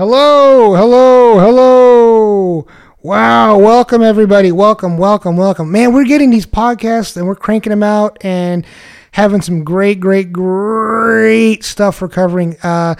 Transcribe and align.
Hello, 0.00 0.74
hello, 0.76 1.38
hello. 1.38 2.66
Wow, 3.02 3.58
welcome 3.58 4.00
everybody. 4.00 4.50
Welcome, 4.50 4.96
welcome, 4.96 5.36
welcome. 5.36 5.70
Man, 5.70 5.92
we're 5.92 6.06
getting 6.06 6.30
these 6.30 6.46
podcasts 6.46 7.18
and 7.18 7.26
we're 7.26 7.34
cranking 7.34 7.68
them 7.68 7.82
out 7.82 8.16
and 8.22 8.64
having 9.12 9.42
some 9.42 9.62
great, 9.62 10.00
great, 10.00 10.32
great 10.32 11.64
stuff 11.64 12.00
recovering. 12.00 12.56
Uh, 12.62 12.94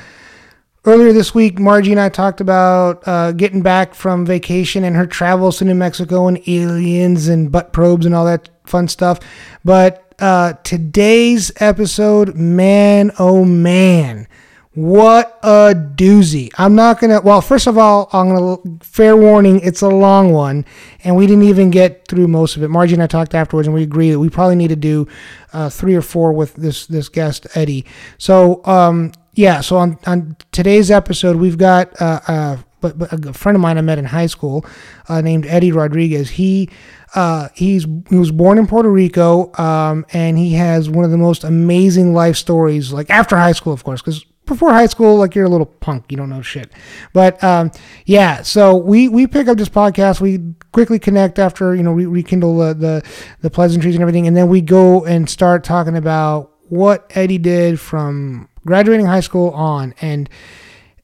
earlier 0.85 1.15
this 1.15 1.35
week, 1.35 1.59
Margie 1.59 1.93
and 1.93 2.01
I 2.01 2.11
talked 2.11 2.43
about 2.43 3.03
uh, 3.09 3.33
getting 3.33 3.63
back 3.63 3.95
from 3.95 4.27
vacation 4.27 4.85
and 4.85 4.95
her 4.95 5.07
travels 5.07 5.57
to 5.61 5.65
New 5.65 5.77
Mexico 5.77 6.29
and 6.29 6.39
aliens 6.47 7.29
and 7.29 7.51
butt 7.51 7.73
probes 7.73 8.05
and 8.05 8.15
all 8.15 8.27
that 8.27 8.51
fun 8.67 8.89
stuff. 8.89 9.21
But 9.65 10.13
uh, 10.19 10.53
today's 10.65 11.51
episode, 11.63 12.35
man, 12.35 13.11
oh 13.19 13.47
man 13.47 14.29
what 14.75 15.39
a 15.43 15.75
doozy. 15.75 16.51
I'm 16.57 16.75
not 16.75 17.01
going 17.01 17.11
to, 17.11 17.21
well, 17.21 17.41
first 17.41 17.67
of 17.67 17.77
all, 17.77 18.09
I'm 18.13 18.29
going 18.29 18.79
to, 18.79 18.85
fair 18.85 19.17
warning, 19.17 19.61
it's 19.61 19.83
a 19.83 19.89
long 19.89 20.33
one, 20.33 20.65
and 21.03 21.17
we 21.17 21.27
didn't 21.27 21.45
even 21.45 21.71
get 21.71 22.07
through 22.07 22.29
most 22.29 22.57
of 22.57 22.63
it. 22.63 22.69
Margie 22.69 22.95
and 22.95 23.03
I 23.03 23.09
talked 23.09 23.35
afterwards, 23.35 23.67
and 23.67 23.75
we 23.75 23.83
agreed 23.83 24.13
that 24.13 24.21
we 24.21 24.31
probably 24.31 24.57
need 24.57 24.69
to 24.69 24.77
do 24.77 25.09
uh, 25.53 25.71
three 25.71 25.97
or 25.97 26.03
four 26.03 26.33
with 26.33 26.55
this, 26.55 26.87
this 26.87 27.09
guest, 27.09 27.47
Eddie. 27.55 27.85
So, 28.17 28.65
um, 28.65 29.13
yeah, 29.35 29.61
so 29.61 29.77
on, 29.77 29.99
on 30.07 30.37
today's 30.53 30.91
episode, 30.91 31.37
we've 31.37 31.59
got 31.59 32.01
uh, 32.01 32.21
uh, 32.29 32.57
but 32.81 33.13
a 33.13 33.33
friend 33.33 33.57
of 33.57 33.61
mine 33.61 33.77
I 33.77 33.83
met 33.83 33.99
in 33.99 34.07
high 34.07 34.27
school 34.27 34.65
uh, 35.09 35.21
named 35.21 35.47
Eddie 35.47 35.73
Rodriguez. 35.73 36.31
He 36.31 36.71
uh, 37.15 37.49
he's 37.55 37.87
he 38.09 38.17
was 38.17 38.31
born 38.31 38.59
in 38.59 38.67
Puerto 38.67 38.91
Rico, 38.91 39.53
um, 39.61 40.07
and 40.13 40.39
he 40.39 40.55
has 40.55 40.89
one 40.89 41.05
of 41.05 41.11
the 41.11 41.19
most 41.19 41.45
amazing 41.45 42.15
life 42.15 42.37
stories. 42.37 42.93
Like 42.93 43.11
after 43.11 43.37
high 43.37 43.53
school, 43.53 43.73
of 43.73 43.85
course, 43.85 44.01
because 44.01 44.25
before 44.51 44.73
high 44.73 44.87
school, 44.87 45.17
like 45.17 45.35
you're 45.35 45.47
a 45.47 45.49
little 45.49 45.67
punk, 45.67 46.05
you 46.11 46.17
don't 46.17 46.29
know 46.29 46.43
shit. 46.43 46.71
But 47.15 47.43
um, 47.43 47.71
yeah, 48.05 48.43
so 48.43 48.77
we 48.77 49.09
we 49.09 49.27
pick 49.27 49.49
up 49.49 49.57
this 49.57 49.71
podcast. 49.71 50.21
We 50.21 50.41
quickly 50.73 50.99
connect 50.99 51.39
after 51.39 51.75
you 51.75 51.83
know 51.83 51.93
we 51.93 52.05
rekindle 52.05 52.59
the, 52.59 52.75
the 52.75 53.11
the 53.41 53.51
pleasantries 53.51 53.95
and 53.95 54.03
everything, 54.03 54.27
and 54.27 54.37
then 54.37 54.49
we 54.49 54.61
go 54.61 55.05
and 55.07 55.29
start 55.29 55.65
talking 55.65 55.97
about 55.97 56.53
what 56.69 57.11
Eddie 57.15 57.39
did 57.39 57.81
from 57.81 58.49
graduating 58.67 59.07
high 59.07 59.21
school 59.21 59.51
on. 59.51 59.95
And 60.01 60.29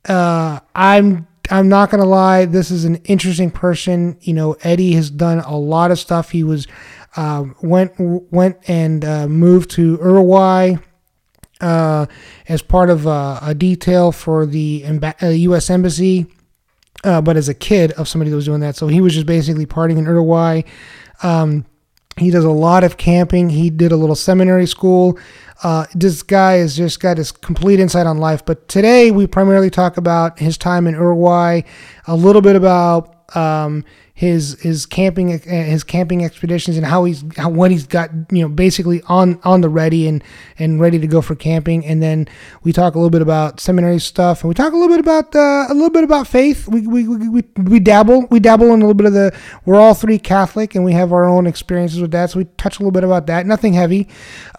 uh, 0.09 0.61
I'm 0.75 1.27
I'm 1.51 1.69
not 1.69 1.91
gonna 1.91 2.05
lie, 2.05 2.45
this 2.45 2.71
is 2.71 2.85
an 2.85 2.97
interesting 3.05 3.51
person. 3.51 4.19
You 4.21 4.35
know, 4.35 4.57
Eddie 4.63 4.93
has 4.93 5.11
done 5.11 5.41
a 5.41 5.57
lot 5.57 5.91
of 5.91 5.99
stuff. 5.99 6.31
He 6.31 6.45
was 6.45 6.67
uh, 7.17 7.45
went 7.63 7.93
went 7.99 8.59
and 8.69 9.05
uh, 9.05 9.29
moved 9.29 9.71
to 9.73 9.93
Uruguay 10.03 10.77
uh, 11.61 12.07
as 12.49 12.63
part 12.63 12.91
of 12.91 13.07
uh, 13.07 13.41
a 13.43 13.55
detail 13.55 14.13
for 14.13 14.47
the 14.47 14.85
U.S. 15.23 15.71
Uh, 15.71 15.75
Embassy, 15.75 16.27
uh, 17.05 17.21
but 17.21 17.37
as 17.37 17.49
a 17.49 17.55
kid 17.55 17.93
of 17.93 18.09
somebody 18.09 18.31
that 18.31 18.37
was 18.37 18.45
doing 18.45 18.61
that. 18.61 18.77
So 18.77 18.89
he 18.89 19.01
was 19.01 19.15
just 19.15 19.27
basically 19.27 19.67
partying 19.67 19.99
in 19.99 20.05
Uruguay. 20.05 20.63
Um, 21.23 21.65
he 22.19 22.31
does 22.31 22.45
a 22.45 22.51
lot 22.51 22.83
of 22.83 22.97
camping. 22.97 23.51
He 23.51 23.69
did 23.69 23.93
a 23.93 23.97
little 23.97 24.17
seminary 24.17 24.67
school. 24.67 25.19
Uh, 25.63 25.87
this 25.95 26.23
guy 26.23 26.55
has 26.55 26.77
just 26.77 27.01
got 27.01 27.19
his 27.19 27.33
complete 27.33 27.79
insight 27.81 28.07
on 28.07 28.19
life. 28.19 28.45
But 28.45 28.69
today 28.69 29.11
we 29.11 29.27
primarily 29.27 29.71
talk 29.71 29.97
about 29.97 30.39
his 30.39 30.57
time 30.57 30.87
in 30.87 30.95
Uruguay, 30.95 31.63
a 32.07 32.17
little 32.17 32.43
bit 32.43 32.57
about 32.57 33.37
um, 33.37 33.85
his 34.17 34.59
his 34.63 34.87
camping 34.87 35.31
uh, 35.31 35.39
his 35.47 35.85
camping 35.85 36.25
expeditions 36.25 36.79
and 36.79 36.87
how 36.87 37.05
he's 37.05 37.23
how 37.37 37.51
when 37.51 37.71
he's 37.71 37.87
got 37.87 38.11
you 38.33 38.41
know 38.41 38.49
basically 38.49 39.03
on 39.09 39.39
on 39.45 39.61
the 39.61 39.69
ready 39.69 40.09
and 40.09 40.25
and 40.59 40.81
ready 40.81 40.99
to 40.99 41.07
go 41.07 41.21
for 41.21 41.35
camping. 41.35 41.85
And 41.85 42.03
then 42.03 42.27
we 42.63 42.73
talk 42.73 42.95
a 42.95 42.99
little 42.99 43.11
bit 43.11 43.21
about 43.21 43.61
seminary 43.61 43.99
stuff 43.99 44.41
and 44.41 44.49
we 44.49 44.55
talk 44.55 44.73
a 44.73 44.77
little 44.77 44.89
bit 44.89 45.01
about 45.01 45.37
uh, 45.37 45.67
a 45.69 45.75
little 45.75 45.91
bit 45.91 46.03
about 46.03 46.27
faith. 46.27 46.67
We, 46.67 46.87
we 46.87 47.07
we 47.07 47.45
we 47.63 47.79
dabble 47.79 48.27
we 48.31 48.41
dabble 48.41 48.73
in 48.73 48.81
a 48.81 48.87
little 48.87 48.95
bit 48.95 49.07
of 49.07 49.13
the 49.13 49.39
we're 49.67 49.79
all 49.79 49.93
three 49.93 50.19
Catholic 50.19 50.75
and 50.75 50.83
we 50.83 50.93
have 50.93 51.13
our 51.13 51.27
own 51.27 51.47
experiences 51.47 52.01
with 52.01 52.13
that. 52.13 52.31
So 52.31 52.39
we 52.39 52.47
touch 52.57 52.79
a 52.79 52.81
little 52.81 52.93
bit 52.93 53.05
about 53.05 53.27
that. 53.27 53.45
Nothing 53.45 53.75
heavy. 53.75 54.09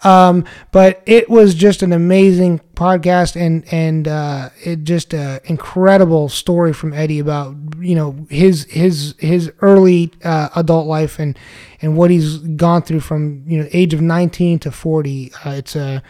Um, 0.04 0.44
but 0.70 1.02
it 1.04 1.28
was 1.28 1.56
just 1.56 1.82
an 1.82 1.92
amazing 1.92 2.60
podcast 2.78 3.34
and 3.34 3.64
and 3.72 4.06
uh, 4.06 4.50
it 4.62 4.84
just 4.84 5.12
an 5.12 5.40
incredible 5.46 6.28
story 6.28 6.72
from 6.72 6.92
Eddie 6.92 7.18
about 7.18 7.56
you 7.80 7.96
know 7.96 8.14
his 8.30 8.64
his 8.70 9.16
his 9.18 9.50
early 9.60 10.12
uh, 10.22 10.48
adult 10.54 10.86
life 10.86 11.18
and 11.18 11.36
and 11.82 11.96
what 11.96 12.08
he's 12.10 12.38
gone 12.38 12.82
through 12.82 13.00
from 13.00 13.42
you 13.48 13.58
know 13.58 13.68
age 13.72 13.94
of 13.94 14.00
19 14.00 14.60
to 14.60 14.70
40 14.70 15.32
uh, 15.44 15.50
it's 15.50 15.74
a 15.74 15.96
uh, 15.96 16.00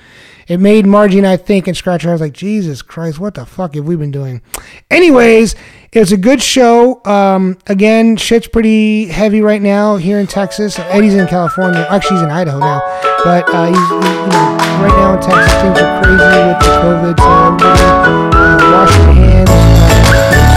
it 0.46 0.60
made 0.60 0.86
Margie 0.86 1.18
and 1.18 1.26
I 1.26 1.36
think 1.38 1.66
and 1.66 1.76
scratch 1.76 2.04
our 2.04 2.10
heads 2.10 2.20
like 2.20 2.34
Jesus 2.34 2.82
Christ 2.82 3.18
what 3.18 3.34
the 3.34 3.46
fuck 3.46 3.74
have 3.74 3.86
we 3.86 3.96
been 3.96 4.10
doing? 4.10 4.42
Anyways 4.90 5.54
it 5.92 6.00
was 6.00 6.12
a 6.12 6.16
good 6.16 6.42
show. 6.42 7.02
Um, 7.04 7.58
again 7.66 8.16
shit's 8.16 8.48
pretty 8.48 9.06
heavy 9.06 9.40
right 9.40 9.62
now 9.62 9.96
here 9.96 10.18
in 10.18 10.26
Texas. 10.26 10.78
Eddie's 10.78 11.14
in 11.14 11.26
California. 11.26 11.86
Actually 11.88 12.16
he's 12.16 12.24
in 12.24 12.30
Idaho 12.30 12.58
now. 12.58 12.80
But 13.24 13.48
uh, 13.52 13.66
he's, 13.66 13.76
he, 13.76 13.94
right 14.82 14.94
now 14.96 15.14
in 15.14 15.20
Texas 15.20 15.54
things 15.62 15.78
are 15.80 16.02
crazy 16.02 16.24
with 16.46 16.58
the 16.60 16.72
COVID 16.82 17.18
so 17.18 18.38
uh, 18.38 18.72
wash 18.72 18.96
your 18.96 19.12
hands 19.12 20.47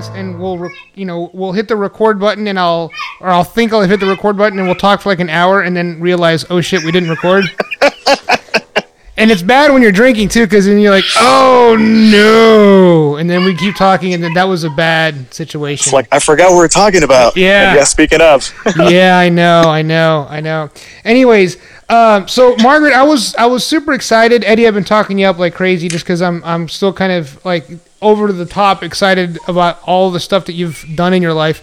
podcast 0.00 0.14
and 0.14 0.40
we'll 0.40 0.58
re- 0.58 0.76
you 0.94 1.04
know 1.04 1.30
we'll 1.32 1.52
hit 1.52 1.68
the 1.68 1.76
record 1.76 2.18
button 2.18 2.46
and 2.46 2.58
I'll 2.58 2.90
or 3.20 3.28
I'll 3.28 3.44
think 3.44 3.72
I'll 3.72 3.82
hit 3.82 4.00
the 4.00 4.06
record 4.06 4.36
button 4.36 4.58
and 4.58 4.68
we'll 4.68 4.76
talk 4.76 5.00
for 5.00 5.08
like 5.08 5.20
an 5.20 5.30
hour 5.30 5.62
and 5.62 5.76
then 5.76 6.00
realize 6.00 6.44
oh 6.50 6.60
shit 6.60 6.82
we 6.84 6.92
didn't 6.92 7.10
record. 7.10 7.44
and 9.16 9.30
it's 9.30 9.42
bad 9.42 9.72
when 9.72 9.82
you're 9.82 9.92
drinking 9.92 10.28
too 10.28 10.46
because 10.46 10.66
then 10.66 10.78
you're 10.78 10.90
like 10.90 11.04
oh 11.16 11.76
no 11.78 13.16
and 13.16 13.28
then 13.28 13.44
we 13.44 13.54
keep 13.54 13.74
talking 13.76 14.14
and 14.14 14.22
then 14.22 14.34
that 14.34 14.44
was 14.44 14.64
a 14.64 14.70
bad 14.70 15.32
situation. 15.32 15.84
It's 15.84 15.92
like 15.92 16.08
I 16.12 16.18
forgot 16.18 16.50
what 16.50 16.58
we 16.58 16.64
are 16.64 16.68
talking 16.68 17.02
about. 17.02 17.36
Yeah. 17.36 17.74
yeah. 17.74 17.84
Speaking 17.84 18.20
of. 18.20 18.52
yeah, 18.76 19.18
I 19.18 19.28
know, 19.28 19.62
I 19.62 19.82
know, 19.82 20.26
I 20.28 20.40
know. 20.40 20.70
Anyways. 21.04 21.56
Um, 21.88 22.28
so 22.28 22.54
Margaret, 22.62 22.94
I 22.94 23.02
was 23.02 23.34
I 23.34 23.46
was 23.46 23.66
super 23.66 23.92
excited. 23.92 24.44
Eddie, 24.44 24.68
I've 24.68 24.74
been 24.74 24.84
talking 24.84 25.18
you 25.18 25.26
up 25.26 25.38
like 25.38 25.54
crazy 25.54 25.88
just 25.88 26.04
because 26.04 26.22
I'm 26.22 26.40
I'm 26.44 26.68
still 26.68 26.92
kind 26.92 27.10
of 27.10 27.44
like 27.44 27.66
over 28.02 28.26
to 28.26 28.32
the 28.32 28.46
top 28.46 28.82
excited 28.82 29.38
about 29.48 29.80
all 29.86 30.10
the 30.10 30.20
stuff 30.20 30.46
that 30.46 30.54
you've 30.54 30.84
done 30.94 31.12
in 31.14 31.22
your 31.22 31.34
life. 31.34 31.62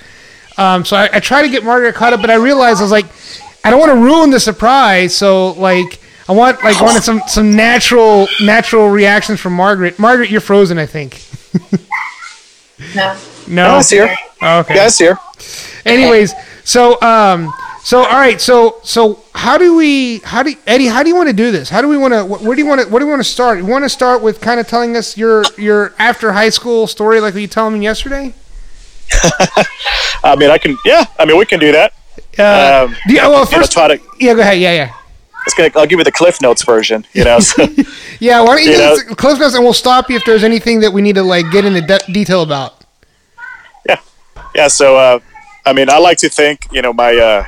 Um, 0.57 0.85
so 0.85 0.97
I, 0.97 1.09
I 1.13 1.19
try 1.19 1.41
to 1.43 1.49
get 1.49 1.63
Margaret 1.63 1.95
caught 1.95 2.13
up, 2.13 2.21
but 2.21 2.29
I 2.29 2.35
realized 2.35 2.79
I 2.79 2.83
was 2.83 2.91
like, 2.91 3.05
I 3.63 3.69
don't 3.69 3.79
want 3.79 3.91
to 3.91 3.97
ruin 3.97 4.29
the 4.29 4.39
surprise. 4.39 5.15
So 5.15 5.51
like, 5.51 5.99
I 6.29 6.33
want 6.33 6.61
like 6.63 6.81
wanted 6.81 7.03
some 7.03 7.21
some 7.27 7.55
natural 7.55 8.27
natural 8.41 8.89
reactions 8.89 9.39
from 9.39 9.53
Margaret. 9.53 9.97
Margaret, 9.97 10.29
you're 10.29 10.41
frozen, 10.41 10.77
I 10.77 10.85
think. 10.85 11.23
no. 12.95 13.17
No. 13.47 13.75
I 13.77 13.83
here. 13.83 14.15
Oh, 14.41 14.59
okay. 14.59 14.75
Yeah, 14.75 14.89
here. 14.89 15.17
Anyways, 15.85 16.33
so 16.63 17.01
um, 17.01 17.53
so 17.87 17.99
all 17.99 18.19
right, 18.19 18.41
so 18.41 18.81
so 18.83 19.23
how 19.33 19.57
do 19.57 19.77
we 19.77 20.17
how 20.19 20.43
do 20.43 20.53
Eddie 20.67 20.87
how 20.87 21.03
do 21.03 21.07
you 21.07 21.15
want 21.15 21.29
to 21.29 21.33
do 21.33 21.51
this? 21.51 21.69
How 21.69 21.81
do 21.81 21.87
we 21.87 21.97
want 21.97 22.13
to 22.13 22.25
where 22.25 22.53
do 22.53 22.61
you 22.61 22.67
want 22.67 22.81
to 22.81 22.87
where 22.89 22.99
do 22.99 23.05
we 23.05 23.11
want 23.11 23.21
to 23.21 23.29
start? 23.29 23.59
You 23.59 23.65
want 23.65 23.85
to 23.85 23.89
start 23.89 24.21
with 24.21 24.41
kind 24.41 24.59
of 24.59 24.67
telling 24.67 24.97
us 24.97 25.15
your 25.15 25.45
your 25.57 25.93
after 25.97 26.33
high 26.33 26.49
school 26.49 26.87
story 26.87 27.21
like 27.21 27.33
you 27.35 27.47
told 27.47 27.71
me 27.71 27.79
yesterday? 27.79 28.33
I 30.21 30.35
mean, 30.37 30.49
I 30.49 30.57
can 30.57 30.75
yeah. 30.83 31.05
I 31.17 31.23
mean, 31.23 31.37
we 31.37 31.45
can 31.45 31.61
do 31.61 31.71
that. 31.71 31.93
Uh, 32.37 32.87
um, 32.89 32.95
yeah, 33.07 33.25
well, 33.29 33.45
first, 33.45 33.71
try 33.71 33.87
to, 33.87 34.03
yeah, 34.19 34.33
go 34.33 34.41
ahead. 34.41 34.59
Yeah, 34.59 34.73
yeah. 34.73 34.93
It's 35.45 35.55
gonna, 35.55 35.71
I'll 35.77 35.87
give 35.87 35.97
you 35.97 36.03
the 36.03 36.11
Cliff 36.11 36.41
Notes 36.41 36.65
version. 36.65 37.05
You 37.13 37.23
know. 37.23 37.39
So, 37.39 37.69
yeah, 38.19 38.41
why 38.41 38.57
don't 38.57 38.63
you, 38.63 38.71
you 38.71 38.77
give 38.79 38.81
us 38.81 39.03
Cliff 39.15 39.39
Notes 39.39 39.55
and 39.55 39.63
we'll 39.63 39.71
stop 39.71 40.09
you 40.09 40.17
if 40.17 40.25
there's 40.25 40.43
anything 40.43 40.81
that 40.81 40.91
we 40.91 41.01
need 41.01 41.15
to 41.15 41.23
like 41.23 41.49
get 41.51 41.63
into 41.63 41.79
de- 41.79 42.11
detail 42.11 42.41
about. 42.41 42.83
Yeah, 43.87 44.01
yeah. 44.53 44.67
So, 44.67 44.97
uh, 44.97 45.19
I 45.65 45.71
mean, 45.71 45.89
I 45.89 45.99
like 45.99 46.17
to 46.17 46.27
think, 46.27 46.67
you 46.73 46.81
know, 46.81 46.91
my 46.91 47.15
uh, 47.15 47.45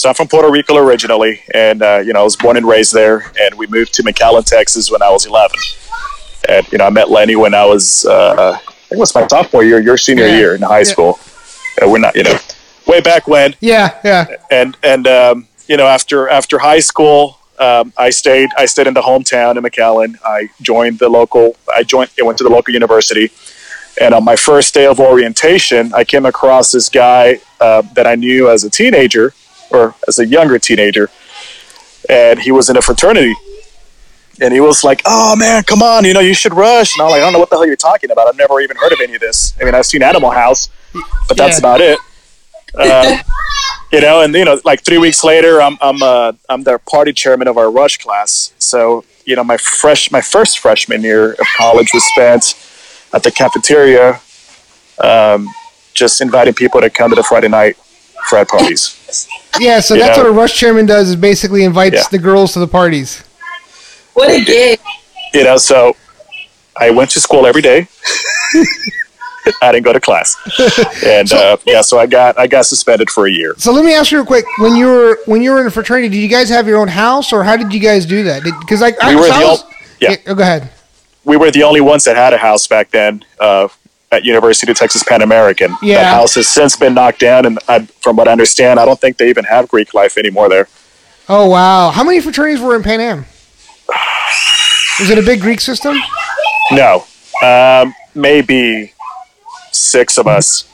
so 0.00 0.08
I'm 0.08 0.14
from 0.14 0.28
Puerto 0.28 0.50
Rico 0.50 0.76
originally, 0.76 1.42
and 1.52 1.82
uh, 1.82 1.98
you 2.02 2.14
know 2.14 2.20
I 2.20 2.22
was 2.22 2.34
born 2.34 2.56
and 2.56 2.66
raised 2.66 2.94
there, 2.94 3.30
and 3.38 3.54
we 3.56 3.66
moved 3.66 3.92
to 3.94 4.02
McAllen, 4.02 4.46
Texas 4.46 4.90
when 4.90 5.02
I 5.02 5.10
was 5.10 5.26
11. 5.26 5.58
And 6.48 6.72
you 6.72 6.78
know 6.78 6.86
I 6.86 6.90
met 6.90 7.10
Lenny 7.10 7.36
when 7.36 7.52
I 7.52 7.66
was 7.66 8.06
uh, 8.06 8.56
I 8.56 8.72
think 8.88 8.92
it 8.92 8.98
was 8.98 9.14
my 9.14 9.26
sophomore 9.26 9.62
year, 9.62 9.78
your 9.78 9.98
senior 9.98 10.26
yeah. 10.26 10.36
year 10.38 10.54
in 10.54 10.62
high 10.62 10.78
yeah. 10.78 10.84
school. 10.84 11.18
Uh, 11.80 11.86
we're 11.86 11.98
not, 11.98 12.16
you 12.16 12.22
know, 12.22 12.34
way 12.86 13.02
back 13.02 13.28
when. 13.28 13.54
Yeah, 13.60 13.98
yeah. 14.02 14.26
And 14.50 14.74
and 14.82 15.06
um, 15.06 15.48
you 15.68 15.76
know 15.76 15.86
after 15.86 16.30
after 16.30 16.58
high 16.58 16.80
school, 16.80 17.38
um, 17.58 17.92
I 17.98 18.08
stayed 18.08 18.48
I 18.56 18.64
stayed 18.64 18.86
in 18.86 18.94
the 18.94 19.02
hometown 19.02 19.58
in 19.58 19.62
McAllen. 19.62 20.16
I 20.24 20.48
joined 20.62 20.98
the 20.98 21.10
local. 21.10 21.56
I 21.76 21.82
joined. 21.82 22.08
I 22.18 22.22
went 22.22 22.38
to 22.38 22.44
the 22.44 22.50
local 22.50 22.72
university. 22.72 23.30
And 24.00 24.14
on 24.14 24.24
my 24.24 24.36
first 24.36 24.72
day 24.72 24.86
of 24.86 24.98
orientation, 24.98 25.92
I 25.92 26.04
came 26.04 26.24
across 26.24 26.72
this 26.72 26.88
guy 26.88 27.40
uh, 27.60 27.82
that 27.94 28.06
I 28.06 28.14
knew 28.14 28.48
as 28.48 28.64
a 28.64 28.70
teenager 28.70 29.34
or 29.70 29.94
as 30.08 30.18
a 30.18 30.26
younger 30.26 30.58
teenager, 30.58 31.10
and 32.08 32.40
he 32.40 32.50
was 32.52 32.68
in 32.70 32.76
a 32.76 32.82
fraternity. 32.82 33.34
and 34.42 34.54
he 34.54 34.60
was 34.60 34.82
like, 34.82 35.02
"Oh 35.04 35.36
man, 35.36 35.62
come 35.64 35.82
on, 35.82 36.04
you 36.06 36.14
know 36.14 36.20
you 36.20 36.32
should 36.34 36.54
rush." 36.54 36.96
And 36.96 37.02
I'm 37.04 37.10
like, 37.10 37.20
"I 37.20 37.24
don't 37.24 37.32
know 37.34 37.38
what 37.38 37.50
the 37.50 37.56
hell 37.56 37.66
you're 37.66 37.76
talking 37.76 38.10
about. 38.10 38.26
I've 38.26 38.36
never 38.38 38.58
even 38.60 38.76
heard 38.76 38.92
of 38.92 38.98
any 39.02 39.14
of 39.14 39.20
this. 39.20 39.54
I 39.60 39.64
mean, 39.64 39.74
I've 39.74 39.84
seen 39.84 40.02
Animal 40.02 40.30
House, 40.30 40.70
but 41.28 41.36
that's 41.36 41.56
Yeah. 41.56 41.58
about 41.58 41.80
it." 41.82 41.98
Uh, 42.74 43.18
you 43.92 44.00
know, 44.00 44.22
and 44.22 44.32
you 44.34 44.44
know, 44.46 44.58
like 44.64 44.82
three 44.82 44.96
weeks 44.98 45.22
later, 45.24 45.60
I'm 45.60 45.76
I'm 45.82 46.02
uh, 46.02 46.32
I'm 46.48 46.62
the 46.62 46.78
party 46.78 47.12
chairman 47.12 47.48
of 47.48 47.58
our 47.58 47.70
rush 47.70 47.98
class. 47.98 48.54
So 48.58 49.04
you 49.26 49.36
know, 49.36 49.44
my 49.44 49.58
fresh 49.58 50.10
my 50.10 50.22
first 50.22 50.58
freshman 50.58 51.02
year 51.02 51.32
of 51.32 51.46
college 51.58 51.90
was 51.92 52.04
spent 52.04 52.54
at 53.12 53.22
the 53.22 53.30
cafeteria, 53.30 54.20
um, 55.02 55.48
just 55.92 56.20
inviting 56.22 56.54
people 56.54 56.80
to 56.80 56.88
come 56.88 57.10
to 57.10 57.16
the 57.16 57.22
Friday 57.24 57.48
night 57.48 57.76
frat 58.28 58.48
parties. 58.48 58.96
Yeah, 59.58 59.80
so 59.80 59.96
that's 59.96 60.16
know? 60.16 60.24
what 60.24 60.30
a 60.30 60.34
rush 60.34 60.56
chairman 60.58 60.86
does 60.86 61.08
is 61.10 61.16
basically 61.16 61.64
invites 61.64 61.96
Yeah. 61.96 62.02
the 62.10 62.18
girls 62.18 62.52
to 62.54 62.60
the 62.60 62.68
parties. 62.68 63.22
What 64.14 64.30
a 64.30 64.44
gig. 64.44 64.78
You 65.34 65.44
know, 65.44 65.56
so 65.56 65.96
I 66.76 66.90
went 66.90 67.10
to 67.10 67.20
school 67.20 67.46
every 67.46 67.62
day. 67.62 67.88
I 69.62 69.72
didn't 69.72 69.84
go 69.84 69.92
to 69.92 70.00
class, 70.00 70.36
and 71.02 71.32
uh, 71.32 71.56
yeah, 71.66 71.80
so 71.80 71.98
I 71.98 72.06
got 72.06 72.38
I 72.38 72.46
got 72.46 72.66
suspended 72.66 73.08
for 73.10 73.26
a 73.26 73.30
year. 73.32 73.54
So 73.56 73.72
let 73.72 73.84
me 73.84 73.94
ask 73.94 74.10
you 74.12 74.18
real 74.18 74.26
quick: 74.26 74.44
when 74.58 74.76
you 74.76 74.86
were 74.86 75.18
when 75.26 75.40
you 75.42 75.50
were 75.52 75.60
in 75.62 75.66
a 75.66 75.70
fraternity, 75.70 76.08
did 76.10 76.18
you 76.18 76.28
guys 76.28 76.50
have 76.50 76.66
your 76.68 76.78
own 76.78 76.88
house, 76.88 77.32
or 77.32 77.42
how 77.42 77.56
did 77.56 77.72
you 77.72 77.80
guys 77.80 78.04
do 78.04 78.22
that? 78.24 78.42
Because 78.60 78.80
like 78.82 79.02
I, 79.02 79.14
We 79.14 79.16
were 79.20 79.28
so 79.28 79.32
I 79.32 79.38
the 79.40 79.46
was- 79.46 79.62
ol- 79.62 79.70
yeah. 80.00 80.16
oh, 80.26 80.34
go 80.34 80.42
ahead. 80.42 80.70
we 81.24 81.36
were 81.38 81.50
the 81.50 81.62
only 81.62 81.80
ones 81.80 82.04
that 82.04 82.16
had 82.16 82.32
a 82.34 82.38
house 82.38 82.66
back 82.66 82.90
then 82.90 83.24
uh, 83.40 83.68
at 84.12 84.24
University 84.24 84.70
of 84.72 84.78
Texas 84.78 85.02
Pan 85.02 85.22
American. 85.22 85.74
Yeah. 85.82 85.96
That 85.96 86.14
house 86.14 86.34
has 86.34 86.48
since 86.48 86.76
been 86.76 86.94
knocked 86.94 87.20
down, 87.20 87.46
and 87.46 87.58
I, 87.68 87.80
from 88.00 88.16
what 88.16 88.28
I 88.28 88.32
understand, 88.32 88.80
I 88.80 88.84
don't 88.84 89.00
think 89.00 89.16
they 89.16 89.28
even 89.28 89.44
have 89.44 89.68
Greek 89.68 89.94
life 89.94 90.18
anymore 90.18 90.48
there. 90.48 90.68
Oh 91.28 91.48
wow! 91.48 91.90
How 91.90 92.02
many 92.02 92.20
fraternities 92.20 92.60
were 92.60 92.74
in 92.74 92.82
Pan 92.82 93.00
Am? 93.00 93.24
Was 94.98 95.10
it 95.10 95.18
a 95.18 95.22
big 95.22 95.40
Greek 95.40 95.60
system? 95.60 95.96
No, 96.72 97.04
um, 97.42 97.94
maybe 98.14 98.92
six 99.72 100.18
of 100.18 100.26
us 100.26 100.64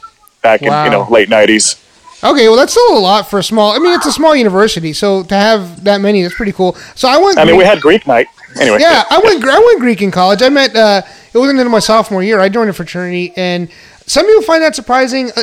back 0.42 0.62
in 0.62 0.66
you 0.66 0.90
know 0.90 1.06
late 1.10 1.28
nineties. 1.28 1.82
Okay, 2.24 2.48
well 2.48 2.56
that's 2.56 2.72
still 2.72 2.96
a 2.96 2.98
lot 2.98 3.28
for 3.28 3.38
a 3.38 3.42
small. 3.42 3.72
I 3.72 3.78
mean, 3.78 3.92
it's 3.94 4.06
a 4.06 4.12
small 4.12 4.34
university, 4.34 4.94
so 4.94 5.22
to 5.24 5.34
have 5.34 5.84
that 5.84 6.00
many, 6.00 6.22
that's 6.22 6.34
pretty 6.34 6.52
cool. 6.52 6.74
So 6.94 7.06
I 7.08 7.18
went. 7.18 7.38
I 7.38 7.44
mean, 7.44 7.54
Greek- 7.54 7.58
we 7.58 7.64
had 7.66 7.80
Greek 7.82 8.06
night 8.06 8.26
anyway. 8.60 8.78
Yeah, 8.80 9.04
I 9.08 9.18
went. 9.18 9.44
I 9.44 9.58
went 9.58 9.80
Greek 9.80 10.02
in 10.02 10.10
college. 10.10 10.42
I 10.42 10.48
met. 10.48 10.74
Uh, 10.74 11.02
it 11.32 11.38
wasn't 11.38 11.58
into 11.58 11.70
my 11.70 11.78
sophomore 11.78 12.22
year. 12.22 12.40
I 12.40 12.48
joined 12.48 12.70
a 12.70 12.72
fraternity, 12.72 13.32
and 13.36 13.68
some 14.06 14.26
people 14.26 14.42
find 14.42 14.62
that 14.62 14.74
surprising. 14.74 15.30
Uh, 15.36 15.42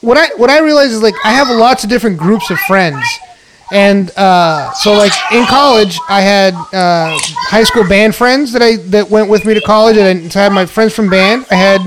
what 0.00 0.18
I 0.18 0.28
what 0.36 0.50
I 0.50 0.60
realize 0.60 0.92
is 0.92 1.02
like 1.02 1.14
I 1.24 1.32
have 1.32 1.48
lots 1.48 1.84
of 1.84 1.90
different 1.90 2.18
groups 2.18 2.50
of 2.50 2.58
friends, 2.60 3.04
and 3.70 4.10
uh, 4.16 4.72
so 4.72 4.92
like 4.92 5.12
in 5.32 5.46
college 5.46 5.98
I 6.08 6.20
had 6.20 6.54
uh, 6.54 7.16
high 7.48 7.64
school 7.64 7.88
band 7.88 8.14
friends 8.14 8.52
that 8.52 8.62
I 8.62 8.76
that 8.88 9.10
went 9.10 9.28
with 9.28 9.44
me 9.44 9.54
to 9.54 9.60
college, 9.62 9.96
and 9.96 10.32
so 10.32 10.40
I 10.40 10.44
had 10.44 10.52
my 10.52 10.66
friends 10.66 10.94
from 10.94 11.08
band. 11.08 11.46
I 11.50 11.54
had 11.54 11.80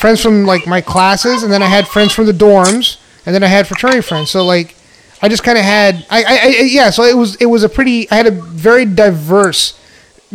friends 0.00 0.22
from 0.22 0.44
like 0.44 0.66
my 0.66 0.80
classes, 0.80 1.42
and 1.42 1.52
then 1.52 1.62
I 1.62 1.66
had 1.66 1.88
friends 1.88 2.12
from 2.12 2.26
the 2.26 2.32
dorms, 2.32 2.98
and 3.24 3.34
then 3.34 3.42
I 3.42 3.48
had 3.48 3.66
fraternity 3.66 4.02
friends. 4.02 4.30
So 4.30 4.44
like. 4.44 4.76
I 5.22 5.28
just 5.28 5.44
kind 5.44 5.58
of 5.58 5.64
had, 5.64 6.06
I, 6.08 6.22
I, 6.22 6.38
I, 6.38 6.46
yeah. 6.62 6.88
So 6.88 7.02
it 7.02 7.14
was, 7.14 7.36
it 7.36 7.44
was 7.44 7.62
a 7.62 7.68
pretty. 7.68 8.10
I 8.10 8.14
had 8.14 8.26
a 8.26 8.30
very 8.30 8.86
diverse 8.86 9.78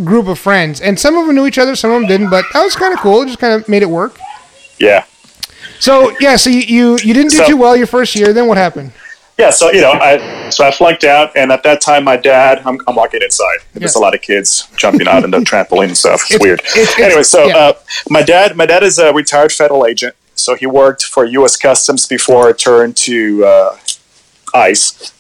group 0.04 0.28
of 0.28 0.38
friends, 0.40 0.82
and 0.82 1.00
some 1.00 1.16
of 1.18 1.26
them 1.26 1.36
knew 1.36 1.46
each 1.48 1.58
other, 1.58 1.76
some 1.76 1.92
of 1.92 2.02
them 2.02 2.08
didn't. 2.08 2.30
But 2.30 2.46
that 2.54 2.64
was 2.64 2.76
kind 2.76 2.94
of 2.94 3.00
cool. 3.00 3.22
It 3.22 3.28
just 3.28 3.40
kind 3.40 3.54
of 3.54 3.68
made 3.70 3.82
it 3.84 3.90
work. 3.90 4.18
yeah. 4.80 5.06
So 5.80 6.16
yeah, 6.20 6.36
so 6.38 6.50
you 6.50 6.60
you, 6.60 6.92
you 7.04 7.14
didn't 7.14 7.32
do 7.32 7.38
So- 7.38 7.48
too 7.48 7.58
well 7.58 7.76
your 7.76 7.88
first 7.88 8.16
year. 8.16 8.34
Then 8.34 8.48
what 8.48 8.58
happened? 8.58 8.92
Yeah, 9.38 9.50
so 9.50 9.70
you 9.70 9.82
know, 9.82 9.92
I 9.92 10.50
so 10.50 10.66
I 10.66 10.72
flunked 10.72 11.04
out, 11.04 11.36
and 11.36 11.52
at 11.52 11.62
that 11.64 11.82
time, 11.82 12.06
my 12.06 12.16
dad, 12.16 12.62
I'm, 12.66 12.80
I'm 12.88 12.96
walking 12.96 13.22
inside. 13.22 13.58
There's 13.74 13.94
Yeah. 13.96 14.00
a 14.00 14.02
lot 14.02 14.16
of 14.16 14.22
kids 14.22 14.70
jumping 14.78 15.08
out 15.10 15.22
the 15.24 15.28
trampoline 15.52 15.88
and 15.88 15.98
stuff. 15.98 16.22
It's, 16.24 16.32
It's- 16.36 16.42
weird. 16.42 16.60
it's- 16.62 16.98
anyway, 16.98 17.24
so 17.24 17.46
yeah. 17.48 17.58
uh, 17.58 17.74
my 18.10 18.22
dad, 18.24 18.56
my 18.56 18.66
dad 18.66 18.82
is 18.84 18.98
a 18.98 19.12
retired 19.14 19.52
federal 19.52 19.86
agent, 19.86 20.16
so 20.36 20.56
he 20.56 20.66
worked 20.66 21.04
for 21.04 21.26
U.S. 21.26 21.58
Customs 21.58 22.08
before 22.08 22.50
it 22.50 22.58
turned 22.58 22.96
to 22.98 23.44
uh, 23.46 23.78
ICE, 24.54 25.12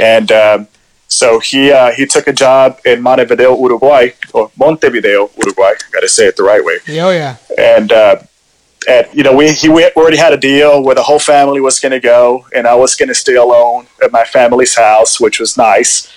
and 0.00 0.30
um, 0.30 0.68
so 1.12 1.38
he 1.40 1.70
uh, 1.70 1.92
he 1.92 2.06
took 2.06 2.26
a 2.26 2.32
job 2.32 2.80
in 2.84 3.02
Montevideo, 3.02 3.56
Uruguay, 3.56 4.10
or 4.32 4.50
Montevideo, 4.56 5.30
Uruguay. 5.36 5.72
I 5.72 5.90
got 5.92 6.00
to 6.00 6.08
say 6.08 6.26
it 6.26 6.36
the 6.36 6.42
right 6.42 6.64
way 6.64 6.78
Yeah, 6.86 7.06
oh 7.06 7.10
yeah, 7.10 7.36
and 7.58 7.92
uh, 7.92 8.16
and 8.88 9.06
you 9.12 9.22
know 9.22 9.34
we 9.36 9.52
he 9.52 9.68
we 9.68 9.84
already 9.96 10.16
had 10.16 10.32
a 10.32 10.36
deal 10.36 10.82
where 10.82 10.94
the 10.94 11.02
whole 11.02 11.18
family 11.18 11.60
was 11.60 11.78
going 11.78 11.92
to 11.92 12.00
go, 12.00 12.46
and 12.54 12.66
I 12.66 12.74
was 12.74 12.94
going 12.94 13.08
to 13.08 13.14
stay 13.14 13.34
alone 13.34 13.86
at 14.02 14.10
my 14.10 14.24
family's 14.24 14.74
house, 14.74 15.20
which 15.20 15.38
was 15.38 15.56
nice. 15.56 16.10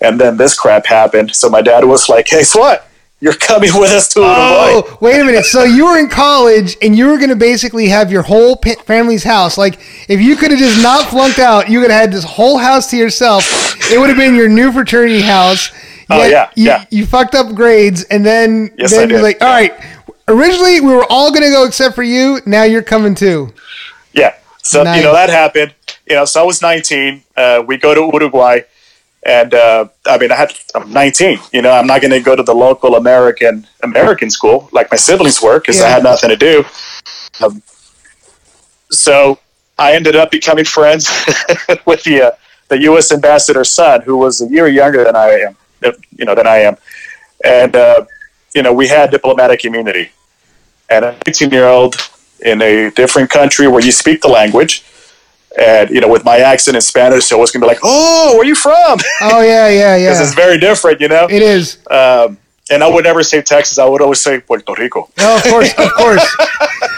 And 0.00 0.20
then 0.20 0.36
this 0.36 0.58
crap 0.58 0.86
happened, 0.86 1.34
so 1.34 1.48
my 1.48 1.62
dad 1.62 1.84
was 1.84 2.08
like, 2.08 2.28
"Hey, 2.28 2.42
so 2.42 2.60
what? 2.60 2.88
You're 3.24 3.32
coming 3.32 3.70
with 3.74 3.90
us 3.90 4.08
to 4.10 4.20
Uruguay?" 4.20 4.36
Oh, 4.36 4.98
wait 5.00 5.18
a 5.20 5.24
minute. 5.24 5.46
So 5.46 5.64
you 5.64 5.86
were 5.86 5.98
in 5.98 6.08
college, 6.08 6.76
and 6.82 6.94
you 6.96 7.06
were 7.08 7.16
going 7.16 7.30
to 7.30 7.36
basically 7.36 7.88
have 7.88 8.12
your 8.12 8.22
whole 8.22 8.56
family's 8.84 9.24
house. 9.24 9.56
Like, 9.56 9.78
if 10.08 10.20
you 10.20 10.36
could 10.36 10.50
have 10.50 10.60
just 10.60 10.82
not 10.82 11.08
flunked 11.08 11.38
out, 11.38 11.70
you 11.70 11.80
could 11.80 11.90
have 11.90 12.00
had 12.02 12.12
this 12.12 12.24
whole 12.24 12.58
house 12.58 12.90
to 12.90 12.96
yourself. 12.96 13.44
It 13.90 13.98
would 13.98 14.10
have 14.10 14.18
been 14.18 14.34
your 14.34 14.48
new 14.48 14.70
fraternity 14.72 15.22
house. 15.22 15.72
Oh, 16.10 16.26
yeah, 16.26 16.50
you, 16.54 16.66
yeah. 16.66 16.84
You 16.90 17.06
fucked 17.06 17.34
up 17.34 17.54
grades, 17.54 18.04
and 18.04 18.24
then 18.26 18.70
Yes, 18.76 18.90
then 18.90 19.08
you're 19.08 19.22
like, 19.22 19.40
all 19.40 19.48
right. 19.48 19.72
Originally, 20.28 20.80
we 20.80 20.94
were 20.94 21.06
all 21.10 21.30
going 21.30 21.42
to 21.44 21.50
go 21.50 21.64
except 21.64 21.94
for 21.94 22.02
you. 22.02 22.40
Now 22.46 22.64
you're 22.64 22.82
coming 22.82 23.14
too. 23.14 23.52
Yeah. 24.12 24.34
So 24.62 24.82
Nice. 24.82 24.98
you 24.98 25.02
know 25.04 25.12
that 25.12 25.28
happened. 25.30 25.74
You 26.06 26.16
know, 26.16 26.24
so 26.26 26.42
I 26.42 26.44
was 26.44 26.60
19. 26.62 27.22
Uh, 27.36 27.62
we 27.66 27.76
go 27.78 27.94
to 27.94 28.10
Uruguay, 28.12 28.60
and 29.24 29.54
uh, 29.54 29.88
I 30.06 30.18
mean, 30.18 30.30
I 30.32 30.36
had 30.36 30.52
I'm 30.74 30.92
19. 30.92 31.38
You 31.52 31.62
know, 31.62 31.72
I'm 31.72 31.86
not 31.86 32.00
going 32.00 32.10
to 32.10 32.20
go 32.20 32.36
to 32.36 32.42
the 32.42 32.54
local 32.54 32.96
American 32.96 33.66
American 33.82 34.30
school 34.30 34.68
like 34.72 34.90
my 34.90 34.96
siblings 34.96 35.40
were 35.40 35.58
because 35.60 35.80
I 35.80 35.88
had 35.88 36.02
nothing 36.02 36.30
to 36.30 36.36
do. 36.36 36.64
Um, 37.42 37.62
so 38.90 39.38
I 39.78 39.94
ended 39.94 40.14
up 40.16 40.30
becoming 40.30 40.64
friends 40.64 41.08
with 41.86 42.04
the 42.04 42.22
uh, 42.22 42.30
the 42.68 42.80
U.S. 42.82 43.12
ambassador's 43.12 43.70
son, 43.70 44.02
who 44.02 44.16
was 44.16 44.40
a 44.40 44.48
year 44.48 44.68
younger 44.68 45.04
than 45.04 45.16
I 45.16 45.30
am. 45.30 45.56
You 46.16 46.24
know, 46.24 46.34
than 46.34 46.46
I 46.46 46.58
am, 46.58 46.76
and 47.44 47.76
uh, 47.76 48.06
you 48.54 48.62
know, 48.62 48.72
we 48.72 48.88
had 48.88 49.10
diplomatic 49.10 49.64
immunity. 49.64 50.10
And 50.88 51.04
a 51.04 51.18
18 51.26 51.50
year 51.50 51.66
old 51.66 51.96
in 52.40 52.62
a 52.62 52.90
different 52.90 53.30
country 53.30 53.66
where 53.68 53.82
you 53.82 53.92
speak 53.92 54.20
the 54.20 54.28
language, 54.28 54.84
and 55.58 55.90
you 55.90 56.00
know, 56.00 56.08
with 56.08 56.24
my 56.24 56.38
accent 56.38 56.74
in 56.76 56.80
Spanish, 56.80 57.24
so 57.26 57.42
it's 57.42 57.52
gonna 57.52 57.64
be 57.64 57.68
like, 57.68 57.80
"Oh, 57.82 58.34
where 58.36 58.46
you 58.46 58.54
from?" 58.54 58.98
Oh 59.22 59.40
yeah, 59.42 59.68
yeah, 59.68 59.96
Because 59.98 60.18
yeah. 60.18 60.24
it's 60.26 60.34
very 60.34 60.58
different, 60.58 61.00
you 61.00 61.08
know. 61.08 61.26
It 61.30 61.42
is. 61.42 61.78
Um, 61.90 62.38
and 62.70 62.82
I 62.82 62.88
would 62.88 63.04
never 63.04 63.22
say 63.22 63.42
Texas; 63.42 63.78
I 63.78 63.84
would 63.84 64.00
always 64.02 64.20
say 64.20 64.40
Puerto 64.40 64.74
Rico. 64.78 65.08
Oh, 65.18 65.36
of 65.36 65.42
course, 65.44 65.72
of 65.78 65.92
course. 65.96 66.36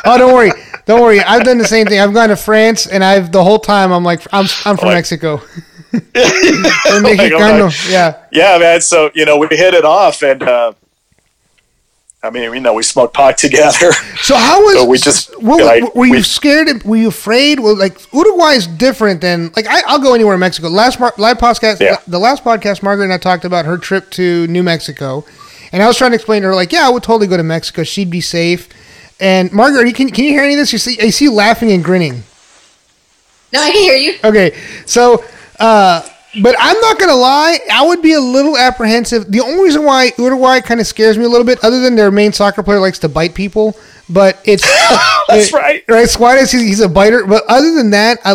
Oh, 0.04 0.16
don't 0.18 0.32
worry, 0.32 0.52
don't 0.86 1.00
worry. 1.02 1.20
I've 1.20 1.42
done 1.44 1.58
the 1.58 1.66
same 1.66 1.86
thing. 1.86 1.98
I've 2.00 2.14
gone 2.14 2.28
to 2.28 2.36
France, 2.36 2.86
and 2.86 3.02
I've 3.04 3.32
the 3.32 3.42
whole 3.42 3.58
time 3.58 3.92
I'm 3.92 4.04
like, 4.04 4.20
I'm 4.32 4.46
I'm 4.64 4.76
from 4.76 4.88
Like- 4.88 4.96
Mexico. 4.96 5.40
Like, 5.92 7.18
like- 7.18 7.72
Yeah. 7.88 8.16
Yeah, 8.32 8.58
man. 8.58 8.80
So 8.80 9.10
you 9.14 9.24
know, 9.24 9.38
we 9.38 9.48
hit 9.50 9.74
it 9.74 9.84
off, 9.84 10.22
and 10.22 10.42
uh, 10.42 10.72
I 12.26 12.30
mean, 12.30 12.42
you 12.52 12.60
know, 12.60 12.74
we 12.74 12.82
smoked 12.82 13.14
pot 13.14 13.38
together. 13.46 13.92
So 14.22 14.36
how 14.36 14.60
was? 14.64 14.74
So 14.74 14.84
we 14.84 14.98
just, 14.98 15.40
what, 15.42 15.62
like, 15.64 15.94
were 15.94 16.06
you 16.06 16.12
we- 16.12 16.22
scared? 16.22 16.82
Were 16.84 16.96
you 16.96 17.08
afraid? 17.08 17.60
Well, 17.60 17.76
like 17.76 17.96
Uruguay 18.12 18.52
is 18.52 18.66
different 18.66 19.20
than 19.20 19.50
like 19.56 19.66
I, 19.66 19.82
I'll 19.86 20.00
go 20.00 20.14
anywhere 20.14 20.34
in 20.34 20.40
Mexico. 20.40 20.68
Last 20.68 21.00
mar- 21.00 21.14
live 21.16 21.38
podcast, 21.38 21.80
Yeah. 21.80 21.96
the 22.06 22.18
last 22.18 22.44
podcast, 22.44 22.82
Margaret 22.82 23.04
and 23.04 23.12
I 23.12 23.18
talked 23.18 23.44
about 23.44 23.64
her 23.64 23.78
trip 23.78 24.10
to 24.12 24.46
New 24.48 24.62
Mexico, 24.62 25.24
and 25.72 25.82
I 25.82 25.86
was 25.86 25.96
trying 25.96 26.10
to 26.10 26.16
explain 26.16 26.42
to 26.42 26.48
her 26.48 26.54
like, 26.54 26.72
yeah, 26.72 26.86
I 26.86 26.90
would 26.90 27.02
totally 27.02 27.26
go 27.28 27.36
to 27.36 27.42
Mexico. 27.42 27.82
She'd 27.84 28.10
be 28.10 28.20
safe. 28.20 28.68
And 29.20 29.50
Margaret, 29.52 29.94
can 29.94 30.10
can 30.10 30.24
you 30.24 30.30
hear 30.32 30.42
any 30.42 30.54
of 30.54 30.58
this? 30.58 30.72
You 30.72 30.78
see, 30.78 30.98
I 31.00 31.10
see 31.10 31.24
you 31.26 31.32
laughing 31.32 31.70
and 31.72 31.82
grinning. 31.82 32.24
No, 33.52 33.60
I 33.62 33.70
can 33.70 33.80
hear 33.82 33.96
you. 33.96 34.18
Okay, 34.24 34.56
so, 34.86 35.24
uh, 35.60 36.02
but 36.42 36.54
I'm 36.58 36.78
not 36.80 36.98
gonna 36.98 37.14
lie, 37.14 37.58
I 37.72 37.86
would 37.86 38.02
be 38.02 38.12
a 38.12 38.20
little 38.20 38.56
apprehensive. 38.56 39.30
The 39.30 39.40
only 39.40 39.62
reason 39.64 39.84
why 39.84 40.12
Uruguay 40.18 40.60
kind 40.60 40.80
of 40.80 40.86
scares 40.86 41.16
me 41.18 41.24
a 41.24 41.28
little 41.28 41.46
bit, 41.46 41.58
other 41.64 41.80
than 41.80 41.96
their 41.96 42.10
main 42.10 42.32
soccer 42.32 42.62
player 42.62 42.80
likes 42.80 42.98
to 43.00 43.08
bite 43.08 43.34
people, 43.34 43.76
but 44.08 44.38
it's 44.44 44.62
That's 45.28 45.48
it- 45.48 45.52
right. 45.52 45.84
right? 45.88 46.08
Suarez, 46.08 46.50
he's, 46.52 46.62
he's 46.62 46.80
a 46.80 46.88
biter. 46.88 47.26
But 47.26 47.44
other 47.48 47.74
than 47.74 47.90
that, 47.90 48.18
I 48.24 48.32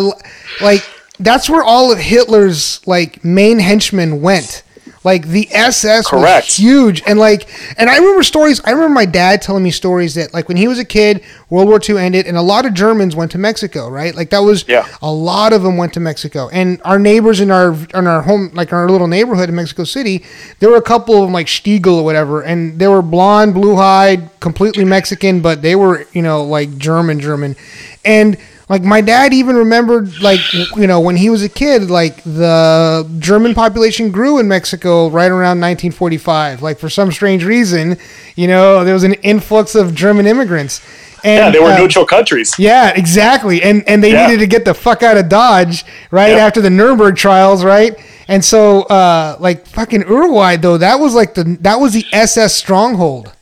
like 0.60 0.84
that's 1.20 1.48
where 1.48 1.62
all 1.62 1.92
of 1.92 1.98
Hitler's 1.98 2.84
like 2.86 3.24
main 3.24 3.58
henchmen 3.58 4.20
went. 4.20 4.62
Like 5.04 5.26
the 5.26 5.48
SS 5.52 6.06
Correct. 6.08 6.46
was 6.46 6.56
huge, 6.56 7.02
and 7.06 7.18
like, 7.18 7.48
and 7.78 7.90
I 7.90 7.96
remember 7.96 8.22
stories. 8.22 8.60
I 8.64 8.70
remember 8.70 8.94
my 8.94 9.04
dad 9.04 9.42
telling 9.42 9.64
me 9.64 9.72
stories 9.72 10.14
that, 10.14 10.32
like, 10.32 10.46
when 10.46 10.56
he 10.56 10.68
was 10.68 10.78
a 10.78 10.84
kid, 10.84 11.22
World 11.50 11.68
War 11.68 11.80
II 11.86 11.98
ended, 11.98 12.26
and 12.26 12.36
a 12.36 12.42
lot 12.42 12.66
of 12.66 12.72
Germans 12.72 13.16
went 13.16 13.32
to 13.32 13.38
Mexico. 13.38 13.88
Right, 13.88 14.14
like 14.14 14.30
that 14.30 14.38
was 14.40 14.64
Yeah. 14.68 14.86
a 15.02 15.10
lot 15.10 15.52
of 15.52 15.62
them 15.64 15.76
went 15.76 15.92
to 15.94 16.00
Mexico, 16.00 16.48
and 16.52 16.80
our 16.84 17.00
neighbors 17.00 17.40
in 17.40 17.50
our 17.50 17.74
in 17.94 18.06
our 18.06 18.22
home, 18.22 18.50
like 18.54 18.72
our 18.72 18.88
little 18.88 19.08
neighborhood 19.08 19.48
in 19.48 19.56
Mexico 19.56 19.82
City, 19.84 20.22
there 20.60 20.70
were 20.70 20.76
a 20.76 20.82
couple 20.82 21.16
of 21.16 21.22
them 21.22 21.32
like 21.32 21.48
Stiegel 21.48 21.96
or 21.98 22.04
whatever, 22.04 22.40
and 22.40 22.78
they 22.78 22.86
were 22.86 23.02
blonde, 23.02 23.54
blue 23.54 23.76
eyed, 23.76 24.30
completely 24.38 24.84
Mexican, 24.84 25.40
but 25.40 25.62
they 25.62 25.74
were 25.74 26.06
you 26.12 26.22
know 26.22 26.44
like 26.44 26.78
German, 26.78 27.18
German, 27.18 27.56
and 28.04 28.36
Like 28.72 28.84
my 28.84 29.02
dad 29.02 29.34
even 29.34 29.54
remembered, 29.56 30.22
like 30.22 30.40
you 30.54 30.86
know, 30.86 30.98
when 30.98 31.14
he 31.16 31.28
was 31.28 31.42
a 31.42 31.48
kid, 31.50 31.90
like 31.90 32.22
the 32.24 33.06
German 33.18 33.52
population 33.54 34.10
grew 34.10 34.38
in 34.38 34.48
Mexico 34.48 35.10
right 35.10 35.30
around 35.30 35.60
1945. 35.60 36.62
Like 36.62 36.78
for 36.78 36.88
some 36.88 37.12
strange 37.12 37.44
reason, 37.44 37.98
you 38.34 38.48
know, 38.48 38.82
there 38.82 38.94
was 38.94 39.04
an 39.04 39.12
influx 39.12 39.74
of 39.74 39.94
German 39.94 40.26
immigrants. 40.26 40.80
And, 41.22 41.38
Yeah, 41.38 41.50
they 41.50 41.58
were 41.58 41.74
uh, 41.74 41.76
neutral 41.76 42.06
countries. 42.06 42.54
Yeah, 42.58 42.94
exactly. 42.96 43.62
And 43.62 43.86
and 43.86 44.02
they 44.02 44.12
Yeah. 44.12 44.26
needed 44.28 44.40
to 44.40 44.46
get 44.46 44.64
the 44.64 44.72
fuck 44.72 45.02
out 45.02 45.18
of 45.18 45.28
Dodge, 45.28 45.84
right? 46.10 46.30
Yep. 46.30 46.40
After 46.40 46.62
the 46.62 46.70
Nuremberg 46.70 47.16
trials, 47.16 47.62
right? 47.66 47.94
And 48.26 48.42
so 48.42 48.84
uh 48.84 49.36
like 49.38 49.66
fucking 49.66 50.00
Uruguay 50.08 50.56
though, 50.56 50.78
that 50.78 50.98
was 50.98 51.14
like 51.14 51.34
the 51.34 51.58
that 51.60 51.78
was 51.78 51.92
the 51.92 52.06
SS 52.10 52.54
stronghold. 52.54 53.32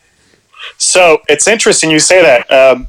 So 0.76 1.18
it's 1.28 1.46
interesting 1.46 1.92
you 1.92 2.00
say 2.00 2.20
that. 2.20 2.50
Um, 2.50 2.88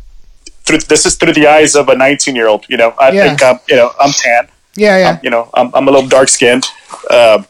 through 0.72 0.88
this 0.88 1.06
is 1.06 1.16
through 1.16 1.34
the 1.34 1.48
eyes 1.48 1.76
of 1.76 1.90
a 1.90 1.96
19 1.96 2.36
year 2.36 2.48
old. 2.48 2.66
You 2.70 2.78
know, 2.78 2.94
I 3.00 3.12
Yeah. 3.12 3.28
think 3.28 3.44
I'm, 3.44 3.60
you 3.68 3.76
know, 3.76 3.92
I'm 4.00 4.12
tan. 4.12 4.48
Yeah, 4.76 4.98
yeah. 4.98 5.20
You 5.22 5.30
know, 5.30 5.50
I'm, 5.54 5.70
I'm 5.74 5.88
a 5.88 5.92
little 5.92 6.08
dark 6.08 6.30
skinned. 6.30 6.66
Um, 7.10 7.46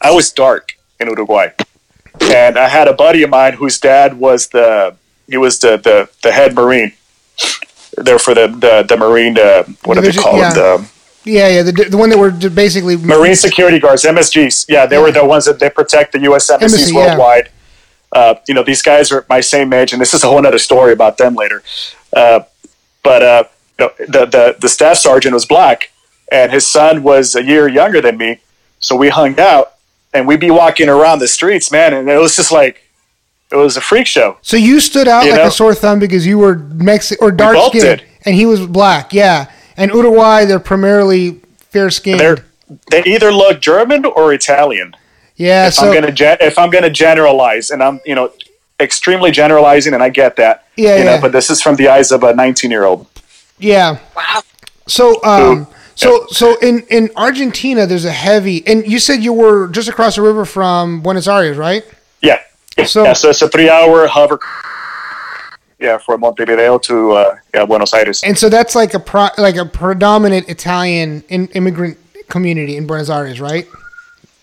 I 0.00 0.10
was 0.12 0.30
dark 0.32 0.76
in 1.00 1.08
Uruguay, 1.08 1.48
and 2.20 2.58
I 2.58 2.68
had 2.68 2.86
a 2.88 2.92
buddy 2.92 3.22
of 3.22 3.30
mine 3.30 3.54
whose 3.54 3.78
dad 3.80 4.18
was 4.18 4.48
the 4.48 4.94
he 5.28 5.36
was 5.36 5.58
the 5.58 5.76
the, 5.76 6.08
the 6.22 6.32
head 6.32 6.54
marine. 6.54 6.92
There 7.96 8.18
for 8.18 8.34
the 8.34 8.48
the, 8.48 8.84
the 8.88 8.96
marine. 8.96 9.38
Uh, 9.38 9.64
what 9.84 9.94
do 9.94 10.00
they 10.00 10.12
call 10.12 10.38
yeah. 10.38 10.50
it? 10.50 10.54
The 10.54 10.88
yeah, 11.24 11.48
yeah, 11.48 11.62
the, 11.62 11.72
the 11.72 11.96
one 11.96 12.10
that 12.10 12.18
were 12.18 12.30
basically 12.50 12.96
Marine 12.98 13.34
security 13.34 13.78
guards, 13.78 14.02
MSGs. 14.04 14.66
Yeah, 14.68 14.84
they 14.84 14.98
were 14.98 15.10
the 15.10 15.24
ones 15.24 15.46
that 15.46 15.58
they 15.58 15.70
protect 15.70 16.12
the 16.12 16.20
U.S. 16.20 16.50
embassies 16.50 16.88
Embassy, 16.88 16.94
worldwide. 16.94 17.48
Uh, 18.14 18.36
you 18.46 18.54
know, 18.54 18.62
these 18.62 18.80
guys 18.80 19.10
are 19.10 19.26
my 19.28 19.40
same 19.40 19.72
age, 19.72 19.92
and 19.92 20.00
this 20.00 20.14
is 20.14 20.22
a 20.22 20.28
whole 20.28 20.46
other 20.46 20.58
story 20.58 20.92
about 20.92 21.18
them 21.18 21.34
later. 21.34 21.62
Uh, 22.14 22.40
but 23.02 23.22
uh, 23.22 23.44
you 23.78 23.86
know, 23.86 23.92
the, 24.06 24.26
the 24.26 24.56
the 24.60 24.68
staff 24.68 24.96
sergeant 24.98 25.34
was 25.34 25.44
black, 25.44 25.90
and 26.30 26.52
his 26.52 26.66
son 26.66 27.02
was 27.02 27.34
a 27.34 27.42
year 27.42 27.66
younger 27.68 28.00
than 28.00 28.16
me. 28.16 28.38
So 28.78 28.94
we 28.94 29.08
hung 29.08 29.38
out, 29.40 29.74
and 30.12 30.28
we'd 30.28 30.40
be 30.40 30.50
walking 30.50 30.88
around 30.88 31.18
the 31.18 31.28
streets, 31.28 31.72
man, 31.72 31.92
and 31.92 32.08
it 32.08 32.18
was 32.18 32.36
just 32.36 32.52
like 32.52 32.82
it 33.50 33.56
was 33.56 33.76
a 33.76 33.80
freak 33.80 34.06
show. 34.06 34.38
So 34.42 34.56
you 34.56 34.80
stood 34.80 35.08
out 35.08 35.24
You 35.24 35.32
like 35.32 35.40
know? 35.42 35.46
a 35.48 35.50
sore 35.50 35.74
thumb 35.74 35.98
because 35.98 36.26
you 36.26 36.38
were 36.38 36.56
Mexican 36.56 37.24
or 37.24 37.32
dark 37.32 37.56
skinned, 37.68 38.04
and 38.24 38.34
he 38.34 38.46
was 38.46 38.66
black, 38.66 39.12
yeah. 39.12 39.50
And 39.76 39.90
Uruguay, 39.90 40.44
they're 40.44 40.60
primarily 40.60 41.40
fair 41.70 41.90
skinned. 41.90 42.42
They 42.90 43.02
either 43.04 43.32
look 43.32 43.60
German 43.60 44.04
or 44.04 44.32
Italian. 44.32 44.94
Yeah, 45.36 45.66
if 45.68 45.74
so 45.74 45.88
I'm 45.88 45.94
gonna 45.94 46.12
gen- 46.12 46.38
if 46.40 46.58
I'm 46.58 46.70
gonna 46.70 46.90
generalize, 46.90 47.70
and 47.70 47.82
I'm 47.82 48.00
you 48.06 48.14
know 48.14 48.30
extremely 48.80 49.30
generalizing, 49.30 49.94
and 49.94 50.02
I 50.02 50.08
get 50.08 50.36
that. 50.36 50.66
Yeah, 50.76 50.96
you 50.98 51.04
know, 51.04 51.14
yeah. 51.14 51.20
but 51.20 51.32
this 51.32 51.50
is 51.50 51.60
from 51.62 51.76
the 51.76 51.88
eyes 51.88 52.12
of 52.12 52.22
a 52.22 52.34
19 52.34 52.70
year 52.70 52.84
old. 52.84 53.06
yeah. 53.58 53.98
Wow. 54.16 54.42
So, 54.86 55.24
um, 55.24 55.66
so, 55.94 56.26
so 56.28 56.56
in 56.60 56.80
in 56.90 57.10
Argentina, 57.16 57.86
there's 57.86 58.04
a 58.04 58.12
heavy, 58.12 58.66
and 58.66 58.86
you 58.86 58.98
said 58.98 59.22
you 59.22 59.32
were 59.32 59.68
just 59.68 59.88
across 59.88 60.16
the 60.16 60.22
river 60.22 60.44
from 60.44 61.00
Buenos 61.00 61.26
Aires, 61.26 61.56
right? 61.56 61.84
Yeah. 62.20 62.40
Yeah, 62.76 62.84
So- 62.84 63.04
yeah, 63.04 63.12
so 63.14 63.30
it's 63.30 63.40
a 63.42 63.48
three 63.48 63.70
hour 63.70 64.06
hover. 64.06 64.38
Yeah, 65.78 65.98
from 65.98 66.20
Montevideo 66.20 66.78
to 66.78 67.12
uh, 67.12 67.36
yeah, 67.52 67.64
Buenos 67.66 67.92
Aires. 67.94 68.22
And 68.22 68.38
so 68.38 68.48
that's 68.48 68.74
like 68.74 68.94
a 68.94 69.00
pro, 69.00 69.28
like 69.38 69.56
a 69.56 69.64
predominant 69.66 70.48
Italian 70.48 71.24
in, 71.28 71.48
immigrant 71.48 71.98
community 72.28 72.76
in 72.76 72.86
Buenos 72.86 73.10
Aires, 73.10 73.40
right? 73.40 73.66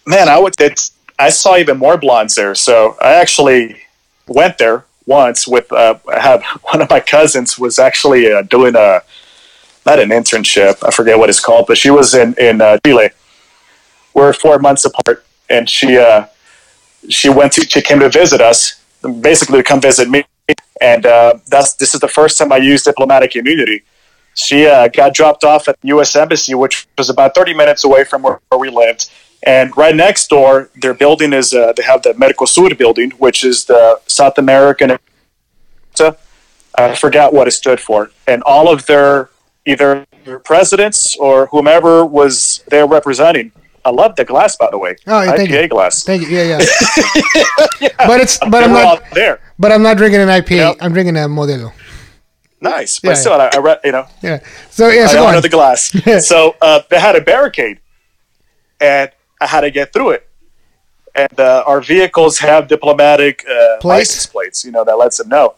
Man, 0.06 0.30
I 0.30 0.40
would. 0.40 0.60
It's, 0.60 0.92
I 1.20 1.30
saw 1.30 1.58
even 1.58 1.78
more 1.78 1.98
blondes 1.98 2.36
there. 2.36 2.56
So 2.56 2.98
I 3.02 3.14
actually 3.14 3.84
went 4.28 4.58
there 4.58 4.86
once 5.06 5.48
with. 5.48 5.72
Uh, 5.72 5.96
I 6.12 6.20
have 6.20 6.44
one 6.64 6.82
of 6.82 6.90
my 6.90 7.00
cousins 7.00 7.58
was 7.58 7.80
actually 7.80 8.32
uh, 8.32 8.42
doing 8.44 8.76
a 8.76 9.02
not 9.86 10.00
an 10.00 10.10
internship. 10.10 10.84
I 10.86 10.92
forget 10.92 11.18
what 11.18 11.30
it's 11.30 11.40
called, 11.40 11.68
but 11.68 11.78
she 11.78 11.90
was 11.90 12.14
in 12.14 12.34
in 12.38 12.62
uh, 12.62 12.78
Chile. 12.86 13.10
We're 14.14 14.34
four 14.34 14.60
months 14.60 14.86
apart, 14.86 15.26
and 15.50 15.70
she 15.70 15.98
uh, 15.98 16.26
she 17.10 17.30
went 17.30 17.54
to 17.54 17.62
she 17.62 17.82
came 17.82 18.00
to 18.00 18.10
visit 18.10 18.42
us, 18.42 18.82
basically 19.22 19.58
to 19.58 19.64
come 19.64 19.82
visit 19.82 20.10
me. 20.10 20.24
And 20.82 21.06
uh, 21.06 21.36
that's 21.48 21.74
this 21.76 21.94
is 21.94 22.00
the 22.00 22.08
first 22.08 22.38
time 22.38 22.52
I 22.52 22.58
used 22.58 22.86
diplomatic 22.86 23.36
immunity. 23.36 23.84
She 24.34 24.66
uh, 24.66 24.88
got 24.88 25.14
dropped 25.14 25.44
off 25.44 25.68
at 25.68 25.80
the 25.82 25.90
U.S. 25.90 26.16
Embassy, 26.16 26.56
which 26.56 26.88
was 26.98 27.10
about 27.10 27.36
30 27.36 27.54
minutes 27.54 27.84
away 27.84 28.06
from 28.06 28.22
where, 28.22 28.40
where 28.50 28.60
we 28.60 28.70
lived. 28.70 29.10
And 29.44 29.76
right 29.76 29.96
next 29.96 30.28
door, 30.30 30.70
their 30.76 30.94
building 30.94 31.34
is 31.34 31.54
uh, 31.54 31.74
they 31.76 31.84
have 31.84 32.04
the 32.04 32.14
Mercosur 32.14 32.78
building, 32.78 33.12
which 33.12 33.44
is 33.44 33.66
the 33.66 34.00
South 34.08 34.38
American. 34.38 34.98
I 36.76 36.96
forgot 36.96 37.34
what 37.34 37.48
it 37.48 37.52
stood 37.52 37.80
for, 37.80 38.12
and 38.28 38.42
all 38.44 38.72
of 38.72 38.86
their 38.86 39.30
either 39.66 40.06
their 40.26 40.40
presidents 40.40 41.16
or 41.18 41.48
whomever 41.48 42.06
was 42.06 42.64
there 42.70 42.88
representing. 42.88 43.52
I 43.84 43.90
love 43.90 44.16
the 44.16 44.24
glass, 44.26 44.56
by 44.56 44.70
the 44.70 44.78
way. 44.78 44.96
Oh, 45.08 45.22
yeah, 45.22 45.36
IPA 45.36 45.64
you. 45.64 45.68
glass. 45.68 46.04
Thank 46.04 46.22
you. 46.24 46.30
Yeah, 46.38 46.60
yeah. 46.60 47.90
But 48.08 48.22
it's 48.22 48.38
but 48.38 48.52
They 48.52 48.64
I'm 48.66 48.74
not 48.74 49.04
there. 49.14 49.40
but 49.58 49.72
I'm 49.72 49.82
not 49.82 49.98
drinking 49.98 50.22
an 50.22 50.28
IPA. 50.28 50.50
Yep. 50.52 50.78
I'm 50.82 50.94
drinking 50.94 51.18
a 51.18 51.22
Modelo. 51.22 51.74
Nice, 52.62 53.00
but 53.00 53.10
Yeah, 53.10 53.14
still, 53.16 53.34
I, 53.34 53.50
I 53.54 53.58
read, 53.58 53.80
you 53.84 53.92
know, 53.92 54.06
Yeah. 54.22 54.40
So 54.70 54.90
yeah, 54.90 55.08
so 55.08 55.24
I 55.24 55.28
honor 55.28 55.38
on. 55.38 55.42
the 55.42 55.50
glass. 55.50 55.92
so 56.28 56.56
uh, 56.62 56.82
they 56.90 57.00
had 57.00 57.16
a 57.16 57.22
barricade, 57.22 57.80
and 58.80 59.10
I 59.42 59.48
had 59.48 59.62
to 59.62 59.72
get 59.72 59.92
through 59.92 60.12
it. 60.12 60.28
And 61.14 61.38
uh, 61.40 61.64
our 61.68 61.82
vehicles 61.82 62.40
have 62.40 62.70
diplomatic 62.70 63.44
uh, 63.50 63.78
Plates? 63.82 63.84
license 63.84 64.26
plates, 64.28 64.64
you 64.64 64.72
know, 64.72 64.86
that 64.86 64.94
lets 64.94 65.18
them 65.18 65.28
know. 65.28 65.56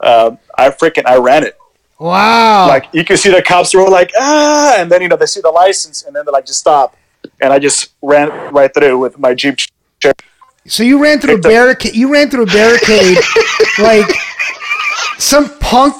Um, 0.00 0.38
I 0.58 0.68
freaking 0.68 1.06
I 1.06 1.16
ran 1.16 1.44
it. 1.44 1.56
Wow. 1.98 2.68
Like 2.68 2.88
you 2.92 3.04
can 3.04 3.16
see 3.16 3.30
the 3.30 3.40
cops 3.40 3.72
were 3.74 3.88
like 3.88 4.10
ah, 4.18 4.74
and 4.76 4.92
then 4.92 5.00
you 5.00 5.08
know 5.08 5.16
they 5.16 5.24
see 5.24 5.40
the 5.40 5.50
license, 5.50 6.02
and 6.04 6.14
then 6.14 6.26
they're 6.26 6.32
like 6.32 6.44
just 6.44 6.60
stop, 6.60 6.94
and 7.40 7.52
I 7.52 7.58
just 7.58 7.92
ran 8.02 8.28
right 8.52 8.72
through 8.74 8.98
with 8.98 9.18
my 9.18 9.32
jeep. 9.32 9.56
chair. 10.00 10.12
So 10.66 10.82
you 10.82 11.02
ran 11.02 11.20
through 11.20 11.36
a 11.36 11.40
barricade. 11.40 11.94
You 11.94 12.12
ran 12.12 12.28
through 12.28 12.42
a 12.42 12.46
barricade 12.46 13.16
like 13.78 14.06
some 15.16 15.48
punk 15.58 15.94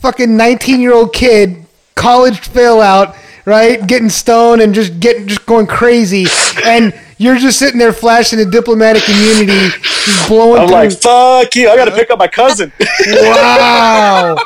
fucking 0.00 0.34
nineteen 0.34 0.80
year 0.80 0.94
old 0.94 1.12
kid, 1.12 1.66
college 1.96 2.38
fail 2.38 2.80
out, 2.80 3.14
right? 3.44 3.86
Getting 3.86 4.08
stoned 4.10 4.60
and 4.62 4.74
just 4.74 5.00
getting 5.00 5.26
just 5.26 5.46
going 5.46 5.66
crazy, 5.66 6.26
and 6.64 6.92
you're 7.18 7.36
just 7.38 7.58
sitting 7.58 7.78
there 7.78 7.92
flashing 7.92 8.38
the 8.38 8.46
diplomatic 8.46 9.08
immunity, 9.08 9.68
just 9.82 10.28
blowing 10.28 10.62
I'm 10.62 10.68
through. 10.68 10.76
like 10.76 10.92
fuck 10.92 11.54
you! 11.54 11.68
I 11.70 11.76
got 11.76 11.86
to 11.86 11.92
pick 11.92 12.10
up 12.10 12.18
my 12.18 12.28
cousin. 12.28 12.72
wow, 13.06 14.36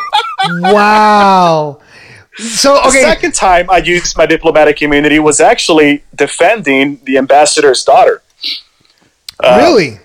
wow. 0.51 1.81
So 2.39 2.75
The 2.85 2.91
second 2.91 3.33
time 3.35 3.71
I 3.71 3.79
used 3.79 4.17
my 4.19 4.27
diplomatic 4.27 4.83
immunity 4.83 5.19
was 5.19 5.41
actually 5.41 6.05
defending 6.15 7.01
the 7.05 7.17
ambassador's 7.17 7.83
daughter. 7.83 8.23
Uh, 9.43 9.57
really? 9.59 10.01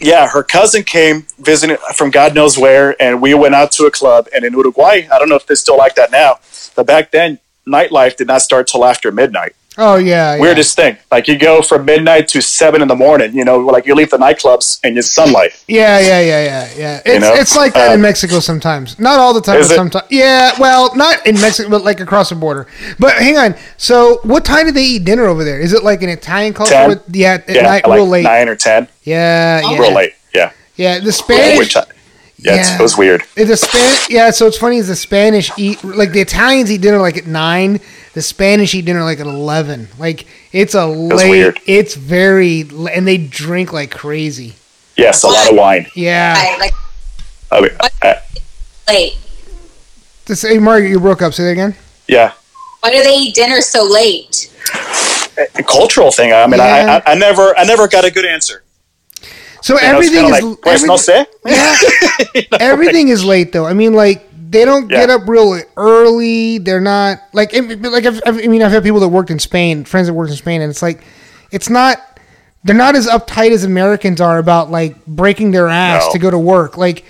Yeah, 0.00 0.28
her 0.28 0.42
cousin 0.42 0.82
came 0.82 1.26
visiting 1.38 1.76
from 1.94 2.10
God 2.10 2.34
knows 2.34 2.58
where, 2.58 3.00
and 3.00 3.22
we 3.22 3.34
went 3.34 3.54
out 3.54 3.70
to 3.72 3.84
a 3.84 3.90
club. 3.92 4.26
And 4.34 4.44
in 4.44 4.52
Uruguay, 4.54 5.06
I 5.12 5.18
don't 5.20 5.28
know 5.28 5.36
if 5.36 5.46
they 5.46 5.54
still 5.54 5.78
like 5.78 5.94
that 5.94 6.10
now, 6.10 6.40
but 6.74 6.84
back 6.88 7.12
then, 7.12 7.38
nightlife 7.66 8.16
did 8.16 8.26
not 8.26 8.42
start 8.42 8.66
till 8.66 8.84
after 8.84 9.10
midnight. 9.12 9.54
Oh 9.78 9.96
yeah, 9.96 10.34
yeah. 10.34 10.40
Weirdest 10.40 10.76
thing. 10.76 10.98
Like 11.10 11.26
you 11.28 11.38
go 11.38 11.62
from 11.62 11.86
midnight 11.86 12.28
to 12.28 12.42
seven 12.42 12.82
in 12.82 12.88
the 12.88 12.94
morning. 12.94 13.34
You 13.34 13.42
know, 13.46 13.58
like 13.58 13.86
you 13.86 13.94
leave 13.94 14.10
the 14.10 14.18
nightclubs 14.18 14.78
and 14.84 14.98
it's 14.98 15.10
sunlight. 15.10 15.52
Yeah, 15.66 15.98
yeah, 15.98 16.20
yeah, 16.20 16.44
yeah, 16.44 16.70
yeah. 16.76 17.02
It's, 17.06 17.22
know? 17.24 17.32
it's 17.34 17.56
like 17.56 17.72
that 17.72 17.90
Uh, 17.90 17.94
in 17.94 18.02
Mexico 18.02 18.40
sometimes. 18.40 18.98
Not 18.98 19.18
all 19.18 19.32
the 19.32 19.40
time, 19.40 19.60
but 19.60 19.68
sometimes. 19.68 20.04
Yeah, 20.10 20.52
well, 20.60 20.94
not 20.94 21.26
in 21.26 21.36
Mexico, 21.40 21.70
but 21.70 21.84
like 21.84 22.00
across 22.00 22.28
the 22.28 22.34
border. 22.34 22.66
But 22.98 23.14
hang 23.14 23.38
on. 23.38 23.54
So, 23.78 24.20
what 24.24 24.44
time 24.44 24.66
do 24.66 24.72
they 24.72 24.84
eat 24.84 25.04
dinner 25.04 25.24
over 25.26 25.42
there? 25.42 25.58
Is 25.58 25.72
it 25.72 25.82
like 25.82 26.02
an 26.02 26.10
Italian 26.10 26.52
culture? 26.52 26.88
With, 26.88 27.02
yeah, 27.10 27.34
at 27.34 27.48
Yeah, 27.48 27.62
night, 27.62 27.88
like 27.88 27.96
real 27.96 28.06
late. 28.06 28.24
nine 28.24 28.50
or 28.50 28.56
ten. 28.56 28.88
Yeah, 29.04 29.62
yeah, 29.62 29.78
Real 29.78 29.94
late. 29.94 30.12
Yeah. 30.34 30.50
yeah. 30.76 30.98
The 30.98 31.04
Weird 31.04 31.14
Spanish. 31.70 31.74
Time. 32.44 32.54
Yeah, 32.54 32.60
it's- 32.60 32.70
Yeah. 32.70 32.78
it 32.78 32.82
was 32.82 32.96
weird. 32.98 33.22
The 33.36 33.56
Span- 33.56 33.98
yeah, 34.08 34.30
so 34.30 34.46
it's 34.46 34.58
funny 34.58 34.76
is 34.78 34.88
the 34.88 34.96
Spanish 34.96 35.50
eat 35.56 35.82
like 35.84 36.12
the 36.12 36.20
Italians 36.20 36.70
eat 36.70 36.80
dinner 36.80 36.98
like 36.98 37.16
at 37.16 37.26
nine. 37.26 37.80
The 38.14 38.22
Spanish 38.22 38.74
eat 38.74 38.84
dinner 38.84 39.02
like 39.04 39.20
at 39.20 39.26
eleven. 39.26 39.88
Like 39.98 40.26
it's 40.52 40.74
a 40.74 40.86
late. 40.86 41.30
weird. 41.30 41.60
It's 41.66 41.94
very, 41.94 42.68
and 42.92 43.06
they 43.06 43.16
drink 43.18 43.72
like 43.72 43.90
crazy. 43.90 44.54
Yes, 44.96 45.22
a 45.22 45.28
lot 45.28 45.50
of 45.50 45.56
wine. 45.56 45.86
Yeah. 45.94 46.34
I, 46.36 46.58
like 46.58 46.72
I 47.50 47.60
mean, 47.60 47.70
uh, 48.02 48.14
late. 48.88 49.16
This, 50.26 50.42
hey, 50.42 50.58
Margaret, 50.58 50.90
you 50.90 51.00
broke 51.00 51.22
up. 51.22 51.32
Say 51.34 51.44
that 51.44 51.50
again. 51.50 51.74
yeah. 52.08 52.32
Why 52.80 52.90
do 52.90 53.02
they 53.02 53.14
eat 53.14 53.34
dinner 53.34 53.60
so 53.60 53.84
late? 53.84 54.50
A 55.54 55.62
cultural 55.62 56.10
thing. 56.10 56.32
I 56.32 56.46
mean, 56.46 56.58
Yeah. 56.58 57.00
I, 57.06 57.10
I, 57.10 57.12
I 57.12 57.14
never, 57.14 57.56
I 57.56 57.64
never 57.64 57.86
got 57.88 58.04
a 58.04 58.10
good 58.10 58.24
answer. 58.26 58.61
So 59.62 59.74
You 59.74 59.80
know, 59.82 59.88
everything 59.88 60.24
is 60.26 60.30
like, 60.42 60.60
"Pues 60.62 60.84
no 60.84 60.94
sé." 60.94 61.26
Yeah. 61.46 62.42
Everything 62.60 63.08
is 63.08 63.24
late 63.24 63.52
though. 63.52 63.66
I 63.66 63.72
mean, 63.74 63.94
like 63.94 64.28
they 64.50 64.64
don't 64.64 64.90
Yeah. 64.90 65.00
get 65.00 65.10
up 65.10 65.28
real 65.28 65.58
early. 65.76 66.58
They're 66.58 66.80
not 66.80 67.18
like 67.32 67.52
like 67.54 68.04
I've, 68.06 68.20
I've- 68.26 68.44
I 68.44 68.48
mean 68.48 68.62
I've 68.62 68.72
had 68.72 68.82
people 68.82 69.00
that 69.00 69.08
worked 69.08 69.30
in 69.30 69.38
Spain, 69.38 69.84
friends 69.84 70.06
that 70.08 70.14
worked 70.14 70.30
in 70.30 70.36
Spain, 70.36 70.60
and 70.60 70.70
it's 70.70 70.82
like 70.82 71.02
it's 71.50 71.70
not. 71.70 71.98
They're 72.64 72.76
not 72.76 72.94
as 72.94 73.08
uptight 73.08 73.50
as 73.50 73.64
Americans 73.64 74.20
are 74.20 74.38
about 74.38 74.70
like 74.70 75.04
breaking 75.06 75.50
their 75.50 75.68
ass 75.68 76.04
No. 76.06 76.12
to 76.12 76.18
go 76.20 76.30
to 76.30 76.38
work. 76.38 76.76
Like, 76.76 77.04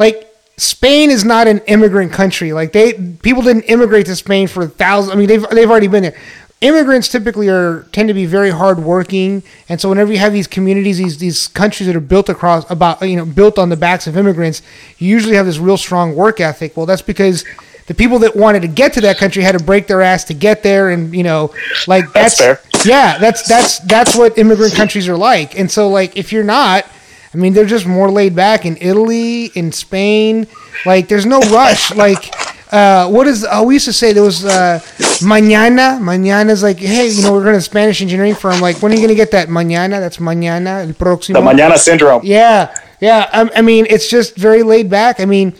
like 0.00 0.26
Spain 0.56 1.10
is 1.12 1.24
not 1.24 1.46
an 1.46 1.60
immigrant 1.68 2.12
country. 2.12 2.52
Like 2.52 2.72
they 2.72 2.94
people 3.22 3.42
didn't 3.42 3.62
immigrate 3.64 4.06
to 4.06 4.16
Spain 4.16 4.48
for 4.48 4.66
thousands. 4.66 5.14
I 5.14 5.16
mean, 5.16 5.28
they've 5.28 5.46
they've 5.50 5.70
already 5.70 5.86
been 5.86 6.02
there. 6.02 6.16
Immigrants 6.62 7.08
typically 7.08 7.48
are 7.50 7.82
tend 7.92 8.08
to 8.08 8.14
be 8.14 8.24
very 8.24 8.48
hardworking, 8.48 9.42
and 9.68 9.78
so 9.78 9.90
whenever 9.90 10.10
you 10.10 10.18
have 10.18 10.32
these 10.32 10.46
communities, 10.46 10.96
these 10.96 11.18
these 11.18 11.48
countries 11.48 11.86
that 11.86 11.94
are 11.94 12.00
built 12.00 12.30
across 12.30 12.68
about 12.70 13.02
you 13.06 13.14
know 13.16 13.26
built 13.26 13.58
on 13.58 13.68
the 13.68 13.76
backs 13.76 14.06
of 14.06 14.16
immigrants, 14.16 14.62
you 14.96 15.08
usually 15.08 15.36
have 15.36 15.44
this 15.44 15.58
real 15.58 15.76
strong 15.76 16.14
work 16.14 16.40
ethic. 16.40 16.74
Well, 16.74 16.86
that's 16.86 17.02
because 17.02 17.44
the 17.88 17.94
people 17.94 18.18
that 18.20 18.34
wanted 18.34 18.62
to 18.62 18.68
get 18.68 18.94
to 18.94 19.02
that 19.02 19.18
country 19.18 19.42
had 19.42 19.56
to 19.58 19.62
break 19.62 19.86
their 19.86 20.00
ass 20.00 20.24
to 20.24 20.34
get 20.34 20.62
there, 20.62 20.88
and 20.88 21.14
you 21.14 21.22
know, 21.22 21.52
like 21.86 22.10
That's 22.14 22.38
fair. 22.38 22.58
yeah, 22.86 23.18
that's 23.18 23.46
that's 23.46 23.78
that's 23.80 24.16
what 24.16 24.38
immigrant 24.38 24.72
countries 24.74 25.08
are 25.10 25.16
like. 25.16 25.58
And 25.58 25.70
so 25.70 25.90
like 25.90 26.16
if 26.16 26.32
you're 26.32 26.42
not, 26.42 26.86
I 27.34 27.36
mean, 27.36 27.52
they're 27.52 27.66
just 27.66 27.84
more 27.84 28.10
laid 28.10 28.34
back 28.34 28.64
in 28.64 28.78
Italy, 28.80 29.46
in 29.54 29.72
Spain. 29.72 30.46
Like 30.86 31.08
there's 31.08 31.26
no 31.26 31.38
rush. 31.40 31.94
like 31.94 32.34
uh, 32.72 33.08
what 33.08 33.26
is? 33.26 33.46
Oh, 33.50 33.64
we 33.64 33.74
used 33.74 33.84
to 33.84 33.92
say 33.92 34.12
there 34.12 34.22
was 34.22 34.44
uh, 34.44 34.80
mañana. 35.22 36.50
is 36.50 36.62
like, 36.62 36.78
hey, 36.78 37.08
you 37.08 37.22
know, 37.22 37.32
we're 37.32 37.44
going 37.44 37.54
to 37.54 37.60
Spanish 37.60 38.02
engineering 38.02 38.34
firm. 38.34 38.60
Like, 38.60 38.82
when 38.82 38.92
are 38.92 38.94
you 38.94 39.00
going 39.00 39.08
to 39.08 39.14
get 39.14 39.30
that 39.32 39.48
mañana? 39.48 40.00
That's 40.00 40.16
mañana. 40.18 40.86
El 40.86 40.94
próximo. 40.94 41.34
The 41.34 41.40
Mañana 41.40 41.78
syndrome. 41.78 42.22
Yeah, 42.24 42.74
yeah. 43.00 43.28
I, 43.32 43.58
I 43.58 43.62
mean, 43.62 43.86
it's 43.88 44.08
just 44.08 44.36
very 44.36 44.62
laid 44.62 44.90
back. 44.90 45.20
I 45.20 45.26
mean, 45.26 45.54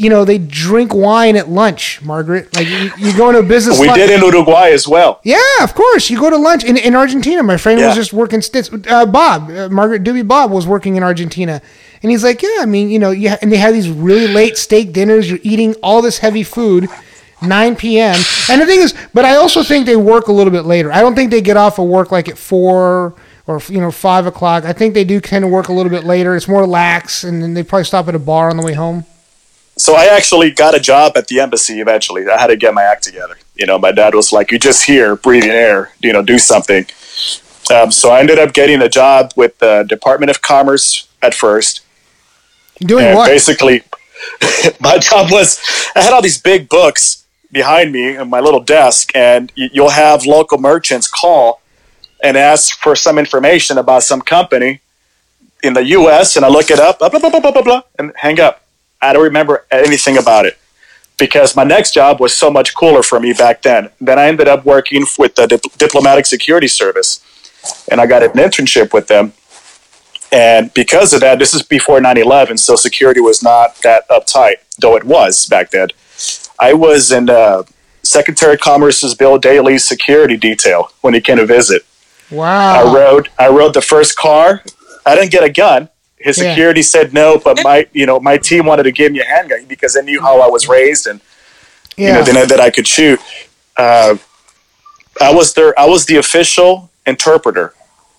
you 0.00 0.08
know, 0.08 0.24
they 0.24 0.38
drink 0.38 0.94
wine 0.94 1.36
at 1.36 1.50
lunch, 1.50 2.00
Margaret. 2.00 2.56
Like 2.56 2.66
you, 2.66 2.90
you 2.96 3.14
go 3.18 3.28
into 3.28 3.40
a 3.40 3.42
business. 3.42 3.78
We 3.78 3.86
lunch- 3.86 3.98
did 3.98 4.08
in 4.08 4.22
Uruguay 4.22 4.70
as 4.70 4.88
well. 4.88 5.20
yeah, 5.24 5.38
of 5.62 5.74
course. 5.74 6.08
You 6.08 6.18
go 6.18 6.30
to 6.30 6.38
lunch 6.38 6.64
in, 6.64 6.78
in 6.78 6.96
Argentina. 6.96 7.42
My 7.42 7.58
friend 7.58 7.78
was 7.88 7.94
just 7.96 8.14
working 8.14 8.40
stints. 8.40 8.70
Uh, 8.88 9.04
Bob, 9.04 9.50
uh, 9.50 9.68
Margaret 9.68 10.02
Doobie 10.02 10.26
Bob 10.26 10.50
was 10.50 10.66
working 10.66 10.96
in 10.96 11.02
Argentina. 11.02 11.60
And 12.02 12.10
he's 12.10 12.24
like, 12.24 12.40
yeah, 12.40 12.60
I 12.60 12.64
mean, 12.66 12.88
you 12.88 12.98
know, 12.98 13.10
you 13.10 13.28
ha- 13.28 13.36
and 13.42 13.52
they 13.52 13.58
have 13.58 13.74
these 13.74 13.90
really 13.90 14.26
late 14.26 14.56
steak 14.56 14.94
dinners. 14.94 15.28
You're 15.28 15.38
eating 15.42 15.74
all 15.82 16.00
this 16.00 16.16
heavy 16.20 16.44
food, 16.44 16.88
9 17.42 17.76
p.m. 17.76 18.16
And 18.48 18.62
the 18.62 18.64
thing 18.64 18.80
is, 18.80 18.94
but 19.12 19.26
I 19.26 19.36
also 19.36 19.62
think 19.62 19.84
they 19.84 19.96
work 19.96 20.28
a 20.28 20.32
little 20.32 20.50
bit 20.50 20.64
later. 20.64 20.90
I 20.90 21.02
don't 21.02 21.14
think 21.14 21.30
they 21.30 21.42
get 21.42 21.58
off 21.58 21.78
of 21.78 21.86
work 21.88 22.10
like 22.10 22.26
at 22.30 22.38
4 22.38 23.14
or, 23.46 23.60
you 23.68 23.80
know, 23.82 23.90
5 23.90 24.26
o'clock. 24.26 24.64
I 24.64 24.72
think 24.72 24.94
they 24.94 25.04
do 25.04 25.20
kind 25.20 25.44
of 25.44 25.50
work 25.50 25.68
a 25.68 25.74
little 25.74 25.90
bit 25.90 26.04
later. 26.04 26.34
It's 26.36 26.48
more 26.48 26.66
lax, 26.66 27.22
and 27.22 27.42
then 27.42 27.52
they 27.52 27.62
probably 27.62 27.84
stop 27.84 28.08
at 28.08 28.14
a 28.14 28.18
bar 28.18 28.48
on 28.48 28.56
the 28.56 28.64
way 28.64 28.72
home. 28.72 29.04
So 29.80 29.94
I 29.94 30.04
actually 30.14 30.50
got 30.50 30.74
a 30.74 30.78
job 30.78 31.16
at 31.16 31.28
the 31.28 31.40
embassy 31.40 31.80
eventually. 31.80 32.28
I 32.28 32.38
had 32.38 32.48
to 32.48 32.56
get 32.56 32.74
my 32.74 32.82
act 32.82 33.02
together. 33.02 33.38
You 33.54 33.64
know, 33.64 33.78
my 33.78 33.92
dad 33.92 34.14
was 34.14 34.30
like, 34.30 34.50
"You're 34.50 34.58
just 34.58 34.84
here, 34.84 35.16
breathing 35.16 35.50
air. 35.50 35.92
You 36.00 36.12
know, 36.12 36.20
do 36.20 36.38
something." 36.38 36.84
Um, 37.72 37.90
so 37.90 38.10
I 38.10 38.20
ended 38.20 38.38
up 38.38 38.52
getting 38.52 38.82
a 38.82 38.90
job 38.90 39.32
with 39.36 39.58
the 39.58 39.86
Department 39.88 40.28
of 40.28 40.42
Commerce 40.42 41.08
at 41.22 41.34
first, 41.34 41.80
Doing 42.80 43.06
and 43.06 43.16
what? 43.16 43.28
basically, 43.28 43.82
my 44.80 44.98
job 44.98 45.30
was 45.30 45.58
I 45.96 46.02
had 46.02 46.12
all 46.12 46.20
these 46.20 46.40
big 46.40 46.68
books 46.68 47.24
behind 47.50 47.90
me 47.90 48.18
on 48.18 48.28
my 48.28 48.40
little 48.40 48.60
desk, 48.60 49.10
and 49.14 49.50
you'll 49.54 49.96
have 50.04 50.26
local 50.26 50.58
merchants 50.58 51.08
call 51.08 51.62
and 52.22 52.36
ask 52.36 52.78
for 52.78 52.94
some 52.94 53.18
information 53.18 53.78
about 53.78 54.02
some 54.02 54.20
company 54.20 54.82
in 55.62 55.72
the 55.72 55.84
U.S. 55.98 56.36
and 56.36 56.44
I 56.44 56.48
look 56.48 56.70
it 56.70 56.78
up, 56.78 56.98
blah 56.98 57.08
blah 57.08 57.18
blah 57.18 57.30
blah 57.30 57.40
blah 57.40 57.52
blah, 57.52 57.62
blah 57.62 57.82
and 57.98 58.12
hang 58.16 58.38
up. 58.38 58.59
I 59.02 59.12
don't 59.12 59.22
remember 59.22 59.66
anything 59.70 60.18
about 60.18 60.46
it 60.46 60.58
because 61.18 61.54
my 61.54 61.64
next 61.64 61.92
job 61.92 62.20
was 62.20 62.34
so 62.34 62.50
much 62.50 62.74
cooler 62.74 63.02
for 63.02 63.20
me 63.20 63.32
back 63.32 63.62
then. 63.62 63.90
Then 64.00 64.18
I 64.18 64.26
ended 64.26 64.48
up 64.48 64.64
working 64.64 65.04
with 65.18 65.34
the 65.34 65.46
Dip- 65.46 65.78
Diplomatic 65.78 66.26
Security 66.26 66.66
Service, 66.66 67.20
and 67.90 68.00
I 68.00 68.06
got 68.06 68.22
an 68.22 68.30
internship 68.32 68.92
with 68.92 69.06
them. 69.06 69.34
And 70.32 70.72
because 70.74 71.12
of 71.12 71.20
that, 71.20 71.38
this 71.38 71.54
is 71.54 71.62
before 71.62 72.00
9 72.00 72.16
11, 72.16 72.56
so 72.58 72.76
security 72.76 73.20
was 73.20 73.42
not 73.42 73.76
that 73.82 74.08
uptight, 74.08 74.56
though 74.78 74.96
it 74.96 75.04
was 75.04 75.46
back 75.46 75.70
then. 75.70 75.88
I 76.58 76.72
was 76.72 77.12
in 77.12 77.28
uh, 77.28 77.64
Secretary 78.02 78.54
of 78.54 78.60
Commerce's 78.60 79.14
Bill 79.14 79.38
Daley's 79.38 79.86
security 79.86 80.36
detail 80.36 80.90
when 81.00 81.14
he 81.14 81.20
came 81.20 81.36
to 81.36 81.46
visit. 81.46 81.82
Wow. 82.30 82.86
I 82.86 82.94
rode 82.94 83.28
I 83.38 83.48
rode 83.48 83.74
the 83.74 83.82
first 83.82 84.16
car. 84.16 84.62
I 85.04 85.14
didn't 85.14 85.32
get 85.32 85.44
a 85.44 85.50
gun. 85.50 85.88
His 86.20 86.36
Yeah. 86.38 86.50
security 86.50 86.82
said 86.82 87.12
no, 87.14 87.38
but 87.38 87.58
my 87.64 87.86
you 87.92 88.06
know 88.06 88.20
my 88.20 88.36
team 88.36 88.66
wanted 88.66 88.82
to 88.84 88.92
give 88.92 89.10
me 89.12 89.20
a 89.20 89.24
handgun 89.24 89.64
because 89.64 89.94
they 89.94 90.02
knew 90.02 90.20
how 90.20 90.40
I 90.40 90.48
was 90.48 90.68
raised 90.68 91.06
and 91.06 91.20
you 91.96 92.12
know 92.12 92.22
they 92.22 92.32
know 92.32 92.46
that 92.46 92.60
I 92.60 92.70
could 92.70 92.86
shoot. 92.86 93.18
Uh, 93.76 94.16
I 95.20 95.32
was 95.34 95.54
there. 95.54 95.72
I 95.78 95.86
was 95.86 96.06
the 96.06 96.16
official 96.16 96.90
interpreter 97.06 97.72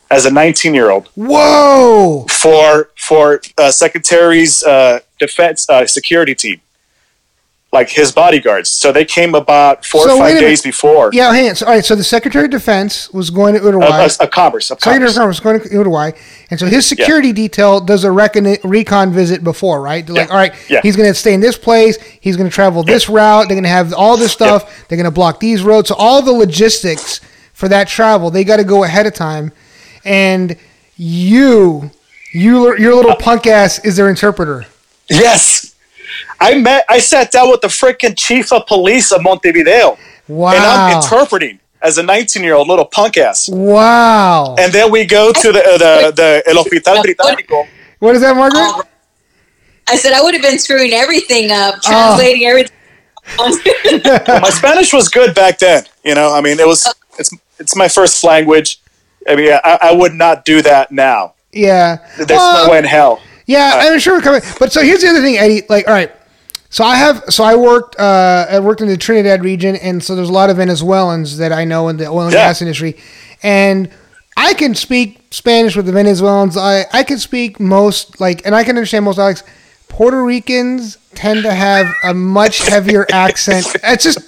as 0.10 0.26
a 0.26 0.32
19 0.32 0.74
year 0.74 0.90
old 0.90 1.08
Whoa. 1.16 2.26
for 2.30 2.90
for 2.98 3.42
uh, 3.58 3.72
Secretary's 3.72 4.64
uh, 4.64 5.00
defense 5.20 5.70
uh, 5.70 5.86
security 5.86 6.36
team, 6.36 6.60
like 7.74 7.90
his 7.90 8.12
bodyguards. 8.12 8.70
So 8.70 8.92
they 8.92 9.06
came 9.06 9.34
about 9.34 9.86
four 9.86 10.04
So 10.06 10.16
or 10.16 10.20
five 10.20 10.38
days 10.40 10.62
before. 10.62 11.10
Yeah, 11.14 11.32
hands. 11.34 11.60
So, 11.60 11.68
all 11.68 11.72
right, 11.72 11.86
so 11.86 11.96
the 11.96 12.04
Secretary 12.04 12.44
of 12.46 12.52
Defense 12.52 13.10
was 13.14 13.30
going 13.30 13.54
to 13.54 13.62
A, 13.62 13.64
Uruguay. 13.64 14.08
a, 14.20 14.24
a 14.26 14.28
commerce. 14.28 14.66
A 14.72 14.76
Secretary 14.76 15.08
of 15.10 15.16
commerce. 15.16 15.36
Was 15.36 15.40
going 15.40 15.62
to 15.62 15.70
Uruguay, 15.72 16.12
and 16.50 16.60
so 16.60 16.66
his 16.66 16.86
security 16.86 17.32
detail 17.32 17.80
does 17.80 18.04
a 18.04 18.12
recon, 18.12 18.58
recon 18.66 19.14
visit 19.14 19.42
before, 19.44 19.82
right? 19.82 20.06
They're 20.06 20.16
like, 20.16 20.28
Yeah. 20.28 20.34
all 20.34 20.38
right, 20.40 20.54
Yeah. 20.70 20.82
he's 20.84 20.98
going 20.98 21.08
to 21.10 21.14
stay 21.16 21.34
in 21.34 21.40
this 21.40 21.58
place. 21.58 21.98
He's 22.20 22.36
going 22.36 22.50
to 22.50 22.54
travel 22.54 22.84
this 22.84 23.08
route. 23.08 23.48
They're 23.48 23.56
going 23.56 23.64
to 23.64 23.70
have 23.70 23.94
all 23.94 24.18
this 24.18 24.34
stuff. 24.34 24.88
They're 24.90 24.98
going 24.98 25.06
to 25.06 25.12
block 25.12 25.40
these 25.40 25.64
roads. 25.64 25.88
So 25.88 25.96
all 25.96 26.22
the 26.22 26.34
logistics 26.34 27.22
for 27.54 27.70
that 27.70 27.88
travel, 27.88 28.32
they 28.32 28.44
got 28.44 28.58
to 28.58 28.64
go 28.66 28.84
ahead 28.84 29.06
of 29.08 29.14
time. 29.14 29.54
And 30.04 30.58
you, 30.98 31.90
you, 32.34 32.76
your 32.78 32.96
little 32.96 33.12
uh, 33.12 33.16
punk 33.16 33.48
ass 33.48 33.80
is 33.86 33.96
their 33.96 34.10
interpreter. 34.10 34.66
Yes. 35.10 35.71
I 36.42 36.56
met 36.60 36.86
I 36.90 37.00
sat 37.00 37.32
down 37.32 37.50
with 37.52 37.62
the 37.62 37.68
freaking 37.68 38.16
chief 38.18 38.52
of 38.52 38.66
police 38.68 39.12
of 39.12 39.22
Montevideo. 39.24 39.98
Wow. 40.28 40.54
And 40.54 40.64
I'm 40.64 40.98
interpreting 40.98 41.60
as 41.82 41.98
a 41.98 42.04
19 42.04 42.44
year 42.44 42.56
old 42.56 42.68
little 42.68 42.86
punk 42.86 43.18
ass. 43.18 43.48
wow. 43.50 44.56
And 44.60 44.74
then 44.74 44.92
we 44.92 45.06
go 45.06 45.32
to 45.32 45.52
the 45.52 45.60
uh, 45.64 45.78
the, 45.78 46.12
the 46.16 46.44
El 46.48 46.56
Hospital 46.58 47.04
Británico. 47.04 47.68
What 48.00 48.16
is 48.16 48.22
that, 48.22 48.36
Margaret? 48.36 48.88
I 49.88 49.96
said 49.96 50.14
I 50.14 50.22
would 50.22 50.34
have 50.34 50.44
been 50.44 50.58
screwing 50.60 50.94
everything 50.94 51.52
up, 51.52 51.76
Oh. 51.86 51.90
translating 52.18 52.46
everything. 52.48 52.76
My 54.42 54.50
Spanish 54.50 54.94
was 54.94 55.10
good 55.10 55.36
back 55.36 55.60
then. 55.60 55.84
You 56.04 56.16
know, 56.16 56.34
I 56.34 56.42
mean, 56.42 56.60
it 56.60 56.68
was 56.68 56.92
it's 57.20 57.30
it's 57.60 57.76
my 57.76 57.88
first 57.88 58.24
language. 58.24 58.80
I 59.28 59.36
mean, 59.36 59.52
I, 59.64 59.78
I 59.82 59.94
would 59.94 60.14
not 60.14 60.46
do 60.46 60.62
that 60.64 60.92
now. 60.92 61.36
Yeah. 61.52 61.98
There's 62.18 62.30
Well, 62.30 62.66
no 62.66 62.72
way 62.72 62.80
in 62.80 62.86
hell. 62.86 63.22
Yeah, 63.46 63.74
I'm 63.76 64.00
sure 64.00 64.16
we're 64.16 64.22
coming. 64.22 64.42
But 64.60 64.72
so 64.72 64.82
here's 64.82 65.02
the 65.02 65.10
other 65.10 65.22
thing, 65.22 65.38
Eddie. 65.38 65.62
Like, 65.70 65.88
all 65.88 65.94
right. 65.94 66.12
So 66.72 66.84
I 66.84 66.96
have. 66.96 67.24
So 67.30 67.44
I 67.44 67.56
worked. 67.56 68.00
Uh, 68.00 68.46
I 68.50 68.60
worked 68.60 68.82
in 68.82 68.88
the 68.88 68.98
Trinidad 68.98 69.44
region, 69.44 69.76
and 69.76 70.02
so 70.04 70.16
there's 70.16 70.30
a 70.30 70.34
lot 70.34 70.50
of 70.50 70.58
Venezuelans 70.58 71.38
that 71.38 71.52
I 71.52 71.66
know 71.66 71.90
in 71.90 71.98
the 71.98 72.08
oil 72.08 72.22
and 72.24 72.34
Yeah. 72.34 72.48
gas 72.48 72.62
industry, 72.62 72.96
and 73.44 73.90
I 74.38 74.54
can 74.54 74.74
speak 74.74 75.20
Spanish 75.32 75.76
with 75.76 75.86
the 75.86 75.92
Venezuelans. 75.92 76.56
I 76.58 76.86
I 76.94 77.04
can 77.04 77.20
speak 77.20 77.60
most 77.60 78.20
like, 78.22 78.46
and 78.46 78.56
I 78.56 78.64
can 78.64 78.78
understand 78.78 79.06
most 79.06 79.18
dialects. 79.18 79.44
Puerto 79.90 80.24
Ricans 80.24 80.98
tend 81.14 81.44
to 81.44 81.54
have 81.54 81.94
a 82.06 82.14
much 82.14 82.60
heavier 82.68 83.06
accent. 83.14 83.68
It's 83.84 84.04
just. 84.04 84.20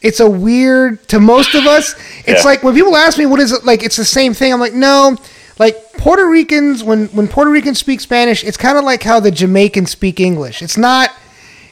It's 0.00 0.20
a 0.20 0.30
weird 0.30 1.08
to 1.08 1.18
most 1.18 1.56
of 1.56 1.66
us. 1.66 1.96
It's 2.24 2.44
Yeah. 2.44 2.50
like 2.50 2.62
when 2.62 2.72
people 2.72 2.94
ask 2.96 3.18
me 3.18 3.26
what 3.26 3.40
is 3.40 3.50
it 3.50 3.64
like. 3.64 3.82
It's 3.82 3.96
the 3.96 4.04
same 4.04 4.32
thing. 4.32 4.52
I'm 4.52 4.60
like, 4.60 4.72
no. 4.72 5.16
Like 5.58 5.74
Puerto 5.94 6.24
Ricans, 6.28 6.84
when 6.84 7.06
when 7.08 7.26
Puerto 7.26 7.50
Ricans 7.50 7.80
speak 7.80 8.00
Spanish, 8.00 8.44
it's 8.44 8.56
kind 8.56 8.78
of 8.78 8.84
like 8.84 9.02
how 9.02 9.18
the 9.18 9.32
Jamaicans 9.32 9.90
speak 9.90 10.20
English. 10.20 10.62
It's 10.62 10.76
not. 10.78 11.10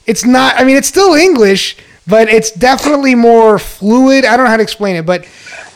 It's 0.06 0.24
not. 0.24 0.54
I 0.56 0.64
mean, 0.64 0.76
it's 0.76 0.88
still 0.88 1.14
English, 1.14 1.76
but 2.06 2.28
it's 2.28 2.50
definitely 2.50 3.14
more 3.14 3.58
fluid. 3.58 4.24
I 4.24 4.36
don't 4.36 4.44
know 4.44 4.50
how 4.50 4.56
to 4.56 4.62
explain 4.62 4.96
it, 4.96 5.04
but 5.06 5.26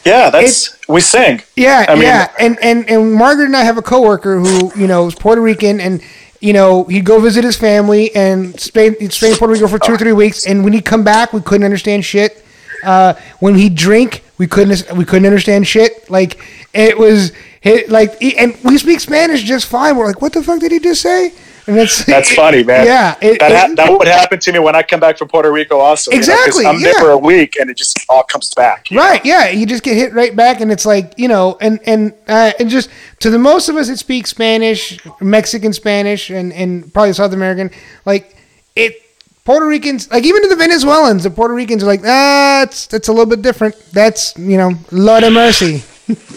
Yeah, 0.05 0.31
that's 0.31 0.77
we 0.89 1.01
sing. 1.01 1.43
yeah, 1.57 1.87
I 1.89 1.95
mean- 1.95 2.03
yeah. 2.05 2.31
And, 2.39 2.59
and 2.63 2.89
and 2.89 3.13
Margaret 3.15 3.47
and 3.47 3.57
I 3.57 3.65
have 3.65 3.77
a 3.79 3.83
coworker 3.83 4.39
who 4.39 4.73
you 4.77 4.87
know 4.87 5.07
is 5.07 5.15
Puerto 5.15 5.41
Rican, 5.41 5.81
and 5.81 6.01
you 6.41 6.53
know 6.53 6.85
he'd 6.85 7.05
go 7.05 7.19
visit 7.21 7.45
his 7.45 7.57
family 7.57 8.15
and 8.15 8.59
Spain, 8.59 8.95
Spain, 9.11 9.35
Puerto 9.37 9.53
Rico 9.53 9.67
for 9.69 9.79
two 9.79 9.93
or 9.93 9.99
three 9.99 10.13
weeks, 10.13 10.47
and 10.47 10.65
when 10.65 10.73
he'd 10.73 10.85
come 10.85 11.05
back, 11.05 11.33
we 11.33 11.41
couldn't 11.41 11.65
understand 11.65 12.05
shit. 12.05 12.45
Uh, 12.83 13.13
when 13.41 13.57
he'd 13.57 13.75
drink, 13.75 14.23
we 14.39 14.47
couldn't 14.47 14.91
we 14.97 15.05
couldn't 15.05 15.27
understand 15.27 15.67
shit. 15.67 16.09
Like 16.11 16.39
it 16.73 16.97
was 16.97 17.33
it, 17.63 17.91
like, 17.91 18.23
and 18.23 18.57
we 18.65 18.79
speak 18.79 19.01
Spanish 19.01 19.43
just 19.43 19.67
fine. 19.67 19.97
We're 19.99 20.07
like, 20.07 20.23
what 20.23 20.33
the 20.33 20.43
fuck 20.43 20.61
did 20.61 20.73
he 20.73 20.79
just 20.79 21.03
say? 21.03 21.33
And 21.67 21.79
it's 21.79 22.05
That's 22.07 22.33
funny, 22.35 22.65
man. 22.71 22.87
Yeah, 22.87 23.17
it- 23.21 23.39
that, 23.41 23.53
ha- 23.53 23.67
it- 23.73 23.77
that 23.77 23.91
would 23.91 24.09
happen 24.09 24.39
to 24.39 24.53
me 24.53 24.59
when 24.59 24.75
I 24.75 24.83
come 24.83 25.01
back 25.01 25.19
from 25.19 25.29
Puerto 25.29 25.51
Rico, 25.53 25.79
also. 25.79 26.11
you 26.11 26.17
know, 26.17 26.19
Exactly, 26.21 26.67
I'm 26.67 26.81
there 26.83 26.95
for 26.95 27.11
a 27.11 27.19
week, 27.19 27.57
and 27.61 27.71
it 27.71 27.77
just 27.77 27.97
all 28.09 28.23
comes 28.23 28.53
back. 28.55 28.91
you 28.91 28.97
know? 28.97 29.03
Right, 29.05 29.25
yeah, 29.25 29.49
you 29.51 29.67
just 29.67 29.83
get 29.83 29.97
hit 29.97 30.13
right 30.13 30.35
back, 30.35 30.61
and 30.61 30.71
it's 30.73 30.87
like 30.87 31.15
you 31.17 31.29
know, 31.29 31.57
and 31.61 31.79
and 31.87 32.13
uh, 32.29 32.53
and 32.59 32.69
just 32.71 32.91
to 33.21 33.31
the 33.31 33.39
most 33.39 33.69
of 33.69 33.77
us 33.77 33.89
that 33.89 33.99
speak 33.99 34.27
Spanish, 34.27 34.99
Mexican 35.21 35.73
Spanish, 35.73 36.31
and 36.31 36.53
and 36.53 36.93
probably 36.93 37.13
South 37.13 37.33
American, 37.33 37.71
like 38.05 38.37
it. 38.77 38.95
Puerto 39.43 39.67
Ricans, 39.67 40.09
like 40.13 40.23
even 40.25 40.43
to 40.43 40.49
the 40.49 40.55
Venezuelans, 40.55 41.23
the 41.25 41.31
Puerto 41.31 41.55
Ricans 41.55 41.83
are 41.83 41.87
like, 41.87 42.03
ah, 42.05 42.63
it's 42.63 42.93
it's 42.93 43.09
a 43.09 43.13
little 43.13 43.27
bit 43.27 43.41
different. 43.43 43.75
That's 43.91 44.37
you 44.39 44.59
know, 44.59 44.73
Lord 44.93 45.25
of 45.25 45.33
mercy. 45.33 45.83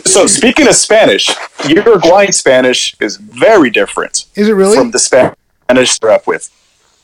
So, 0.05 0.27
speaking 0.27 0.67
of 0.67 0.75
Spanish, 0.75 1.29
Uruguayan 1.67 2.31
Spanish 2.31 2.95
is 2.99 3.17
very 3.17 3.69
different 3.69 4.25
Is 4.35 4.47
it 4.47 4.53
really? 4.53 4.77
from 4.77 4.91
the 4.91 4.99
Spanish 4.99 5.99
they're 5.99 6.11
up 6.11 6.27
with. 6.27 6.49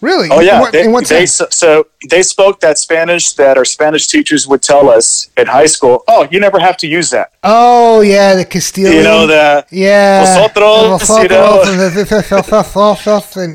Really? 0.02 0.30
Oh 0.32 0.40
yeah, 0.40 0.62
what, 0.62 0.72
they, 0.72 0.88
they 1.10 1.26
so 1.26 1.88
they 2.10 2.22
spoke 2.24 2.62
that 2.62 2.78
Spanish 2.78 3.34
that 3.34 3.58
our 3.58 3.66
Spanish 3.66 4.08
teachers 4.08 4.48
would 4.48 4.62
tell 4.62 4.90
us 4.90 5.30
in 5.36 5.46
high 5.48 5.66
school. 5.66 6.06
Oh, 6.08 6.26
you 6.32 6.40
never 6.40 6.58
have 6.58 6.78
to 6.78 6.88
use 6.88 7.10
that. 7.10 7.34
Oh 7.44 8.00
yeah, 8.00 8.36
the 8.36 8.46
Castilian. 8.46 8.96
You 8.96 9.04
know 9.04 9.28
the 9.28 9.66
Yeah. 9.72 10.24
Vosotros, 10.24 11.10
you 11.24 11.28
know. 11.28 11.64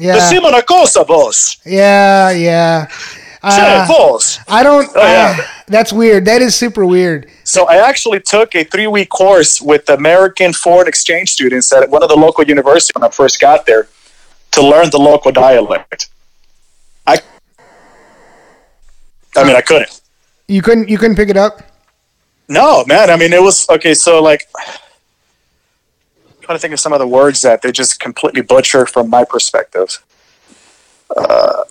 yeah. 0.00 0.14
Decime 0.16 0.44
una 0.46 0.62
cosa, 0.62 1.02
vos. 1.04 1.56
Yeah, 1.64 2.30
yeah. 2.32 2.86
Che, 2.86 3.60
Uh, 3.62 3.86
vos. 3.88 4.38
I 4.46 4.62
don't. 4.62 4.88
Oh, 4.94 5.00
yeah. 5.02 5.36
uh, 5.38 5.42
that's 5.68 5.92
weird. 5.94 6.26
That 6.26 6.42
is 6.42 6.54
super 6.54 6.84
weird. 6.84 7.26
So 7.44 7.66
I 7.68 7.76
actually 7.88 8.20
took 8.20 8.54
a 8.54 8.64
three 8.64 8.86
week 8.86 9.10
course 9.10 9.60
with 9.60 9.88
American 9.90 10.52
foreign 10.52 10.88
exchange 10.88 11.30
students 11.30 11.72
at 11.72 11.88
one 11.90 12.02
of 12.02 12.08
the 12.08 12.16
local 12.16 12.44
universities 12.44 12.92
when 12.94 13.04
I 13.04 13.10
first 13.10 13.38
got 13.38 13.66
there 13.66 13.86
to 14.52 14.62
learn 14.62 14.90
the 14.90 14.98
local 14.98 15.30
dialect. 15.30 16.08
I, 17.06 17.18
I 19.36 19.44
mean, 19.44 19.56
I 19.56 19.60
couldn't. 19.60 20.00
You 20.48 20.62
couldn't. 20.62 20.88
You 20.88 20.96
couldn't 20.98 21.16
pick 21.16 21.28
it 21.28 21.36
up. 21.36 21.60
No, 22.48 22.84
man. 22.86 23.10
I 23.10 23.16
mean, 23.16 23.32
it 23.32 23.42
was 23.42 23.68
okay. 23.68 23.94
So, 23.94 24.22
like, 24.22 24.46
I'm 24.58 24.64
trying 26.42 26.56
to 26.56 26.60
think 26.60 26.72
of 26.74 26.80
some 26.80 26.92
of 26.92 26.98
the 26.98 27.06
words 27.06 27.40
that 27.42 27.62
they 27.62 27.72
just 27.72 28.00
completely 28.00 28.42
butcher 28.42 28.86
from 28.86 29.10
my 29.10 29.24
perspective. 29.24 30.02
Uh, 31.14 31.64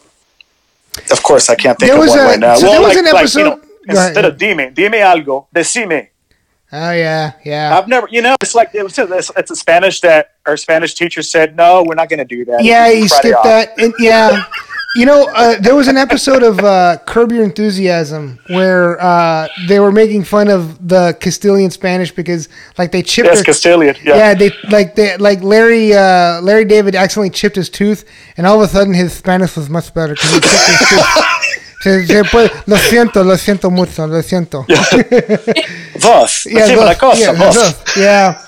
of 1.12 1.24
course, 1.24 1.50
I 1.50 1.56
can't 1.56 1.78
think 1.80 1.92
There 1.92 2.02
of 2.02 2.10
one 2.10 2.20
a- 2.20 2.24
right 2.24 2.40
now. 2.40 2.56
so 2.56 2.68
there 2.68 2.82
was 2.82 2.96
an 2.98 3.06
you 3.06 3.12
know, 3.12 3.18
episode- 3.20 3.44
Go 3.44 3.52
ahead. 3.54 3.63
Instead 3.88 4.26
of 4.26 4.38
dime, 4.38 4.74
dime 4.74 4.94
algo, 4.94 5.48
decime. 5.54 6.10
Oh 6.76 6.92
yeah, 6.92 7.34
yeah. 7.46 7.78
I've 7.78 7.88
never, 7.88 8.08
you 8.10 8.22
know, 8.24 8.36
it's 8.42 8.56
like 8.56 8.74
it 8.74 8.82
was 8.84 8.98
it's, 8.98 9.32
it's 9.38 9.52
a 9.52 9.56
Spanish 9.56 10.02
that 10.02 10.32
our 10.48 10.58
Spanish 10.58 10.96
teacher 10.96 11.22
said, 11.22 11.56
no, 11.56 11.84
we're 11.88 11.94
not 11.94 12.10
going 12.10 12.18
to 12.18 12.26
do 12.26 12.46
that. 12.46 12.64
Yeah, 12.64 12.88
you 12.90 13.08
skipped 13.08 13.44
that. 13.44 13.78
And, 13.78 13.94
yeah. 14.00 14.44
You 14.96 15.08
know, 15.08 15.28
uh, 15.36 15.60
there 15.60 15.76
was 15.76 15.88
an 15.88 15.98
episode 15.98 16.44
of 16.44 16.60
uh, 16.60 16.98
Curb 17.08 17.32
Your 17.32 17.44
Enthusiasm 17.44 18.40
where 18.48 19.02
uh, 19.02 19.48
they 19.68 19.80
were 19.80 19.92
making 19.92 20.24
fun 20.24 20.50
of 20.50 20.88
the 20.88 21.18
Castilian 21.20 21.72
Spanish 21.72 22.12
because, 22.12 22.48
like, 22.78 22.92
they 22.92 23.02
chipped. 23.02 23.26
Yes, 23.28 23.38
their- 23.38 23.46
Castilian. 23.46 23.96
Yeah. 24.04 24.16
yeah, 24.18 24.34
they 24.36 24.52
like 24.70 24.94
they 24.94 25.18
like 25.18 25.42
Larry 25.42 25.94
uh, 25.94 26.42
Larry 26.42 26.66
David 26.66 26.94
accidentally 26.94 27.32
chipped 27.32 27.56
his 27.56 27.70
tooth, 27.72 28.08
and 28.38 28.46
all 28.46 28.62
of 28.62 28.70
a 28.70 28.72
sudden 28.72 28.94
his 28.94 29.14
Spanish 29.14 29.56
was 29.56 29.68
much 29.68 29.92
better 29.96 30.14
because 30.14 30.30
he 30.32 30.40
chipped 30.40 30.68
his 30.68 30.90
tooth. 30.90 31.60
Se- 31.84 32.06
se 32.08 32.24
puede- 32.24 32.50
Lo 32.66 32.78
siento, 32.78 33.24
lo 33.24 33.36
siento 33.38 33.70
mucho, 33.70 34.08
lo 34.08 34.22
siento. 34.24 34.66
Vos, 36.00 36.44
Yeah, 36.46 36.60
decime 36.62 36.82
una 36.82 36.96
cosa, 36.96 37.20
yeah, 37.20 37.32
vos. 37.34 37.76
yeah. 37.98 38.42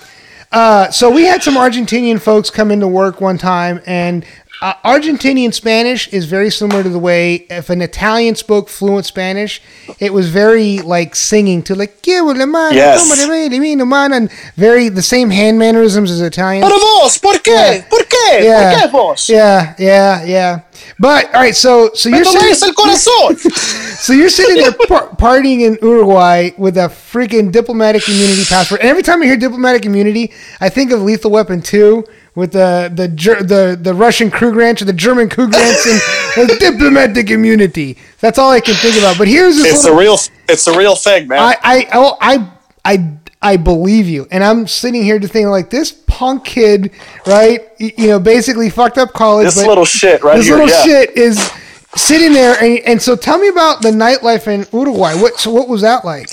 Uh, 0.52 0.90
so 0.90 1.10
we 1.10 1.26
had 1.26 1.44
some 1.44 1.56
Argentinian 1.56 2.20
folks 2.20 2.50
come 2.50 2.72
into 2.72 2.88
work 2.88 3.20
one 3.20 3.38
time, 3.38 3.82
and 3.86 4.24
uh, 4.62 4.74
Argentinian 4.86 5.54
Spanish 5.54 6.08
is 6.14 6.26
very 6.28 6.50
similar 6.50 6.82
to 6.82 6.88
the 6.88 7.00
way 7.00 7.46
if 7.50 7.70
an 7.70 7.82
Italian 7.82 8.36
spoke 8.36 8.70
fluent 8.70 9.06
Spanish, 9.06 9.62
it 10.00 10.14
was 10.14 10.30
very 10.30 10.80
like 10.80 11.14
singing 11.14 11.62
to 11.64 11.76
like 11.76 12.02
"Que 12.02 12.22
vuole 12.24 12.48
mano, 12.48 12.74
Yes. 12.74 13.00
come 13.06 13.18
de 13.18 13.50
me, 13.50 13.60
mi 13.60 13.76
no 13.76 13.84
mano," 13.84 14.16
and 14.16 14.32
very 14.56 14.88
the 14.88 15.02
same 15.02 15.30
hand 15.30 15.60
mannerisms 15.60 16.10
as 16.10 16.22
Italian. 16.22 16.62
Vos, 16.62 17.18
¿por 17.18 17.34
qué? 17.40 17.52
Yeah. 17.52 17.82
¿Por 17.90 18.06
qué? 18.06 18.44
Yeah. 18.44 18.72
¿Por 18.72 18.80
qué 18.82 18.92
vos? 18.94 19.28
Yeah, 19.28 19.76
yeah, 19.78 20.24
yeah. 20.24 20.60
But 21.00 21.28
all 21.28 21.42
right, 21.42 21.56
so 21.56 21.92
so 21.94 22.10
you're 22.10 22.26
doléis 22.26 22.56
sitting, 22.56 22.70
el 22.70 22.74
corazón. 22.74 23.40
so 24.06 24.14
you're 24.14 24.30
sitting 24.30 24.56
there 24.64 24.74
par- 24.88 25.10
partying 25.18 25.62
in 25.62 25.78
Uruguay 25.82 26.52
with 26.58 26.78
a 26.78 26.88
freaking 26.88 27.52
diplomatic 27.52 28.08
immunity 28.08 28.44
passport. 28.46 28.82
And 28.82 28.90
every 28.90 29.04
time 29.04 29.22
I 29.22 29.26
hear 29.26 29.38
diplomatic 29.38 29.86
immunity, 29.86 30.34
I 30.60 30.70
think 30.70 30.92
of 30.92 31.02
Lethal 31.02 31.32
Weapon 31.32 31.62
2 31.62 32.04
with 32.36 32.52
the 32.52 32.92
the 32.94 33.08
Ger- 33.08 33.42
the, 33.42 33.78
the 33.82 33.94
Russian 33.94 34.30
Krugerrand 34.30 34.82
or 34.82 34.86
the 34.86 34.94
German 34.94 35.30
Krugerrand 35.30 36.38
and 36.38 36.48
with 36.50 36.60
diplomatic 36.60 37.30
immunity. 37.30 37.98
That's 38.20 38.38
all 38.38 38.52
I 38.52 38.60
can 38.60 38.76
think 38.76 38.98
about. 38.98 39.18
But 39.18 39.28
here's 39.28 39.56
this 39.56 39.68
it's 39.68 39.84
a 39.84 39.88
little, 39.88 40.00
real, 40.00 40.18
it's 40.50 40.68
a 40.68 40.78
real 40.78 40.96
thing, 40.96 41.28
man. 41.28 41.40
I, 41.40 41.56
I, 41.64 41.88
oh, 41.94 42.18
I, 42.20 42.52
I, 42.84 43.18
I 43.42 43.58
believe 43.58 44.08
you. 44.08 44.28
And 44.32 44.44
I'm 44.44 44.68
sitting 44.68 45.04
here 45.04 45.20
just 45.20 45.34
thinking 45.34 45.50
like 45.50 45.70
this 45.70 45.92
punk 46.16 46.46
kid, 46.46 46.92
right? 47.28 47.60
You 47.78 48.08
know, 48.08 48.20
basically 48.20 48.70
fucked 48.70 48.98
up 48.98 49.12
college. 49.12 49.46
this 49.46 49.58
little 49.58 49.84
shit 49.84 50.24
right 50.24 50.38
this 50.38 50.48
here. 50.48 50.56
little 50.56 50.70
yeah. 50.70 50.84
shit 50.84 51.18
is 51.18 51.52
sitting 51.96 52.32
there 52.32 52.56
and, 52.62 52.80
and 52.80 53.02
so 53.02 53.16
tell 53.18 53.38
me 53.38 53.50
about 53.50 53.82
the 53.82 53.92
nightlife 53.92 54.48
in 54.48 54.66
Uruguay. 54.72 55.14
What 55.16 55.38
so 55.38 55.52
what 55.52 55.68
was 55.68 55.82
that 55.82 56.06
like? 56.06 56.30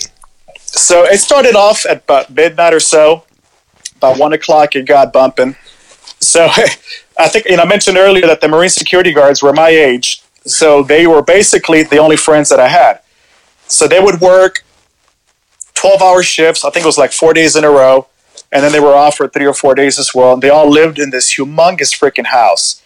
So 0.56 1.04
it 1.04 1.18
started 1.18 1.56
off 1.56 1.84
at 1.84 2.04
about 2.04 2.30
midnight 2.30 2.72
or 2.72 2.80
so. 2.80 3.24
About 3.96 4.18
one 4.18 4.32
o'clock, 4.32 4.76
it 4.76 4.86
got 4.86 5.12
bumping. 5.12 5.56
So 6.20 6.46
I 7.18 7.28
think 7.28 7.46
you 7.46 7.56
know 7.56 7.64
I 7.64 7.66
mentioned 7.66 7.98
earlier 7.98 8.26
that 8.28 8.40
the 8.40 8.48
Marine 8.48 8.70
security 8.70 9.12
guards 9.12 9.42
were 9.42 9.52
my 9.52 9.68
age, 9.68 10.22
so 10.44 10.84
they 10.84 11.08
were 11.08 11.22
basically 11.22 11.82
the 11.82 11.98
only 11.98 12.16
friends 12.16 12.48
that 12.50 12.60
I 12.60 12.68
had. 12.68 13.00
So 13.66 13.88
they 13.88 14.00
would 14.00 14.20
work 14.20 14.64
twelve-hour 15.74 16.22
shifts. 16.22 16.64
I 16.64 16.70
think 16.70 16.84
it 16.84 16.88
was 16.88 16.98
like 16.98 17.12
four 17.12 17.34
days 17.34 17.56
in 17.56 17.64
a 17.64 17.70
row, 17.70 18.06
and 18.52 18.62
then 18.62 18.70
they 18.70 18.80
were 18.80 18.94
off 18.94 19.16
for 19.16 19.26
three 19.26 19.46
or 19.46 19.54
four 19.54 19.74
days 19.74 19.98
as 19.98 20.14
well. 20.14 20.34
And 20.34 20.42
they 20.42 20.50
all 20.50 20.70
lived 20.70 20.98
in 20.98 21.10
this 21.10 21.34
humongous 21.34 21.98
freaking 21.98 22.26
house 22.26 22.82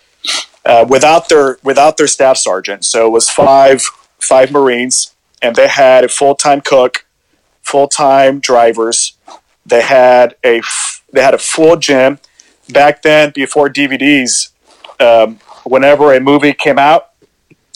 uh, 0.64 0.86
without 0.88 1.28
their 1.28 1.58
without 1.62 1.96
their 1.96 2.06
staff 2.06 2.36
sergeant. 2.38 2.84
So 2.84 3.06
it 3.06 3.10
was 3.10 3.28
five 3.28 3.82
five 4.20 4.52
Marines, 4.52 5.14
and 5.42 5.56
they 5.56 5.68
had 5.68 6.04
a 6.04 6.08
full-time 6.08 6.60
cook 6.60 7.04
full 7.62 7.88
time 7.88 8.38
drivers. 8.38 9.14
They 9.66 9.82
had 9.82 10.36
a 10.44 10.62
they 11.12 11.22
had 11.22 11.34
a 11.34 11.38
full 11.38 11.76
gym. 11.76 12.20
Back 12.70 13.02
then, 13.02 13.32
before 13.34 13.68
DVDs, 13.68 14.50
um, 15.00 15.38
whenever 15.64 16.12
a 16.12 16.20
movie 16.20 16.52
came 16.52 16.78
out 16.78 17.10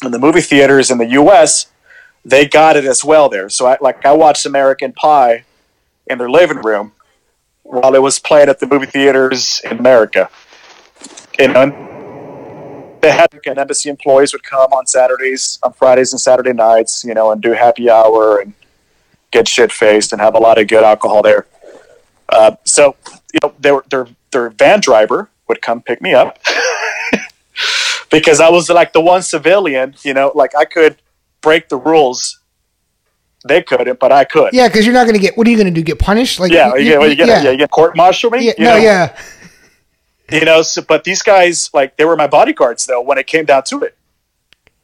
in 0.04 0.10
the 0.10 0.18
movie 0.18 0.40
theaters 0.40 0.90
in 0.90 0.98
the 0.98 1.06
U.S., 1.06 1.66
they 2.24 2.46
got 2.46 2.76
it 2.76 2.84
as 2.84 3.04
well 3.04 3.28
there. 3.28 3.48
So, 3.48 3.66
I, 3.66 3.76
like, 3.80 4.04
I 4.04 4.12
watched 4.12 4.46
American 4.46 4.92
Pie 4.92 5.44
in 6.08 6.18
their 6.18 6.28
living 6.28 6.58
room 6.58 6.90
while 7.62 7.94
it 7.94 8.02
was 8.02 8.18
playing 8.18 8.48
at 8.48 8.58
the 8.58 8.66
movie 8.66 8.86
theaters 8.86 9.60
in 9.64 9.78
America. 9.78 10.28
And 11.38 11.54
they 13.00 13.10
had 13.10 13.28
and 13.46 13.58
embassy 13.58 13.88
employees 13.88 14.32
would 14.32 14.42
come 14.42 14.72
on 14.72 14.86
Saturdays, 14.86 15.58
on 15.62 15.72
Fridays 15.72 16.12
and 16.12 16.20
Saturday 16.20 16.52
nights, 16.52 17.04
you 17.04 17.14
know, 17.14 17.32
and 17.32 17.40
do 17.40 17.52
happy 17.52 17.88
hour 17.88 18.40
and 18.40 18.52
get 19.30 19.48
shit 19.48 19.72
faced 19.72 20.12
and 20.12 20.20
have 20.20 20.34
a 20.34 20.38
lot 20.38 20.58
of 20.58 20.68
good 20.68 20.84
alcohol 20.84 21.22
there. 21.22 21.46
Uh, 22.28 22.56
so, 22.64 22.96
you 23.32 23.40
know, 23.42 23.54
their 23.58 23.82
their 24.30 24.50
van 24.50 24.80
driver 24.80 25.30
would 25.48 25.62
come 25.62 25.82
pick 25.82 26.00
me 26.00 26.14
up 26.14 26.38
because 28.10 28.40
I 28.40 28.50
was 28.50 28.68
like 28.68 28.92
the 28.92 29.00
one 29.00 29.22
civilian. 29.22 29.94
You 30.04 30.14
know, 30.14 30.32
like 30.34 30.54
I 30.54 30.64
could 30.64 30.96
break 31.40 31.68
the 31.68 31.76
rules. 31.76 32.39
They 33.46 33.62
couldn't, 33.62 33.98
but 33.98 34.12
I 34.12 34.24
could. 34.24 34.52
Yeah, 34.52 34.68
because 34.68 34.84
you're 34.84 34.94
not 34.94 35.06
gonna 35.06 35.18
get. 35.18 35.36
What 35.36 35.46
are 35.46 35.50
you 35.50 35.56
gonna 35.56 35.70
do? 35.70 35.82
Get 35.82 35.98
punished? 35.98 36.38
Like 36.40 36.52
Yeah, 36.52 36.74
you, 36.76 36.84
get, 36.84 37.08
you 37.10 37.16
get, 37.16 37.28
yeah. 37.28 37.42
yeah, 37.42 37.50
you 37.50 37.56
get 37.58 37.70
court 37.70 37.96
martial 37.96 38.30
me. 38.30 38.46
yeah, 38.46 38.52
you 38.58 38.64
no, 38.64 38.70
know? 38.76 38.82
yeah. 38.82 39.16
you 40.30 40.44
know 40.44 40.62
so, 40.62 40.82
but 40.82 41.04
these 41.04 41.22
guys 41.22 41.70
like 41.72 41.96
they 41.96 42.04
were 42.04 42.16
my 42.16 42.26
bodyguards 42.26 42.84
though 42.86 43.00
when 43.00 43.16
it 43.18 43.26
came 43.26 43.44
down 43.46 43.62
to 43.64 43.80
it 43.82 43.96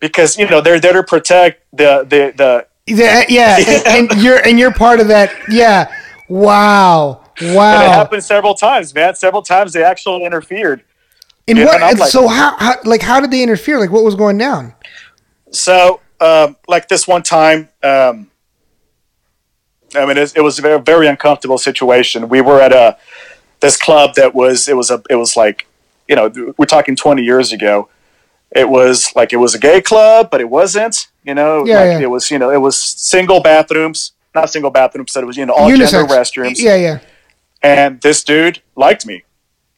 because 0.01 0.38
you 0.38 0.49
know 0.49 0.61
they're 0.61 0.81
there 0.81 0.95
to 0.95 1.03
protect 1.03 1.62
the 1.73 2.05
the 2.09 2.33
the 2.37 2.66
Yeah, 2.87 3.25
yeah, 3.29 3.57
and, 3.59 4.11
and 4.12 4.23
you're 4.23 4.38
and 4.47 4.59
you're 4.59 4.73
part 4.73 5.01
of 5.01 5.09
that. 5.09 5.31
Yeah, 5.51 5.92
wow, 6.29 7.21
and 7.40 7.51
it 7.51 7.55
wow. 7.55 7.79
happened 7.92 8.25
several 8.25 8.55
times 8.55 8.95
man 8.95 9.14
several 9.14 9.42
times 9.42 9.73
they 9.73 9.85
actually 9.85 10.25
interfered 10.25 10.83
And 11.47 11.59
what? 11.61 11.81
and 11.83 11.99
like- 11.99 12.09
so 12.11 12.27
how, 12.29 12.57
how? 12.59 12.75
Like, 12.85 13.03
how 13.03 13.21
did 13.21 13.31
they 13.31 13.42
interfere? 13.42 13.79
Like, 13.79 13.90
what 13.90 14.03
was 14.05 14.14
going 14.14 14.38
down? 14.38 14.75
so 15.53 16.01
um, 16.21 16.57
like 16.66 16.88
this 16.88 17.07
one 17.07 17.23
time 17.23 17.69
um, 17.83 18.31
i 19.97 20.07
mean 20.07 20.17
it, 20.17 20.33
it 20.37 20.41
was 20.43 20.59
a 20.59 20.63
very, 20.63 20.81
very 20.81 21.07
uncomfortable 21.07 21.59
situation 21.59 22.29
we 22.29 22.41
were 22.41 22.61
at 22.61 22.73
a 22.73 22.97
this 23.61 23.77
club 23.77 24.15
that 24.15 24.35
was 24.35 24.69
it 24.69 24.77
was 24.77 24.91
a 24.91 25.03
it 25.11 25.17
was 25.17 25.37
like 25.37 25.67
you 26.09 26.15
know 26.17 26.31
we're 26.59 26.67
talking 26.67 26.95
20 26.97 27.23
years 27.23 27.53
ago 27.53 27.89
it 28.55 28.69
was 28.69 29.15
like 29.17 29.33
it 29.33 29.37
was 29.37 29.55
a 29.55 29.59
gay 29.59 29.81
club 29.81 30.29
but 30.31 30.41
it 30.41 30.49
wasn't 30.49 31.09
you 31.25 31.35
know 31.35 31.65
Yeah, 31.67 31.81
like 31.81 31.87
yeah. 31.87 31.99
it 32.01 32.11
was 32.11 32.31
you 32.31 32.39
know 32.39 32.51
it 32.51 32.61
was 32.61 32.77
single 32.77 33.41
bathrooms 33.41 34.13
not 34.35 34.51
single 34.51 34.71
bathrooms 34.71 35.13
but 35.15 35.23
it 35.25 35.27
was 35.27 35.37
you 35.37 35.47
know 35.47 35.55
all 35.55 35.69
Unisex. 35.71 35.91
gender 35.91 36.15
restrooms 36.15 36.59
Yeah, 36.59 36.77
yeah, 36.77 36.99
and 37.63 38.01
this 38.03 38.23
dude 38.23 38.61
liked 38.77 39.07
me 39.07 39.25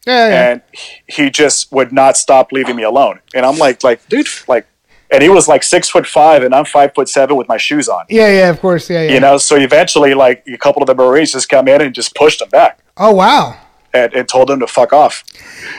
yeah, 0.07 0.29
yeah. 0.29 0.51
and 0.51 0.63
he 1.07 1.29
just 1.31 1.71
would 1.71 1.93
not 1.93 2.17
stop 2.17 2.51
leaving 2.51 2.77
me 2.77 2.83
alone. 2.83 3.21
And 3.35 3.45
I'm 3.45 3.59
like, 3.59 3.85
like, 3.85 4.01
dude, 4.09 4.27
like, 4.47 4.67
and 5.11 5.23
he 5.23 5.29
was 5.29 5.49
like 5.49 5.63
six 5.63 5.89
foot 5.89 6.07
five, 6.07 6.43
and 6.43 6.55
I'm 6.55 6.65
five 6.65 6.95
foot 6.95 7.09
seven 7.09 7.37
with 7.37 7.49
my 7.49 7.57
shoes 7.57 7.89
on. 7.89 8.05
yeah, 8.09 8.29
yeah. 8.29 8.51
Of 8.51 8.61
course, 8.61 8.91
yeah, 8.91 9.03
yeah. 9.03 9.13
You 9.13 9.21
know, 9.21 9.39
so 9.39 9.57
eventually, 9.57 10.15
like, 10.15 10.45
a 10.47 10.59
couple 10.59 10.83
of 10.83 10.87
the 10.87 10.95
Marines 10.95 11.33
just 11.33 11.49
come 11.49 11.69
in 11.69 11.81
and 11.81 11.95
just 11.95 12.15
pushed 12.15 12.43
him 12.43 12.49
back 12.51 12.81
oh 12.99 13.13
wow. 13.13 13.59
and, 13.95 14.13
and 14.13 14.29
told 14.29 14.51
him 14.51 14.61
to 14.61 14.67
fuck 14.67 14.93
off. 14.93 15.25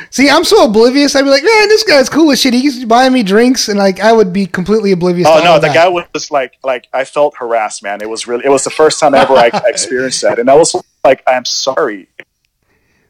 See, 0.09 0.29
I'm 0.29 0.43
so 0.43 0.65
oblivious. 0.65 1.15
I'd 1.15 1.23
be 1.23 1.29
like, 1.29 1.43
man, 1.43 1.67
this 1.67 1.83
guy's 1.83 2.09
cool 2.09 2.31
as 2.31 2.41
shit. 2.41 2.53
He's 2.53 2.83
buying 2.85 3.13
me 3.13 3.23
drinks, 3.23 3.69
and 3.69 3.77
like, 3.77 3.99
I 3.99 4.11
would 4.11 4.33
be 4.33 4.45
completely 4.45 4.91
oblivious. 4.91 5.27
Oh 5.29 5.43
no, 5.43 5.55
the 5.55 5.67
that. 5.67 5.75
guy 5.75 5.87
was 5.87 6.31
like, 6.31 6.55
like, 6.63 6.87
I 6.93 7.05
felt 7.05 7.35
harassed, 7.37 7.83
man. 7.83 8.01
It 8.01 8.09
was 8.09 8.27
really, 8.27 8.45
it 8.45 8.49
was 8.49 8.63
the 8.63 8.71
first 8.71 8.99
time 8.99 9.13
ever 9.13 9.33
I 9.33 9.51
experienced 9.65 10.21
that, 10.23 10.39
and 10.39 10.49
I 10.49 10.55
was 10.55 10.75
like, 11.03 11.23
I'm 11.27 11.45
sorry, 11.45 12.09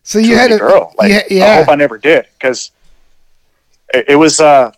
So 0.04 0.20
you 0.20 0.36
had 0.36 0.52
a 0.52 0.58
girl. 0.58 0.94
Like, 0.98 1.28
yeah, 1.30 1.46
I 1.46 1.56
hope 1.56 1.70
I 1.70 1.76
never 1.76 1.98
did 1.98 2.26
because 2.34 2.72
it, 3.94 4.10
it 4.10 4.16
was, 4.16 4.40
uh, 4.40 4.72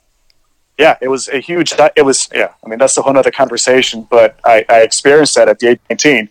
yeah, 0.82 0.98
it 1.02 1.08
was 1.08 1.30
a 1.30 1.40
huge. 1.40 1.74
It 1.96 2.04
was 2.04 2.30
yeah. 2.34 2.54
I 2.64 2.68
mean, 2.68 2.80
that's 2.80 2.98
a 2.98 3.02
whole 3.02 3.18
other 3.18 3.32
conversation. 3.32 4.08
But 4.10 4.40
I, 4.44 4.66
I 4.68 4.82
experienced 4.82 5.36
that 5.36 5.48
at 5.48 5.60
the 5.60 5.68
age 5.70 5.78
of 5.78 5.90
nineteen, 5.90 6.30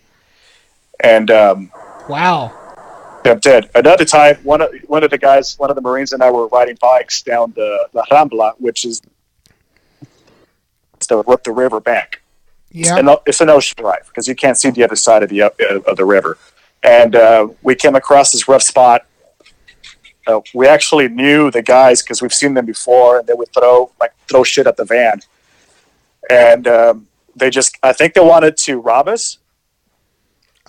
and 0.99 1.31
um, 1.31 1.71
Wow. 2.07 2.57
I'm 3.23 3.39
dead. 3.39 3.69
Another 3.75 4.03
time, 4.03 4.35
one 4.43 4.61
of 4.61 4.69
one 4.87 5.03
of 5.03 5.11
the 5.11 5.17
guys, 5.17 5.57
one 5.57 5.69
of 5.69 5.75
the 5.75 5.81
Marines, 5.81 6.11
and 6.11 6.21
I 6.23 6.31
were 6.31 6.47
riding 6.47 6.77
bikes 6.81 7.21
down 7.21 7.53
the 7.55 7.87
La 7.93 8.03
Rambla, 8.11 8.53
which 8.57 8.83
is 8.83 9.01
the 11.07 11.19
up 11.19 11.43
the 11.43 11.51
river 11.51 11.79
bank. 11.79 12.21
Yeah. 12.71 12.97
And 12.97 13.09
it's 13.25 13.41
an 13.41 13.49
ocean 13.49 13.75
drive 13.77 14.07
because 14.07 14.27
you 14.27 14.35
can't 14.35 14.57
see 14.57 14.69
the 14.71 14.83
other 14.83 14.95
side 14.95 15.23
of 15.23 15.29
the 15.29 15.43
uh, 15.43 15.49
of 15.87 15.97
the 15.97 16.05
river. 16.05 16.37
And 16.83 17.15
uh, 17.15 17.47
we 17.61 17.75
came 17.75 17.95
across 17.95 18.31
this 18.31 18.47
rough 18.47 18.63
spot. 18.63 19.05
Uh, 20.31 20.41
we 20.53 20.67
actually 20.67 21.07
knew 21.09 21.51
the 21.51 21.61
guys 21.61 22.01
because 22.01 22.21
we've 22.21 22.33
seen 22.33 22.53
them 22.53 22.65
before, 22.65 23.19
and 23.19 23.27
they 23.27 23.33
would 23.33 23.49
throw 23.53 23.91
like 23.99 24.13
throw 24.27 24.43
shit 24.43 24.67
at 24.67 24.77
the 24.77 24.85
van. 24.85 25.19
And 26.29 26.67
um, 26.67 27.07
they 27.35 27.49
just, 27.49 27.77
I 27.83 27.93
think 27.93 28.13
they 28.13 28.21
wanted 28.21 28.57
to 28.57 28.79
rob 28.79 29.07
us. 29.07 29.39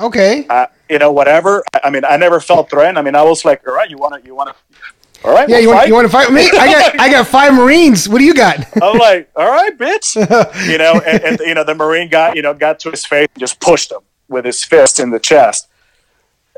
Okay. 0.01 0.47
Uh, 0.49 0.67
you 0.89 0.99
know, 0.99 1.13
whatever. 1.13 1.63
I, 1.75 1.81
I 1.85 1.91
mean, 1.91 2.05
I 2.05 2.17
never 2.17 2.41
felt 2.41 2.71
threatened. 2.71 2.99
I 2.99 3.03
mean, 3.03 3.15
I 3.15 3.23
was 3.23 3.45
like, 3.45 3.67
all 3.67 3.75
right, 3.75 3.89
you 3.89 3.99
want 3.99 4.21
to, 4.21 4.27
you 4.27 4.35
want 4.35 4.51
to, 4.51 5.27
all 5.29 5.33
right, 5.33 5.49
Yeah, 5.49 5.57
we'll 5.57 5.63
you 5.63 5.69
want, 5.69 5.79
fight." 5.81 5.89
you 5.89 5.95
want 5.95 6.05
to 6.07 6.13
fight 6.13 6.29
with 6.29 6.35
me? 6.37 6.59
I 6.59 6.73
got 6.73 7.01
I 7.01 7.11
got 7.11 7.27
five 7.27 7.55
Marines. 7.55 8.09
What 8.09 8.19
do 8.19 8.25
you 8.25 8.35
got? 8.35 8.67
I'm 8.83 8.99
like, 8.99 9.31
all 9.37 9.49
right, 9.51 9.77
bitch. 9.77 10.17
You 10.71 10.79
know, 10.79 11.01
and, 11.07 11.23
and 11.23 11.39
you 11.41 11.55
know, 11.55 11.65
the 11.65 11.75
Marine 11.75 12.09
guy, 12.09 12.35
you 12.35 12.43
know, 12.43 12.55
got 12.55 12.81
to 12.81 12.91
his 12.91 13.05
face 13.05 13.29
and 13.35 13.41
just 13.41 13.61
pushed 13.61 13.93
him 13.93 14.01
with 14.29 14.45
his 14.45 14.65
fist 14.65 14.99
in 14.99 15.11
the 15.11 15.21
chest. 15.21 15.69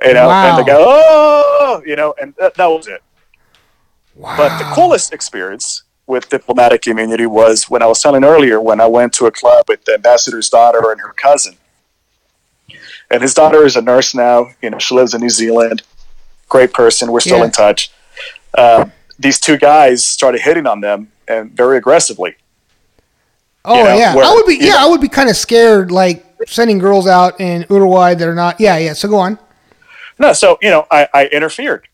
You 0.04 0.14
know, 0.14 0.30
and 0.30 0.58
the 0.58 0.62
go, 0.64 0.76
oh, 0.86 1.82
you 1.86 1.96
know, 1.96 2.14
and 2.20 2.34
that, 2.38 2.54
that 2.54 2.66
was 2.66 2.86
it. 2.88 3.02
Wow. 4.14 4.36
But 4.36 4.58
the 4.58 4.64
coolest 4.74 5.12
experience 5.12 5.82
with 6.06 6.28
diplomatic 6.28 6.86
immunity 6.86 7.26
was 7.26 7.70
when 7.70 7.82
I 7.82 7.86
was 7.86 8.00
telling 8.02 8.22
earlier 8.24 8.60
when 8.60 8.80
I 8.80 8.86
went 8.86 9.12
to 9.14 9.26
a 9.26 9.30
club 9.30 9.64
with 9.68 9.84
the 9.86 9.94
ambassador's 9.94 10.50
daughter 10.50 10.90
and 10.92 11.00
her 11.00 11.12
cousin. 11.14 11.56
And 13.10 13.22
his 13.22 13.34
daughter 13.34 13.64
is 13.64 13.76
a 13.76 13.82
nurse 13.82 14.14
now. 14.14 14.48
You 14.62 14.70
know, 14.70 14.78
she 14.78 14.94
lives 14.94 15.14
in 15.14 15.20
New 15.20 15.30
Zealand. 15.30 15.82
Great 16.48 16.72
person. 16.72 17.10
We're 17.10 17.20
still 17.20 17.38
Yeah. 17.38 17.44
in 17.44 17.50
touch. 17.50 17.90
Um, 18.56 18.92
these 19.18 19.40
two 19.40 19.56
guys 19.56 20.06
started 20.06 20.42
hitting 20.42 20.66
on 20.66 20.80
them 20.80 21.10
and 21.26 21.50
very 21.52 21.78
aggressively. 21.78 22.36
Oh 23.64 23.78
you 23.78 23.84
know, 23.84 23.96
yeah, 23.96 24.14
where- 24.14 24.24
I 24.26 24.32
would 24.34 24.46
be. 24.46 24.56
Yeah, 24.56 24.72
know- 24.72 24.86
I 24.86 24.86
would 24.90 25.00
be 25.00 25.08
kind 25.08 25.30
of 25.30 25.36
scared, 25.36 25.90
like 25.90 26.24
sending 26.46 26.78
girls 26.78 27.06
out 27.06 27.40
in 27.40 27.64
Uruguay 27.70 28.14
that 28.14 28.28
are 28.28 28.34
not. 28.34 28.60
Yeah, 28.60 28.76
yeah. 28.76 28.92
So 28.92 29.08
go 29.08 29.16
on. 29.16 29.38
No, 30.18 30.32
so 30.32 30.58
you 30.62 30.70
know, 30.70 30.86
I, 30.90 31.08
I 31.12 31.26
interfered. 31.26 31.88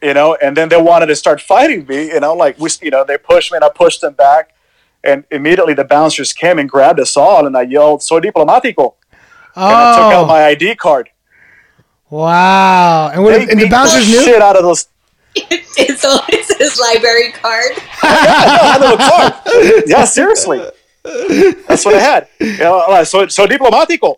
You 0.00 0.14
know, 0.14 0.36
and 0.40 0.56
then 0.56 0.68
they 0.68 0.80
wanted 0.80 1.06
to 1.06 1.16
start 1.16 1.40
fighting 1.40 1.84
me. 1.86 2.06
You 2.08 2.20
know, 2.20 2.32
like 2.34 2.58
we, 2.58 2.70
you 2.82 2.90
know, 2.90 3.04
they 3.04 3.18
pushed 3.18 3.50
me 3.50 3.56
and 3.56 3.64
I 3.64 3.68
pushed 3.68 4.00
them 4.00 4.14
back, 4.14 4.54
and 5.02 5.24
immediately 5.30 5.74
the 5.74 5.84
bouncers 5.84 6.32
came 6.32 6.58
and 6.58 6.68
grabbed 6.68 7.00
us 7.00 7.16
all, 7.16 7.46
and 7.46 7.56
I 7.56 7.62
yelled 7.62 8.02
"Soy 8.04 8.20
diplomático," 8.20 8.94
and 9.56 9.64
I 9.64 9.96
took 9.96 10.12
out 10.14 10.24
Oh 10.24 10.26
my 10.26 10.44
ID 10.44 10.76
card. 10.76 11.10
wow! 12.10 13.10
And 13.12 13.22
what? 13.24 13.32
They 13.32 13.40
And 13.50 13.60
the 13.60 13.64
beat 13.64 13.70
bouncers 13.70 14.08
knew. 14.08 14.22
shit 14.22 14.40
out 14.40 14.56
of 14.56 14.62
those. 14.62 14.88
it's, 15.34 16.04
all, 16.04 16.20
it's 16.28 16.56
his 16.56 16.78
library 16.80 17.32
card. 17.32 17.72
I 18.02 18.78
had 18.78 18.82
a 18.82 18.96
card. 18.96 19.82
Yeah, 19.86 20.04
seriously. 20.04 20.60
That's 21.68 21.84
what 21.84 21.94
I 21.94 22.00
had. 22.00 22.28
You 22.40 22.58
know, 22.58 23.04
so, 23.04 23.26
so 23.28 23.46
diplomático. 23.46 24.16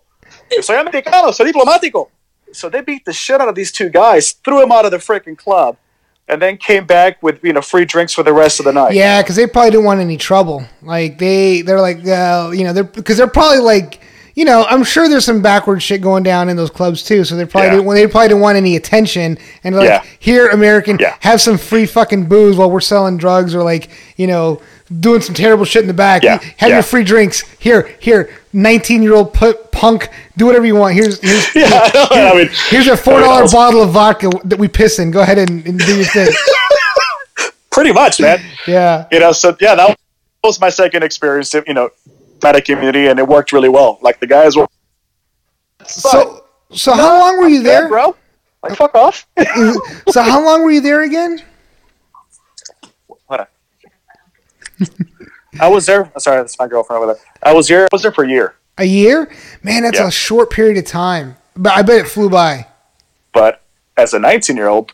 Soy 0.60 0.78
americano. 0.80 1.30
Soy 1.32 1.50
diplomático. 1.50 2.08
So 2.52 2.68
they 2.68 2.80
beat 2.80 3.04
the 3.04 3.12
shit 3.12 3.40
out 3.40 3.48
of 3.48 3.54
these 3.54 3.72
two 3.72 3.88
guys, 3.88 4.32
threw 4.32 4.60
them 4.60 4.72
out 4.72 4.84
of 4.84 4.90
the 4.90 4.98
freaking 4.98 5.36
club, 5.36 5.76
and 6.28 6.40
then 6.40 6.56
came 6.56 6.86
back 6.86 7.22
with 7.22 7.42
you 7.42 7.52
know 7.52 7.60
free 7.62 7.84
drinks 7.84 8.12
for 8.14 8.22
the 8.22 8.32
rest 8.32 8.58
of 8.60 8.64
the 8.64 8.72
night. 8.72 8.94
Yeah, 8.94 9.22
because 9.22 9.36
they 9.36 9.46
probably 9.46 9.70
didn't 9.72 9.84
want 9.86 10.00
any 10.00 10.16
trouble. 10.16 10.64
Like 10.82 11.18
they, 11.18 11.62
they're 11.62 11.80
like, 11.80 12.06
uh, 12.06 12.50
you 12.54 12.64
know, 12.64 12.72
they're 12.72 12.84
because 12.84 13.16
they're 13.16 13.26
probably 13.26 13.58
like, 13.60 14.00
you 14.34 14.44
know, 14.44 14.64
I'm 14.68 14.84
sure 14.84 15.08
there's 15.08 15.24
some 15.24 15.42
backward 15.42 15.82
shit 15.82 16.00
going 16.00 16.22
down 16.22 16.48
in 16.48 16.56
those 16.56 16.70
clubs 16.70 17.02
too. 17.02 17.24
So 17.24 17.34
they 17.36 17.44
probably 17.44 17.68
Yeah. 17.70 17.76
didn't, 17.76 17.94
they 17.94 18.06
probably 18.06 18.28
didn't 18.28 18.40
want 18.42 18.56
any 18.56 18.76
attention. 18.76 19.38
And 19.64 19.74
like, 19.76 19.88
Yeah. 19.88 20.02
here, 20.20 20.48
American, 20.48 20.98
Yeah. 21.00 21.16
have 21.20 21.40
some 21.40 21.58
free 21.58 21.84
fucking 21.86 22.26
booze 22.26 22.56
while 22.56 22.70
we're 22.70 22.80
selling 22.80 23.16
drugs 23.16 23.54
or 23.54 23.62
like, 23.62 23.88
you 24.16 24.26
know, 24.28 24.62
doing 24.98 25.20
some 25.20 25.34
terrible 25.34 25.64
shit 25.64 25.82
in 25.82 25.88
the 25.88 25.94
back. 25.94 26.22
Yeah. 26.22 26.38
Have 26.56 26.68
Yeah. 26.70 26.76
your 26.76 26.82
free 26.82 27.04
drinks 27.04 27.42
here, 27.58 27.94
here. 28.00 28.30
19 28.52 29.02
year 29.02 29.14
old 29.14 29.32
punk, 29.32 30.08
do 30.36 30.46
whatever 30.46 30.66
you 30.66 30.74
want. 30.74 30.94
Here's 30.94 31.20
here's 31.20 31.54
Yeah, 31.54 31.68
know. 31.94 32.08
I 32.10 32.34
mean, 32.36 32.50
here's 32.68 32.88
a 32.88 32.96
four 32.96 33.18
I 33.18 33.20
dollar 33.22 33.42
was- 33.42 33.52
bottle 33.52 33.82
of 33.82 33.90
vodka 33.90 34.30
that 34.44 34.58
we 34.58 34.66
piss 34.68 34.98
in. 34.98 35.10
Go 35.12 35.20
ahead 35.20 35.38
and, 35.38 35.64
and 35.66 35.78
do 35.78 35.96
your 35.96 36.04
thing. 36.06 36.28
pretty 37.70 37.92
much, 37.92 38.20
man. 38.20 38.40
Yeah. 38.66 39.06
You 39.12 39.20
know, 39.20 39.30
so 39.32 39.56
yeah, 39.60 39.74
that 39.76 39.96
was 40.42 40.60
my 40.60 40.70
second 40.70 41.04
experience. 41.04 41.54
You 41.54 41.62
know, 41.74 41.90
diplomatic 42.34 42.64
community, 42.64 43.06
and 43.06 43.18
it 43.20 43.28
worked 43.28 43.52
really 43.52 43.68
well. 43.68 43.98
Like 44.02 44.18
the 44.18 44.26
guys 44.26 44.56
were. 44.56 44.66
So 45.86 46.44
so 46.72 46.92
how 46.92 47.18
long 47.20 47.38
were 47.38 47.48
you 47.48 47.58
"Yeah, 47.58 47.62
there? 47.82 47.88
bro? 47.88 48.16
Like 48.64 48.76
fuck 48.76 48.94
off. 48.96 49.26
So 50.10 50.22
how 50.22 50.44
long 50.44 50.64
were 50.64 50.70
you 50.72 50.80
there 50.80 51.02
again? 51.02 51.40
What? 53.26 53.48
I 55.60 55.68
was 55.68 55.86
there. 55.86 56.10
Oh, 56.14 56.18
sorry, 56.18 56.38
that's 56.38 56.58
my 56.58 56.66
girlfriend 56.68 57.02
over 57.02 57.12
there. 57.14 57.22
I 57.42 57.52
was 57.52 57.68
here. 57.68 57.84
I 57.84 57.88
was 57.92 58.02
there 58.02 58.12
for 58.12 58.24
a 58.24 58.28
year, 58.28 58.54
A 58.78 58.84
year? 58.84 59.30
Man, 59.62 59.82
that's 59.82 59.98
Yeah. 59.98 60.06
a 60.06 60.10
short 60.10 60.50
period 60.50 60.78
of 60.78 60.84
time. 60.86 61.36
But 61.56 61.72
I 61.72 61.82
bet 61.82 61.98
it 62.00 62.08
flew 62.08 62.30
by. 62.30 62.66
but 63.32 63.62
as 63.96 64.14
a 64.14 64.18
19 64.18 64.56
year 64.56 64.68
old, 64.68 64.92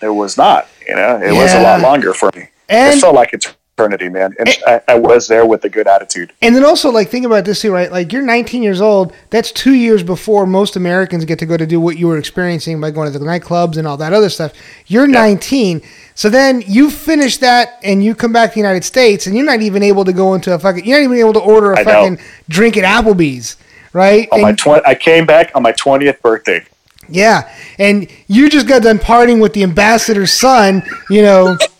it 0.00 0.08
was 0.10 0.36
not. 0.36 0.68
You 0.86 0.94
know, 0.94 1.20
it 1.22 1.32
was 1.32 1.52
a 1.54 1.60
lot 1.62 1.80
longer 1.80 2.12
for 2.14 2.30
me. 2.36 2.48
And 2.68 2.94
it 2.96 3.00
felt 3.00 3.14
like 3.14 3.32
eternity, 3.76 4.08
man. 4.08 4.34
And 4.38 4.48
I, 4.66 4.80
I 4.88 4.94
was 4.98 5.28
there 5.28 5.44
with 5.44 5.64
a 5.64 5.68
good 5.68 5.86
attitude. 5.86 6.32
and 6.40 6.56
then 6.56 6.64
also 6.64 6.90
like 6.90 7.08
think 7.10 7.26
about 7.26 7.44
this 7.44 7.60
too, 7.60 7.72
right? 7.72 7.92
Like 7.92 8.10
you're 8.12 8.22
19 8.22 8.62
years 8.62 8.80
old. 8.80 9.12
That's 9.30 9.52
two 9.52 9.74
years 9.74 10.02
before 10.02 10.46
most 10.46 10.76
Americans 10.76 11.24
get 11.26 11.38
to 11.40 11.46
go 11.46 11.56
to 11.58 11.66
do 11.66 11.78
what 11.78 11.98
you 11.98 12.06
were 12.08 12.16
experiencing 12.16 12.80
by 12.80 12.90
going 12.90 13.12
to 13.12 13.18
the 13.18 13.24
nightclubs 13.24 13.76
and 13.76 13.86
all 13.86 13.98
that 13.98 14.12
other 14.14 14.30
stuff. 14.30 14.52
You're 14.86 15.06
19, 15.06 15.82
so 16.14 16.30
then 16.30 16.62
you 16.66 16.90
finish 16.90 17.36
that 17.38 17.78
and 17.82 18.02
you 18.02 18.14
come 18.14 18.32
back 18.32 18.50
to 18.50 18.54
the 18.54 18.60
United 18.60 18.84
States, 18.84 19.26
and 19.26 19.36
you're 19.36 19.44
not 19.44 19.60
even 19.60 19.82
able 19.82 20.04
to 20.06 20.12
go 20.12 20.32
into 20.34 20.54
a 20.54 20.58
fucking. 20.58 20.84
You're 20.86 20.98
not 20.98 21.04
even 21.04 21.18
able 21.18 21.34
to 21.34 21.40
order 21.40 21.72
a 21.72 21.80
I 21.80 21.82
know. 21.82 21.90
fucking 21.90 22.18
drink 22.48 22.76
at 22.78 22.84
Applebee's, 22.84 23.56
right? 23.92 24.26
On 24.32 24.40
my 24.40 24.52
tw- 24.52 24.86
I 24.86 24.94
came 24.94 25.26
back 25.26 25.52
on 25.54 25.62
my 25.62 25.72
20th 25.72 26.22
birthday. 26.22 26.64
Yeah, 27.08 27.48
and 27.78 28.08
you 28.26 28.48
just 28.48 28.66
got 28.66 28.82
done 28.82 28.98
partying 28.98 29.40
with 29.40 29.52
the 29.52 29.62
ambassador's 29.62 30.32
son, 30.32 30.82
you 31.10 31.22
know, 31.22 31.56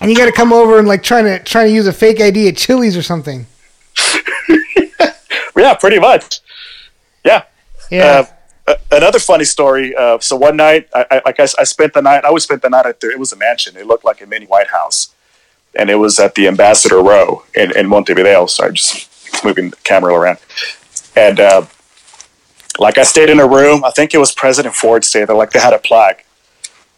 and 0.00 0.10
you 0.10 0.16
got 0.16 0.26
to 0.26 0.32
come 0.32 0.52
over 0.52 0.78
and 0.78 0.86
like 0.88 1.02
trying 1.02 1.24
to 1.24 1.38
trying 1.40 1.68
to 1.68 1.74
use 1.74 1.86
a 1.86 1.92
fake 1.92 2.20
ID 2.20 2.48
at 2.48 2.56
Chili's 2.56 2.96
or 2.96 3.02
something. 3.02 3.46
Yeah, 5.56 5.74
pretty 5.74 5.98
much. 5.98 6.40
Yeah. 7.24 7.42
Yeah, 7.90 8.26
Uh, 8.66 8.74
another 8.92 9.18
funny 9.18 9.44
story. 9.44 9.94
Uh, 9.94 10.18
so 10.20 10.36
one 10.36 10.56
night, 10.56 10.88
I, 10.94 11.04
I, 11.10 11.22
like 11.26 11.38
I, 11.38 11.46
I 11.58 11.64
spent 11.64 11.92
the 11.92 12.00
night. 12.00 12.24
I 12.24 12.28
always 12.28 12.44
spent 12.44 12.62
the 12.62 12.70
night 12.70 12.86
at 12.86 13.00
the. 13.00 13.10
It 13.10 13.18
was 13.18 13.32
a 13.32 13.36
mansion. 13.36 13.76
It 13.76 13.86
looked 13.86 14.04
like 14.04 14.22
a 14.22 14.26
mini 14.26 14.46
White 14.46 14.68
House, 14.68 15.14
and 15.74 15.90
it 15.90 15.96
was 15.96 16.18
at 16.18 16.34
the 16.34 16.48
Ambassador 16.48 17.02
Row 17.02 17.44
in, 17.54 17.76
in 17.76 17.88
Montevideo. 17.88 18.46
Sorry, 18.46 18.72
just 18.72 19.08
moving 19.44 19.70
the 19.70 19.76
camera 19.84 20.14
around. 20.14 20.38
And 21.14 21.38
uh, 21.40 21.66
like 22.78 22.96
I 22.96 23.02
stayed 23.02 23.28
in 23.28 23.38
a 23.40 23.46
room. 23.46 23.84
I 23.84 23.90
think 23.90 24.14
it 24.14 24.18
was 24.18 24.32
President 24.32 24.74
Ford 24.74 25.04
stayed 25.04 25.26
there. 25.26 25.36
Like 25.36 25.50
they 25.50 25.60
had 25.60 25.74
a 25.74 25.78
plaque. 25.78 26.24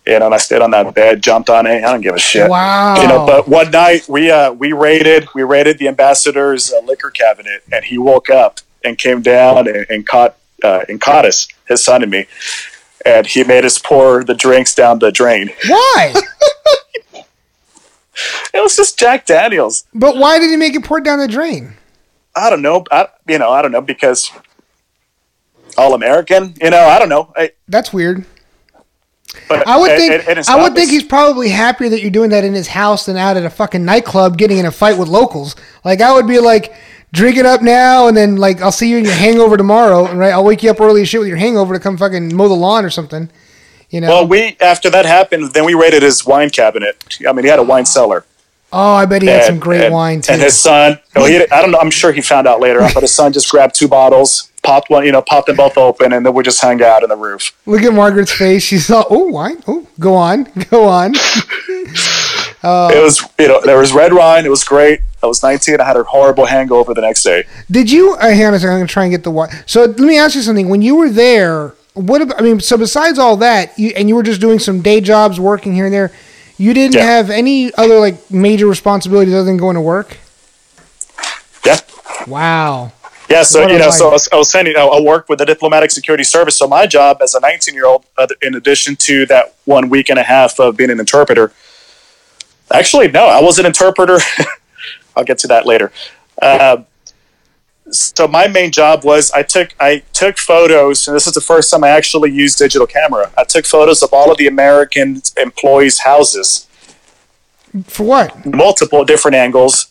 You 0.06 0.18
know, 0.18 0.26
and 0.26 0.34
I 0.34 0.38
stayed 0.38 0.62
on 0.62 0.72
that 0.72 0.92
bed, 0.94 1.22
jumped 1.22 1.48
on 1.48 1.66
it. 1.66 1.84
I 1.84 1.92
don't 1.92 2.00
give 2.00 2.14
a 2.14 2.18
shit. 2.18 2.50
wow. 2.50 3.00
You 3.00 3.06
know, 3.06 3.24
but 3.24 3.46
one 3.46 3.70
night 3.70 4.08
we 4.08 4.30
uh, 4.30 4.52
we 4.52 4.72
raided 4.72 5.28
we 5.34 5.42
raided 5.44 5.78
the 5.78 5.86
ambassador's 5.88 6.72
uh, 6.72 6.80
liquor 6.80 7.10
cabinet, 7.10 7.62
and 7.72 7.84
he 7.84 7.98
woke 7.98 8.28
up 8.28 8.60
and 8.84 8.98
came 8.98 9.22
down 9.22 9.68
and, 9.68 9.86
and 9.88 10.06
caught 10.06 10.36
uh, 10.64 10.84
and 10.88 11.00
caught 11.00 11.24
us, 11.24 11.46
his 11.68 11.84
son 11.84 12.02
and 12.02 12.10
me, 12.10 12.26
and 13.06 13.26
he 13.28 13.44
made 13.44 13.64
us 13.64 13.78
pour 13.78 14.24
the 14.24 14.34
drinks 14.34 14.74
down 14.74 14.98
the 14.98 15.12
drain. 15.12 15.50
why? 15.68 16.14
It 18.54 18.60
was 18.60 18.76
just 18.76 18.98
Jack 18.98 19.24
Daniels. 19.24 19.84
but 19.94 20.16
why 20.16 20.38
did 20.38 20.50
he 20.50 20.56
make 20.56 20.74
it 20.74 20.84
pour 20.84 21.00
down 21.00 21.18
the 21.18 21.26
drain? 21.26 21.72
I 22.36 22.50
don't 22.50 22.60
know. 22.62 22.84
I, 22.90 23.08
you 23.26 23.38
know, 23.38 23.50
I 23.50 23.62
don't 23.62 23.72
know 23.72 23.80
because 23.80 24.30
all 25.78 25.94
American. 25.94 26.54
You 26.60 26.70
know, 26.70 26.84
I 26.84 26.98
don't 26.98 27.08
know. 27.08 27.32
I, 27.36 27.52
That's 27.68 27.92
weird. 27.92 28.26
But 29.48 29.66
I 29.66 29.76
would 29.78 29.90
and- 29.90 30.00
think 30.00 30.28
and- 30.28 30.48
I 30.48 30.62
would 30.62 30.74
think 30.74 30.90
he's 30.90 31.04
probably 31.04 31.48
happier 31.48 31.88
that 31.88 32.00
you're 32.02 32.10
doing 32.10 32.30
that 32.30 32.44
in 32.44 32.54
his 32.54 32.68
house 32.68 33.06
than 33.06 33.16
out 33.16 33.36
at 33.36 33.44
a 33.44 33.50
fucking 33.50 33.84
nightclub 33.84 34.36
getting 34.38 34.58
in 34.58 34.66
a 34.66 34.70
fight 34.72 34.98
with 34.98 35.08
locals. 35.08 35.56
Like 35.84 36.00
I 36.00 36.12
would 36.12 36.26
be 36.26 36.38
like, 36.38 36.74
drink 37.12 37.36
it 37.36 37.46
up 37.46 37.62
now, 37.62 38.08
and 38.08 38.16
then 38.16 38.36
like 38.36 38.60
I'll 38.62 38.72
see 38.72 38.88
you 38.88 38.98
in 38.98 39.04
your 39.04 39.14
hangover 39.14 39.56
tomorrow, 39.56 40.06
and 40.06 40.18
right, 40.18 40.32
I'll 40.32 40.44
wake 40.44 40.62
you 40.62 40.70
up 40.70 40.80
early 40.80 41.02
as 41.02 41.08
shit 41.08 41.20
with 41.20 41.28
your 41.28 41.38
hangover 41.38 41.74
to 41.74 41.80
come 41.80 41.96
fucking 41.96 42.34
mow 42.34 42.48
the 42.48 42.54
lawn 42.54 42.84
or 42.84 42.90
something. 42.90 43.30
You 43.90 44.00
know? 44.00 44.08
Well, 44.08 44.26
we 44.26 44.56
after 44.60 44.88
that 44.90 45.04
happened, 45.04 45.52
then 45.52 45.66
we 45.66 45.74
raided 45.74 46.02
his 46.02 46.24
wine 46.24 46.48
cabinet. 46.48 47.18
I 47.28 47.32
mean, 47.32 47.44
he 47.44 47.50
had 47.50 47.58
a 47.58 47.62
wine 47.62 47.84
cellar. 47.84 48.24
Oh, 48.72 48.94
I 48.94 49.06
bet 49.06 49.22
he 49.22 49.28
had 49.28 49.44
some 49.44 49.58
great 49.58 49.82
and- 49.82 49.94
wine 49.94 50.20
too. 50.20 50.32
And 50.32 50.42
his 50.42 50.58
son, 50.58 50.98
oh, 51.16 51.24
he, 51.24 51.36
I 51.50 51.60
don't 51.60 51.70
know. 51.70 51.78
I'm 51.78 51.90
sure 51.90 52.12
he 52.12 52.20
found 52.20 52.46
out 52.46 52.60
later 52.60 52.82
on, 52.82 52.90
but 52.94 53.02
his 53.02 53.12
son 53.12 53.32
just 53.32 53.50
grabbed 53.50 53.74
two 53.74 53.88
bottles, 53.88 54.50
popped 54.62 54.90
one, 54.90 55.04
you 55.04 55.12
know, 55.12 55.22
popped 55.22 55.46
them 55.46 55.56
both 55.56 55.76
open, 55.76 56.12
and 56.12 56.24
then 56.24 56.34
we 56.34 56.42
just 56.42 56.60
hung 56.60 56.82
out 56.82 57.02
on 57.02 57.08
the 57.08 57.16
roof. 57.16 57.52
Look 57.66 57.82
at 57.82 57.92
Margaret's 57.92 58.32
face. 58.32 58.62
She's 58.62 58.90
all, 58.90 59.06
oh, 59.10 59.28
wine. 59.28 59.62
Oh, 59.66 59.86
go 60.00 60.14
on, 60.14 60.44
go 60.70 60.88
on. 60.88 61.12
it 62.64 63.02
was 63.02 63.22
you 63.38 63.48
know 63.48 63.60
there 63.64 63.78
was 63.78 63.92
red 63.92 64.12
wine. 64.12 64.46
It 64.46 64.50
was 64.50 64.64
great. 64.64 65.00
I 65.22 65.26
was 65.26 65.42
19. 65.42 65.80
I 65.80 65.84
had 65.84 65.96
a 65.96 66.02
horrible 66.02 66.46
hangover 66.46 66.94
the 66.94 67.00
next 67.00 67.22
day. 67.22 67.44
Did 67.70 67.90
you? 67.90 68.14
Uh, 68.14 68.30
hang 68.30 68.46
on 68.46 68.54
a 68.54 68.58
second. 68.58 68.74
I'm 68.74 68.78
gonna 68.80 68.88
try 68.88 69.04
and 69.04 69.12
get 69.12 69.24
the 69.24 69.30
what. 69.30 69.50
So 69.66 69.84
let 69.84 69.98
me 69.98 70.18
ask 70.18 70.34
you 70.34 70.42
something. 70.42 70.68
When 70.68 70.82
you 70.82 70.96
were 70.96 71.10
there, 71.10 71.74
what? 71.94 72.22
About, 72.22 72.40
I 72.40 72.42
mean, 72.42 72.60
so 72.60 72.76
besides 72.76 73.18
all 73.18 73.36
that, 73.38 73.78
you, 73.78 73.92
and 73.96 74.08
you 74.08 74.16
were 74.16 74.22
just 74.22 74.40
doing 74.40 74.58
some 74.58 74.80
day 74.80 75.00
jobs, 75.00 75.38
working 75.38 75.74
here 75.74 75.84
and 75.84 75.94
there. 75.94 76.12
You 76.58 76.74
didn't 76.74 76.94
Yeah. 76.94 77.04
have 77.04 77.30
any 77.30 77.72
other 77.74 77.98
like 77.98 78.30
major 78.30 78.66
responsibilities 78.66 79.34
other 79.34 79.44
than 79.44 79.56
going 79.56 79.74
to 79.74 79.80
work. 79.80 80.16
Yeah. 81.64 81.78
Wow. 82.26 82.92
Yeah, 83.28 83.42
so 83.44 83.62
What 83.62 83.70
you 83.72 83.78
know, 83.78 83.90
so 83.90 84.08
I 84.10 84.12
was, 84.12 84.28
I 84.32 84.36
was 84.36 84.50
saying, 84.50 84.66
you 84.66 84.74
know, 84.74 84.90
I 84.90 85.00
worked 85.00 85.30
with 85.30 85.38
the 85.38 85.46
diplomatic 85.46 85.90
security 85.90 86.24
service. 86.24 86.56
So 86.58 86.66
my 86.68 86.86
job 86.86 87.18
as 87.22 87.34
a 87.34 87.40
19 87.40 87.74
year 87.74 87.86
old, 87.86 88.04
uh, 88.18 88.26
in 88.42 88.54
addition 88.54 88.94
to 88.96 89.24
that 89.26 89.54
one 89.64 89.88
week 89.88 90.10
and 90.10 90.18
a 90.18 90.22
half 90.22 90.60
of 90.60 90.76
being 90.76 90.90
an 90.90 91.00
interpreter, 91.00 91.52
actually, 92.70 93.08
no, 93.08 93.26
I 93.26 93.40
was 93.40 93.58
an 93.58 93.64
interpreter. 93.64 94.18
I'll 95.16 95.24
get 95.24 95.38
to 95.38 95.46
that 95.48 95.64
later. 95.66 95.90
Uh, 96.40 96.78
so 97.92 98.26
my 98.26 98.48
main 98.48 98.70
job 98.72 99.04
was 99.04 99.30
I 99.32 99.42
took 99.42 99.74
I 99.78 100.02
took 100.12 100.38
photos, 100.38 101.06
and 101.06 101.14
this 101.16 101.26
is 101.26 101.34
the 101.34 101.40
first 101.40 101.70
time 101.70 101.84
I 101.84 101.90
actually 101.90 102.30
used 102.32 102.58
digital 102.58 102.86
camera. 102.86 103.30
I 103.36 103.44
took 103.44 103.66
photos 103.66 104.02
of 104.02 104.12
all 104.12 104.30
of 104.30 104.38
the 104.38 104.46
American 104.46 105.22
employees' 105.36 106.00
houses 106.00 106.66
For 107.86 108.04
what? 108.04 108.46
multiple 108.46 109.04
different 109.04 109.34
angles 109.36 109.86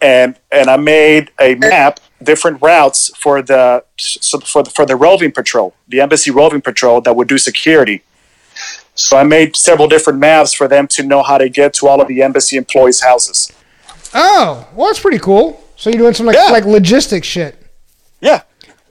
and 0.00 0.36
and 0.50 0.68
I 0.68 0.76
made 0.76 1.30
a 1.40 1.54
map 1.56 2.00
different 2.22 2.60
routes 2.62 3.10
for 3.16 3.42
the 3.42 3.84
for 4.50 4.62
the, 4.62 4.70
for 4.70 4.86
the 4.86 4.96
roving 4.96 5.32
patrol 5.32 5.74
the 5.88 6.00
embassy 6.00 6.30
roving 6.30 6.60
patrol 6.60 7.00
that 7.02 7.14
would 7.16 7.28
do 7.28 7.38
security 7.38 8.02
so 8.94 9.16
I 9.16 9.24
made 9.24 9.56
several 9.56 9.88
different 9.88 10.18
maps 10.18 10.52
for 10.52 10.66
them 10.68 10.86
to 10.88 11.02
know 11.02 11.22
how 11.22 11.38
to 11.38 11.48
get 11.48 11.72
to 11.74 11.88
all 11.88 12.00
of 12.00 12.08
the 12.08 12.22
embassy 12.22 12.56
employees 12.56 13.00
houses 13.00 13.52
Oh, 14.14 14.68
well, 14.74 14.88
that's 14.88 15.00
pretty 15.00 15.18
cool. 15.18 15.64
So 15.82 15.90
you're 15.90 15.98
doing 15.98 16.14
some 16.14 16.26
like 16.26 16.36
Yeah. 16.36 16.50
like 16.52 16.64
logistics 16.64 17.26
shit. 17.26 17.56
yeah 18.20 18.42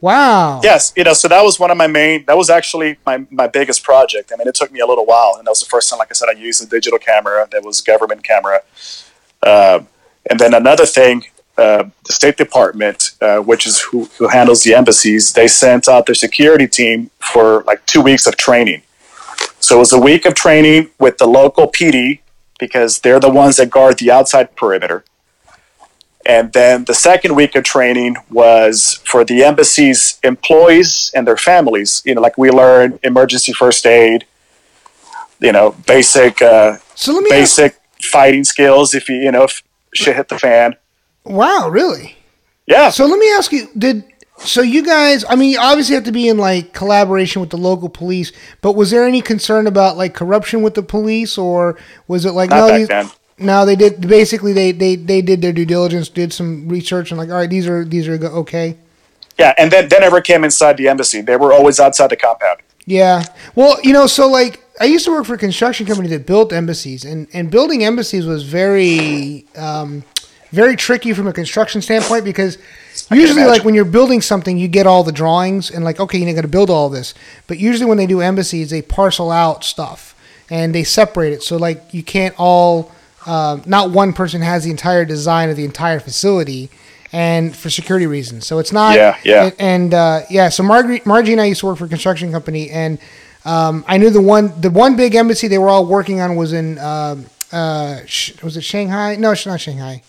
Wow. 0.02 0.60
yes 0.62 0.92
you 0.98 1.06
know 1.06 1.14
so 1.14 1.30
that 1.30 1.42
was 1.42 1.58
one 1.58 1.72
of 1.72 1.78
my 1.78 1.88
main 1.88 2.26
that 2.26 2.36
was 2.36 2.50
actually 2.50 2.98
my, 3.06 3.26
my 3.30 3.48
biggest 3.48 3.82
project 3.82 4.32
I 4.34 4.36
mean 4.38 4.48
it 4.50 4.56
took 4.56 4.72
me 4.74 4.82
a 4.82 4.86
little 4.86 5.06
while 5.06 5.36
and 5.38 5.46
that 5.48 5.52
was 5.52 5.62
the 5.62 5.68
first 5.76 5.90
time 5.90 6.00
like 6.00 6.10
I 6.12 6.16
said 6.20 6.28
I 6.28 6.38
used 6.50 6.62
a 6.62 6.66
digital 6.68 7.00
camera 7.00 7.48
that 7.54 7.64
was 7.64 7.80
government 7.80 8.24
camera 8.26 8.60
uh, 9.42 9.80
and 10.30 10.38
then 10.38 10.54
another 10.54 10.86
thing 10.86 11.24
uh, 11.58 11.84
the 12.08 12.14
State 12.14 12.38
Department, 12.38 13.12
uh, 13.22 13.38
which 13.40 13.68
is 13.68 13.80
who, 13.82 14.06
who 14.18 14.28
handles 14.30 14.64
the 14.64 14.74
embassies, 14.74 15.34
they 15.34 15.48
sent 15.48 15.88
out 15.88 16.06
their 16.08 16.16
security 16.16 16.68
team 16.68 17.12
for 17.20 17.64
like 17.64 17.86
two 17.86 18.02
weeks 18.02 18.26
of 18.26 18.36
training. 18.38 18.82
So 19.60 19.76
it 19.76 19.80
was 19.80 19.94
a 19.94 20.00
week 20.00 20.26
of 20.26 20.34
training 20.34 20.90
with 20.98 21.18
the 21.20 21.28
local 21.28 21.68
PD 21.68 22.20
because 22.58 23.00
they're 23.00 23.20
the 23.20 23.30
ones 23.30 23.58
that 23.58 23.70
guard 23.70 24.00
the 24.00 24.10
outside 24.10 24.56
perimeter. 24.56 25.04
And 26.26 26.54
then 26.54 26.86
the 26.86 26.94
second 26.94 27.36
week 27.36 27.56
of 27.56 27.64
training 27.64 28.16
was 28.30 29.02
for 29.06 29.24
the 29.26 29.44
embassy's 29.44 30.20
employees 30.24 31.12
and 31.16 31.28
their 31.28 31.38
families. 31.38 32.02
You 32.06 32.16
know, 32.16 32.22
like 32.22 32.38
we 32.38 32.50
learned 32.52 33.00
emergency 33.04 33.54
first 33.54 33.86
aid, 33.86 34.26
you 35.40 35.52
know, 35.52 35.76
basic, 35.88 36.42
uh, 36.42 36.78
So 36.96 37.14
let 37.14 37.24
me 37.24 37.32
ask, 37.32 37.58
basic 37.58 37.80
fighting 38.02 38.44
skills 38.44 38.94
if 38.94 39.10
you, 39.10 39.16
you 39.16 39.32
know, 39.32 39.44
if 39.44 39.64
shit 39.94 40.16
hit 40.16 40.28
the 40.30 40.38
fan. 40.40 40.76
Wow, 41.26 41.70
really? 41.70 42.16
Yeah. 42.68 42.90
So 42.90 43.06
let 43.06 43.18
me 43.20 43.30
ask 43.34 43.52
you: 43.52 43.68
Did 43.78 44.04
so 44.38 44.62
you 44.62 44.84
guys? 44.84 45.26
I 45.30 45.36
mean, 45.36 45.52
you 45.52 45.60
obviously 45.60 45.96
have 45.96 46.04
to 46.06 46.12
be 46.12 46.28
in 46.28 46.38
like 46.38 46.74
collaboration 46.74 47.42
with 47.42 47.50
the 47.50 47.58
local 47.58 47.90
police, 47.90 48.32
but 48.62 48.74
was 48.74 48.92
there 48.92 49.06
any 49.06 49.22
concern 49.22 49.68
about 49.68 49.98
like 49.98 50.14
corruption 50.14 50.62
with 50.62 50.76
the 50.76 50.84
police, 50.84 51.38
or 51.38 51.78
was 52.08 52.26
it 52.26 52.32
like 52.32 52.50
Not 52.50 52.58
no? 52.58 52.68
back 52.70 52.78
these- 52.80 52.88
then. 52.88 53.10
No, 53.38 53.66
they 53.66 53.76
did. 53.76 54.08
Basically, 54.08 54.54
they, 54.54 54.72
they 54.72 54.96
they 54.96 55.22
did 55.22 55.42
their 55.42 55.54
due 55.54 55.66
diligence, 55.66 56.10
did 56.10 56.32
some 56.32 56.70
research, 56.70 57.12
and 57.12 57.18
like, 57.18 57.30
all 57.30 57.36
right, 57.36 57.50
these 57.50 57.68
are 57.68 57.84
these 57.84 58.08
are 58.08 58.24
okay. 58.26 58.78
Yeah, 59.38 59.54
and 59.58 59.72
then 59.72 59.90
they 59.90 60.00
never 60.00 60.22
came 60.22 60.44
inside 60.44 60.78
the 60.78 60.88
embassy. 60.88 61.22
They 61.22 61.38
were 61.38 61.52
always 61.52 61.80
outside 61.80 62.12
the 62.12 62.16
compound. 62.18 62.60
Yeah. 62.86 63.24
Well, 63.56 63.80
you 63.82 63.94
know, 63.94 64.08
so 64.08 64.28
like 64.28 64.64
I 64.80 64.86
used 64.86 65.06
to 65.06 65.12
work 65.12 65.26
for 65.26 65.34
a 65.34 65.38
construction 65.38 65.86
company 65.86 66.10
that 66.10 66.26
built 66.26 66.54
embassies, 66.54 67.04
and 67.06 67.28
and 67.34 67.50
building 67.50 67.84
embassies 67.84 68.26
was 68.26 68.44
very 68.44 69.46
um, 69.56 70.04
very 70.52 70.76
tricky 70.76 71.14
from 71.14 71.28
a 71.28 71.34
construction 71.34 71.82
standpoint 71.82 72.26
because 72.26 72.58
usually 73.10 73.46
like 73.46 73.64
when 73.64 73.74
you're 73.74 73.86
building 73.86 74.22
something, 74.22 74.58
you 74.58 74.68
get 74.68 74.86
all 74.86 75.04
the 75.04 75.12
drawings 75.12 75.72
and 75.72 75.84
like 75.84 76.00
okay, 76.00 76.18
you're 76.18 76.32
going 76.32 76.42
to 76.42 76.48
build 76.48 76.70
all 76.70 76.90
this, 76.90 77.14
but 77.48 77.58
usually 77.58 77.86
when 77.86 77.98
they 77.98 78.08
do 78.08 78.22
embassies, 78.22 78.70
they 78.70 78.82
parcel 78.82 79.32
out 79.32 79.64
stuff 79.64 80.16
and 80.50 80.76
they 80.76 80.84
separate 80.84 81.32
it 81.32 81.42
so 81.42 81.56
like 81.56 81.94
you 81.94 82.04
can't 82.04 82.36
all 82.38 82.92
um, 83.26 83.62
not 83.66 83.92
one 83.92 84.14
person 84.14 84.42
has 84.42 84.64
the 84.64 84.72
entire 84.72 85.06
design 85.06 85.50
of 85.50 85.56
the 85.58 85.66
entire 85.66 86.00
facility. 86.00 86.70
And 87.14 87.54
for 87.54 87.70
security 87.70 88.08
reasons, 88.08 88.48
so 88.48 88.60
it's 88.60 88.72
not. 88.72 88.96
Yeah, 88.96 89.18
yeah. 89.26 89.44
and- 89.48 89.56
and 89.60 89.94
uh, 89.94 90.22
yeah, 90.30 90.48
so 90.48 90.64
Margie, 90.64 91.02
Margie 91.04 91.34
and 91.34 91.42
I 91.42 91.46
used 91.46 91.60
to 91.60 91.66
work 91.66 91.78
for 91.78 91.84
a 91.84 91.90
construction 91.90 92.32
company, 92.32 92.70
and 92.70 93.00
um, 93.44 93.84
I 93.86 93.98
knew 93.98 94.10
the 94.10 94.22
one 94.22 94.54
the 94.62 94.70
one 94.70 94.96
big 94.96 95.14
embassy 95.16 95.50
they 95.50 95.58
were 95.58 95.68
all 95.68 95.86
working 95.86 96.22
on 96.22 96.38
was 96.38 96.54
in 96.54 96.78
uh, 96.78 97.18
sh- 98.06 98.42
was 98.42 98.56
it 98.56 98.64
Shanghai? 98.64 99.18
No, 99.18 99.32
it's 99.32 99.46
not 99.46 99.60
Shanghai. 99.60 100.02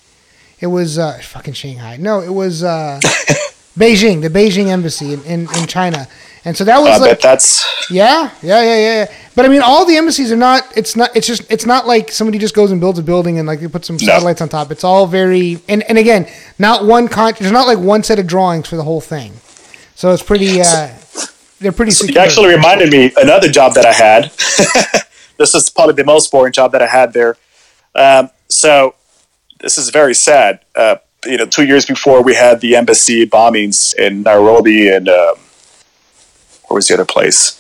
It 0.60 0.68
was 0.68 0.96
uh, 0.96 1.18
fucking 1.20 1.54
Shanghai. 1.54 1.96
No, 1.96 2.20
it 2.20 2.30
was 2.32 2.62
uh, 2.62 3.00
Beijing, 3.76 4.22
the 4.22 4.30
Beijing 4.30 4.68
embassy 4.68 5.12
in, 5.14 5.24
in, 5.24 5.40
in 5.56 5.66
China. 5.66 6.06
And 6.44 6.56
so 6.56 6.64
that 6.64 6.78
was 6.80 6.96
I 6.96 6.96
like 6.96 7.10
bet 7.12 7.20
that's 7.20 7.90
yeah, 7.90 8.30
yeah, 8.42 8.62
yeah, 8.62 8.76
yeah, 8.76 8.94
yeah. 9.04 9.14
But 9.36 9.46
I 9.46 9.48
mean, 9.48 9.62
all 9.62 9.84
the 9.84 9.96
embassies 9.96 10.32
are 10.32 10.36
not. 10.36 10.76
It's 10.76 10.96
not. 10.96 11.14
It's 11.14 11.26
just. 11.26 11.50
It's 11.50 11.66
not 11.66 11.86
like 11.86 12.10
somebody 12.10 12.38
just 12.38 12.54
goes 12.54 12.72
and 12.72 12.80
builds 12.80 12.98
a 12.98 13.02
building 13.02 13.38
and 13.38 13.46
like 13.46 13.60
they 13.60 13.68
put 13.68 13.84
some 13.84 13.98
satellites 13.98 14.40
on 14.40 14.48
top. 14.48 14.72
It's 14.72 14.82
all 14.82 15.06
very 15.06 15.60
and 15.68 15.84
and 15.84 15.98
again, 15.98 16.28
not 16.58 16.84
one 16.84 17.06
con. 17.06 17.34
There's 17.38 17.52
not 17.52 17.68
like 17.68 17.78
one 17.78 18.02
set 18.02 18.18
of 18.18 18.26
drawings 18.26 18.68
for 18.68 18.76
the 18.76 18.82
whole 18.82 19.00
thing. 19.00 19.34
So 19.94 20.12
it's 20.12 20.22
pretty. 20.22 20.60
Uh, 20.60 20.96
they're 21.60 21.70
pretty 21.70 21.90
you 21.90 22.06
secure. 22.06 22.20
actually 22.20 22.52
reminded 22.52 22.90
me 22.90 23.12
another 23.16 23.48
job 23.48 23.74
that 23.74 23.86
I 23.86 23.92
had. 23.92 24.24
this 25.38 25.54
is 25.54 25.70
probably 25.70 25.94
the 25.94 26.04
most 26.04 26.32
boring 26.32 26.52
job 26.52 26.72
that 26.72 26.82
I 26.82 26.88
had 26.88 27.12
there. 27.12 27.36
Um, 27.94 28.30
so 28.48 28.96
this 29.60 29.78
is 29.78 29.90
very 29.90 30.14
sad. 30.14 30.60
Uh, 30.74 30.96
you 31.24 31.36
know, 31.36 31.46
two 31.46 31.64
years 31.64 31.86
before 31.86 32.22
we 32.22 32.34
had 32.34 32.60
the 32.60 32.74
embassy 32.74 33.24
bombings 33.26 33.94
in 33.94 34.22
Nairobi 34.22 34.88
and 34.88 35.08
um, 35.08 35.36
where 36.72 36.76
was 36.78 36.88
the 36.88 36.94
other 36.94 37.04
place? 37.04 37.58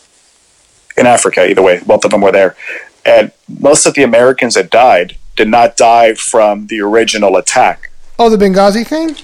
In 0.96 1.06
Africa, 1.06 1.48
either 1.48 1.62
way, 1.62 1.80
both 1.86 2.04
of 2.04 2.10
them 2.10 2.22
were 2.22 2.32
there. 2.32 2.56
And 3.04 3.30
most 3.60 3.84
of 3.86 3.94
the 3.94 4.02
Americans 4.02 4.54
that 4.54 4.70
died 4.70 5.16
did 5.36 5.48
not 5.48 5.76
die 5.76 6.14
from 6.14 6.66
the 6.68 6.80
original 6.80 7.36
attack. 7.36 7.90
oh, 8.18 8.28
the 8.30 8.36
Benghazi 8.42 8.86
thing. 8.86 9.16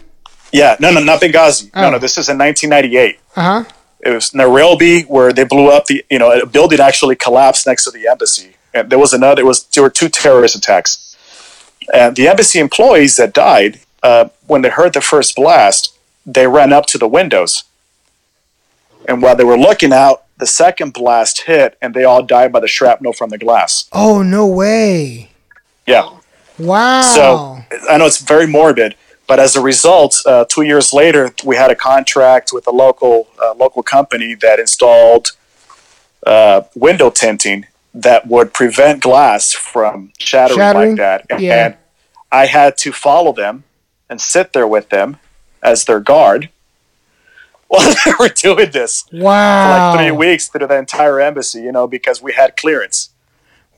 Yeah, 0.53 0.77
no, 0.81 0.91
no, 0.91 1.01
not 1.01 1.21
Benghazi. 1.21 1.75
No, 1.75 1.87
Oh. 1.87 1.91
no, 1.93 1.99
this 1.99 2.19
is 2.19 2.29
in 2.29 2.37
1998. 2.39 3.19
Uh 3.37 3.43
huh. 3.43 3.65
it 4.01 4.11
was 4.11 4.35
Nairobi 4.35 5.03
where 5.03 5.33
they 5.33 5.45
blew 5.45 5.69
up 5.71 5.87
the 5.87 6.05
you 6.11 6.19
know 6.19 6.31
a 6.33 6.47
building 6.47 6.81
actually 6.81 7.17
collapsed 7.17 7.67
next 7.67 7.85
to 7.85 7.91
the 7.91 8.07
embassy 8.09 8.51
and 8.75 8.91
there 8.91 8.99
was 8.99 9.13
another 9.13 9.43
it 9.43 9.45
was 9.45 9.59
there 9.75 9.83
were 9.83 9.91
two 10.01 10.09
terrorist 10.09 10.55
attacks 10.61 10.91
and 12.01 12.15
the 12.17 12.27
embassy 12.33 12.59
employees 12.61 13.17
that 13.17 13.33
died 13.35 13.73
uh, 14.03 14.25
when 14.47 14.61
they 14.63 14.71
heard 14.71 14.93
the 14.93 15.01
first 15.13 15.35
blast 15.37 15.81
they 16.37 16.47
ran 16.47 16.73
up 16.73 16.87
to 16.87 16.97
the 16.99 17.09
windows 17.19 17.53
and 19.09 19.21
while 19.23 19.35
they 19.35 19.45
were 19.45 19.59
looking 19.59 19.93
out 19.93 20.25
the 20.37 20.47
second 20.47 20.93
blast 20.93 21.43
hit 21.43 21.77
and 21.83 21.95
they 21.95 22.05
all 22.05 22.23
died 22.23 22.53
by 22.53 22.61
the 22.61 22.69
shrapnel 22.69 23.13
from 23.13 23.31
the 23.31 23.39
glass 23.39 23.89
Oh 23.93 24.23
no 24.23 24.47
way! 24.47 25.33
yeah 25.87 26.09
Wow. 26.59 27.03
so 27.03 27.59
I 27.91 27.99
know 27.99 28.07
it's 28.07 28.19
very 28.21 28.47
morbid, 28.47 28.97
but 29.29 29.39
as 29.39 29.55
a 29.55 29.61
result, 29.61 30.17
uh, 30.27 30.45
two 30.49 30.63
years 30.63 30.93
later, 30.93 31.33
we 31.45 31.55
had 31.55 31.71
a 31.71 31.77
contract 31.77 32.51
with 32.53 32.67
a 32.67 32.73
local 32.73 33.29
uh, 33.41 33.55
local 33.55 33.83
company 33.85 34.35
that 34.35 34.59
installed 34.59 35.33
uh, 36.27 36.63
window 36.75 37.11
tinting 37.11 37.67
that 37.95 38.27
would 38.27 38.53
prevent 38.53 39.03
glass 39.03 39.53
from 39.53 40.13
shattering, 40.19 40.59
Shattering? 40.59 40.91
like 40.91 40.97
that. 40.99 41.27
And, 41.31 41.41
Yeah. 41.41 41.67
and 41.67 41.77
I 42.33 42.47
had 42.47 42.77
to 42.79 42.91
follow 42.93 43.33
them 43.33 43.63
and 44.11 44.21
sit 44.21 44.53
there 44.53 44.67
with 44.67 44.89
them 44.91 45.19
as 45.63 45.85
their 45.85 46.01
guard 46.01 46.49
while 47.69 47.95
they 48.05 48.13
were 48.19 48.29
doing 48.29 48.71
this 48.73 49.05
Wow. 49.13 49.19
for 49.21 49.25
wow. 49.25 49.91
like 49.95 49.99
three 50.01 50.11
weeks 50.11 50.49
through 50.49 50.67
the 50.67 50.77
entire 50.77 51.21
embassy. 51.21 51.61
You 51.63 51.73
know, 51.73 51.87
because 51.87 52.21
we 52.23 52.33
had 52.33 52.57
clearance. 52.57 53.11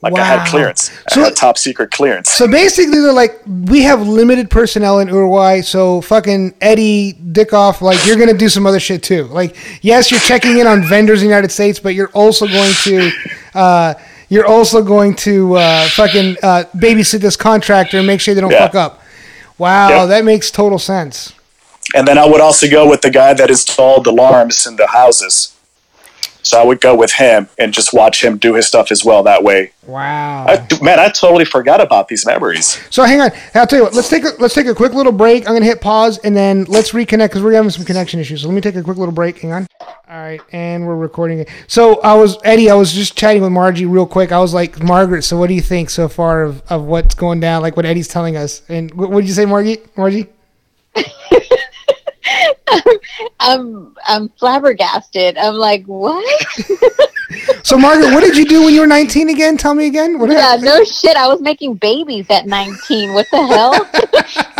Like 0.03 0.17
I 0.17 0.23
had 0.25 0.47
clearance. 0.47 0.89
So- 1.09 1.21
I 1.21 1.25
had 1.25 1.35
top 1.35 1.59
secret 1.59 1.91
clearance. 1.91 2.31
So 2.31 2.47
basically, 2.47 2.99
they're 3.01 3.13
like, 3.13 3.39
we 3.45 3.83
have 3.83 4.01
limited 4.07 4.49
personnel 4.49 4.97
in 4.97 5.07
Uruguay, 5.09 5.61
so 5.61 6.01
fucking 6.01 6.55
Eddie 6.59 7.13
Dickoff, 7.13 7.81
like, 7.81 8.03
you're 8.07 8.15
gonna 8.17 8.33
do 8.33 8.49
some 8.49 8.65
other 8.65 8.79
shit 8.79 9.03
too. 9.03 9.25
Like, 9.25 9.55
yes, 9.83 10.09
you're 10.09 10.19
checking 10.21 10.57
in 10.57 10.65
on 10.65 10.81
vendors 10.87 11.21
in 11.21 11.27
the 11.27 11.29
United 11.31 11.51
States, 11.51 11.79
but 11.79 11.93
you're 11.93 12.09
also 12.15 12.47
going 12.47 12.73
to, 12.83 13.11
uh, 13.53 13.93
you're 14.29 14.47
also 14.47 14.81
going 14.83 15.15
to 15.17 15.53
uh, 15.57 15.87
fucking 15.89 16.37
uh, 16.41 16.63
babysit 16.75 17.19
this 17.19 17.35
contractor 17.35 17.99
and 17.99 18.07
make 18.07 18.21
sure 18.21 18.33
they 18.33 18.41
don't 18.41 18.49
Yeah. 18.49 18.65
fuck 18.65 18.73
up. 18.73 19.03
Wow, 19.59 19.89
Yep. 19.89 20.09
that 20.09 20.25
makes 20.25 20.49
total 20.49 20.79
sense. 20.79 21.31
And 21.93 22.07
then 22.07 22.17
I 22.17 22.25
would 22.25 22.41
also 22.41 22.69
go 22.69 22.89
with 22.89 23.01
the 23.01 23.09
guy 23.09 23.33
that 23.33 23.49
installed 23.49 24.07
alarms 24.07 24.65
in 24.65 24.75
the 24.75 24.87
houses. 24.87 25.57
So 26.43 26.59
I 26.59 26.65
would 26.65 26.81
go 26.81 26.95
with 26.95 27.13
him 27.13 27.49
and 27.57 27.71
just 27.71 27.93
watch 27.93 28.23
him 28.23 28.37
do 28.37 28.55
his 28.55 28.67
stuff 28.67 28.91
as 28.91 29.05
well 29.05 29.23
that 29.23 29.43
way. 29.43 29.71
Wow. 29.85 30.45
I, 30.47 30.67
man, 30.81 30.99
I 30.99 31.09
totally 31.09 31.45
forgot 31.45 31.79
about 31.79 32.07
these 32.07 32.25
memories. 32.25 32.79
So 32.89 33.03
hang 33.03 33.21
on. 33.21 33.31
I'll 33.53 33.67
tell 33.67 33.79
you 33.79 33.83
what. 33.83 33.93
Let's 33.93 34.09
take 34.09 34.23
a 34.23 34.31
let's 34.39 34.53
take 34.53 34.65
a 34.65 34.75
quick 34.75 34.93
little 34.93 35.11
break. 35.11 35.47
I'm 35.47 35.55
gonna 35.55 35.65
hit 35.65 35.81
pause 35.81 36.17
and 36.19 36.35
then 36.35 36.65
let's 36.65 36.91
reconnect 36.91 37.29
because 37.29 37.43
we're 37.43 37.53
having 37.53 37.69
some 37.69 37.85
connection 37.85 38.19
issues. 38.19 38.41
So 38.41 38.47
let 38.47 38.55
me 38.55 38.61
take 38.61 38.75
a 38.75 38.83
quick 38.83 38.97
little 38.97 39.13
break. 39.13 39.39
Hang 39.39 39.51
on. 39.51 39.67
All 40.09 40.17
right, 40.17 40.41
and 40.51 40.85
we're 40.85 40.95
recording 40.95 41.39
it. 41.39 41.49
So 41.67 42.01
I 42.01 42.15
was 42.15 42.37
Eddie. 42.43 42.69
I 42.69 42.73
was 42.73 42.91
just 42.91 43.15
chatting 43.15 43.41
with 43.41 43.51
Margie 43.51 43.85
real 43.85 44.05
quick. 44.05 44.31
I 44.31 44.39
was 44.39 44.53
like, 44.53 44.81
Margaret. 44.83 45.21
So 45.21 45.37
what 45.37 45.47
do 45.47 45.53
you 45.53 45.61
think 45.61 45.89
so 45.89 46.09
far 46.09 46.43
of, 46.43 46.61
of 46.69 46.83
what's 46.83 47.15
going 47.15 47.39
down? 47.39 47.61
Like 47.61 47.77
what 47.77 47.85
Eddie's 47.85 48.07
telling 48.07 48.35
us. 48.35 48.61
And 48.67 48.93
what 48.93 49.11
did 49.11 49.27
you 49.27 49.33
say, 49.33 49.45
Margie? 49.45 49.77
Margie? 49.95 50.27
I'm 53.39 53.95
I'm 54.05 54.29
flabbergasted. 54.29 55.37
I'm 55.37 55.55
like, 55.55 55.85
what? 55.85 56.25
So 57.63 57.77
Margaret, 57.77 58.13
what 58.13 58.21
did 58.21 58.35
you 58.35 58.45
do 58.45 58.63
when 58.63 58.73
you 58.73 58.81
were 58.81 58.87
19 58.87 59.29
again? 59.29 59.55
Tell 59.55 59.73
me 59.73 59.87
again. 59.87 60.19
What 60.19 60.29
yeah, 60.29 60.41
happened? 60.41 60.65
no 60.65 60.83
shit. 60.83 61.15
I 61.15 61.27
was 61.27 61.41
making 61.41 61.75
babies 61.75 62.29
at 62.29 62.45
19. 62.45 63.13
What 63.13 63.27
the 63.31 63.47
hell? 63.47 63.71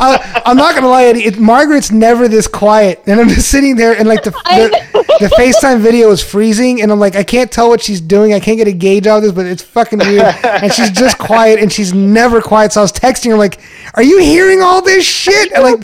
I, 0.00 0.42
I'm 0.46 0.56
not 0.56 0.74
gonna 0.74 0.88
lie, 0.88 1.04
Eddie. 1.04 1.24
It, 1.24 1.38
Margaret's 1.38 1.90
never 1.90 2.28
this 2.28 2.46
quiet, 2.46 3.02
and 3.06 3.20
I'm 3.20 3.28
just 3.28 3.50
sitting 3.50 3.76
there, 3.76 3.94
and 3.96 4.08
like 4.08 4.22
the 4.22 4.30
the, 4.30 5.06
the 5.20 5.26
FaceTime 5.36 5.80
video 5.80 6.10
is 6.10 6.22
freezing, 6.22 6.80
and 6.80 6.90
I'm 6.90 7.00
like, 7.00 7.16
I 7.16 7.24
can't 7.24 7.50
tell 7.50 7.68
what 7.68 7.82
she's 7.82 8.00
doing. 8.00 8.32
I 8.32 8.40
can't 8.40 8.56
get 8.56 8.68
a 8.68 8.72
gauge 8.72 9.06
out 9.06 9.18
of 9.18 9.22
this, 9.24 9.32
but 9.32 9.46
it's 9.46 9.62
fucking 9.62 9.98
weird. 9.98 10.34
And 10.44 10.72
she's 10.72 10.90
just 10.90 11.18
quiet, 11.18 11.58
and 11.60 11.72
she's 11.72 11.92
never 11.92 12.40
quiet. 12.40 12.72
So 12.72 12.80
I 12.80 12.84
was 12.84 12.92
texting 12.92 13.30
her 13.30 13.36
like, 13.36 13.60
"Are 13.98 14.02
you 14.02 14.18
hearing 14.20 14.62
all 14.62 14.80
this 14.80 15.04
shit?" 15.04 15.50
And 15.52 15.62
like, 15.64 15.78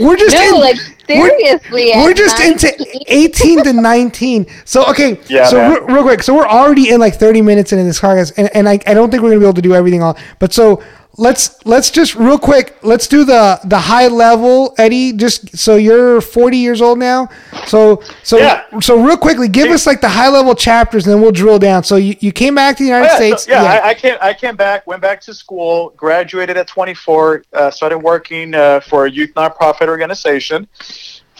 we're 0.00 0.16
just 0.16 0.34
no, 0.34 0.54
in, 0.56 0.60
like 0.60 0.76
we're- 1.08 1.30
seriously. 1.38 1.92
we're 1.94 2.12
just 2.12 2.36
19? 2.38 2.70
into 2.70 3.04
18 3.06 3.62
to 3.64 3.72
19. 3.72 4.46
So 4.64 4.84
okay, 4.86 5.18
Yeah, 5.28 5.46
so 5.46 5.56
man. 5.56 5.70
real, 5.72 5.82
real 5.86 6.02
quick, 6.02 6.22
so 6.24 6.34
we're 6.34 6.48
already 6.48 6.90
in 6.90 6.98
like 6.98 7.14
30 7.14 7.42
minutes 7.42 7.72
into 7.72 7.84
this 7.84 8.00
podcast, 8.00 8.32
and, 8.36 8.50
and 8.54 8.68
I, 8.68 8.80
I 8.86 8.94
don't 8.94 9.10
think 9.10 9.22
we're 9.22 9.30
gonna 9.30 9.40
be 9.40 9.46
able 9.46 9.54
to 9.54 9.62
do 9.62 9.74
everything 9.74 10.02
all. 10.02 10.18
But 10.40 10.52
so 10.52 10.82
let's 11.18 11.64
let's 11.66 11.90
just 11.90 12.14
real 12.14 12.38
quick, 12.38 12.76
let's 12.82 13.06
do 13.06 13.24
the 13.24 13.58
the 13.64 13.78
high 13.78 14.08
level, 14.08 14.74
Eddie. 14.78 15.12
Just 15.12 15.56
so 15.56 15.76
you're 15.76 16.20
40 16.20 16.56
years 16.58 16.80
old 16.80 16.98
now, 16.98 17.28
so 17.66 18.02
so 18.22 18.38
Yeah. 18.38 18.62
so 18.80 19.02
real 19.02 19.16
quickly, 19.16 19.48
give 19.48 19.70
us 19.70 19.86
like 19.86 20.00
the 20.00 20.08
high 20.08 20.28
level 20.28 20.54
chapters, 20.54 21.06
and 21.06 21.14
then 21.14 21.22
we'll 21.22 21.32
drill 21.32 21.58
down. 21.58 21.84
So 21.84 21.96
you, 21.96 22.16
you 22.20 22.32
came 22.32 22.54
back 22.54 22.76
to 22.76 22.82
the 22.82 22.88
United 22.88 23.06
Oh, 23.08 23.10
yeah, 23.12 23.16
States, 23.16 23.44
so- 23.44 23.52
yeah, 23.52 23.62
I, 23.62 23.88
I 23.88 23.94
came. 23.94 24.16
I 24.20 24.34
came 24.34 24.56
back, 24.56 24.86
went 24.86 25.02
back 25.02 25.20
to 25.22 25.34
school, 25.34 25.92
graduated 25.96 26.56
at 26.56 26.66
24, 26.68 27.44
uh, 27.52 27.70
started 27.70 27.98
working 27.98 28.54
uh, 28.54 28.80
for 28.80 29.06
a 29.06 29.10
youth 29.10 29.32
nonprofit 29.34 29.88
organization, 29.88 30.66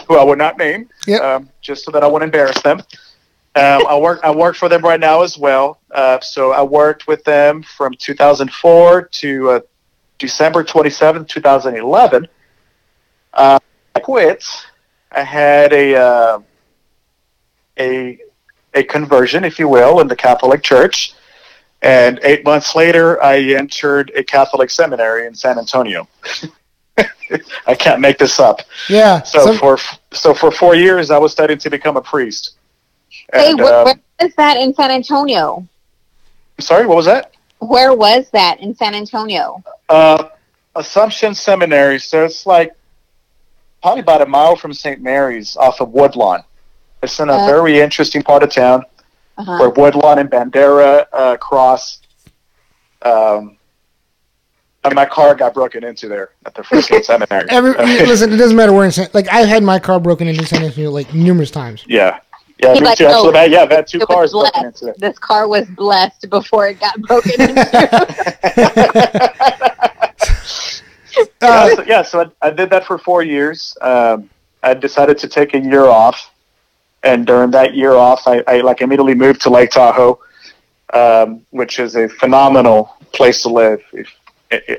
who 0.08 0.16
I 0.16 0.24
would 0.24 0.38
not 0.38 0.58
name, 0.58 0.88
Yep. 1.06 1.22
um, 1.22 1.48
just 1.60 1.84
so 1.84 1.90
that 1.92 2.02
I 2.02 2.06
wouldn't 2.06 2.28
embarrass 2.34 2.60
them. 2.62 2.82
Um, 3.57 3.86
I 3.86 3.98
work. 3.98 4.20
I 4.22 4.30
work 4.30 4.54
for 4.57 4.68
them 4.68 4.82
right 4.82 5.00
now 5.00 5.22
as 5.22 5.38
well. 5.38 5.80
Uh, 5.90 6.20
so 6.20 6.52
I 6.52 6.62
worked 6.62 7.07
with 7.07 7.24
them 7.24 7.62
from 7.62 7.94
2004 7.98 9.02
to 9.02 9.50
uh, 9.50 9.61
December 10.18 10.62
27, 10.62 11.24
2011. 11.24 12.28
Uh, 13.32 13.59
I 13.94 14.00
quit. 14.00 14.44
I 15.11 15.22
had 15.22 15.72
a 15.72 15.96
uh, 15.96 16.38
a 17.78 18.18
a 18.74 18.82
conversion, 18.84 19.44
if 19.44 19.59
you 19.59 19.68
will, 19.68 20.00
in 20.00 20.09
the 20.09 20.16
Catholic 20.16 20.62
Church. 20.62 21.14
And 21.82 22.18
eight 22.22 22.44
months 22.44 22.74
later, 22.74 23.22
I 23.22 23.38
entered 23.38 24.11
a 24.16 24.22
Catholic 24.24 24.70
seminary 24.70 25.26
in 25.26 25.34
San 25.34 25.59
Antonio. 25.59 26.09
I 27.66 27.74
can't 27.74 28.00
make 28.00 28.18
this 28.18 28.38
up. 28.38 28.61
yeah. 28.88 29.22
So, 29.22 29.46
So, 29.46 29.54
for 29.57 29.78
so 30.12 30.34
for 30.34 30.50
four 30.50 30.74
years, 30.74 31.11
I 31.11 31.18
was 31.18 31.32
studying 31.32 31.59
to 31.61 31.70
become 31.70 31.96
a 31.96 32.02
priest. 32.02 32.57
Hey, 33.32 33.50
And, 33.50 33.61
wh- 33.61 33.64
um, 33.72 33.84
where 33.84 33.94
is 34.20 34.34
that 34.36 34.57
in 34.57 34.74
San 34.74 34.90
Antonio? 34.90 35.66
sorry, 36.61 36.86
what 36.86 36.96
was 36.96 37.07
that? 37.07 37.32
Where 37.59 37.94
was 37.94 38.28
that 38.30 38.61
in 38.61 38.74
San 38.74 38.94
Antonio? 38.94 39.62
Uh, 39.88 40.24
Assumption 40.74 41.34
Seminary. 41.34 41.98
So 41.98 42.24
it's 42.24 42.46
like 42.46 42.72
probably 43.82 44.00
about 44.00 44.20
a 44.22 44.26
mile 44.26 44.57
from 44.57 44.72
St. 44.74 45.00
Mary's 45.00 45.57
off 45.57 45.80
of 45.80 45.90
Woodlawn. 45.90 46.42
It's 47.02 47.18
in 47.20 47.28
a 47.28 47.34
Uh. 47.34 47.46
very 47.46 47.80
interesting 47.80 48.22
part 48.22 48.42
of 48.42 48.50
town 48.52 48.84
Uh-huh. 49.38 49.57
where 49.59 49.70
Woodlawn 49.70 50.18
and 50.18 50.30
Bandera 50.30 51.07
uh, 51.12 51.36
cross. 51.36 52.00
Um, 53.02 53.57
I 54.84 54.88
mean, 54.88 54.94
my 54.96 55.04
car 55.07 55.34
got 55.34 55.52
broken 55.54 55.82
into 55.84 56.09
there 56.09 56.30
at 56.46 56.54
the 56.54 56.62
freaking 56.62 57.04
seminary. 57.11 57.46
every, 57.50 57.72
listen, 58.07 58.32
it 58.32 58.36
doesn't 58.36 58.57
matter 58.57 58.72
where 58.72 58.84
in 58.84 58.92
San. 58.92 59.09
Like 59.14 59.28
I've 59.32 59.48
had 59.48 59.62
my 59.62 59.78
car 59.78 59.98
broken 60.00 60.28
into 60.28 60.46
San 60.46 60.62
Antonio 60.62 60.90
like 60.90 61.12
numerous 61.12 61.50
times. 61.50 61.84
yeah, 61.88 62.20
yeah, 62.59 62.72
He's 62.72 62.80
me 62.80 62.86
like, 62.86 62.98
too. 62.98 63.07
"Oh, 63.09 63.32
Actually, 63.34 63.52
yeah, 63.52 63.62
I've 63.62 63.70
had 63.70 63.86
two 63.86 63.98
It 63.98 64.09
was 64.09 64.14
cars 64.14 64.32
broken 64.32 64.64
into 64.66 64.88
it. 64.88 64.98
This 64.98 65.18
car 65.18 65.46
was 65.46 65.68
blessed 65.68 66.30
before 66.30 66.68
it 66.68 66.80
got 66.80 66.98
broken 67.02 67.40
into. 67.40 67.61
Uh, 71.40 71.42
yeah, 71.68 71.74
so, 71.74 71.82
yeah, 71.84 72.02
so 72.02 72.32
I, 72.42 72.48
I 72.48 72.50
did 72.50 72.68
that 72.70 72.84
for 72.84 72.98
four 72.98 73.22
years. 73.22 73.76
Um, 73.80 74.28
I 74.62 74.74
decided 74.74 75.16
to 75.18 75.28
take 75.28 75.54
a 75.54 75.59
year 75.59 75.84
off, 75.84 76.30
and 77.02 77.26
during 77.26 77.50
that 77.52 77.74
year 77.74 77.94
off, 77.94 78.26
I, 78.26 78.42
I 78.46 78.61
like 78.61 78.82
immediately 78.82 79.14
moved 79.14 79.40
to 79.42 79.50
Lake 79.50 79.70
Tahoe, 79.70 80.18
um, 80.92 81.42
which 81.50 81.78
is 81.78 81.96
a 81.96 82.09
phenomenal 82.09 82.96
place 83.12 83.42
to 83.42 83.48
live 83.48 83.82
if, 83.92 84.09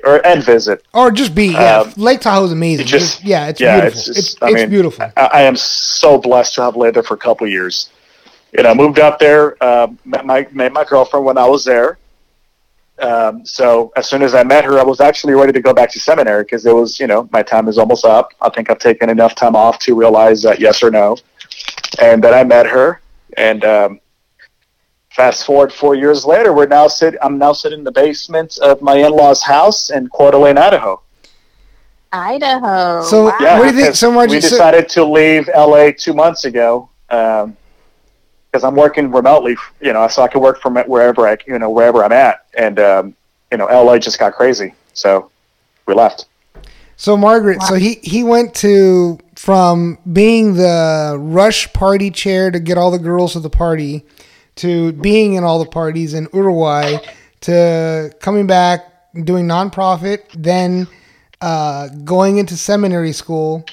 or 0.03 0.25
and 0.25 0.43
visit. 0.43 0.83
or 0.93 1.11
just 1.11 1.35
be. 1.35 1.47
Yeah, 1.47 1.79
Um, 1.81 1.93
Lake 1.97 2.21
Tahoe 2.21 2.45
is 2.45 2.51
amazing. 2.51 2.85
it 2.85 2.89
just- 2.89 3.15
Just- 3.17 3.23
yeah, 3.25 3.47
it's 3.47 3.59
yeah, 3.59 3.81
beautiful. 3.81 3.99
it's 3.99 4.07
It's, 4.09 4.17
just- 4.17 4.33
it's, 4.35 4.43
I 4.43 4.51
mean, 4.51 4.69
beautiful. 4.69 5.11
I, 5.17 5.25
I 5.33 5.41
am 5.43 5.55
so 5.55 6.17
blessed 6.17 6.55
to 6.55 6.61
have 6.63 6.75
lived 6.75 6.95
there 6.95 7.03
for 7.03 7.15
a 7.15 7.17
couple 7.17 7.45
of 7.45 7.51
years. 7.51 7.89
You 8.55 8.63
know, 8.63 8.73
moved 8.73 8.97
out 8.99 9.19
there, 9.19 9.61
um, 9.63 9.99
met 10.05 10.25
my 10.25 10.47
met 10.51 10.71
my 10.71 10.83
girlfriend 10.85 11.25
when 11.25 11.37
I 11.37 11.45
was 11.45 11.65
there. 11.65 11.97
Um, 12.99 13.45
so 13.45 13.91
as 13.95 14.07
soon 14.09 14.23
as 14.23 14.33
I 14.33 14.43
met 14.43 14.63
her, 14.65 14.79
I 14.79 14.83
was 14.83 14.99
actually 15.01 15.33
ready 15.35 15.51
to 15.51 15.59
go 15.61 15.71
back 15.73 15.91
to 15.91 15.99
seminary 15.99 16.43
because 16.43 16.65
it 16.65 16.73
was, 16.73 16.99
you 16.99 17.05
know, 17.05 17.29
my 17.31 17.43
time 17.43 17.67
is 17.67 17.77
almost 17.77 18.05
up. 18.05 18.33
I 18.41 18.49
think 18.49 18.71
I've 18.71 18.79
taken 18.79 19.09
enough 19.09 19.35
time 19.35 19.55
off 19.55 19.77
to 19.79 19.93
realize 19.93 20.41
that 20.43 20.59
yes 20.59 20.81
or 20.81 20.89
no. 20.89 21.17
And 21.99 22.23
then 22.23 22.33
I 22.33 22.43
met 22.43 22.65
her, 22.65 23.01
and 23.35 23.63
um, 23.65 23.99
fast 25.17 25.47
forward 25.47 25.73
four 25.73 25.95
years 25.95 26.25
later, 26.25 26.53
we're 26.53 26.67
now 26.67 26.87
sit. 26.87 27.15
I'm 27.23 27.39
now 27.39 27.51
sitting 27.51 27.79
in 27.79 27.83
the 27.83 27.91
basement 27.91 28.59
of 28.59 28.83
my 28.83 28.97
in-laws' 28.97 29.41
house 29.41 29.89
in 29.89 30.07
Coeur 30.09 30.29
d'Alene, 30.29 30.59
Idaho. 30.59 31.01
Idaho. 32.13 33.01
So- 33.01 33.25
wow. 33.25 33.37
Yeah, 33.41 33.57
What 33.57 33.71
do 33.71 33.75
you 33.75 33.83
think- 33.83 33.95
so, 33.95 34.11
Margie, 34.11 34.35
we 34.35 34.41
so- 34.41 34.49
decided 34.49 34.87
to 34.89 35.03
leave 35.03 35.49
LA 35.53 35.91
two 35.91 36.13
months 36.13 36.45
ago 36.45 36.89
because 37.09 38.63
I'm 38.63 38.75
working 38.75 39.11
remotely. 39.11 39.57
You 39.81 39.91
know, 39.91 40.07
so 40.07 40.21
I 40.21 40.27
can 40.27 40.39
work 40.39 40.61
from 40.61 40.75
wherever 40.77 41.27
I, 41.27 41.37
you 41.47 41.57
know, 41.57 41.71
wherever 41.71 42.03
I'm 42.03 42.11
at, 42.11 42.45
and 42.55 42.79
um, 42.79 43.15
you 43.51 43.57
know, 43.57 43.65
LA 43.65 43.97
just 43.97 44.19
got 44.19 44.33
crazy, 44.33 44.75
so 44.93 45.31
we 45.87 45.95
left. 45.95 46.25
So 46.95 47.17
Margaret, 47.17 47.61
so 47.63 47.73
he 47.73 47.99
he 48.03 48.23
went 48.23 48.53
to 48.55 49.17
from 49.35 49.97
being 50.13 50.53
the 50.55 51.17
rush 51.19 51.71
party 51.73 52.11
chair 52.11 52.51
to 52.51 52.59
get 52.59 52.77
all 52.77 52.91
the 52.91 52.99
girls 52.99 53.33
to 53.33 53.39
the 53.39 53.49
party 53.49 54.03
to 54.57 54.91
being 54.93 55.33
in 55.33 55.43
all 55.43 55.59
the 55.59 55.69
parties 55.69 56.13
in 56.13 56.27
Uruguay 56.33 56.97
to 57.41 58.11
coming 58.19 58.47
back 58.47 58.85
doing 59.23 59.45
nonprofit, 59.47 60.21
then 60.35 60.87
uh, 61.41 61.87
going 62.03 62.37
into 62.37 62.57
seminary 62.57 63.13
school, 63.13 63.65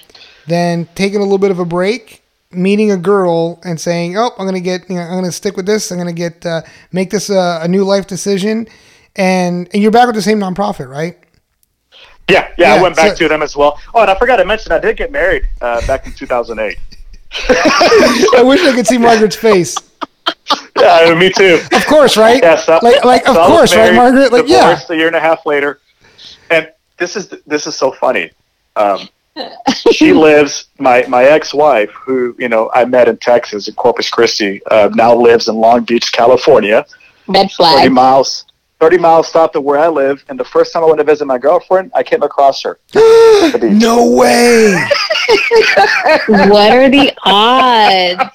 then 0.47 0.87
taking 0.95 1.19
a 1.19 1.23
little 1.23 1.39
bit 1.39 1.51
of 1.51 1.59
a 1.59 1.65
break, 1.65 2.23
meeting 2.51 2.91
a 2.93 2.97
girl 2.97 3.61
and 3.65 3.81
saying, 3.81 4.17
"Oh, 4.17 4.31
I'm 4.39 4.47
gonna 4.47 4.61
get, 4.61 4.89
you 4.89 4.97
know, 4.97 5.03
I'm 5.03 5.17
gonna 5.17 5.33
stick 5.33 5.57
with 5.57 5.67
this. 5.67 5.91
I'm 5.91 5.99
gonna 5.99 6.13
get 6.13 6.45
uh, 6.47 6.63
make 6.93 7.11
this 7.11 7.31
a, 7.31 7.61
a 7.63 7.69
new 7.69 7.85
life 7.85 8.07
decision," 8.07 8.69
and 9.17 9.69
and 9.73 9.83
you're 9.83 9.91
back 9.93 10.07
with 10.07 10.15
the 10.15 10.23
same 10.23 10.39
nonprofit, 10.39 10.89
right? 10.89 11.19
Yeah, 12.29 12.49
yeah, 12.57 12.75
Yeah, 12.75 12.81
I 12.81 12.83
went 12.83 12.97
back 12.97 13.11
so- 13.17 13.25
to 13.25 13.29
them 13.29 13.43
as 13.43 13.57
well. 13.57 13.79
Oh, 13.95 14.01
and 14.03 14.11
I 14.11 14.15
forgot 14.19 14.37
to 14.37 14.45
mention, 14.47 14.73
I 14.73 14.79
did 14.79 14.97
get 14.97 15.11
married 15.13 15.47
uh, 15.61 15.87
back 15.87 16.07
in 16.07 16.13
2008. 16.13 16.79
I 17.49 18.43
wish 18.45 18.61
I 18.63 18.73
could 18.75 18.87
see 18.87 18.97
Margaret's 18.99 19.37
face. 19.37 19.77
Yeah, 20.79 21.15
me 21.15 21.31
too. 21.31 21.61
Of 21.73 21.87
course, 21.87 22.17
right? 22.17 22.43
Yeah, 22.43 22.57
so, 22.57 22.79
like, 22.83 23.05
like, 23.05 23.29
of 23.29 23.35
so 23.35 23.41
I 23.41 23.49
was 23.49 23.57
course, 23.57 23.77
right, 23.77 23.95
Margaret? 23.95 24.33
Like, 24.33 24.49
yeah. 24.49 24.79
a 24.89 24.95
year 24.95 25.07
and 25.07 25.17
a 25.17 25.21
half 25.21 25.47
later, 25.47 25.81
and 26.51 26.71
this 26.99 27.17
is 27.17 27.29
this 27.47 27.67
is 27.67 27.77
so 27.77 27.93
funny. 27.93 28.31
Um, 28.77 29.09
she 29.93 30.13
lives 30.29 30.67
my 30.79 31.05
my 31.09 31.25
ex-wife, 31.25 31.91
who 31.91 32.35
you 32.39 32.49
know 32.49 32.71
I 32.75 32.85
met 32.85 33.09
in 33.09 33.17
Texas 33.19 33.69
in 33.69 33.75
Corpus 33.75 34.11
Christi, 34.11 34.61
uh, 34.71 34.91
now 34.95 35.15
lives 35.15 35.49
in 35.49 35.57
Long 35.57 35.85
Beach, 35.85 36.13
California, 36.13 36.85
Red 37.29 37.51
thirty 37.51 37.89
miles. 37.89 38.45
30 38.81 38.99
miles 38.99 39.29
south 39.29 39.55
of 39.55 39.63
where 39.63 39.79
I 39.79 39.89
live, 39.89 40.23
and 40.29 40.39
the 40.39 40.45
first 40.45 40.73
time 40.73 40.83
I 40.83 40.87
went 40.87 40.99
to 40.99 41.05
visit 41.05 41.25
my 41.25 41.39
girlfriend, 41.39 41.91
I 41.95 42.03
came 42.03 42.23
across 42.23 42.63
her. 42.65 42.79
no 42.95 44.11
way. 44.11 44.75
what 46.27 46.71
are 46.73 46.91
the 46.91 47.15
odds? 47.25 48.31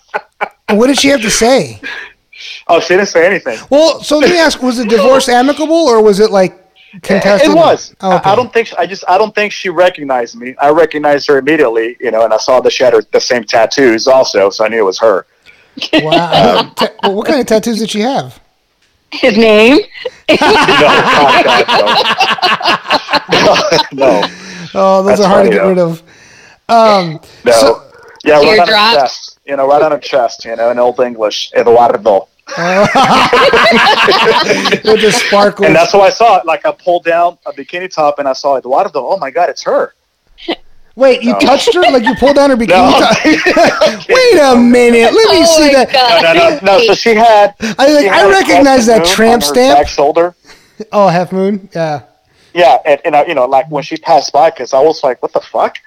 What 0.71 0.87
did 0.87 0.97
she 0.97 1.09
have 1.09 1.21
to 1.21 1.29
say? 1.29 1.79
Oh, 2.70 2.80
she 2.80 2.95
didn't 2.95 3.07
say 3.09 3.26
anything. 3.26 3.57
Well, 3.70 4.01
so 4.03 4.20
let 4.20 4.30
me 4.30 4.38
ask: 4.38 4.61
Was 4.61 4.78
the 4.78 4.86
divorce 4.86 5.28
amicable, 5.41 5.76
or 5.76 6.01
was 6.03 6.20
it 6.20 6.30
like 6.32 6.55
contested? 7.01 7.51
It 7.51 7.55
was. 7.55 7.95
Oh, 8.01 8.11
I- 8.11 8.15
okay. 8.17 8.30
I 8.30 8.36
don't 8.36 8.53
think 8.53 8.74
I 8.78 8.86
just 8.86 9.03
I 9.07 9.17
don't 9.17 9.34
think 9.36 9.51
she 9.51 9.70
recognized 9.70 10.36
me. 10.36 10.55
I 10.61 10.70
recognized 10.70 11.28
her 11.30 11.38
immediately, 11.39 11.97
you 11.99 12.11
know, 12.11 12.24
and 12.26 12.34
I 12.34 12.38
saw 12.38 12.59
that 12.61 12.72
she 12.72 12.84
had 12.84 12.93
her, 12.93 13.01
the 13.11 13.20
same 13.20 13.43
tattoos 13.43 14.07
also, 14.07 14.49
so 14.51 14.65
I 14.65 14.67
knew 14.67 14.78
it 14.80 14.86
was 14.86 14.99
her. 14.99 15.26
Wow. 15.93 16.72
Ta- 16.76 16.89
well, 17.03 17.15
what 17.15 17.26
kind 17.28 17.39
of 17.39 17.45
tattoos 17.47 17.80
did 17.80 17.89
she 17.89 18.01
have? 18.01 18.39
His 19.11 19.36
name? 19.38 19.80
no, 20.30 20.38
God, 20.38 21.45
God, 21.65 23.82
no. 23.93 24.22
no, 24.22 24.28
Oh, 24.76 25.01
those 25.03 25.17
That's 25.17 25.22
are 25.22 25.28
hard 25.28 25.45
to 25.45 25.49
get 25.51 25.63
though. 25.63 25.70
rid 25.70 25.80
of. 25.80 26.03
Um, 26.70 27.20
no. 27.43 27.51
So- 27.51 27.84
yeah, 28.26 28.36
right 28.41 28.59
on 28.59 28.67
her 28.67 28.74
chest. 28.99 29.39
You 29.47 29.55
know, 29.55 29.65
right 29.67 29.82
on 29.82 29.91
her 29.91 29.97
chest. 29.97 30.43
You 30.45 30.55
know, 30.57 30.70
in 30.72 30.78
old 30.78 30.99
English, 30.99 31.51
Eduardo. 31.55 32.28
with 34.84 35.02
the 35.02 35.12
sparkles. 35.12 35.68
And 35.68 35.76
that's 35.76 35.91
how 35.91 36.02
I 36.02 36.10
saw 36.10 36.38
it. 36.38 36.45
Like 36.45 36.66
I 36.66 36.72
pulled 36.72 37.04
down 37.06 37.38
a 37.45 37.52
bikini 37.52 37.93
top 37.93 38.18
and 38.20 38.28
I 38.28 38.34
saw 38.34 38.58
Eduardo. 38.58 39.06
Oh 39.08 39.18
my 39.18 39.32
God, 39.32 39.50
it's 39.50 39.64
her. 39.64 39.93
Wait, 40.95 41.22
you 41.24 41.32
No. 41.34 41.39
touched 41.39 41.74
her? 41.74 41.82
Like 41.82 42.04
you 42.04 42.16
pulled 42.16 42.36
down 42.36 42.50
her 42.50 42.56
bikini? 42.58 42.70
No. 42.70 43.00
top? 43.00 44.08
Wait 44.10 44.39
a 44.39 44.56
minute. 44.58 45.14
Let 45.14 45.14
me 45.14 45.43
Oh 45.43 45.58
see 45.58 45.74
that. 45.74 45.91
God. 45.93 46.24
No, 46.24 46.34
no, 46.74 46.78
no. 46.80 46.86
So 46.88 46.93
she 46.95 47.16
had. 47.16 47.54
I 47.62 47.93
like. 47.93 48.04
she 48.04 48.10
I 48.10 48.18
had 48.18 48.30
recognize 48.30 48.86
that 48.88 49.06
tramp 49.06 49.43
stamp. 49.43 49.78
Back 49.78 49.88
shoulder. 49.88 50.36
Oh, 50.91 51.08
half 51.08 51.32
moon. 51.32 51.70
Yeah. 51.76 52.04
Yeah, 52.54 52.78
and, 52.84 53.00
and 53.06 53.16
I, 53.16 53.26
you 53.26 53.36
know, 53.36 53.45
like 53.45 53.70
when 53.70 53.84
she 53.84 53.95
passed 53.97 54.34
by, 54.34 54.50
because 54.50 54.74
I 54.74 54.82
was 54.82 55.04
like, 55.04 55.22
"What 55.22 55.34
the 55.34 55.39
fuck?" 55.39 55.78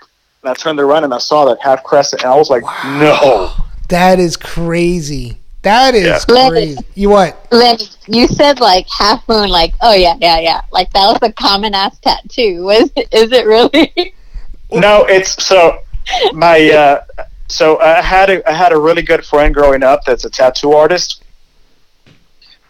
And 0.42 0.50
I 0.50 0.54
turned 0.54 0.78
around 0.78 1.02
and 1.02 1.12
I 1.12 1.18
saw 1.18 1.44
that 1.46 1.60
half 1.60 1.82
crescent, 1.82 2.22
and 2.22 2.30
I 2.32 2.36
was 2.36 2.50
like, 2.50 2.62
"No." 2.84 3.50
That 3.88 4.20
is 4.20 4.36
crazy. 4.36 5.38
That 5.62 5.94
is 5.94 6.04
Yeah. 6.28 6.48
crazy. 6.48 6.84
You 6.94 7.10
what? 7.10 7.46
Then 7.50 7.78
you 8.06 8.26
said 8.26 8.58
like 8.60 8.86
half 8.90 9.26
moon, 9.28 9.48
like 9.48 9.74
oh 9.80 9.94
yeah, 9.94 10.16
yeah, 10.20 10.38
yeah, 10.40 10.60
like 10.72 10.92
that 10.92 11.06
was 11.06 11.18
a 11.22 11.32
common 11.32 11.74
ass 11.74 11.98
tattoo. 12.00 12.64
Was 12.64 12.90
is 12.96 13.30
it 13.32 13.46
really? 13.46 14.14
No, 14.72 15.04
it's 15.04 15.44
so 15.44 15.78
my. 16.32 16.70
Uh, 16.70 17.24
so 17.48 17.78
I 17.80 18.00
had 18.00 18.30
a 18.30 18.48
I 18.48 18.52
had 18.54 18.72
a 18.72 18.78
really 18.78 19.02
good 19.02 19.24
friend 19.24 19.54
growing 19.54 19.82
up 19.82 20.04
that's 20.04 20.24
a 20.24 20.30
tattoo 20.30 20.72
artist, 20.72 21.22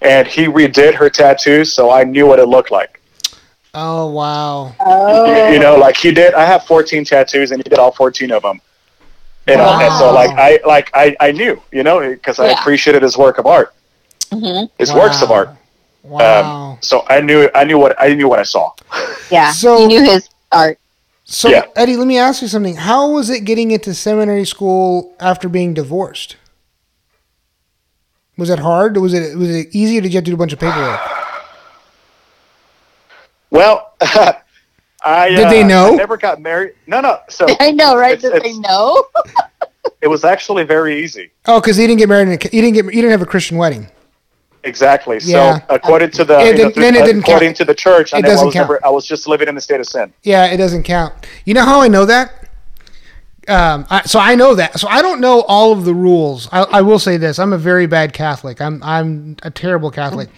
and 0.03 0.27
he 0.27 0.47
redid 0.47 0.95
her 0.95 1.09
tattoos, 1.09 1.73
so 1.73 1.91
I 1.91 2.05
knew 2.05 2.27
what 2.27 2.41
it 2.41 2.47
looked 2.47 2.71
like. 2.73 3.01
Oh 3.75 4.11
wow. 4.11 4.75
Oh, 4.81 5.51
You 5.53 5.59
know, 5.61 5.77
like 5.77 5.97
he 5.97 6.13
did. 6.13 6.35
I 6.35 6.45
have 6.45 6.67
14 6.67 7.05
tattoos, 7.07 7.53
and 7.53 7.63
he 7.63 7.69
did 7.71 7.79
all 7.79 7.93
14 7.93 8.31
of 8.33 8.43
them. 8.43 8.61
You 9.47 9.57
know, 9.57 9.69
and 9.81 9.93
so 9.99 10.13
like 10.13 10.31
I 10.39 10.61
like 10.67 10.91
I, 10.95 11.17
I 11.21 11.33
knew, 11.33 11.61
you 11.73 11.83
know, 11.83 11.99
because 12.01 12.39
I 12.39 12.47
Yeah. 12.51 12.61
appreciated 12.61 13.03
his 13.03 13.17
work 13.19 13.39
of 13.39 13.47
art, 13.47 13.75
Mhm. 14.31 14.71
his 14.79 14.93
works 14.93 15.21
of 15.23 15.31
art. 15.33 15.51
Wow. 16.05 16.73
Um, 16.73 16.79
so 16.81 17.05
I 17.09 17.21
knew 17.21 17.49
I 17.55 17.65
knew 17.65 17.79
what 17.79 18.01
I 18.01 18.15
knew 18.15 18.29
what 18.29 18.39
I 18.39 18.45
saw. 18.45 18.71
yeah. 19.31 19.51
So- 19.53 19.81
you 19.81 19.89
knew 19.89 20.03
his 20.03 20.29
art. 20.53 20.79
so 21.25 21.49
yeah. 21.49 21.65
Eddie, 21.75 21.97
let 21.97 22.07
me 22.07 22.19
ask 22.19 22.41
you 22.43 22.49
something. 22.49 22.77
How 22.77 23.09
was 23.11 23.31
it 23.31 23.41
getting 23.41 23.71
into 23.73 23.95
seminary 23.95 24.45
school 24.45 25.13
after 25.19 25.49
being 25.49 25.75
divorced? 25.75 26.37
Was 28.39 28.49
it 28.49 28.61
hard? 28.61 28.97
Was 28.97 29.13
it 29.15 29.37
was 29.37 29.51
it 29.51 29.69
easy, 29.73 29.99
or 29.99 30.03
did 30.03 30.13
you 30.13 30.19
have 30.19 30.25
to 30.25 30.31
do 30.31 30.35
a 30.35 30.39
bunch 30.39 30.53
of 30.53 30.59
paperwork? 30.61 31.01
Well, 33.51 33.93
I 35.05 35.29
Did 35.31 35.49
they 35.51 35.63
uh, 35.63 35.67
know? 35.67 35.93
I 35.93 35.97
never 35.97 36.17
got 36.17 36.41
married. 36.41 36.75
No, 36.87 37.01
no. 37.01 37.19
So 37.29 37.47
I 37.61 37.71
know, 37.73 37.97
right? 37.97 38.13
It's- 38.23 38.33
Did 38.33 38.43
they 38.43 38.59
know? 38.59 39.05
it 40.01 40.09
was 40.09 40.25
actually 40.25 40.65
very 40.65 41.03
easy. 41.03 41.31
Oh, 41.47 41.61
because 41.61 41.77
he 41.77 41.87
didn't 41.87 41.99
get 41.99 42.09
married. 42.09 42.29
In 42.29 42.35
a, 42.35 42.39
you 42.55 42.63
didn't 42.63 42.75
get. 42.75 42.85
You 42.87 43.03
didn't 43.03 43.11
have 43.11 43.23
a 43.23 43.27
Christian 43.27 43.57
wedding. 43.57 43.89
Exactly. 44.65 45.19
Yeah. 45.23 45.59
So 45.59 45.65
according 45.71 46.13
to 46.13 46.25
the 46.25 46.39
It 46.39 46.53
know, 46.53 46.57
didn't- 46.69 46.75
then 46.77 46.95
it 46.95 47.05
didn't 47.05 47.23
according 47.23 47.49
count. 47.49 47.57
to 47.59 47.65
the 47.65 47.75
church, 47.75 48.15
I, 48.15 48.19
It 48.19 48.25
I 48.27 48.29
doesn't 48.29 48.47
was 48.47 48.55
count. 48.55 48.69
never 48.71 48.87
I 48.87 48.91
was 48.91 49.07
just 49.07 49.27
living 49.27 49.49
in 49.49 49.55
the 49.57 49.61
state 49.61 49.81
of 49.81 49.87
sin. 49.87 50.13
Yeah, 50.23 50.47
it 50.47 50.57
doesn't 50.57 50.85
count. 50.85 51.15
You 51.45 51.55
know 51.55 51.65
how 51.65 51.81
I 51.81 51.89
know 51.89 52.05
that? 52.07 52.33
Um, 53.49 53.87
I, 53.91 54.03
so 54.03 54.21
I 54.21 54.37
know 54.37 54.55
that. 54.55 54.79
So 54.79 54.87
I 54.87 55.03
don't 55.03 55.21
know 55.21 55.41
all 55.43 55.73
of 55.73 55.85
the 55.85 55.93
rules. 55.93 56.49
I, 56.53 56.63
I 56.63 56.83
will 56.83 57.01
say 57.01 57.17
this: 57.17 57.41
I'm 57.41 57.53
a 57.53 57.59
very 57.59 57.87
bad 57.87 58.13
Catholic. 58.13 58.61
I'm 58.61 58.81
I'm 58.85 59.37
a 59.43 59.51
terrible 59.51 59.91
Catholic. 59.91 60.29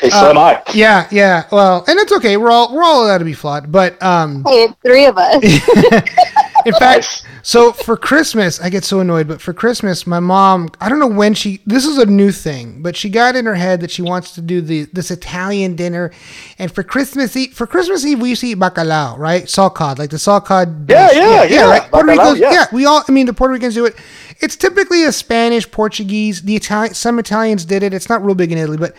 Hey, 0.00 0.08
so 0.08 0.30
am 0.30 0.38
I. 0.38 0.62
Yeah, 0.72 1.06
yeah. 1.10 1.44
Well, 1.52 1.84
and 1.86 1.98
it's 1.98 2.10
okay. 2.12 2.38
We're 2.38 2.50
all 2.50 2.74
we're 2.74 2.82
all 2.82 3.04
allowed 3.04 3.18
to 3.18 3.24
be 3.24 3.34
flawed. 3.34 3.70
But 3.70 4.02
um, 4.02 4.44
Hey, 4.44 4.64
it's 4.64 4.74
three 4.82 5.04
of 5.04 5.18
us. 5.18 5.42
in 6.66 6.72
fact, 6.72 7.26
so 7.42 7.72
for 7.72 7.98
Christmas, 7.98 8.60
I 8.60 8.70
get 8.70 8.82
so 8.84 9.00
annoyed. 9.00 9.28
But 9.28 9.42
for 9.42 9.52
Christmas, 9.52 10.06
my 10.06 10.18
mom, 10.18 10.70
I 10.80 10.88
don't 10.88 11.00
know 11.00 11.06
when 11.06 11.34
she. 11.34 11.60
This 11.66 11.84
is 11.84 11.98
a 11.98 12.06
new 12.06 12.32
thing, 12.32 12.80
but 12.80 12.96
she 12.96 13.10
got 13.10 13.36
in 13.36 13.44
her 13.44 13.54
head 13.54 13.82
that 13.82 13.90
she 13.90 14.00
wants 14.00 14.34
to 14.36 14.40
do 14.40 14.62
the 14.62 14.84
this 14.84 15.10
Italian 15.10 15.76
dinner, 15.76 16.12
and 16.58 16.72
for 16.72 16.82
Christmas 16.82 17.36
Eve, 17.36 17.52
for 17.52 17.66
Christmas 17.66 18.02
Eve, 18.04 18.20
we 18.20 18.30
used 18.30 18.40
to 18.40 18.46
eat 18.46 18.58
bacalao, 18.58 19.18
right? 19.18 19.50
Salt 19.50 19.74
cod, 19.74 19.98
like 19.98 20.08
the 20.08 20.18
salt 20.18 20.46
cod. 20.46 20.88
Yeah, 20.88 21.08
dish. 21.08 21.16
yeah, 21.18 21.42
yeah. 21.44 21.68
right. 21.68 21.90
Puerto 21.90 22.08
Bacalao, 22.08 22.32
Ricans, 22.32 22.38
yeah. 22.38 22.52
yeah, 22.52 22.66
we 22.72 22.86
all. 22.86 23.04
I 23.06 23.12
mean, 23.12 23.26
the 23.26 23.34
Puerto 23.34 23.52
Ricans 23.52 23.74
do 23.74 23.84
it. 23.84 23.96
It's 24.40 24.56
typically 24.56 25.04
a 25.04 25.12
Spanish, 25.12 25.70
Portuguese. 25.70 26.40
The 26.42 26.56
Italian, 26.56 26.94
some 26.94 27.18
Italians 27.18 27.66
did 27.66 27.82
it. 27.82 27.92
It's 27.92 28.08
not 28.08 28.24
real 28.24 28.34
big 28.34 28.50
in 28.50 28.56
Italy, 28.56 28.78
but 28.78 28.96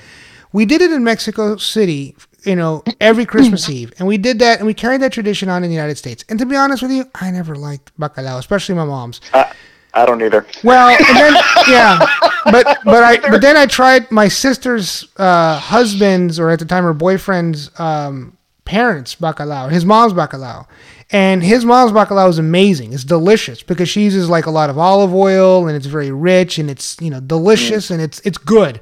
we 0.53 0.65
did 0.65 0.81
it 0.81 0.91
in 0.91 1.03
Mexico 1.03 1.57
City. 1.57 2.15
You 2.43 2.55
know, 2.55 2.83
every 2.99 3.27
Christmas 3.27 3.69
Eve, 3.69 3.93
and 3.99 4.07
we 4.07 4.17
did 4.17 4.39
that, 4.39 4.57
and 4.57 4.65
we 4.65 4.73
carried 4.73 5.01
that 5.01 5.13
tradition 5.13 5.47
on 5.47 5.63
in 5.63 5.69
the 5.69 5.75
United 5.75 5.99
States. 5.99 6.25
And 6.27 6.39
to 6.39 6.45
be 6.47 6.55
honest 6.55 6.81
with 6.81 6.91
you, 6.91 7.05
I 7.13 7.29
never 7.29 7.55
liked 7.55 7.95
bacalao, 7.99 8.39
especially 8.39 8.73
my 8.73 8.83
mom's. 8.83 9.21
I, 9.31 9.53
I 9.93 10.05
don't 10.05 10.21
either. 10.23 10.45
Well, 10.63 10.89
and 10.89 11.17
then 11.17 11.33
yeah, 11.67 11.99
but 12.45 12.79
but 12.83 13.03
I 13.03 13.17
but 13.17 13.41
then 13.41 13.57
I 13.57 13.65
tried 13.65 14.09
my 14.09 14.27
sister's 14.27 15.07
uh, 15.17 15.59
husband's 15.59 16.39
or 16.39 16.49
at 16.49 16.59
the 16.59 16.65
time 16.65 16.83
her 16.83 16.93
boyfriend's 16.93 17.69
um, 17.79 18.37
parents 18.65 19.15
bacalao, 19.15 19.69
his 19.69 19.85
mom's 19.85 20.13
bacalao, 20.13 20.65
and 21.11 21.43
his 21.43 21.65
mom's 21.65 21.91
bacalao 21.91 22.29
is 22.29 22.39
amazing. 22.39 22.93
It's 22.93 23.03
delicious 23.03 23.63
because 23.63 23.89
she 23.89 24.03
uses 24.03 24.29
like 24.29 24.45
a 24.45 24.51
lot 24.51 24.69
of 24.69 24.77
olive 24.77 25.13
oil 25.13 25.67
and 25.67 25.75
it's 25.75 25.87
very 25.87 26.11
rich 26.11 26.57
and 26.57 26.69
it's 26.69 26.99
you 27.01 27.09
know 27.09 27.19
delicious 27.19 27.91
and 27.91 28.01
it's 28.01 28.19
it's 28.21 28.37
good. 28.37 28.79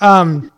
Um, 0.00 0.50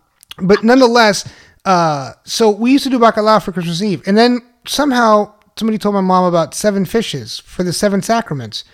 but 0.42 0.62
nonetheless, 0.64 1.30
uh, 1.64 2.12
so 2.24 2.50
we 2.50 2.72
used 2.72 2.84
to 2.84 2.90
do 2.90 2.98
bacalao 2.98 3.42
for 3.42 3.52
Christmas 3.52 3.82
Eve, 3.82 4.02
and 4.06 4.16
then 4.16 4.40
somehow 4.66 5.32
somebody 5.56 5.78
told 5.78 5.94
my 5.94 6.00
mom 6.00 6.24
about 6.24 6.54
seven 6.54 6.84
fishes 6.84 7.38
for 7.40 7.62
the 7.62 7.72
seven 7.72 8.02
sacraments. 8.02 8.64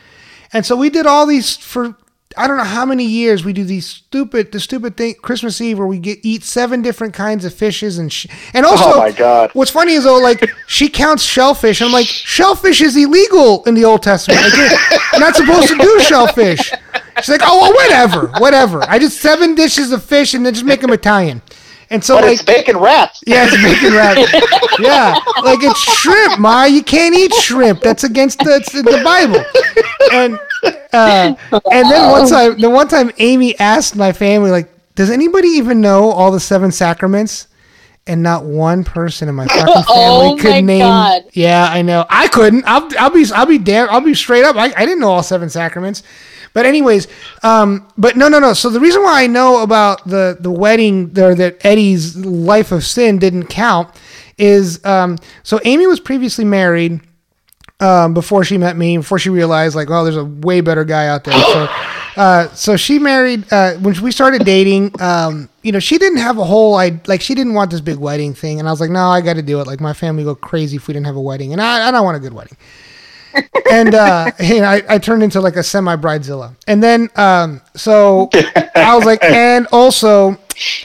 And 0.52 0.64
so 0.64 0.76
we 0.76 0.90
did 0.90 1.06
all 1.06 1.26
these 1.26 1.56
for 1.56 1.96
I 2.38 2.46
don't 2.46 2.58
know 2.58 2.64
how 2.64 2.84
many 2.84 3.04
years 3.04 3.44
we 3.44 3.52
do 3.52 3.64
these 3.64 3.86
stupid 3.86 4.52
the 4.52 4.60
stupid 4.60 4.96
thing 4.96 5.14
Christmas 5.14 5.60
Eve 5.60 5.78
where 5.78 5.86
we 5.86 5.98
get 5.98 6.18
eat 6.22 6.44
seven 6.44 6.82
different 6.82 7.14
kinds 7.14 7.44
of 7.44 7.54
fishes 7.54 7.98
and 7.98 8.12
sh- 8.12 8.26
and 8.52 8.64
also 8.66 8.84
Oh 8.94 8.98
my 8.98 9.10
God. 9.10 9.50
what's 9.54 9.70
funny 9.70 9.92
is 9.94 10.04
though 10.04 10.18
like 10.18 10.48
she 10.68 10.88
counts 10.88 11.22
shellfish. 11.24 11.80
I'm 11.82 11.92
like 11.92 12.06
shellfish 12.06 12.80
is 12.82 12.96
illegal 12.96 13.64
in 13.64 13.74
the 13.74 13.84
Old 13.84 14.02
Testament. 14.02 14.40
Like 14.42 14.52
you're 14.54 15.20
not 15.20 15.34
supposed 15.34 15.68
to 15.68 15.76
do 15.78 16.00
shellfish. 16.00 16.72
She's 17.16 17.28
like 17.30 17.40
oh 17.44 17.60
well 17.60 17.72
whatever 17.72 18.26
whatever. 18.38 18.82
I 18.88 18.98
just 18.98 19.20
seven 19.20 19.54
dishes 19.54 19.90
of 19.90 20.04
fish 20.04 20.34
and 20.34 20.44
then 20.44 20.52
just 20.54 20.66
make 20.66 20.82
them 20.82 20.92
Italian 20.92 21.42
and 21.90 22.02
so 22.02 22.16
But 22.16 22.24
like 22.24 22.32
it's 22.34 22.42
bacon 22.42 22.76
wrapped. 22.78 23.24
yeah, 23.26 23.46
it's 23.50 23.56
bacon 23.62 23.94
wrap. 23.96 24.16
yeah, 24.80 25.18
like 25.42 25.62
it's 25.62 25.78
shrimp, 25.80 26.38
Ma. 26.40 26.64
You 26.64 26.82
can't 26.82 27.14
eat 27.14 27.32
shrimp. 27.34 27.80
That's 27.80 28.04
against 28.04 28.38
the, 28.40 28.58
the 28.72 29.02
Bible. 29.04 29.44
And 30.12 30.38
uh, 30.92 31.34
and 31.72 31.90
then 31.90 32.10
one 32.10 32.28
time, 32.28 32.58
the 32.60 32.70
one 32.70 32.88
time 32.88 33.10
Amy 33.18 33.58
asked 33.58 33.96
my 33.96 34.12
family, 34.12 34.50
like, 34.50 34.68
does 34.94 35.10
anybody 35.10 35.48
even 35.48 35.80
know 35.80 36.10
all 36.10 36.30
the 36.30 36.40
seven 36.40 36.72
sacraments? 36.72 37.48
And 38.08 38.22
not 38.22 38.44
one 38.44 38.84
person 38.84 39.28
in 39.28 39.34
my 39.34 39.48
fucking 39.48 39.64
family 39.82 39.86
Oh 39.88 40.36
could 40.38 40.50
my 40.50 40.60
name. 40.60 40.78
God. 40.78 41.22
Yeah, 41.32 41.66
I 41.68 41.82
know. 41.82 42.06
I 42.08 42.28
couldn't. 42.28 42.62
I'll, 42.64 42.88
I'll 43.00 43.10
be. 43.10 43.26
I'll 43.34 43.46
be 43.46 43.58
damn. 43.58 43.90
I'll 43.90 44.00
be 44.00 44.14
straight 44.14 44.44
up. 44.44 44.54
I, 44.54 44.66
I 44.76 44.86
didn't 44.86 45.00
know 45.00 45.10
all 45.10 45.24
seven 45.24 45.50
sacraments. 45.50 46.04
But 46.56 46.64
anyways, 46.64 47.06
um, 47.42 47.86
but 47.98 48.16
no, 48.16 48.28
no, 48.28 48.38
no. 48.38 48.54
So 48.54 48.70
the 48.70 48.80
reason 48.80 49.02
why 49.02 49.22
I 49.22 49.26
know 49.26 49.62
about 49.62 50.08
the 50.08 50.38
the 50.40 50.50
wedding 50.50 51.10
there 51.10 51.34
that 51.34 51.62
Eddie's 51.66 52.16
life 52.16 52.72
of 52.72 52.82
sin 52.82 53.18
didn't 53.18 53.48
count 53.48 53.90
is 54.38 54.82
um, 54.86 55.18
so 55.42 55.60
Amy 55.66 55.86
was 55.86 56.00
previously 56.00 56.46
married 56.46 57.02
um, 57.78 58.14
before 58.14 58.42
she 58.42 58.56
met 58.56 58.74
me, 58.74 58.96
before 58.96 59.18
she 59.18 59.28
realized 59.28 59.76
like, 59.76 59.90
oh, 59.90 60.02
there's 60.02 60.16
a 60.16 60.24
way 60.24 60.62
better 60.62 60.82
guy 60.82 61.08
out 61.08 61.24
there. 61.24 61.38
So, 61.38 61.68
uh, 62.16 62.48
so 62.54 62.78
she 62.78 62.98
married 62.98 63.44
uh, 63.52 63.74
when 63.74 64.00
we 64.00 64.10
started 64.10 64.46
dating. 64.46 64.98
Um, 64.98 65.50
you 65.60 65.72
know, 65.72 65.78
she 65.78 65.98
didn't 65.98 66.20
have 66.20 66.38
a 66.38 66.44
whole 66.44 66.76
I 66.76 66.98
like 67.06 67.20
she 67.20 67.34
didn't 67.34 67.52
want 67.52 67.70
this 67.70 67.82
big 67.82 67.98
wedding 67.98 68.32
thing, 68.32 68.60
and 68.60 68.66
I 68.66 68.70
was 68.70 68.80
like, 68.80 68.88
no, 68.88 69.08
I 69.08 69.20
got 69.20 69.34
to 69.34 69.42
do 69.42 69.60
it. 69.60 69.66
Like 69.66 69.82
my 69.82 69.92
family 69.92 70.24
go 70.24 70.34
crazy 70.34 70.76
if 70.76 70.88
we 70.88 70.94
didn't 70.94 71.04
have 71.04 71.16
a 71.16 71.20
wedding, 71.20 71.52
and 71.52 71.60
I, 71.60 71.88
I 71.88 71.90
don't 71.90 72.02
want 72.02 72.16
a 72.16 72.20
good 72.20 72.32
wedding. 72.32 72.56
And 73.70 73.94
uh, 73.94 74.30
you 74.40 74.60
know, 74.60 74.66
I, 74.66 74.82
I 74.88 74.98
turned 74.98 75.22
into 75.22 75.40
like 75.40 75.56
a 75.56 75.62
semi 75.62 75.96
bridezilla, 75.96 76.54
and 76.66 76.82
then 76.82 77.08
um, 77.16 77.60
so 77.74 78.30
I 78.74 78.94
was 78.96 79.04
like, 79.04 79.22
and 79.24 79.66
also 79.72 80.38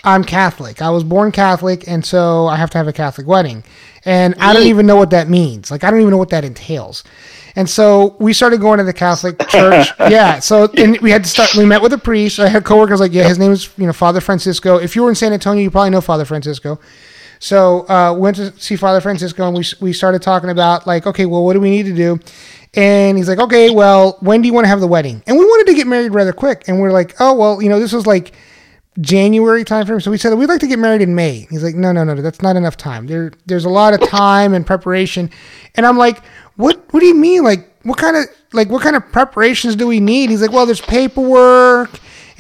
I'm 0.04 0.24
Catholic. 0.24 0.82
I 0.82 0.90
was 0.90 1.04
born 1.04 1.32
Catholic, 1.32 1.88
and 1.88 2.06
so 2.06 2.48
I 2.48 2.56
have 2.56 2.70
to 2.72 2.78
have 2.78 2.88
a 2.88 2.94
Catholic 2.94 3.28
wedding, 3.28 3.64
and 4.06 4.36
I 4.40 4.54
don't 4.54 4.68
even 4.68 4.86
know 4.86 4.96
what 4.96 5.12
that 5.12 5.30
means. 5.30 5.72
Like 5.72 5.84
I 5.84 5.92
don't 5.92 6.00
even 6.00 6.12
know 6.12 6.18
what 6.18 6.30
that 6.30 6.44
entails. 6.44 7.04
And 7.56 7.70
so 7.70 8.16
we 8.20 8.32
started 8.32 8.62
going 8.62 8.78
to 8.78 8.86
the 8.86 8.94
Catholic 8.94 9.38
church. 9.50 9.90
yeah. 10.00 10.40
So 10.40 10.72
and 10.78 10.98
we 11.02 11.12
had 11.12 11.24
to 11.24 11.30
start. 11.30 11.54
We 11.56 11.66
met 11.66 11.82
with 11.82 11.94
a 11.94 11.98
priest. 11.98 12.40
I 12.40 12.48
had 12.48 12.64
coworkers 12.64 13.00
like, 13.00 13.12
yeah, 13.12 13.28
his 13.28 13.38
name 13.38 13.52
is 13.52 13.70
you 13.78 13.86
know 13.86 13.94
Father 13.94 14.22
Francisco. 14.22 14.78
If 14.78 14.96
you 14.96 15.04
were 15.04 15.10
in 15.10 15.16
San 15.16 15.34
Antonio, 15.34 15.62
you 15.62 15.72
probably 15.72 15.90
know 15.90 16.02
Father 16.02 16.26
Francisco. 16.26 16.80
So 17.42 17.90
uh, 17.90 18.14
went 18.14 18.36
to 18.36 18.54
see 18.60 18.76
Father 18.76 19.02
Francisco, 19.02 19.48
and 19.48 19.58
we 19.58 19.66
we 19.82 19.94
started 19.94 20.22
talking 20.22 20.52
about 20.52 20.86
like, 20.86 21.08
okay, 21.08 21.26
well, 21.26 21.44
what 21.44 21.54
do 21.54 21.60
we 21.60 21.72
need 21.72 21.88
to 21.88 21.96
do? 21.96 22.20
And 22.76 23.18
he's 23.18 23.28
like, 23.28 23.40
okay, 23.40 23.72
well, 23.72 24.18
when 24.20 24.42
do 24.44 24.48
you 24.48 24.54
want 24.54 24.66
to 24.66 24.70
have 24.70 24.80
the 24.80 24.88
wedding? 24.88 25.24
And 25.26 25.40
we 25.40 25.44
wanted 25.44 25.66
to 25.72 25.74
get 25.74 25.88
married 25.88 26.14
rather 26.14 26.34
quick, 26.34 26.66
and 26.68 26.80
we're 26.80 26.92
like, 26.92 27.16
oh, 27.20 27.34
well, 27.34 27.60
you 27.60 27.68
know, 27.68 27.80
this 27.80 27.94
was 27.94 28.06
like 28.06 28.34
January 29.00 29.64
time 29.64 29.88
frame. 29.88 30.00
So 30.00 30.12
we 30.12 30.20
said 30.20 30.38
we'd 30.38 30.50
like 30.50 30.60
to 30.60 30.68
get 30.68 30.78
married 30.78 31.02
in 31.02 31.16
May. 31.16 31.48
He's 31.50 31.64
like, 31.64 31.74
no, 31.74 31.92
no, 31.92 32.04
no, 32.04 32.14
that's 32.22 32.44
not 32.44 32.56
enough 32.56 32.78
time. 32.78 33.08
There, 33.08 33.32
there's 33.48 33.66
a 33.66 33.70
lot 33.70 33.96
of 33.96 34.08
time 34.08 34.54
and 34.54 34.64
preparation. 34.64 35.32
And 35.74 35.88
I'm 35.88 35.98
like, 35.98 36.24
what? 36.58 36.94
What 36.94 37.00
do 37.00 37.08
you 37.08 37.16
mean? 37.16 37.44
Like, 37.44 37.68
what 37.82 37.98
kind 37.98 38.18
of 38.18 38.26
like 38.54 38.70
what 38.70 38.84
kind 38.84 38.96
of 38.96 39.12
preparations 39.12 39.76
do 39.76 39.88
we 39.88 40.00
need? 40.00 40.30
He's 40.30 40.44
like, 40.44 40.52
well, 40.52 40.68
there's 40.68 40.82
paperwork, 40.82 41.90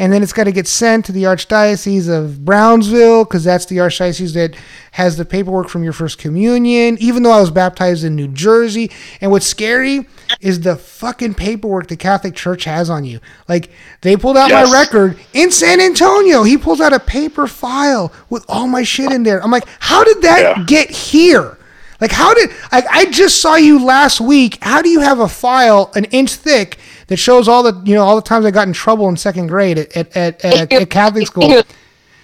and 0.02 0.12
then 0.12 0.24
it's 0.24 0.34
got 0.34 0.45
to 0.45 0.52
get 0.52 0.68
sent 0.68 1.06
to 1.06 1.12
the 1.12 1.26
Archdiocese 1.26 2.10
of 2.10 2.43
Brownsville 2.43 3.24
because 3.24 3.43
that's 3.43 3.68
the 3.68 3.78
archdiocese 3.78 4.34
that 4.34 4.56
has 4.93 5.16
the 5.16 5.26
paperwork 5.26 5.70
from 5.70 5.84
your 5.84 5.93
first 5.93 6.18
communion. 6.18 6.97
Even 6.99 7.22
though 7.22 7.30
I 7.32 7.39
was 7.39 7.52
baptized 7.52 8.04
in 8.04 8.16
New 8.16 8.28
Jersey, 8.28 8.89
and 9.22 9.30
what's 9.30 9.45
scary 9.45 10.08
is 10.39 10.62
the 10.62 10.76
fucking 10.76 11.36
paperwork 11.36 11.88
the 11.88 11.95
Catholic 11.95 12.34
Church 12.34 12.64
has 12.64 12.89
on 12.89 13.06
you. 13.06 13.20
Like 13.47 13.70
they 14.02 14.18
pulled 14.18 14.38
out 14.38 14.49
Yes. 14.49 14.68
my 14.72 14.74
record 14.80 15.20
in 15.34 15.52
San 15.52 15.80
Antonio. 15.80 16.41
He 16.41 16.58
pulls 16.58 16.82
out 16.82 16.93
a 16.93 16.99
paper 16.99 17.45
file 17.45 18.12
with 18.28 18.43
all 18.49 18.66
my 18.68 18.82
shit 18.82 19.12
in 19.12 19.22
there. 19.22 19.39
I'm 19.43 19.52
like, 19.52 19.68
how 19.80 20.04
did 20.04 20.24
that 20.24 20.58
Yeah. 20.58 20.64
get 20.66 20.89
here? 20.89 21.60
Like, 22.02 22.12
how 22.12 22.34
did 22.34 22.49
like 22.72 22.86
I 22.89 23.06
just 23.12 23.41
saw 23.41 23.56
you 23.56 23.86
last 23.86 24.20
week? 24.20 24.58
How 24.62 24.82
do 24.82 24.89
you 24.89 25.02
have 25.02 25.20
a 25.20 25.30
file 25.30 25.91
an 25.95 26.06
inch 26.06 26.34
thick 26.34 26.78
that 27.08 27.18
shows 27.18 27.47
all 27.47 27.62
the 27.62 27.80
you 27.86 27.93
know 27.93 28.04
all 28.04 28.16
the 28.16 28.24
times 28.24 28.43
I 28.45 28.52
got 28.52 28.68
in 28.68 28.74
trouble 28.74 29.08
in 29.08 29.16
second 29.16 29.47
grade 29.47 29.78
at 29.78 29.95
at, 29.95 30.16
at, 30.16 30.43
at, 30.43 30.74
at 30.74 30.89
Catholic 30.89 31.28
school? 31.28 31.64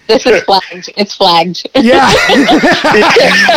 This 0.08 0.24
is 0.24 0.42
flagged. 0.44 0.90
It's 0.96 1.14
flagged. 1.14 1.68
Yeah, 1.74 2.10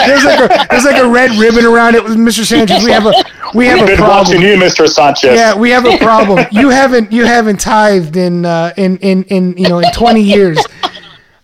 there's 0.06 0.26
like 0.26 0.40
a 0.40 0.68
there's 0.70 0.84
like 0.84 1.02
a 1.02 1.10
red 1.10 1.32
ribbon 1.32 1.66
around 1.66 1.96
it 1.96 2.04
with 2.04 2.18
Mr. 2.18 2.44
Sanchez. 2.44 2.84
We 2.84 2.92
have 2.92 3.06
a 3.06 3.14
we 3.56 3.66
have 3.68 3.82
a 3.82 3.86
Been 3.86 3.98
problem. 3.98 4.18
watching 4.18 4.42
you, 4.42 4.56
Mr. 4.58 4.88
Sanchez. 4.88 5.34
Yeah, 5.34 5.56
we 5.58 5.70
have 5.70 5.86
a 5.86 5.98
problem. 5.98 6.46
You 6.52 6.70
haven't 6.70 7.12
you 7.12 7.26
haven't 7.26 7.62
tithed 7.62 8.18
in 8.18 8.46
uh, 8.46 8.74
in 8.76 8.98
in 8.98 9.24
in 9.24 9.58
you 9.58 9.70
know 9.70 9.80
in 9.80 9.90
20 9.94 10.22
years. 10.22 10.60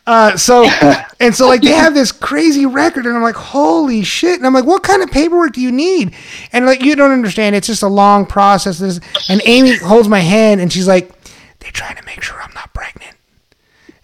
Uh, 0.07 0.37
so 0.37 0.63
and 1.19 1.35
so 1.35 1.47
like 1.47 1.61
they 1.61 1.73
have 1.73 1.93
this 1.93 2.11
crazy 2.13 2.65
record 2.65 3.05
and 3.05 3.15
I'm 3.15 3.21
like 3.21 3.35
holy 3.35 4.03
shit. 4.03 4.37
And 4.37 4.47
I'm 4.47 4.53
like 4.53 4.65
what 4.65 4.81
kind 4.81 5.03
of 5.03 5.11
paperwork 5.11 5.51
do 5.53 5.61
you 5.61 5.71
need? 5.71 6.15
And 6.53 6.65
like 6.65 6.81
you 6.81 6.95
don't 6.95 7.11
understand. 7.11 7.55
It's 7.55 7.67
just 7.67 7.83
a 7.83 7.87
long 7.87 8.25
process. 8.25 8.79
This- 8.79 9.01
and 9.29 9.41
Amy 9.45 9.75
holds 9.75 10.07
my 10.07 10.21
hand 10.21 10.61
and 10.61 10.71
she's 10.71 10.87
like 10.87 11.11
they're 11.59 11.71
trying 11.71 11.97
to 11.97 12.05
make 12.05 12.21
sure 12.23 12.41
I'm 12.41 12.53
not 12.53 12.73
pregnant. 12.73 13.15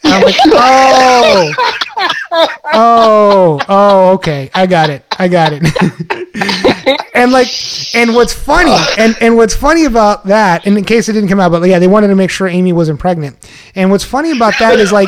And 0.03 0.13
I'm 0.13 0.23
like 0.23 0.35
oh. 0.45 1.53
Oh 2.73 3.59
oh 3.69 4.11
okay. 4.15 4.51
I 4.53 4.65
got 4.67 4.89
it. 4.89 5.05
I 5.17 5.27
got 5.29 5.53
it. 5.53 5.63
And 7.15 7.31
like 7.31 7.47
and 7.93 8.15
what's 8.15 8.33
funny 8.33 8.75
and 8.97 9.15
and 9.21 9.37
what's 9.37 9.53
funny 9.55 9.85
about 9.85 10.25
that 10.25 10.65
and 10.65 10.75
in 10.77 10.83
case 10.83 11.07
it 11.07 11.13
didn't 11.13 11.29
come 11.29 11.39
out 11.39 11.51
but 11.51 11.61
yeah 11.69 11.77
they 11.77 11.87
wanted 11.87 12.07
to 12.07 12.15
make 12.15 12.31
sure 12.31 12.47
amy 12.47 12.73
wasn't 12.73 12.99
pregnant. 12.99 13.37
And 13.75 13.91
what's 13.91 14.03
funny 14.03 14.31
about 14.31 14.55
that 14.59 14.79
is 14.79 14.91
like 14.91 15.07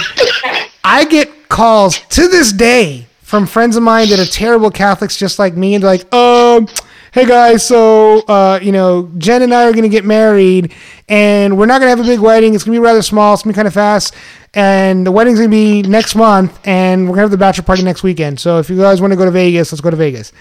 i 0.85 1.03
get 1.05 1.49
calls 1.49 1.99
to 2.09 2.27
this 2.27 2.51
day 2.51 3.05
from 3.21 3.45
friends 3.45 3.75
of 3.75 3.83
mine 3.83 4.07
that 4.09 4.19
are 4.19 4.31
terrible 4.31 4.71
catholics 4.71 5.17
just 5.17 5.39
like 5.39 5.55
me 5.55 5.75
and 5.75 5.83
they're 5.83 5.91
like 5.91 6.13
um 6.13 6.67
hey 7.11 7.25
guys 7.25 7.65
so 7.65 8.19
uh, 8.27 8.59
you 8.61 8.71
know 8.71 9.09
jen 9.17 9.41
and 9.41 9.53
i 9.53 9.65
are 9.65 9.71
going 9.71 9.83
to 9.83 9.89
get 9.89 10.05
married 10.05 10.73
and 11.07 11.57
we're 11.57 11.67
not 11.67 11.79
going 11.79 11.91
to 11.91 11.97
have 11.97 11.99
a 11.99 12.09
big 12.09 12.19
wedding. 12.19 12.55
It's 12.55 12.63
going 12.63 12.73
to 12.73 12.79
be 12.79 12.83
rather 12.83 13.01
small. 13.01 13.33
It's 13.33 13.43
going 13.43 13.53
to 13.53 13.55
be 13.55 13.57
kind 13.57 13.67
of 13.67 13.73
fast. 13.73 14.15
And 14.53 15.05
the 15.05 15.11
wedding's 15.11 15.37
going 15.37 15.51
to 15.51 15.55
be 15.55 15.81
next 15.83 16.15
month 16.15 16.59
and 16.65 17.03
we're 17.03 17.15
going 17.15 17.17
to 17.17 17.23
have 17.23 17.31
the 17.31 17.37
bachelor 17.37 17.65
party 17.65 17.83
next 17.83 18.03
weekend. 18.03 18.39
So 18.39 18.57
if 18.57 18.69
you 18.69 18.77
guys 18.77 19.01
want 19.01 19.11
to 19.11 19.17
go 19.17 19.25
to 19.25 19.31
vegas 19.31 19.71
let's 19.71 19.81
go 19.81 19.89
to 19.89 19.97
vegas. 19.97 20.31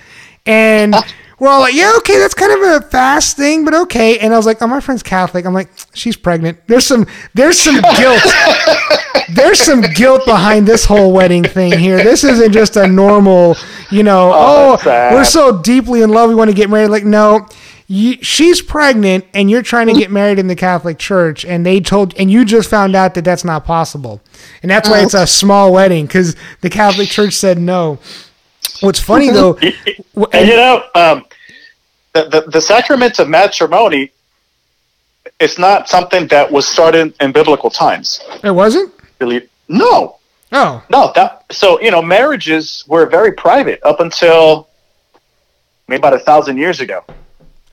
And 0.46 0.94
we're 1.38 1.48
all 1.48 1.60
like, 1.60 1.74
yeah, 1.74 1.92
okay, 1.98 2.18
that's 2.18 2.34
kind 2.34 2.52
of 2.52 2.82
a 2.82 2.86
fast 2.86 3.36
thing, 3.36 3.64
but 3.64 3.74
okay. 3.74 4.18
And 4.18 4.32
I 4.32 4.36
was 4.36 4.46
like, 4.46 4.62
oh, 4.62 4.66
my 4.66 4.80
friend's 4.80 5.02
Catholic. 5.02 5.44
I'm 5.44 5.54
like, 5.54 5.68
she's 5.92 6.16
pregnant. 6.16 6.58
There's 6.66 6.86
some, 6.86 7.06
there's 7.34 7.58
some 7.58 7.80
guilt. 7.96 8.22
there's 9.32 9.60
some 9.60 9.80
guilt 9.80 10.24
behind 10.26 10.66
this 10.66 10.84
whole 10.84 11.12
wedding 11.12 11.42
thing 11.42 11.76
here. 11.78 12.02
This 12.02 12.24
isn't 12.24 12.52
just 12.52 12.76
a 12.76 12.86
normal, 12.86 13.56
you 13.90 14.02
know, 14.02 14.30
oh, 14.32 14.72
oh 14.74 14.82
sad. 14.82 15.14
we're 15.14 15.24
so 15.24 15.60
deeply 15.60 16.02
in 16.02 16.10
love, 16.10 16.28
we 16.28 16.36
want 16.36 16.50
to 16.50 16.56
get 16.56 16.70
married. 16.70 16.88
Like, 16.88 17.04
no. 17.04 17.48
You, 17.86 18.16
she's 18.22 18.62
pregnant 18.62 19.26
and 19.34 19.50
you're 19.50 19.60
trying 19.60 19.88
to 19.88 19.92
get 19.92 20.10
married 20.10 20.38
in 20.38 20.46
the 20.46 20.56
Catholic 20.56 20.98
Church 20.98 21.44
and 21.44 21.66
they 21.66 21.80
told 21.80 22.14
and 22.18 22.30
you 22.30 22.46
just 22.46 22.70
found 22.70 22.96
out 22.96 23.12
that 23.12 23.26
that's 23.26 23.44
not 23.44 23.66
possible. 23.66 24.22
And 24.62 24.70
that's 24.70 24.88
why 24.88 25.02
it's 25.02 25.14
oh. 25.14 25.24
a 25.24 25.26
small 25.26 25.70
wedding 25.70 26.08
cuz 26.08 26.34
the 26.62 26.70
Catholic 26.70 27.10
Church 27.10 27.34
said 27.34 27.58
no. 27.58 27.98
What's 28.80 29.00
funny 29.00 29.30
though, 29.30 29.54
And 30.32 30.48
you 30.48 30.56
know, 30.56 30.84
um, 30.94 31.24
the, 32.12 32.24
the 32.24 32.44
the 32.50 32.60
sacrament 32.60 33.18
of 33.18 33.28
matrimony 33.28 34.10
it's 35.40 35.58
not 35.58 35.88
something 35.88 36.28
that 36.28 36.50
was 36.52 36.66
started 36.66 37.14
in 37.20 37.32
biblical 37.32 37.70
times. 37.70 38.20
it 38.42 38.50
wasn't? 38.50 38.92
Really, 39.20 39.48
no, 39.68 40.18
Oh, 40.52 40.82
no. 40.90 41.10
That 41.16 41.44
so 41.50 41.80
you 41.80 41.90
know, 41.90 42.02
marriages 42.02 42.84
were 42.86 43.06
very 43.06 43.32
private 43.32 43.80
up 43.84 43.98
until 44.00 44.68
maybe 45.88 45.98
about 45.98 46.14
a 46.14 46.18
thousand 46.20 46.58
years 46.58 46.80
ago. 46.80 47.02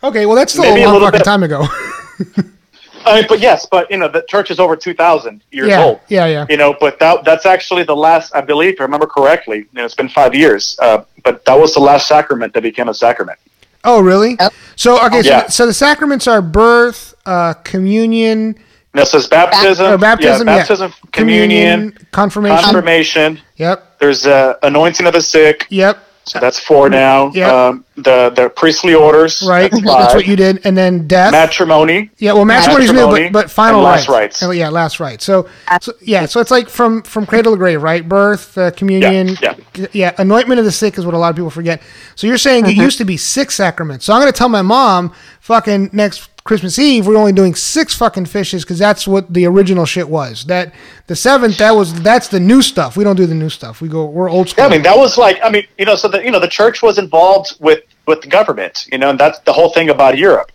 okay. 0.04 0.26
Well, 0.26 0.36
that's 0.36 0.54
still 0.54 0.64
Maybe 0.64 0.82
a 0.82 0.86
a 0.86 0.88
long 0.88 0.94
little 0.94 1.08
fucking 1.08 1.20
bit. 1.20 1.26
time 1.26 1.44
ago. 1.44 1.66
I 3.06 3.16
mean, 3.16 3.26
but 3.28 3.40
yes, 3.40 3.66
but 3.66 3.90
you 3.92 3.98
know, 3.98 4.08
the 4.08 4.24
church 4.28 4.52
is 4.52 4.60
over 4.60 4.76
two 4.76 4.94
thousand 4.94 5.44
years 5.52 5.70
yeah, 5.70 5.84
old. 5.84 6.00
yeah, 6.08 6.26
yeah. 6.26 6.46
You 6.50 6.58
know, 6.58 6.76
but 6.80 7.00
that 7.00 7.24
that's 7.24 7.46
actually 7.46 7.84
the 7.84 7.96
last, 7.96 8.36
I 8.36 8.42
believe, 8.42 8.74
if 8.74 8.80
I 8.80 8.84
remember 8.84 9.08
correctly. 9.08 9.60
You 9.60 9.68
know, 9.74 9.86
it's 9.86 9.96
been 9.96 10.10
five 10.10 10.34
years, 10.36 10.78
uh, 10.82 11.04
but 11.24 11.46
that 11.46 11.58
was 11.60 11.74
the 11.74 11.80
last 11.80 12.08
sacrament 12.08 12.54
that 12.54 12.62
became 12.64 12.90
a 12.90 12.94
sacrament. 12.94 13.40
Oh, 13.84 14.00
really? 14.00 14.38
So, 14.76 15.04
okay, 15.06 15.24
so, 15.24 15.30
Yeah. 15.30 15.48
so 15.48 15.66
the 15.66 15.74
sacraments 15.74 16.28
are 16.28 16.42
birth, 16.42 17.16
uh, 17.26 17.54
communion, 17.64 18.56
And 18.94 19.02
it 19.02 19.08
says 19.08 19.28
baptism, 19.28 19.94
or 19.94 19.98
baptism, 19.98 20.48
yeah, 20.48 20.54
yeah. 20.54 20.60
baptism, 20.60 20.94
communion, 21.12 21.98
confirmation. 22.12 22.64
confirmation. 22.64 23.40
Yep, 23.56 24.00
There's 24.00 24.28
uh, 24.28 24.56
anointing 24.62 25.08
of 25.08 25.14
the 25.14 25.22
sick, 25.22 25.66
yep. 25.70 25.98
So 26.32 26.40
that's 26.40 26.58
four 26.60 26.90
now. 26.90 27.30
Yeah. 27.34 27.52
Um, 27.68 27.84
the 27.98 28.30
the 28.30 28.50
priestly 28.50 28.96
orders, 28.96 29.44
Right, 29.46 29.70
that's 29.70 29.84
that's 29.84 30.16
what 30.16 30.26
you 30.26 30.36
did, 30.38 30.66
and 30.66 30.76
then 30.78 31.08
death. 31.08 31.34
Matrimony, 31.34 32.10
yeah, 32.18 32.32
well, 32.34 32.46
matrimony's 32.46 32.90
new, 32.92 33.00
but, 33.00 33.10
Matrimony 33.12 33.30
but 33.32 33.52
final 33.52 33.82
last 33.82 34.08
rites. 34.08 34.42
rites. 34.42 34.44
Oh, 34.44 34.52
yeah, 34.52 34.70
last 34.70 35.00
rites. 35.02 35.26
So, 35.26 35.50
so, 35.82 35.92
yeah, 36.02 36.26
so 36.26 36.40
it's 36.40 36.50
like 36.50 36.70
from 36.70 37.04
from 37.04 37.26
cradle 37.26 37.52
to 37.52 37.58
grave, 37.58 37.84
right? 37.84 38.08
Birth, 38.08 38.58
uh, 38.58 38.72
communion, 38.72 39.36
Yeah, 39.42 39.56
yeah, 39.92 40.16
anointment 40.18 40.58
of 40.60 40.66
the 40.66 40.72
sick 40.72 40.98
is 40.98 41.06
what 41.06 41.14
a 41.14 41.18
lot 41.18 41.30
of 41.32 41.36
people 41.36 41.52
forget. 41.52 41.82
So 42.16 42.28
you're 42.28 42.38
saying 42.38 42.64
Mm-hmm. 42.64 42.80
it 42.80 42.84
used 42.84 42.98
to 43.00 43.06
be 43.06 43.18
six 43.18 43.56
sacraments. 43.56 44.06
So 44.06 44.14
I'm 44.14 44.22
going 44.22 44.32
to 44.32 44.38
tell 44.38 44.50
my 44.50 44.62
mom, 44.62 45.14
fucking 45.42 45.90
next 45.92 46.31
Christmas 46.44 46.80
Eve, 46.80 47.06
we're 47.06 47.18
only 47.18 47.34
doing 47.34 47.54
six 47.54 47.94
fucking 47.94 48.26
fishes 48.26 48.64
because 48.64 48.80
that's 48.80 49.08
what 49.08 49.32
the 49.32 49.46
original 49.46 49.86
shit 49.86 50.10
was. 50.10 50.46
That 50.46 50.74
the 51.08 51.16
seventh, 51.16 51.58
that 51.60 51.72
was 51.72 52.02
that's 52.02 52.30
the 52.30 52.40
new 52.40 52.62
stuff. 52.62 52.98
We 52.98 53.04
don't 53.04 53.16
do 53.16 53.28
the 53.28 53.36
new 53.36 53.50
stuff. 53.50 53.80
We 53.80 53.90
go, 53.90 54.06
we're 54.06 54.30
old 54.30 54.50
school. 54.50 54.64
Yeah, 54.64 54.70
I 54.70 54.72
mean 54.72 54.82
that 54.84 54.98
was 54.98 55.18
like 55.18 55.40
I 55.44 55.50
mean 55.50 55.68
you 55.78 55.86
know 55.86 55.96
so 55.96 56.08
the 56.08 56.24
you 56.24 56.32
know 56.32 56.40
the 56.40 56.48
church 56.48 56.82
was 56.82 56.98
involved 56.98 57.58
with 57.60 57.84
with 58.08 58.22
the 58.22 58.28
government 58.28 58.88
you 58.92 58.98
know 58.98 59.12
and 59.12 59.20
that's 59.20 59.40
the 59.40 59.54
whole 59.54 59.70
thing 59.70 59.90
about 59.90 60.18
Europe 60.18 60.52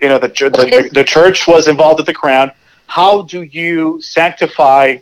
you 0.00 0.08
know 0.08 0.18
the 0.18 0.28
the, 0.28 0.48
the, 0.50 0.90
the 0.92 1.04
church 1.04 1.46
was 1.46 1.68
involved 1.68 1.98
with 1.98 2.06
the 2.06 2.14
crown 2.14 2.50
how 2.86 3.22
do 3.22 3.42
you 3.42 4.00
sanctify 4.00 4.96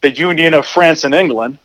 the 0.00 0.10
union 0.10 0.54
of 0.54 0.66
France 0.66 1.04
and 1.04 1.14
England 1.14 1.58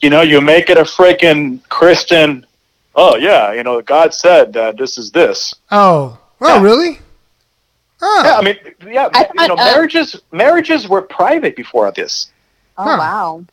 you 0.00 0.10
know 0.10 0.22
you 0.22 0.40
make 0.40 0.70
it 0.70 0.78
a 0.78 0.82
freaking 0.82 1.60
Christian 1.68 2.46
oh 2.94 3.16
yeah 3.16 3.52
you 3.52 3.62
know 3.62 3.80
God 3.82 4.14
said 4.14 4.52
that 4.54 4.76
this 4.76 4.98
is 4.98 5.10
this 5.10 5.54
oh, 5.70 6.18
oh, 6.42 6.56
Yeah. 6.56 6.62
really? 6.62 6.98
Oh, 8.04 8.22
yeah 8.24 8.36
I 8.38 8.42
mean 8.42 8.56
yeah 8.92 9.08
I 9.14 9.28
you 9.42 9.48
know 9.48 9.54
uh, 9.54 9.64
marriages 9.64 10.20
marriages 10.32 10.88
were 10.88 11.02
private 11.02 11.54
before 11.56 11.90
this 11.92 12.32
Oh 12.76 12.84
Huh. 12.84 12.96
wow. 12.98 13.44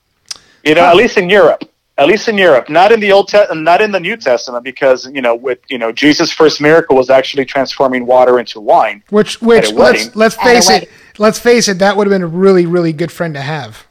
You 0.63 0.75
know, 0.75 0.83
at 0.85 0.95
least 0.95 1.17
in 1.17 1.29
Europe, 1.29 1.63
at 1.97 2.07
least 2.07 2.27
in 2.27 2.37
Europe, 2.37 2.69
not 2.69 2.91
in 2.91 2.99
the 2.99 3.11
old, 3.11 3.27
te- 3.29 3.45
not 3.53 3.81
in 3.81 3.91
the 3.91 3.99
New 3.99 4.15
Testament, 4.17 4.63
because 4.63 5.05
you 5.13 5.21
know, 5.21 5.35
with 5.35 5.59
you 5.69 5.77
know, 5.77 5.91
Jesus' 5.91 6.31
first 6.31 6.59
miracle 6.61 6.95
was 6.97 7.09
actually 7.09 7.45
transforming 7.45 8.05
water 8.05 8.39
into 8.39 8.59
wine. 8.59 9.03
which 9.09 9.41
which 9.41 9.65
At 9.65 9.71
a 9.71 9.75
let's 9.75 10.15
let's 10.15 10.37
At 10.37 10.41
a 10.41 10.45
face 10.49 10.69
it, 10.69 10.89
let's 11.17 11.39
face 11.39 11.67
it, 11.67 11.79
that 11.79 11.95
would 11.95 12.07
have 12.07 12.11
been 12.11 12.23
a 12.23 12.27
really 12.27 12.65
really 12.65 12.91
good 12.93 13.11
friend 13.11 13.33
to 13.35 13.41
have. 13.41 13.85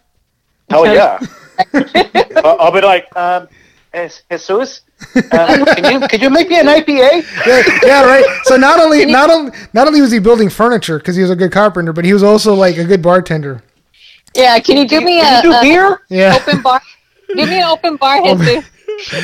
Hell 0.70 0.86
yeah! 0.86 1.18
Uh, 1.74 2.56
I'll 2.60 2.70
be 2.72 2.80
like, 2.80 3.04
um, 3.16 3.42
"Es- 3.44 3.48
Jesus, 3.94 4.82
uh, 5.32 5.74
can 5.74 5.92
you 5.92 6.08
could 6.08 6.20
you 6.20 6.30
make 6.30 6.48
me 6.48 6.58
an 6.58 6.66
IPA? 6.66 7.24
yeah, 7.46 7.62
yeah, 7.84 8.04
right. 8.04 8.24
So 8.44 8.56
not 8.56 8.80
only 8.80 9.06
not 9.06 9.30
only 9.30 9.52
not 9.72 9.86
only 9.86 10.00
was 10.00 10.10
he 10.12 10.18
building 10.18 10.48
furniture 10.48 10.98
because 10.98 11.16
he 11.16 11.22
was 11.22 11.30
a 11.30 11.36
good 11.36 11.52
carpenter, 11.52 11.92
but 11.92 12.04
he 12.04 12.12
was 12.12 12.22
also 12.22 12.54
like 12.54 12.76
a 12.76 12.84
good 12.84 13.02
bartender. 13.02 13.62
Yeah, 14.34 14.58
can 14.60 14.76
you 14.76 14.86
do 14.86 15.00
me 15.00 15.20
Can 15.20 15.32
a, 15.32 15.36
you 15.48 15.52
do 15.52 15.58
a 15.58 15.62
beer? 15.62 16.02
Yeah. 16.08 16.36
open 16.36 16.62
bar? 16.62 16.80
Give 17.34 17.48
me 17.48 17.58
an 17.58 17.64
open 17.64 17.96
bar, 17.96 18.22
Jesus. 18.24 18.64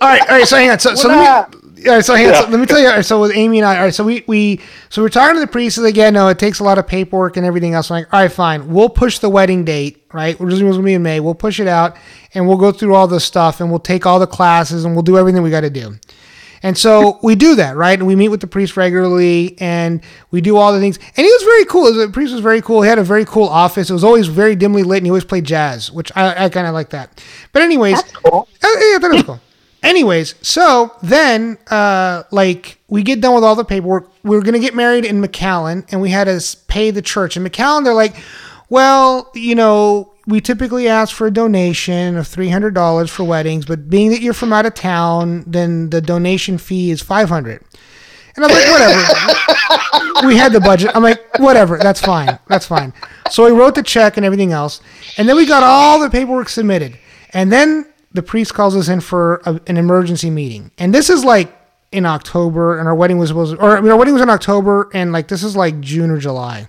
All 0.00 0.08
right, 0.08 0.22
all 0.22 0.38
right. 0.38 0.48
So 0.48 0.56
hang 0.56 0.70
on. 0.70 0.78
So, 0.78 0.94
so 0.94 1.08
let 1.08 1.50
me. 1.52 1.57
All 1.86 1.94
right, 1.94 2.04
so, 2.04 2.14
hang 2.14 2.28
on, 2.28 2.34
so 2.34 2.40
Yeah. 2.44 2.50
let 2.50 2.60
me 2.60 2.66
tell 2.66 2.78
you. 2.80 2.88
all 2.88 2.96
right, 2.96 3.04
so 3.04 3.20
with 3.20 3.32
Amy 3.34 3.58
and 3.58 3.66
I, 3.66 3.76
all 3.78 3.84
right, 3.84 3.94
so 3.94 4.02
we 4.04 4.24
we 4.26 4.60
so 4.88 5.02
we're 5.02 5.08
talking 5.08 5.34
to 5.36 5.40
the 5.40 5.46
priest. 5.46 5.76
Says 5.76 5.84
again, 5.84 6.14
no, 6.14 6.28
it 6.28 6.38
takes 6.38 6.58
a 6.60 6.64
lot 6.64 6.78
of 6.78 6.86
paperwork 6.86 7.36
and 7.36 7.46
everything 7.46 7.74
else. 7.74 7.90
I'm 7.90 7.96
like, 8.02 8.12
all 8.12 8.20
right, 8.20 8.32
fine, 8.32 8.68
we'll 8.68 8.88
push 8.88 9.18
the 9.20 9.28
wedding 9.30 9.64
date. 9.64 10.04
Right, 10.12 10.38
we're 10.40 10.50
just 10.50 10.62
going 10.62 10.72
to 10.72 10.82
be 10.82 10.94
in 10.94 11.02
May. 11.02 11.20
We'll 11.20 11.34
push 11.34 11.60
it 11.60 11.68
out, 11.68 11.96
and 12.34 12.48
we'll 12.48 12.56
go 12.56 12.72
through 12.72 12.94
all 12.94 13.06
the 13.06 13.20
stuff, 13.20 13.60
and 13.60 13.70
we'll 13.70 13.78
take 13.78 14.06
all 14.06 14.18
the 14.18 14.26
classes, 14.26 14.84
and 14.84 14.94
we'll 14.94 15.02
do 15.02 15.18
everything 15.18 15.42
we 15.42 15.50
got 15.50 15.60
to 15.60 15.70
do. 15.70 15.96
And 16.60 16.76
so 16.76 17.20
we 17.22 17.36
do 17.36 17.54
that, 17.54 17.76
right? 17.76 17.96
And 17.96 18.08
we 18.08 18.16
meet 18.16 18.30
with 18.30 18.40
the 18.40 18.48
priest 18.48 18.76
regularly, 18.76 19.54
and 19.60 20.00
we 20.32 20.40
do 20.40 20.56
all 20.56 20.72
the 20.72 20.80
things. 20.80 20.96
And 21.16 21.24
he 21.24 21.30
was 21.30 21.42
very 21.44 21.64
cool. 21.66 21.92
The 21.92 22.08
priest 22.08 22.32
was 22.32 22.40
very 22.40 22.60
cool. 22.60 22.82
He 22.82 22.88
had 22.88 22.98
a 22.98 23.04
very 23.04 23.24
cool 23.24 23.46
office. 23.46 23.90
It 23.90 23.92
was 23.92 24.02
always 24.02 24.26
very 24.26 24.56
dimly 24.56 24.82
lit, 24.82 24.96
and 24.96 25.06
he 25.06 25.10
always 25.10 25.24
played 25.24 25.44
jazz, 25.44 25.92
which 25.92 26.10
I, 26.16 26.46
I 26.46 26.48
kind 26.48 26.66
of 26.66 26.74
like 26.74 26.90
that. 26.90 27.22
But 27.52 27.62
anyways, 27.62 28.02
That's 28.02 28.12
cool. 28.12 28.48
uh, 28.64 28.66
yeah, 28.66 28.96
I 28.96 28.98
thought 29.00 29.10
it 29.10 29.14
was 29.14 29.22
cool. 29.22 29.40
Anyways, 29.88 30.34
so 30.42 30.92
then, 31.02 31.56
uh, 31.70 32.24
like, 32.30 32.76
we 32.88 33.02
get 33.02 33.22
done 33.22 33.34
with 33.34 33.42
all 33.42 33.54
the 33.54 33.64
paperwork. 33.64 34.12
We 34.22 34.36
were 34.36 34.42
gonna 34.42 34.58
get 34.58 34.74
married 34.74 35.06
in 35.06 35.22
McAllen, 35.22 35.86
and 35.90 36.02
we 36.02 36.10
had 36.10 36.24
to 36.24 36.56
pay 36.66 36.90
the 36.90 37.00
church. 37.00 37.38
In 37.38 37.44
McAllen, 37.44 37.84
they're 37.84 37.94
like, 37.94 38.14
"Well, 38.68 39.30
you 39.34 39.54
know, 39.54 40.12
we 40.26 40.42
typically 40.42 40.88
ask 40.88 41.16
for 41.16 41.26
a 41.26 41.30
donation 41.30 42.18
of 42.18 42.28
three 42.28 42.50
hundred 42.50 42.74
dollars 42.74 43.08
for 43.08 43.24
weddings, 43.24 43.64
but 43.64 43.88
being 43.88 44.10
that 44.10 44.20
you're 44.20 44.34
from 44.34 44.52
out 44.52 44.66
of 44.66 44.74
town, 44.74 45.44
then 45.46 45.88
the 45.88 46.02
donation 46.02 46.58
fee 46.58 46.90
is 46.90 47.00
five 47.00 47.30
hundred. 47.30 47.64
And 48.36 48.44
I'm 48.44 48.50
like, 48.50 48.70
whatever. 48.70 50.26
we 50.26 50.36
had 50.36 50.52
the 50.52 50.60
budget. 50.60 50.90
I'm 50.94 51.02
like, 51.02 51.38
whatever. 51.38 51.78
That's 51.78 52.02
fine. 52.02 52.38
That's 52.46 52.66
fine. 52.66 52.92
So 53.30 53.46
I 53.46 53.50
wrote 53.52 53.74
the 53.74 53.82
check 53.82 54.18
and 54.18 54.26
everything 54.26 54.52
else, 54.52 54.82
and 55.16 55.26
then 55.26 55.34
we 55.34 55.46
got 55.46 55.62
all 55.62 55.98
the 55.98 56.10
paperwork 56.10 56.50
submitted, 56.50 56.98
and 57.32 57.50
then 57.50 57.86
the 58.12 58.22
priest 58.22 58.54
calls 58.54 58.76
us 58.76 58.88
in 58.88 59.00
for 59.00 59.42
a, 59.44 59.60
an 59.66 59.76
emergency 59.76 60.30
meeting, 60.30 60.70
and 60.78 60.94
this 60.94 61.10
is 61.10 61.24
like 61.24 61.54
in 61.90 62.04
October, 62.04 62.78
and 62.78 62.86
our 62.86 62.94
wedding 62.94 63.18
was 63.18 63.28
supposed, 63.30 63.56
to, 63.56 63.62
or 63.62 63.76
I 63.76 63.80
mean, 63.80 63.90
our 63.90 63.96
wedding 63.96 64.14
was 64.14 64.22
in 64.22 64.30
October, 64.30 64.90
and 64.92 65.12
like 65.12 65.28
this 65.28 65.42
is 65.42 65.56
like 65.56 65.80
June 65.80 66.10
or 66.10 66.18
July, 66.18 66.68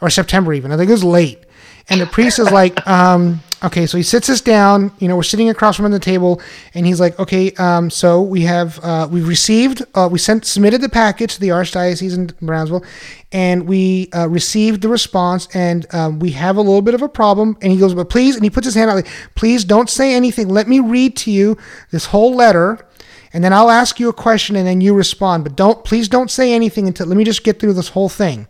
or 0.00 0.10
September 0.10 0.52
even. 0.52 0.72
I 0.72 0.76
think 0.76 0.88
it 0.88 0.92
was 0.92 1.04
late, 1.04 1.44
and 1.88 2.00
the 2.00 2.06
priest 2.06 2.38
is 2.38 2.50
like, 2.50 2.86
um, 2.86 3.40
okay, 3.62 3.86
so 3.86 3.96
he 3.96 4.02
sits 4.02 4.28
us 4.28 4.40
down. 4.40 4.92
You 4.98 5.08
know, 5.08 5.16
we're 5.16 5.22
sitting 5.22 5.48
across 5.50 5.76
from 5.76 5.90
the 5.90 5.98
table, 5.98 6.40
and 6.74 6.86
he's 6.86 7.00
like, 7.00 7.18
okay, 7.18 7.52
um, 7.52 7.90
so 7.90 8.22
we 8.22 8.42
have 8.42 8.78
uh, 8.82 9.08
we've 9.10 9.28
received, 9.28 9.82
uh, 9.94 10.08
we 10.10 10.18
sent 10.18 10.46
submitted 10.46 10.80
the 10.80 10.88
package 10.88 11.34
to 11.34 11.40
the 11.40 11.48
archdiocese 11.48 12.14
in 12.14 12.30
Brownsville, 12.40 12.84
and 13.32 13.66
we 13.66 14.08
uh, 14.12 14.28
received 14.28 14.82
the 14.82 14.88
response, 14.88 15.48
and 15.54 15.86
um, 15.94 16.18
we 16.18 16.30
have 16.30 16.56
a 16.56 16.60
little 16.60 16.82
bit 16.82 16.94
of 16.94 17.02
a 17.02 17.08
problem. 17.08 17.56
And 17.62 17.72
he 17.72 17.78
goes, 17.78 17.94
but 17.94 18.08
please, 18.10 18.34
and 18.34 18.44
he 18.44 18.50
puts 18.50 18.66
his 18.66 18.74
hand 18.74 18.90
out, 18.90 18.96
like, 18.96 19.08
please 19.34 19.64
don't 19.64 19.88
say 19.88 20.14
anything. 20.14 20.48
Let 20.48 20.68
me 20.68 20.80
read 20.80 21.16
to 21.18 21.30
you 21.30 21.56
this 21.90 22.06
whole 22.06 22.34
letter. 22.34 22.86
And 23.32 23.44
then 23.44 23.52
I'll 23.52 23.70
ask 23.70 24.00
you 24.00 24.08
a 24.08 24.12
question 24.12 24.56
and 24.56 24.66
then 24.66 24.80
you 24.80 24.92
respond. 24.92 25.44
But 25.44 25.54
don't, 25.54 25.84
please 25.84 26.08
don't 26.08 26.30
say 26.30 26.52
anything 26.52 26.88
until, 26.88 27.06
let 27.06 27.16
me 27.16 27.22
just 27.22 27.44
get 27.44 27.60
through 27.60 27.74
this 27.74 27.90
whole 27.90 28.08
thing. 28.08 28.48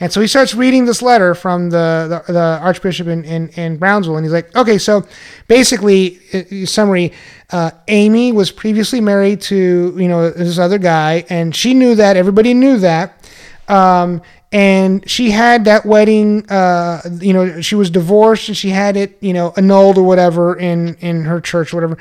And 0.00 0.12
so 0.12 0.20
he 0.20 0.26
starts 0.26 0.54
reading 0.54 0.84
this 0.84 1.02
letter 1.02 1.34
from 1.34 1.70
the, 1.70 2.22
the, 2.26 2.32
the 2.32 2.58
Archbishop 2.60 3.06
in, 3.06 3.24
in, 3.24 3.48
in 3.50 3.76
Brownsville. 3.76 4.16
And 4.16 4.24
he's 4.24 4.32
like, 4.32 4.54
okay, 4.56 4.78
so 4.78 5.06
basically, 5.48 6.18
uh, 6.32 6.66
summary 6.66 7.12
uh, 7.50 7.70
Amy 7.88 8.32
was 8.32 8.50
previously 8.50 9.00
married 9.00 9.40
to, 9.42 9.94
you 9.96 10.08
know, 10.08 10.30
this 10.30 10.58
other 10.58 10.78
guy, 10.78 11.24
and 11.28 11.54
she 11.54 11.74
knew 11.74 11.94
that. 11.94 12.16
Everybody 12.16 12.54
knew 12.54 12.78
that. 12.78 13.24
Um, 13.68 14.22
and 14.50 15.08
she 15.10 15.30
had 15.30 15.64
that 15.64 15.84
wedding, 15.84 16.48
uh, 16.48 17.00
you 17.20 17.32
know, 17.32 17.60
she 17.60 17.74
was 17.74 17.90
divorced 17.90 18.48
and 18.48 18.56
she 18.56 18.70
had 18.70 18.96
it, 18.96 19.18
you 19.20 19.32
know, 19.32 19.52
annulled 19.56 19.98
or 19.98 20.04
whatever 20.04 20.56
in, 20.56 20.94
in 20.96 21.24
her 21.24 21.40
church 21.40 21.72
or 21.72 21.76
whatever. 21.76 21.98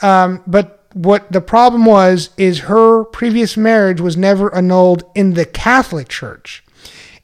Um, 0.00 0.42
but 0.46 0.84
what 0.92 1.30
the 1.32 1.40
problem 1.40 1.84
was 1.84 2.30
is 2.36 2.60
her 2.60 3.04
previous 3.04 3.56
marriage 3.56 4.00
was 4.00 4.16
never 4.16 4.54
annulled 4.54 5.04
in 5.14 5.34
the 5.34 5.44
Catholic 5.44 6.08
Church. 6.08 6.64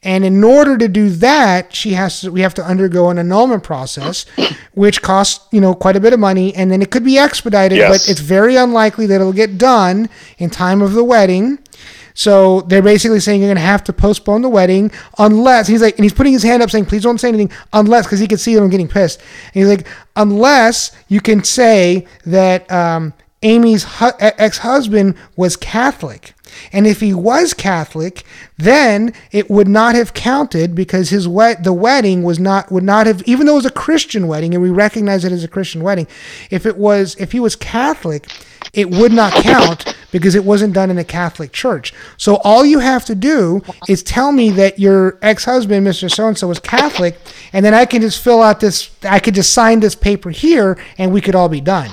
And 0.03 0.23
in 0.23 0.43
order 0.43 0.77
to 0.77 0.87
do 0.87 1.09
that, 1.09 1.73
she 1.75 1.93
has 1.93 2.21
to, 2.21 2.31
we 2.31 2.41
have 2.41 2.53
to 2.55 2.63
undergo 2.63 3.09
an 3.09 3.17
annulment 3.17 3.63
process, 3.63 4.25
which 4.73 5.01
costs, 5.01 5.45
you 5.51 5.59
know, 5.59 5.73
quite 5.73 5.95
a 5.95 5.99
bit 5.99 6.13
of 6.13 6.19
money. 6.19 6.53
And 6.55 6.71
then 6.71 6.81
it 6.81 6.91
could 6.91 7.03
be 7.03 7.17
expedited, 7.17 7.77
Yes. 7.79 7.89
but 8.05 8.11
it's 8.11 8.21
very 8.21 8.55
unlikely 8.55 9.05
that 9.07 9.15
it'll 9.15 9.33
get 9.33 9.57
done 9.57 10.07
in 10.37 10.49
time 10.49 10.81
of 10.81 10.93
the 10.93 11.03
wedding. 11.03 11.59
So 12.13 12.61
they're 12.61 12.81
basically 12.81 13.19
saying 13.19 13.41
you're 13.41 13.47
going 13.49 13.57
to 13.57 13.61
have 13.61 13.83
to 13.85 13.93
postpone 13.93 14.41
the 14.41 14.49
wedding 14.49 14.91
unless 15.19 15.67
he's 15.67 15.81
like, 15.83 15.97
and 15.97 16.03
he's 16.03 16.13
putting 16.13 16.33
his 16.33 16.41
hand 16.41 16.63
up 16.63 16.71
saying, 16.71 16.85
please 16.85 17.03
don't 17.03 17.19
say 17.19 17.27
anything 17.27 17.51
unless, 17.73 18.05
because 18.07 18.19
he 18.19 18.27
can 18.27 18.39
see 18.39 18.55
them 18.55 18.69
getting 18.71 18.87
pissed. 18.87 19.19
And 19.53 19.63
he's 19.63 19.67
like, 19.67 19.87
unless 20.15 20.91
you 21.09 21.21
can 21.21 21.43
say 21.43 22.07
that 22.25 22.69
um, 22.71 23.13
Amy's 23.43 23.83
hu- 23.83 24.09
ex 24.19 24.57
husband 24.59 25.15
was 25.35 25.55
Catholic. 25.55 26.33
And 26.71 26.87
if 26.87 26.99
he 26.99 27.13
was 27.13 27.53
Catholic, 27.53 28.23
then 28.57 29.13
it 29.31 29.49
would 29.49 29.67
not 29.67 29.95
have 29.95 30.13
counted 30.13 30.75
because 30.75 31.09
his 31.09 31.25
the 31.25 31.75
wedding 31.75 32.23
was 32.23 32.39
not 32.39 32.71
would 32.71 32.83
not 32.83 33.07
have 33.07 33.21
even 33.23 33.45
though 33.45 33.53
it 33.53 33.63
was 33.63 33.65
a 33.65 33.71
Christian 33.71 34.27
wedding 34.27 34.53
and 34.53 34.63
we 34.63 34.69
recognize 34.69 35.25
it 35.25 35.31
as 35.31 35.43
a 35.43 35.47
Christian 35.47 35.83
wedding. 35.83 36.07
If 36.49 36.65
it 36.65 36.77
was 36.77 37.15
if 37.19 37.31
he 37.31 37.39
was 37.39 37.55
Catholic, 37.55 38.27
it 38.73 38.89
would 38.89 39.11
not 39.11 39.33
count 39.33 39.95
because 40.11 40.35
it 40.35 40.43
wasn't 40.43 40.73
done 40.73 40.89
in 40.89 40.97
a 40.97 41.03
Catholic 41.03 41.51
church. 41.51 41.93
So 42.17 42.35
all 42.37 42.65
you 42.65 42.79
have 42.79 43.05
to 43.05 43.15
do 43.15 43.61
is 43.87 44.03
tell 44.03 44.31
me 44.31 44.49
that 44.51 44.79
your 44.79 45.17
ex-husband, 45.21 45.85
Mr. 45.85 46.13
So 46.13 46.27
and 46.27 46.37
so, 46.37 46.47
was 46.47 46.59
Catholic, 46.59 47.17
and 47.53 47.65
then 47.65 47.73
I 47.73 47.85
can 47.85 48.01
just 48.01 48.23
fill 48.23 48.41
out 48.41 48.59
this. 48.59 48.91
I 49.03 49.19
could 49.19 49.35
just 49.35 49.53
sign 49.53 49.79
this 49.79 49.95
paper 49.95 50.29
here, 50.29 50.77
and 50.97 51.11
we 51.11 51.21
could 51.21 51.35
all 51.35 51.49
be 51.49 51.61
done. 51.61 51.91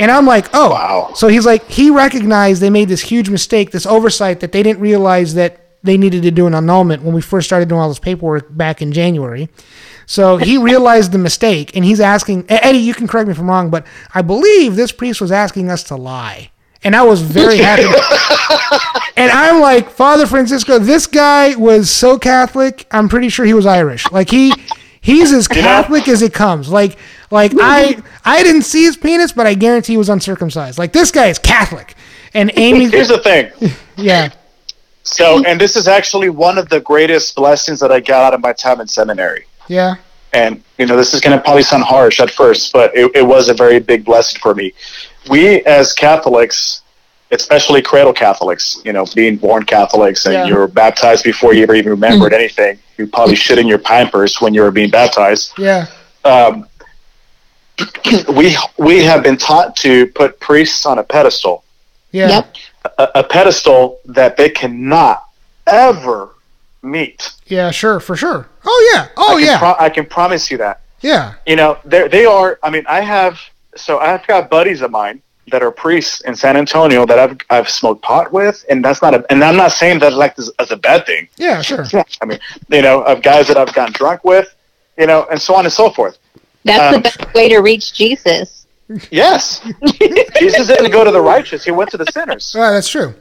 And 0.00 0.10
I'm 0.10 0.24
like, 0.26 0.48
oh, 0.54 0.70
Wow. 0.70 1.12
So 1.14 1.28
he's 1.28 1.44
like, 1.46 1.68
he 1.70 1.90
recognized 1.90 2.62
they 2.62 2.70
made 2.70 2.88
this 2.88 3.02
huge 3.02 3.28
mistake, 3.28 3.70
this 3.70 3.86
oversight 3.86 4.40
that 4.40 4.50
they 4.50 4.62
didn't 4.62 4.80
realize 4.80 5.34
that 5.34 5.60
they 5.82 5.96
needed 5.96 6.22
to 6.22 6.30
do 6.30 6.46
an 6.46 6.54
annulment 6.54 7.02
when 7.02 7.14
we 7.14 7.20
first 7.20 7.46
started 7.46 7.68
doing 7.68 7.80
all 7.80 7.88
this 7.88 7.98
paperwork 7.98 8.54
back 8.56 8.82
in 8.82 8.92
January. 8.92 9.48
So 10.06 10.38
he 10.38 10.58
realized 10.70 11.12
the 11.12 11.18
mistake, 11.18 11.76
and 11.76 11.84
he's 11.84 12.00
asking 12.00 12.46
Eddie. 12.48 12.78
You 12.78 12.94
can 12.94 13.06
correct 13.08 13.28
me 13.28 13.32
if 13.32 13.38
I'm 13.38 13.48
wrong, 13.48 13.70
but 13.70 13.86
I 14.14 14.22
believe 14.22 14.74
this 14.74 14.90
priest 14.92 15.20
was 15.20 15.30
asking 15.32 15.70
us 15.70 15.84
to 15.84 15.96
lie, 15.96 16.50
and 16.82 16.96
I 16.96 17.02
was 17.02 17.22
very 17.22 17.58
happy. 17.68 17.84
and 19.16 19.30
I'm 19.30 19.60
like, 19.60 19.90
Father 19.90 20.26
Francisco, 20.26 20.78
this 20.78 21.06
guy 21.06 21.54
was 21.56 21.90
so 21.90 22.18
Catholic. 22.18 22.86
I'm 22.90 23.08
pretty 23.08 23.28
sure 23.28 23.44
he 23.44 23.54
was 23.54 23.66
Irish. 23.66 24.10
Like 24.10 24.30
he, 24.30 24.52
he's 25.00 25.32
as 25.32 25.46
Catholic 25.48 26.08
as 26.08 26.22
it 26.22 26.32
comes. 26.34 26.68
Like, 26.68 26.98
like 27.30 27.52
I, 27.60 28.02
I 28.24 28.42
didn't 28.42 28.62
see 28.62 28.82
his 28.84 28.96
penis, 28.96 29.32
but 29.32 29.46
I 29.46 29.54
guarantee 29.54 29.94
he 29.94 29.96
was 29.98 30.08
uncircumcised. 30.08 30.78
Like 30.78 30.92
this 30.92 31.10
guy 31.10 31.26
is 31.26 31.38
Catholic, 31.38 31.94
and 32.34 32.50
Amy, 32.56 32.88
Here's 32.88 33.08
the 33.08 33.18
thing. 33.18 33.50
yeah, 33.96 34.30
So, 35.02 35.44
and 35.44 35.60
this 35.60 35.76
is 35.76 35.88
actually 35.88 36.28
one 36.30 36.58
of 36.58 36.68
the 36.68 36.80
greatest 36.80 37.34
blessings 37.36 37.80
that 37.80 37.90
I 37.92 38.00
got 38.00 38.22
out 38.24 38.34
of 38.34 38.40
my 38.40 38.52
time 38.52 38.80
in 38.80 38.86
seminary. 38.88 39.44
yeah, 39.68 39.94
And, 40.32 40.62
you 40.78 40.86
know, 40.86 40.96
this 40.96 41.14
is 41.14 41.20
going 41.20 41.36
to 41.36 41.42
probably 41.42 41.62
sound 41.62 41.84
harsh 41.84 42.20
at 42.20 42.30
first, 42.30 42.72
but 42.72 42.94
it, 42.96 43.10
it 43.14 43.22
was 43.26 43.48
a 43.48 43.54
very 43.54 43.78
big 43.80 44.04
blessing 44.04 44.40
for 44.40 44.54
me. 44.54 44.72
We, 45.28 45.62
as 45.64 45.92
Catholics, 45.92 46.82
especially 47.32 47.80
cradle 47.82 48.12
Catholics, 48.12 48.80
you 48.84 48.92
know, 48.92 49.06
being 49.14 49.36
born 49.36 49.64
Catholics 49.64 50.24
and 50.26 50.34
Yeah. 50.34 50.46
you're 50.46 50.66
baptized 50.68 51.22
before 51.24 51.54
you 51.54 51.62
ever 51.62 51.74
even 51.74 51.90
remembered 51.90 52.32
anything, 52.32 52.78
you 52.98 53.06
probably 53.06 53.36
shit 53.36 53.58
in 53.58 53.66
your 53.68 53.78
pampers 53.78 54.40
when 54.40 54.52
you 54.54 54.62
were 54.62 54.70
being 54.72 54.90
baptized. 54.90 55.52
yeah, 55.58 55.86
Um, 56.24 56.66
we, 58.34 58.56
we 58.78 59.04
have 59.04 59.22
been 59.22 59.36
taught 59.36 59.76
to 59.76 60.06
put 60.08 60.38
priests 60.40 60.86
on 60.86 60.98
a 60.98 61.02
pedestal. 61.02 61.64
yeah, 62.12 62.28
Yep. 62.28 62.54
a, 62.98 63.08
a 63.16 63.24
pedestal 63.24 63.98
that 64.06 64.36
they 64.36 64.48
cannot 64.50 65.24
ever 65.66 66.30
meet. 66.82 67.30
yeah, 67.46 67.70
sure, 67.70 68.00
for 68.00 68.16
sure. 68.16 68.48
Oh 68.64 68.90
yeah, 68.94 69.08
oh 69.16 69.36
I 69.36 69.38
can 69.40 69.46
yeah, 69.46 69.58
pro- 69.58 69.76
I 69.86 69.90
can 69.90 70.06
promise 70.06 70.50
you 70.50 70.58
that. 70.58 70.80
yeah, 71.00 71.34
You 71.46 71.56
know, 71.56 71.78
they 71.84 72.08
they 72.08 72.24
are. 72.24 72.58
I 72.62 72.70
mean, 72.70 72.84
I 72.88 73.00
have 73.00 73.38
so 73.76 73.98
I've 73.98 74.26
got 74.26 74.50
buddies 74.50 74.80
of 74.82 74.90
mine 74.90 75.22
that 75.50 75.62
are 75.62 75.70
priests 75.70 76.20
in 76.22 76.34
San 76.36 76.56
Antonio 76.56 77.04
that 77.06 77.18
I've 77.18 77.36
I've 77.50 77.68
smoked 77.70 78.02
pot 78.02 78.32
with, 78.32 78.64
and 78.70 78.84
that's 78.84 79.02
not 79.02 79.14
a. 79.14 79.24
And 79.30 79.42
I'm 79.44 79.56
not 79.56 79.72
saying 79.72 79.98
that 80.00 80.12
like 80.14 80.36
this 80.36 80.50
as 80.58 80.70
a 80.70 80.76
bad 80.76 81.06
thing. 81.06 81.28
yeah, 81.36 81.60
sure. 81.62 81.84
I 82.22 82.24
mean, 82.26 82.38
you 82.68 82.82
know, 82.82 83.02
of 83.02 83.22
guys 83.22 83.48
that 83.48 83.56
I've 83.56 83.72
gotten 83.74 83.92
drunk 83.92 84.24
with, 84.24 84.54
you 84.98 85.06
know, 85.06 85.26
and 85.30 85.40
so 85.40 85.54
on 85.54 85.64
and 85.66 85.72
so 85.72 85.90
forth. 85.90 86.18
That's 86.64 86.94
Um, 86.96 87.02
the 87.02 87.08
best 87.08 87.34
way 87.34 87.48
to 87.48 87.58
reach 87.58 87.92
Jesus. 87.94 88.66
Yes, 89.10 89.60
Jesus 90.38 90.66
didn't 90.66 90.90
go 90.90 91.04
to 91.04 91.10
the 91.12 91.20
righteous; 91.20 91.64
he 91.64 91.70
went 91.70 91.90
to 91.90 91.96
the 91.96 92.06
sinners. 92.06 92.54
Oh, 92.56 92.72
that's 92.72 92.88
true. 92.88 93.14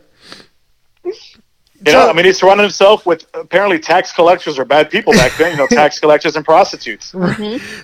You 1.05 1.93
know, 1.93 2.09
I 2.09 2.13
mean, 2.13 2.25
he 2.25 2.33
surrounded 2.33 2.63
himself 2.63 3.05
with 3.05 3.25
apparently 3.33 3.79
tax 3.79 4.11
collectors 4.11 4.57
were 4.57 4.65
bad 4.65 4.89
people 4.89 5.13
back 5.13 5.37
then. 5.37 5.51
You 5.51 5.57
know, 5.57 5.67
tax 5.67 5.97
collectors 6.03 6.35
and 6.35 6.43
prostitutes. 6.43 7.05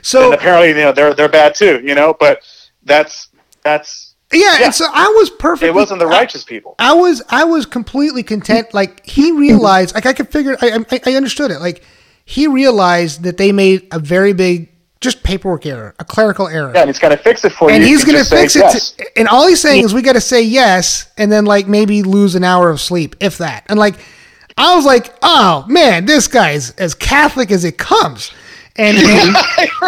So 0.02 0.26
and 0.26 0.34
apparently, 0.34 0.70
you 0.70 0.76
know, 0.76 0.92
they're 0.92 1.14
they're 1.14 1.30
bad 1.30 1.56
too. 1.56 1.80
You 1.84 1.96
know, 1.96 2.14
but 2.20 2.40
that's 2.84 3.30
that's 3.64 4.16
yeah, 4.34 4.58
Yeah. 4.60 4.66
and 4.66 4.76
so 4.76 4.88
I 4.92 5.08
was 5.18 5.30
perfect. 5.30 5.70
it 5.70 5.74
wasn't 5.74 6.00
the 6.00 6.08
righteous 6.08 6.44
people. 6.44 6.76
I 6.78 6.92
was 6.94 7.22
I 7.30 7.46
was 7.46 7.66
completely 7.66 8.22
content. 8.24 8.74
Like 8.74 9.06
he 9.06 9.32
realized, 9.32 9.96
like 9.96 10.06
I 10.06 10.12
could 10.14 10.28
figure, 10.30 10.58
I 10.62 10.84
I, 10.92 11.00
I 11.06 11.14
understood 11.16 11.52
it. 11.52 11.60
Like 11.60 11.82
he 12.26 12.48
realized 12.48 13.24
that 13.24 13.38
they 13.38 13.54
made 13.54 13.88
a 13.92 14.00
very 14.00 14.34
big 14.34 14.72
just 15.02 15.24
paperwork 15.24 15.66
error, 15.66 15.94
a 16.00 16.06
clerical 16.06 16.48
error. 16.48 16.72
Yeah, 16.74 16.82
and 16.82 16.90
he's 16.90 17.00
gonna 17.00 17.18
fix 17.18 17.44
it 17.46 17.52
for 17.52 17.70
you. 17.70 17.76
and 17.76 17.84
he's 17.84 18.04
gonna 18.04 18.24
fix 18.26 18.56
it. 18.56 18.60
yes. 18.60 18.92
To, 18.92 19.20
and 19.20 19.28
all 19.28 19.48
he's 19.48 19.62
saying 19.62 19.84
is 19.84 19.94
we 19.94 20.02
got 20.02 20.14
to 20.14 20.22
say 20.22 20.42
yes, 20.42 21.12
and 21.18 21.32
then 21.32 21.46
like 21.46 21.68
maybe 21.68 22.02
lose 22.04 22.36
an 22.36 22.44
hour 22.44 22.70
of 22.70 22.80
sleep, 22.82 23.16
if 23.20 23.38
that. 23.40 23.66
And 23.70 23.78
like, 23.78 23.96
I 24.58 24.76
was 24.76 24.86
like, 24.86 25.14
oh 25.22 25.66
man, 25.68 26.06
this 26.06 26.28
guy's 26.28 26.72
as 26.72 26.96
Catholic 26.96 27.52
as 27.52 27.66
it 27.66 27.78
comes. 27.78 28.32
And 28.78 28.98
and, 28.98 29.36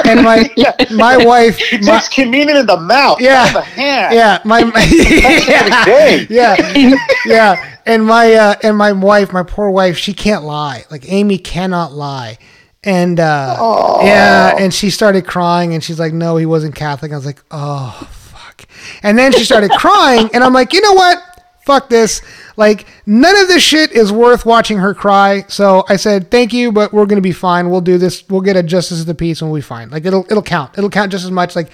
and 0.06 0.24
my 0.24 0.50
my 0.92 1.18
wife, 1.18 1.58
He 1.58 1.78
my, 1.80 1.94
takes 2.00 2.08
communion 2.10 2.56
in 2.58 2.66
the 2.66 2.78
mouth, 2.78 3.20
Yeah. 3.20 3.52
the 3.52 3.62
hand. 3.62 4.14
yeah, 4.16 4.40
my, 4.46 4.64
my 4.64 4.84
yeah, 6.30 6.56
yeah, 6.76 6.96
yeah, 7.26 7.76
and 7.86 8.06
my 8.06 8.34
uh, 8.34 8.56
and 8.64 8.78
my 8.78 8.92
wife, 8.94 9.34
my 9.34 9.44
poor 9.44 9.70
wife, 9.70 9.98
she 9.98 10.14
can't 10.14 10.44
lie. 10.44 10.86
Like 10.90 11.12
Amy 11.12 11.38
cannot 11.38 11.92
lie, 11.92 12.38
and 12.84 13.20
uh, 13.20 14.00
yeah, 14.04 14.56
and 14.58 14.74
she 14.74 14.90
started 14.90 15.26
crying, 15.26 15.74
and 15.74 15.84
she's 15.84 16.00
like, 16.00 16.14
"No, 16.14 16.38
he 16.38 16.46
wasn't 16.46 16.76
Catholic." 16.76 17.12
I 17.12 17.16
was 17.16 17.26
like, 17.26 17.44
"Oh, 17.52 18.08
fuck!" 18.12 18.66
And 19.04 19.18
then 19.18 19.32
she 19.34 19.44
started 19.44 19.72
crying, 19.78 20.30
and 20.34 20.44
I'm 20.44 20.54
like, 20.54 20.74
"You 20.74 20.82
know 20.82 20.94
what? 20.94 21.18
Fuck 21.66 21.90
this." 21.90 22.22
Like 22.56 22.88
none 23.06 23.36
of 23.38 23.48
this 23.48 23.62
shit 23.62 23.92
is 23.92 24.12
worth 24.12 24.46
watching 24.46 24.78
her 24.78 24.94
cry. 24.94 25.44
So 25.48 25.86
I 25.90 25.96
said, 25.96 26.32
"Thank 26.32 26.54
you, 26.54 26.72
but 26.72 26.94
we're 26.94 27.06
gonna 27.06 27.22
be 27.22 27.32
fine. 27.32 27.70
We'll 27.70 27.82
do 27.82 27.98
this. 27.98 28.28
We'll 28.30 28.42
get 28.42 28.56
a 28.56 28.64
justice 28.64 29.02
of 29.02 29.06
the 29.06 29.16
peace, 29.16 29.42
and 29.42 29.52
we'll 29.52 29.58
be 29.58 29.64
fine. 29.64 29.90
Like 29.90 30.06
it'll 30.06 30.26
it'll 30.30 30.44
count. 30.44 30.78
It'll 30.78 30.90
count 30.90 31.12
just 31.12 31.26
as 31.26 31.32
much. 31.32 31.56
Like 31.56 31.72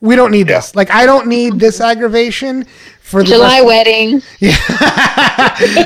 we 0.00 0.16
don't 0.16 0.30
need 0.30 0.46
this. 0.46 0.74
Like 0.74 0.90
I 0.90 1.06
don't 1.06 1.26
need 1.26 1.58
this 1.58 1.80
aggravation 1.80 2.66
for 3.00 3.22
the 3.22 3.30
July 3.30 3.62
wedding. 3.62 4.22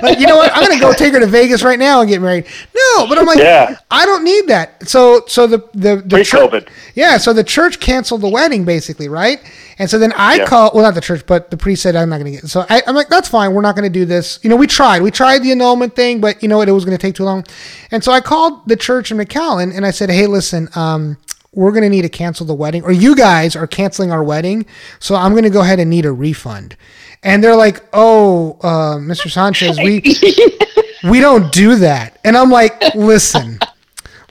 like, 0.03 0.19
you 0.19 0.27
know 0.27 0.37
what? 0.37 0.51
I'm 0.55 0.63
gonna 0.67 0.81
go 0.81 0.93
take 0.93 1.13
her 1.13 1.21
to 1.21 1.27
Vegas 1.27 1.63
right 1.63 1.79
now 1.79 2.01
and 2.01 2.09
get 2.09 2.21
married. 2.21 2.47
No, 2.75 3.07
but 3.07 3.19
I'm 3.19 3.27
like, 3.27 3.39
Yeah. 3.39 3.77
I 3.91 4.05
don't 4.07 4.25
need 4.25 4.47
that. 4.49 4.89
So, 4.89 5.25
so 5.27 5.47
the 5.47 5.59
the, 5.75 5.97
the 6.05 6.25
church, 6.25 6.31
Pre-COVID. 6.51 6.69
yeah. 6.95 7.17
So 7.19 7.33
the 7.33 7.45
church 7.45 7.81
canceled 7.81 8.21
the 8.21 8.29
wedding, 8.29 8.65
basically, 8.65 9.09
right? 9.09 9.41
And 9.79 9.89
so 9.89 9.99
then 9.99 10.13
I 10.15 10.37
Yeah. 10.37 10.45
call, 10.47 10.71
well, 10.75 10.83
not 10.85 10.95
the 10.95 11.01
church, 11.01 11.25
but 11.27 11.51
the 11.51 11.57
priest 11.57 11.83
said 11.83 11.97
I'm 11.97 12.09
not 12.11 12.19
gonna 12.19 12.33
get. 12.33 12.47
So 12.49 12.67
I, 12.69 12.83
I'm 12.87 12.95
like, 12.95 13.09
that's 13.09 13.29
fine. 13.29 13.53
We're 13.53 13.63
not 13.63 13.75
gonna 13.77 13.89
do 13.91 14.05
this. 14.05 14.39
You 14.43 14.51
know, 14.51 14.57
we 14.57 14.67
tried. 14.67 15.03
We 15.03 15.11
tried 15.11 15.39
the 15.43 15.53
annulment 15.53 15.97
thing, 15.97 16.21
but 16.21 16.43
you 16.43 16.49
know 16.49 16.59
what? 16.59 16.69
It 16.69 16.73
was 16.73 16.85
gonna 16.85 16.99
take 16.99 17.15
too 17.15 17.25
long. 17.25 17.45
And 17.91 18.03
so 18.05 18.13
I 18.13 18.21
called 18.21 18.67
the 18.69 18.77
church 18.77 19.11
in 19.11 19.17
McAllen 19.19 19.75
and 19.77 19.87
I 19.87 19.91
said, 19.91 20.11
hey, 20.11 20.27
listen, 20.27 20.69
um. 20.75 21.17
We're 21.53 21.73
gonna 21.73 21.89
need 21.89 22.03
to 22.03 22.09
cancel 22.09 22.47
the 22.47 22.55
wedding, 22.55 22.83
or 22.85 22.93
you 22.93 23.17
guys 23.17 23.57
are 23.57 23.67
canceling 23.67 24.13
our 24.13 24.23
wedding. 24.23 24.67
So 24.99 25.15
I'm 25.15 25.35
gonna 25.35 25.51
go 25.51 25.63
ahead 25.63 25.81
and 25.81 25.91
need 25.91 26.05
a 26.07 26.13
refund. 26.13 26.77
And 27.23 27.45
they're 27.45 27.57
like, 27.57 27.83
"Oh, 27.93 28.59
uh, 28.63 28.97
Mr. 28.97 29.31
Sanchez, 29.31 29.79
we 29.79 30.01
we 31.05 31.21
don't 31.21 31.53
do 31.53 31.77
that. 31.77 32.19
And 32.25 32.37
I'm 32.37 32.51
like, 32.51 32.95
listen, 32.95 33.59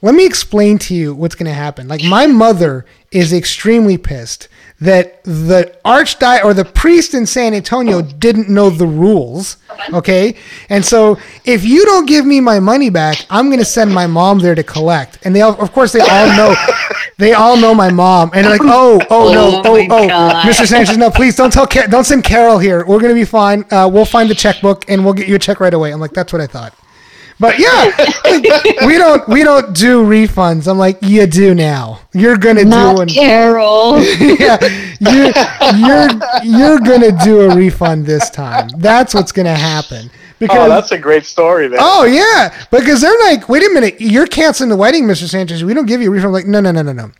let 0.01 0.15
me 0.15 0.25
explain 0.25 0.77
to 0.79 0.95
you 0.95 1.13
what's 1.13 1.35
going 1.35 1.47
to 1.47 1.53
happen. 1.53 1.87
Like, 1.87 2.03
my 2.03 2.27
mother 2.27 2.85
is 3.11 3.33
extremely 3.33 3.97
pissed 3.97 4.47
that 4.81 5.21
the 5.23 5.75
archdi 5.83 6.43
or 6.43 6.53
the 6.53 6.63
priest 6.63 7.13
in 7.13 7.25
San 7.25 7.53
Antonio 7.53 8.01
didn't 8.01 8.47
know 8.49 8.69
the 8.69 8.87
rules. 8.87 9.57
Okay. 9.91 10.35
And 10.69 10.85
so 10.85 11.17
if 11.45 11.65
you 11.65 11.83
don't 11.85 12.05
give 12.05 12.25
me 12.25 12.39
my 12.39 12.59
money 12.59 12.89
back, 12.89 13.25
I'm 13.29 13.47
going 13.47 13.59
to 13.59 13.65
send 13.65 13.93
my 13.93 14.07
mom 14.07 14.39
there 14.39 14.55
to 14.55 14.63
collect. 14.63 15.19
And 15.25 15.35
they, 15.35 15.41
all, 15.41 15.59
of 15.61 15.73
course, 15.73 15.91
they 15.91 15.99
all 15.99 16.27
know, 16.27 16.55
they 17.17 17.33
all 17.33 17.57
know 17.57 17.73
my 17.75 17.91
mom. 17.91 18.31
And 18.33 18.45
they're 18.45 18.53
like, 18.57 18.61
oh, 18.63 19.01
oh, 19.09 19.33
no, 19.33 19.61
Oh 19.65 19.75
oh, 19.75 19.87
oh, 19.89 20.43
Mr. 20.45 20.65
Sanchez, 20.65 20.97
no, 20.97 21.09
please 21.11 21.35
don't 21.35 21.51
tell, 21.51 21.67
Car- 21.67 21.87
don't 21.87 22.05
send 22.05 22.23
Carol 22.23 22.57
here. 22.57 22.85
We're 22.85 22.99
going 22.99 23.13
to 23.13 23.19
be 23.19 23.25
fine. 23.25 23.65
Uh, 23.71 23.89
we'll 23.91 24.05
find 24.05 24.29
the 24.29 24.35
checkbook 24.35 24.89
and 24.89 25.03
we'll 25.03 25.13
get 25.13 25.27
you 25.27 25.35
a 25.35 25.39
check 25.39 25.59
right 25.59 25.73
away. 25.73 25.91
I'm 25.91 25.99
like, 25.99 26.13
that's 26.13 26.31
what 26.31 26.41
I 26.41 26.47
thought. 26.47 26.73
But 27.39 27.57
yeah, 27.57 28.85
we 28.85 28.97
don't 28.97 29.27
we 29.29 29.43
don't 29.43 29.73
do 29.73 30.03
refunds. 30.03 30.67
I'm 30.67 30.77
like, 30.77 30.97
you 31.01 31.25
do 31.25 31.55
now. 31.55 32.01
You're 32.13 32.37
gonna 32.37 32.63
do 32.63 32.69
Not 32.69 32.97
one. 32.97 33.07
Carol. 33.07 34.01
yeah, 34.19 34.57
you're, 34.99 35.31
you're 35.77 36.09
you're 36.43 36.79
gonna 36.79 37.17
do 37.23 37.41
a 37.49 37.55
refund 37.55 38.05
this 38.05 38.29
time. 38.29 38.67
That's 38.77 39.13
what's 39.13 39.31
gonna 39.31 39.55
happen. 39.55 40.09
Oh, 40.11 40.15
because 40.39 40.57
Oh, 40.57 40.69
that's 40.69 40.91
a 40.91 40.97
great 40.97 41.25
story, 41.25 41.69
man. 41.69 41.79
Oh 41.81 42.03
yeah, 42.03 42.53
because 42.71 43.01
they're 43.01 43.19
like, 43.21 43.47
wait 43.47 43.63
a 43.63 43.69
minute, 43.69 44.01
you're 44.01 44.27
canceling 44.27 44.69
the 44.69 44.77
wedding, 44.77 45.05
Mr. 45.05 45.27
Sanchez. 45.27 45.63
We 45.63 45.73
don't 45.73 45.85
give 45.85 46.01
you 46.01 46.09
a 46.09 46.11
refund. 46.11 46.27
I'm 46.27 46.33
like, 46.33 46.47
no, 46.47 46.59
no, 46.59 46.71
no, 46.71 46.81
no, 46.81 46.91
no. 46.91 47.11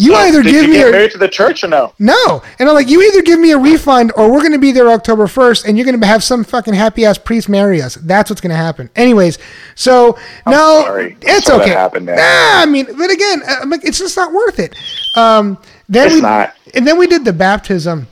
You 0.00 0.12
So, 0.12 0.18
either 0.18 0.42
give 0.44 0.62
you 0.62 0.68
me 0.68 0.74
get 0.74 0.88
a 0.88 0.92
married 0.92 1.10
to 1.12 1.18
the 1.18 1.28
church 1.28 1.64
or 1.64 1.68
no? 1.68 1.92
no, 1.98 2.42
and 2.58 2.68
I'm 2.68 2.74
like, 2.74 2.88
you 2.88 3.02
either 3.02 3.22
give 3.22 3.40
me 3.40 3.50
a 3.52 3.58
refund 3.58 4.12
or 4.16 4.30
we're 4.32 4.40
going 4.40 4.52
to 4.52 4.58
be 4.58 4.72
there 4.72 4.88
October 4.90 5.26
1st, 5.26 5.66
and 5.66 5.76
you're 5.76 5.84
going 5.84 6.00
to 6.00 6.06
have 6.06 6.22
some 6.22 6.44
fucking 6.44 6.74
happy 6.74 7.04
ass 7.04 7.18
priest 7.18 7.48
marry 7.48 7.82
us. 7.82 7.96
That's 7.96 8.30
what's 8.30 8.40
going 8.40 8.50
to 8.50 8.56
happen. 8.56 8.90
Anyways, 8.96 9.38
so 9.74 10.16
no. 10.46 10.84
I'm 10.86 11.18
it's 11.22 11.46
sorry 11.46 11.60
that 11.60 11.62
okay. 11.62 11.74
Nah, 12.16 12.62
I 12.62 12.66
mean, 12.66 12.86
but 12.96 13.10
again, 13.10 13.42
uh, 13.46 13.56
I'm 13.62 13.70
like, 13.70 13.84
it's 13.84 13.98
just 13.98 14.16
not 14.16 14.32
worth 14.32 14.58
it. 14.60 14.74
Um, 15.16 15.58
then 15.88 16.06
It's 16.06 16.14
we, 16.16 16.20
not. 16.20 16.54
and 16.74 16.86
then 16.86 16.98
we 16.98 17.06
did 17.08 17.24
the 17.24 17.32
baptism, 17.32 18.06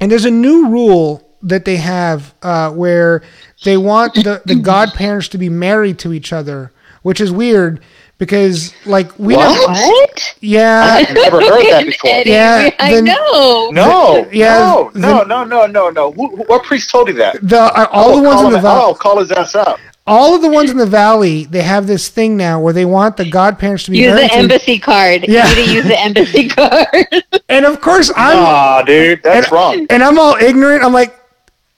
and 0.00 0.10
there's 0.12 0.24
a 0.26 0.30
new 0.30 0.68
rule 0.68 1.28
that 1.42 1.64
they 1.64 1.76
have 1.76 2.34
uh, 2.42 2.70
where 2.70 3.22
they 3.64 3.76
want 3.76 4.14
the 4.14 4.40
the 4.46 4.54
godparents 4.62 5.28
to 5.28 5.38
be 5.38 5.48
married 5.48 5.98
to 6.00 6.12
each 6.12 6.32
other, 6.32 6.70
which 7.02 7.20
is 7.20 7.32
weird 7.32 7.80
because 8.18 8.72
like 8.86 9.16
we 9.18 9.36
never, 9.36 9.50
what? 9.52 10.36
yeah. 10.40 10.82
I've 11.06 11.14
never 11.14 11.40
heard 11.40 11.64
that 11.72 11.84
before. 11.86 12.10
Eddie, 12.10 12.30
Yeah, 12.30 12.70
I 12.78 12.90
then- 12.94 13.04
know. 13.04 13.70
No, 13.72 14.28
Yeah, 14.32 14.58
no, 14.58 14.90
no, 14.94 15.18
the- 15.18 15.24
no, 15.24 15.44
no, 15.44 15.66
no, 15.66 15.90
no. 15.90 16.12
Who, 16.12 16.36
who- 16.36 16.44
what 16.44 16.62
priest 16.64 16.90
told 16.90 17.08
you 17.08 17.14
that? 17.14 17.36
The 17.42 17.60
uh, 17.60 17.86
all 17.90 18.10
I'll 18.10 18.16
the 18.16 18.22
ones 18.22 18.40
in 18.42 18.50
the 18.50 18.56
him- 18.58 18.62
valley, 18.62 18.80
I'll 18.80 18.94
call 18.94 19.18
his 19.18 19.32
ass 19.32 19.54
out. 19.54 19.78
all 20.06 20.34
of 20.36 20.42
the 20.42 20.48
ones 20.50 20.70
in 20.70 20.76
the 20.76 20.86
valley, 20.86 21.44
they 21.44 21.62
have 21.62 21.86
this 21.86 22.08
thing 22.08 22.36
now 22.36 22.60
where 22.60 22.72
they 22.72 22.84
want 22.84 23.16
the 23.16 23.28
godparents 23.28 23.84
to 23.84 23.90
be 23.90 23.98
Use 23.98 24.08
married. 24.14 24.24
the 24.24 24.28
to- 24.28 24.34
embassy 24.38 24.78
card. 24.78 25.24
Yeah. 25.28 25.48
You 25.50 25.56
need 25.56 25.66
to 25.66 25.72
use 25.74 25.84
the 25.86 26.00
embassy 26.00 26.48
card. 26.60 27.24
and 27.48 27.64
of 27.66 27.80
course, 27.80 28.10
I'm 28.16 28.38
Ah, 28.38 28.82
dude, 28.82 29.22
that's 29.22 29.50
wrong. 29.50 29.86
and 29.90 30.02
I'm 30.02 30.18
all 30.18 30.36
ignorant. 30.36 30.84
I'm 30.84 30.92
like, 30.92 31.18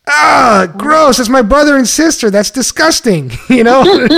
ah, 0.09 0.73
gross. 0.77 1.19
It's 1.19 1.29
my 1.29 1.43
brother 1.43 1.77
and 1.77 1.87
sister. 1.87 2.31
That's 2.31 2.51
disgusting. 2.51 3.33
You 3.49 3.65
know, 3.65 3.81
like, 3.81 4.11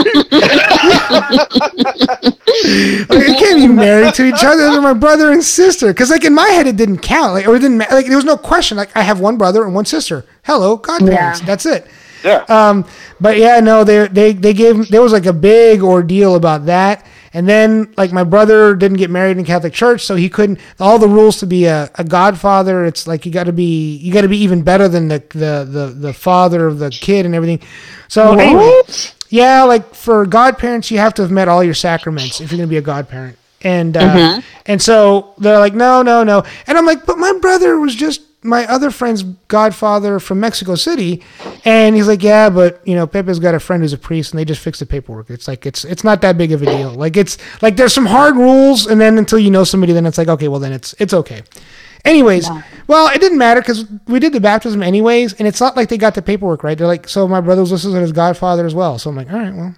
they 3.09 3.35
can't 3.35 3.61
be 3.61 3.69
married 3.69 4.15
to 4.15 4.25
each 4.25 4.43
other. 4.43 4.71
They're 4.71 4.81
my 4.81 4.95
brother 4.95 5.31
and 5.31 5.45
sister. 5.45 5.89
Because 5.89 6.11
like 6.11 6.25
in 6.25 6.35
my 6.35 6.49
head, 6.49 6.67
it 6.67 6.77
didn't 6.77 6.99
count. 6.99 7.35
Like 7.35 7.47
or 7.47 7.55
it 7.55 7.61
didn't. 7.61 7.79
Like 7.79 8.07
there 8.07 8.17
was 8.17 8.25
no 8.25 8.37
question. 8.37 8.77
Like 8.77 8.97
I 8.97 9.03
have 9.03 9.21
one 9.21 9.37
brother 9.37 9.65
and 9.65 9.75
one 9.75 9.85
sister. 9.85 10.25
Hello, 10.45 10.77
godparents. 10.77 11.41
Yeah. 11.41 11.47
That's 11.47 11.67
it. 11.67 11.87
Yeah. 12.25 12.45
Um, 12.49 12.85
but 13.21 13.37
yeah, 13.37 13.61
no, 13.61 13.85
they 13.85 14.09
they 14.09 14.33
they 14.33 14.55
gave 14.55 14.89
there 14.89 15.03
was 15.03 15.13
like 15.13 15.27
a 15.27 15.33
big 15.33 15.83
ordeal 15.83 16.35
about 16.35 16.67
that, 16.67 17.07
and 17.33 17.49
then 17.49 17.93
like 17.97 18.13
my 18.13 18.25
brother 18.25 18.75
didn't 18.75 18.99
get 18.99 19.11
married 19.11 19.39
in 19.39 19.45
Catholic 19.45 19.73
Church, 19.73 20.05
so 20.05 20.17
he 20.17 20.29
couldn't. 20.29 20.59
All 20.81 20.99
the 20.99 21.09
rules 21.09 21.39
to 21.41 21.47
be 21.47 21.67
a, 21.67 21.91
a 21.97 22.05
godfather, 22.05 22.85
it's 22.85 23.07
like 23.07 23.27
you 23.27 23.33
got 23.33 23.45
to 23.45 23.53
be 23.53 23.97
you 23.97 24.13
got 24.13 24.23
to 24.23 24.29
be 24.29 24.39
even 24.39 24.63
better 24.63 24.89
than 24.89 25.09
the, 25.09 25.23
the 25.31 25.67
the 25.71 25.95
the 25.97 26.13
father 26.13 26.67
of 26.67 26.79
the 26.79 26.91
kid 26.91 27.27
and 27.27 27.35
everything. 27.35 27.61
So 28.09 28.33
anyway, 28.39 28.83
yeah, 29.29 29.63
like 29.65 29.95
for 29.95 30.25
godparents, 30.27 30.91
you 30.91 30.99
have 30.99 31.15
to 31.15 31.23
have 31.23 31.31
met 31.31 31.49
all 31.49 31.63
your 31.63 31.75
sacraments 31.75 32.41
if 32.41 32.51
you're 32.51 32.59
gonna 32.59 32.69
be 32.69 32.79
a 32.79 32.83
godparent. 32.83 33.37
And 33.63 33.97
uh, 33.97 34.01
and 34.67 34.81
so 34.81 35.35
they're 35.39 35.59
like, 35.59 35.75
no, 35.75 36.03
no, 36.03 36.23
no. 36.23 36.45
And 36.67 36.79
I'm 36.79 36.87
like, 36.87 37.05
but 37.05 37.19
my 37.19 37.33
brother 37.41 37.79
was 37.79 37.95
just 37.95 38.23
my 38.43 38.67
other 38.67 38.91
friend's 38.91 39.23
godfather 39.23 40.21
from 40.21 40.41
Mexico 40.41 40.75
City, 40.77 41.23
and 41.65 41.97
he's 41.97 42.07
like, 42.07 42.23
yeah, 42.23 42.49
but 42.49 42.81
you 42.87 42.95
know, 42.95 43.07
Pepe's 43.07 43.39
got 43.39 43.55
a 43.55 43.61
friend 43.61 43.83
who's 43.83 43.93
a 43.93 43.99
priest, 43.99 44.33
and 44.33 44.39
they 44.39 44.45
just 44.45 44.61
fixed 44.61 44.81
the 44.81 44.87
paperwork. 44.87 45.31
It's 45.31 45.49
like 45.49 45.67
it's 45.67 45.85
it's 45.85 46.05
not 46.05 46.21
that 46.23 46.39
big 46.39 46.53
of 46.53 46.63
a 46.63 46.67
deal. 46.67 46.91
Like 46.91 47.17
it's 47.17 47.37
like 47.63 47.77
there's 47.77 47.93
some 47.93 48.07
hard 48.07 48.37
rules, 48.37 48.87
and 48.87 49.01
then 49.01 49.19
until 49.19 49.39
you 49.39 49.51
know 49.51 49.65
somebody, 49.65 49.93
then 49.93 50.07
it's 50.07 50.19
like 50.19 50.29
okay, 50.29 50.49
well 50.49 50.61
then 50.61 50.73
it's 50.73 50.95
it's 50.99 51.13
okay. 51.15 51.43
Anyways, 52.05 52.49
well, 52.87 53.13
it 53.13 53.21
didn't 53.21 53.39
matter 53.39 53.61
because 53.61 53.85
we 54.07 54.21
did 54.21 54.33
the 54.33 54.41
baptism 54.41 54.83
anyways, 54.83 55.35
and 55.35 55.49
it's 55.49 55.61
not 55.61 55.77
like 55.77 55.89
they 55.89 55.99
got 55.99 56.15
the 56.15 56.23
paperwork 56.23 56.63
right. 56.63 56.79
They're 56.79 56.87
like, 56.87 57.09
so 57.09 57.27
my 57.27 57.41
brother 57.41 57.61
was 57.61 57.73
listed 57.73 57.93
as 57.95 58.01
his 58.01 58.13
godfather 58.13 58.65
as 58.65 58.75
well. 58.75 58.99
So 58.99 59.11
I'm 59.11 59.17
like, 59.17 59.31
all 59.31 59.39
right, 59.39 59.55
well, 59.55 59.75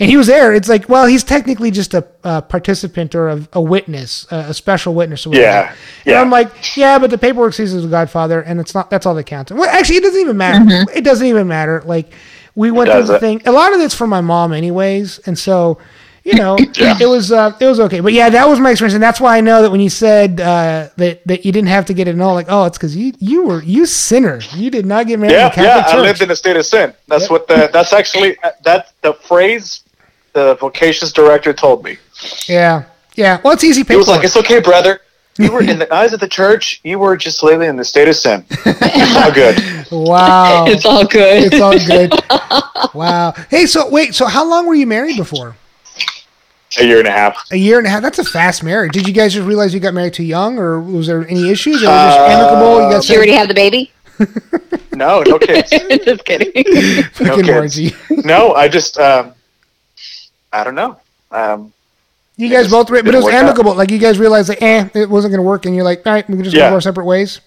and 0.00 0.08
he 0.10 0.16
was 0.16 0.26
there. 0.28 0.54
It's 0.54 0.68
like, 0.68 0.88
well, 0.88 1.06
he's 1.06 1.24
technically 1.24 1.70
just 1.70 1.94
a, 1.94 2.06
a 2.24 2.42
participant 2.42 3.14
or 3.14 3.28
a, 3.28 3.48
a 3.54 3.60
witness, 3.60 4.26
a, 4.30 4.36
a 4.50 4.54
special 4.54 4.94
witness. 4.94 5.26
Or 5.26 5.30
whatever. 5.30 5.46
Yeah, 5.46 5.68
And 5.70 5.76
yeah. 6.06 6.20
I'm 6.20 6.30
like, 6.30 6.76
yeah, 6.76 6.98
but 6.98 7.10
the 7.10 7.18
paperwork 7.18 7.54
says 7.54 7.72
he's 7.72 7.84
a 7.84 7.88
godfather, 7.88 8.40
and 8.40 8.60
it's 8.60 8.74
not. 8.74 8.90
That's 8.90 9.06
all 9.06 9.14
that 9.14 9.24
counts. 9.24 9.50
Well, 9.52 9.68
actually, 9.68 9.96
it 9.96 10.02
doesn't 10.04 10.20
even 10.20 10.36
matter. 10.36 10.86
It 10.94 11.04
doesn't 11.04 11.26
even 11.26 11.48
matter. 11.48 11.82
Like, 11.84 12.12
we 12.54 12.70
went 12.70 12.90
through 12.90 13.04
the 13.04 13.14
it? 13.16 13.20
thing. 13.20 13.42
A 13.46 13.52
lot 13.52 13.72
of 13.74 13.80
it's 13.80 13.94
for 13.94 14.06
my 14.06 14.20
mom, 14.20 14.52
anyways, 14.52 15.18
and 15.20 15.38
so. 15.38 15.78
You 16.24 16.34
know, 16.34 16.56
it 16.60 17.08
was 17.08 17.32
uh, 17.32 17.56
it 17.58 17.64
was 17.64 17.80
okay, 17.80 18.00
but 18.00 18.12
yeah, 18.12 18.28
that 18.28 18.46
was 18.46 18.60
my 18.60 18.72
experience, 18.72 18.92
and 18.92 19.02
that's 19.02 19.18
why 19.18 19.38
I 19.38 19.40
know 19.40 19.62
that 19.62 19.70
when 19.70 19.80
you 19.80 19.88
said 19.88 20.38
uh, 20.42 20.90
that 20.96 21.26
that 21.26 21.46
you 21.46 21.52
didn't 21.52 21.68
have 21.68 21.86
to 21.86 21.94
get 21.94 22.06
it 22.06 22.20
all, 22.20 22.34
like, 22.34 22.48
oh, 22.50 22.66
it's 22.66 22.76
because 22.76 22.94
you 22.94 23.14
you 23.18 23.44
were 23.46 23.62
you 23.62 23.86
sinner, 23.86 24.40
you 24.54 24.70
did 24.70 24.84
not 24.84 25.06
get 25.06 25.18
married 25.20 25.32
in 25.32 25.38
Yeah, 25.38 25.48
the 25.48 25.54
Catholic 25.54 25.74
yeah. 25.76 25.82
Church. 25.84 25.94
I 25.94 26.00
lived 26.02 26.20
in 26.22 26.30
a 26.30 26.36
state 26.36 26.56
of 26.56 26.66
sin. 26.66 26.92
That's 27.06 27.22
Yep. 27.22 27.30
what 27.30 27.48
the. 27.48 27.70
That's 27.72 27.94
actually 27.94 28.36
that 28.64 28.92
the 29.00 29.14
phrase 29.14 29.84
the 30.32 30.54
vocations 30.56 31.12
director 31.12 31.52
told 31.52 31.84
me. 31.84 31.96
yeah, 32.46 32.84
yeah. 33.14 33.40
Well, 33.42 33.52
it's 33.54 33.64
easy 33.64 33.80
He 33.80 33.84
paperwork. 33.84 33.98
was 34.06 34.08
like, 34.08 34.24
"It's 34.24 34.36
okay, 34.36 34.60
brother. 34.60 35.00
You 35.38 35.52
were 35.52 35.62
in 35.72 35.78
the 35.78 35.92
eyes 35.94 36.12
of 36.12 36.20
the 36.20 36.28
church. 36.28 36.80
You 36.84 36.98
were 36.98 37.16
just 37.16 37.42
lately 37.42 37.66
in 37.66 37.76
the 37.76 37.84
state 37.84 38.08
of 38.08 38.16
sin. 38.16 38.44
It's 38.50 39.16
all 39.16 39.32
good." 39.32 39.58
wow, 39.90 40.64
it's 40.68 40.84
all 40.86 41.04
good. 41.06 41.52
It's 41.52 41.60
all 41.60 41.78
good. 41.78 42.12
wow. 42.94 43.32
Hey, 43.50 43.66
so 43.66 43.88
wait, 43.88 44.14
so 44.14 44.26
how 44.26 44.44
long 44.48 44.66
were 44.66 44.74
you 44.74 44.86
married 44.86 45.16
before? 45.16 45.56
A 46.78 46.84
year 46.84 46.98
and 46.98 47.08
a 47.08 47.10
half. 47.10 47.50
A 47.50 47.56
year 47.56 47.78
and 47.78 47.86
a 47.86 47.90
half. 47.90 48.02
That's 48.02 48.18
a 48.18 48.24
fast 48.24 48.62
marriage. 48.62 48.92
Did 48.92 49.08
you 49.08 49.14
guys 49.14 49.32
just 49.32 49.46
realize 49.46 49.72
you 49.72 49.80
got 49.80 49.94
married 49.94 50.12
too 50.12 50.22
young, 50.22 50.58
or 50.58 50.78
was 50.80 51.06
there 51.06 51.26
any 51.26 51.48
issues? 51.50 51.82
Or 51.82 51.86
was 51.88 52.14
it 52.14 52.18
just 52.18 52.30
amicable? 52.30 52.82
You 52.86 52.92
guys 52.92 53.08
you 53.08 53.16
already 53.16 53.32
have 53.32 53.48
the 53.48 53.54
baby? 53.54 53.90
No, 54.92 55.22
no 55.22 55.38
kids. 55.38 55.70
Just 55.70 56.24
kidding. 56.26 56.52
fucking 57.12 57.44
kids. 57.44 57.48
Margie. 57.48 57.94
no, 58.10 58.52
I 58.54 58.68
just, 58.68 58.98
um, 58.98 59.32
I 60.58 60.64
don't 60.64 60.74
know. 60.74 60.96
Um, 61.30 61.72
You 62.36 62.48
guys 62.48 62.68
both, 62.70 62.90
re- 62.90 63.02
but 63.02 63.14
it 63.14 63.16
was 63.18 63.24
work 63.26 63.34
out. 63.34 63.44
amicable. 63.44 63.74
Like 63.74 63.90
you 63.90 63.98
guys 63.98 64.18
realized, 64.18 64.48
like, 64.48 64.62
eh, 64.62 64.88
it 64.94 65.08
wasn't 65.08 65.32
going 65.32 65.38
to 65.44 65.48
work, 65.48 65.66
and 65.66 65.74
you're 65.74 65.84
like, 65.84 66.04
all 66.06 66.12
right, 66.12 66.28
we 66.28 66.34
can 66.36 66.44
just 66.44 66.56
Yeah. 66.56 66.68
go 66.70 66.74
our 66.74 66.80
separate 66.80 67.04
ways. 67.06 67.40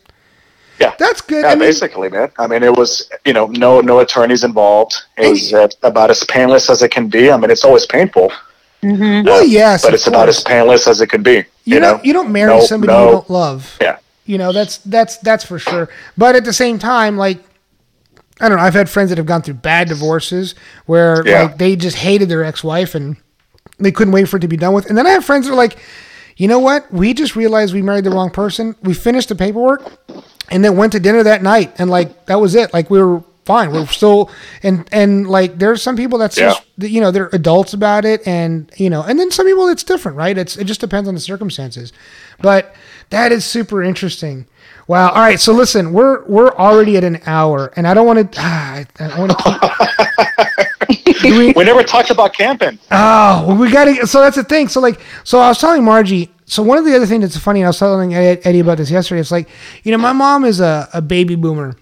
yeah. 0.80 0.94
That's 0.98 1.22
good. 1.22 1.44
Yeah, 1.44 1.50
I 1.52 1.56
mean, 1.56 1.60
basically, 1.70 2.10
man. 2.10 2.30
I 2.40 2.48
mean, 2.48 2.64
it 2.64 2.76
was 2.76 3.10
you 3.26 3.34
know 3.34 3.46
no 3.48 3.82
no 3.82 4.00
attorneys 4.00 4.44
involved. 4.44 4.94
It 5.18 5.30
was 5.30 5.54
uh, 5.54 5.68
about 5.84 6.10
as 6.10 6.24
painless 6.24 6.70
as 6.70 6.82
it 6.82 6.90
can 6.92 7.08
be. 7.08 7.30
I 7.32 7.38
mean, 7.38 7.52
it's 7.52 7.64
always 7.66 7.86
painful, 7.86 8.32
well, 8.84 9.46
yes, 9.46 9.84
but 9.84 9.94
it's 9.94 10.08
about 10.08 10.28
as 10.30 10.42
painless 10.44 10.88
as 10.88 11.02
it 11.02 11.08
can 11.08 11.22
be. 11.22 11.34
you, 11.34 11.46
You, 11.66 11.80
know, 11.80 11.92
don't 11.94 12.06
you 12.06 12.14
don't 12.14 12.32
marry 12.32 12.54
No- 12.56 12.62
somebody 12.62 12.94
no- 12.94 13.06
you 13.06 13.12
don't 13.12 13.30
love. 13.30 13.78
Yeah, 13.82 13.98
You 14.26 14.38
know, 14.40 14.52
that's 14.52 14.78
that's 14.80 15.18
that's 15.18 15.44
for 15.46 15.60
sure. 15.60 15.88
But 16.18 16.36
at 16.36 16.46
the 16.46 16.54
same 16.54 16.80
time, 16.80 17.16
like 17.18 17.40
I 18.42 18.50
don't 18.50 18.58
know, 18.58 18.64
I've 18.64 18.74
had 18.74 18.90
friends 18.90 19.10
that 19.10 19.18
have 19.18 19.28
gone 19.28 19.42
through 19.42 19.56
bad 19.56 19.88
divorces 19.88 20.56
where 20.86 21.22
Yeah. 21.26 21.44
like 21.44 21.58
they 21.58 21.76
just 21.76 21.98
hated 21.98 22.28
their 22.30 22.44
ex-wife 22.44 22.96
and 22.96 23.16
they 23.80 23.92
couldn't 23.92 24.14
wait 24.14 24.28
for 24.28 24.38
it 24.38 24.42
to 24.42 24.48
be 24.48 24.58
done 24.58 24.74
with. 24.74 24.88
And 24.88 24.98
then 24.98 25.08
I 25.08 25.12
have 25.12 25.24
friends 25.26 25.46
that 25.48 25.54
are 25.54 25.56
like, 25.56 25.78
you 26.38 26.48
know 26.48 26.60
what? 26.60 26.92
We 26.94 27.14
just 27.14 27.36
realized 27.36 27.74
we 27.74 27.82
married 27.82 28.04
the 28.04 28.10
wrong 28.12 28.30
person. 28.32 28.76
We 28.84 28.94
finished 28.94 29.30
the 29.30 29.36
paperwork 29.36 29.84
and 30.50 30.64
then 30.66 30.76
went 30.76 30.92
to 30.94 31.00
dinner 31.00 31.24
that 31.24 31.44
night 31.44 31.74
and 31.78 31.90
like 31.90 32.26
that 32.26 32.40
was 32.40 32.56
it. 32.56 32.74
Like 32.74 32.90
we 32.90 33.02
were 33.02 33.24
fine. 33.46 33.72
We're 33.72 33.86
still 33.88 34.30
and 34.64 34.88
and 34.92 35.28
like 35.28 35.58
there's 35.60 35.82
some 35.82 35.96
people 35.96 36.18
that's 36.20 36.38
Yeah. 36.38 36.50
just 36.50 36.64
you 36.94 37.02
know 37.02 37.12
they're 37.12 37.30
adults 37.34 37.74
about 37.74 38.06
it 38.06 38.26
and 38.28 38.72
you 38.78 38.90
know 38.90 39.02
and 39.04 39.20
then 39.20 39.30
some 39.32 39.46
people 39.46 39.68
it's 39.68 39.84
different, 39.84 40.18
right? 40.18 40.38
It's 40.38 40.58
it 40.58 40.66
just 40.66 40.80
depends 40.82 41.08
on 41.08 41.16
the 41.16 41.22
circumstances. 41.22 41.92
But 42.40 42.74
that 43.10 43.32
is 43.32 43.44
super 43.46 43.84
interesting. 43.84 44.48
Wow. 44.92 45.12
All 45.12 45.22
right. 45.22 45.40
So 45.40 45.54
listen, 45.54 45.94
we're 45.94 46.26
we're 46.26 46.50
already 46.50 46.98
at 46.98 47.06
an 47.06 47.22
hour, 47.26 47.72
and 47.78 47.88
I 47.88 47.94
don't 47.94 48.06
want 48.06 48.30
to. 48.30 48.40
Ah, 48.42 48.84
I, 49.00 49.18
want 49.18 49.32
to 49.32 49.38
keep. 49.38 51.22
We, 51.24 51.54
we 51.54 51.64
never 51.64 51.84
talked 51.84 52.10
about 52.10 52.34
camping. 52.34 52.80
Oh, 52.90 53.46
well, 53.48 53.56
we 53.56 53.72
got 53.72 53.86
to. 53.86 54.06
So 54.08 54.20
that's 54.20 54.36
the 54.36 54.44
thing. 54.44 54.68
So 54.68 54.82
like, 54.82 55.00
so 55.24 55.40
I 55.40 55.48
was 55.48 55.60
telling 55.60 55.84
Margie. 55.86 56.30
So 56.46 56.62
one 56.62 56.78
of 56.78 56.84
the 56.84 56.94
other 56.94 57.06
things 57.06 57.22
that's 57.22 57.38
funny, 57.38 57.62
and 57.62 57.68
I 57.68 57.70
was 57.70 57.80
telling 57.80 58.14
Eddie 58.14 58.60
about 58.60 58.80
this 58.80 58.92
yesterday. 58.92 59.22
It's 59.22 59.32
like, 59.32 59.48
you 59.84 59.92
know, 59.94 59.98
my 59.98 60.12
mom 60.12 60.44
is 60.44 60.60
a, 60.60 60.90
a 60.94 61.02
baby 61.02 61.36
boomer, 61.36 61.78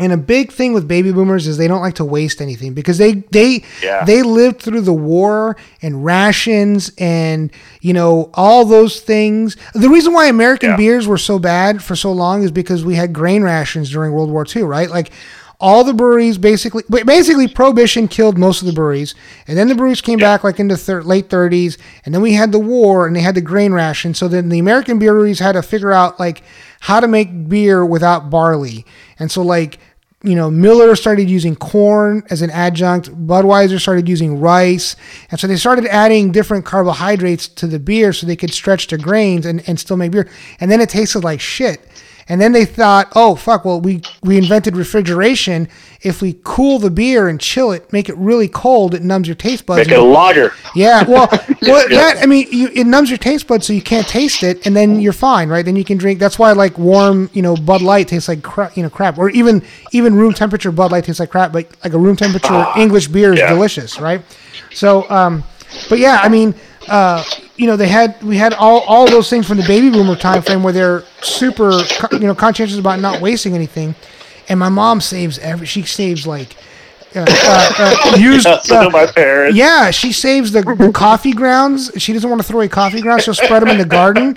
and 0.00 0.12
a 0.12 0.16
big 0.16 0.50
thing 0.52 0.72
with 0.72 0.88
baby 0.88 1.12
boomers 1.12 1.46
is 1.46 1.56
they 1.56 1.68
don't 1.68 1.80
like 1.82 1.94
to 1.96 2.04
waste 2.04 2.40
anything 2.40 2.74
because 2.74 2.98
they 2.98 3.12
they 3.30 3.62
Yeah. 3.82 4.04
they 4.04 4.22
lived 4.22 4.60
through 4.62 4.80
the 4.82 4.92
war 4.92 5.56
and 5.82 6.04
rations 6.04 6.92
and 6.98 7.50
you 7.80 7.92
know 7.92 8.30
all 8.34 8.64
those 8.64 9.00
things. 9.00 9.56
The 9.74 9.88
reason 9.88 10.12
why 10.12 10.26
American 10.26 10.70
Yeah. 10.70 10.76
beers 10.76 11.06
were 11.06 11.18
so 11.18 11.38
bad 11.38 11.82
for 11.82 11.94
so 11.96 12.12
long 12.12 12.42
is 12.42 12.50
because 12.50 12.84
we 12.84 12.94
had 12.94 13.12
grain 13.12 13.42
rations 13.42 13.90
during 13.90 14.12
World 14.12 14.30
War 14.30 14.44
II, 14.54 14.62
right? 14.64 14.90
Like 14.90 15.10
all 15.62 15.84
the 15.84 15.92
breweries 15.92 16.38
basically 16.38 16.82
basically 17.04 17.46
prohibition 17.46 18.08
killed 18.08 18.38
most 18.38 18.62
of 18.62 18.66
the 18.66 18.72
breweries 18.72 19.14
and 19.46 19.58
then 19.58 19.68
the 19.68 19.74
breweries 19.74 20.00
came 20.00 20.18
back 20.18 20.42
like 20.42 20.58
into 20.58 20.74
thir- 20.74 21.02
late 21.02 21.28
30s 21.28 21.76
and 22.06 22.14
then 22.14 22.22
we 22.22 22.32
had 22.32 22.50
the 22.50 22.58
war 22.58 23.06
and 23.06 23.14
they 23.14 23.20
had 23.20 23.34
the 23.34 23.42
grain 23.42 23.70
ration 23.74 24.14
so 24.14 24.26
then 24.26 24.48
the 24.48 24.58
american 24.58 24.98
breweries 24.98 25.38
had 25.38 25.52
to 25.52 25.60
figure 25.60 25.92
out 25.92 26.18
like 26.18 26.40
how 26.80 26.98
to 26.98 27.06
make 27.06 27.46
beer 27.46 27.84
without 27.84 28.30
barley 28.30 28.86
and 29.18 29.30
so 29.30 29.42
like 29.42 29.78
you 30.22 30.34
know 30.34 30.50
miller 30.50 30.94
started 30.96 31.30
using 31.30 31.56
corn 31.56 32.22
as 32.30 32.42
an 32.42 32.50
adjunct. 32.50 33.08
Budweiser 33.26 33.80
started 33.80 34.08
using 34.08 34.38
rice. 34.40 34.96
And 35.30 35.40
so 35.40 35.46
they 35.46 35.56
started 35.56 35.86
adding 35.86 36.32
different 36.32 36.64
carbohydrates 36.64 37.48
to 37.48 37.66
the 37.66 37.78
beer 37.78 38.12
so 38.12 38.26
they 38.26 38.36
could 38.36 38.52
stretch 38.52 38.86
the 38.88 38.98
grains 38.98 39.46
and, 39.46 39.66
and 39.66 39.80
still 39.80 39.96
make 39.96 40.12
beer. 40.12 40.28
And 40.60 40.70
then 40.70 40.80
it 40.80 40.90
tasted 40.90 41.24
like 41.24 41.40
shit 41.40 41.89
and 42.30 42.40
then 42.40 42.52
they 42.52 42.64
thought, 42.64 43.08
oh 43.16 43.34
fuck, 43.34 43.64
well 43.64 43.80
we 43.80 44.02
we 44.22 44.38
invented 44.38 44.76
refrigeration. 44.76 45.68
If 46.00 46.22
we 46.22 46.38
cool 46.44 46.78
the 46.78 46.88
beer 46.88 47.28
and 47.28 47.40
chill 47.40 47.72
it, 47.72 47.92
make 47.92 48.08
it 48.08 48.16
really 48.16 48.46
cold, 48.46 48.94
it 48.94 49.02
numbs 49.02 49.26
your 49.26 49.34
taste 49.34 49.66
buds. 49.66 49.88
Make 49.88 49.92
it 49.92 49.98
a 49.98 50.02
lager. 50.02 50.52
yeah, 50.76 51.02
well, 51.02 51.28
well 51.62 51.88
that 51.88 52.18
I 52.22 52.26
mean, 52.26 52.46
you, 52.52 52.68
it 52.68 52.86
numbs 52.86 53.10
your 53.10 53.18
taste 53.18 53.48
buds, 53.48 53.66
so 53.66 53.72
you 53.72 53.82
can't 53.82 54.06
taste 54.06 54.44
it, 54.44 54.64
and 54.64 54.76
then 54.76 55.00
you're 55.00 55.12
fine, 55.12 55.48
right? 55.48 55.64
Then 55.64 55.74
you 55.74 55.84
can 55.84 55.98
drink. 55.98 56.20
That's 56.20 56.38
why 56.38 56.52
like 56.52 56.78
warm, 56.78 57.28
you 57.32 57.42
know, 57.42 57.56
Bud 57.56 57.82
Light 57.82 58.06
tastes 58.06 58.28
like 58.28 58.42
crap, 58.44 58.76
you 58.76 58.84
know, 58.84 58.90
crap, 58.90 59.18
or 59.18 59.28
even 59.30 59.64
even 59.90 60.14
room 60.14 60.32
temperature 60.32 60.70
Bud 60.70 60.92
Light 60.92 61.04
tastes 61.04 61.18
like 61.18 61.30
crap, 61.30 61.52
but 61.52 61.66
like 61.82 61.92
a 61.92 61.98
room 61.98 62.14
temperature 62.14 62.64
English 62.76 63.08
beer 63.08 63.32
is 63.32 63.40
yeah. 63.40 63.52
delicious, 63.52 63.98
right? 63.98 64.22
So, 64.72 65.10
um, 65.10 65.42
but 65.88 65.98
yeah, 65.98 66.20
I 66.22 66.28
mean, 66.28 66.54
uh, 66.88 67.24
you 67.60 67.66
know, 67.66 67.76
they 67.76 67.88
had 67.88 68.20
we 68.22 68.38
had 68.38 68.54
all 68.54 68.80
all 68.80 69.06
those 69.06 69.28
things 69.28 69.46
from 69.46 69.58
the 69.58 69.66
baby 69.66 69.90
boomer 69.90 70.16
time 70.16 70.40
frame 70.40 70.62
where 70.62 70.72
they're 70.72 71.02
super, 71.20 71.72
you 72.12 72.20
know, 72.20 72.34
conscientious 72.34 72.78
about 72.78 73.00
not 73.00 73.20
wasting 73.20 73.54
anything, 73.54 73.94
and 74.48 74.58
my 74.58 74.70
mom 74.70 75.00
saves 75.02 75.38
every 75.38 75.66
she 75.66 75.82
saves 75.82 76.26
like. 76.26 76.56
Uh, 77.14 77.26
uh, 77.28 77.96
uh, 78.14 78.16
used, 78.18 78.46
So 78.62 78.86
uh, 78.86 78.90
my 78.90 79.04
parents. 79.04 79.58
yeah, 79.58 79.90
she 79.90 80.12
saves 80.12 80.52
the, 80.52 80.62
the 80.62 80.92
coffee 80.92 81.32
grounds. 81.32 81.90
She 81.98 82.12
doesn't 82.12 82.30
want 82.30 82.40
to 82.40 82.46
throw 82.46 82.60
away 82.60 82.68
coffee 82.68 83.00
grounds. 83.00 83.24
She'll 83.24 83.34
spread 83.34 83.62
them 83.62 83.68
in 83.70 83.78
the 83.78 83.84
garden. 83.84 84.36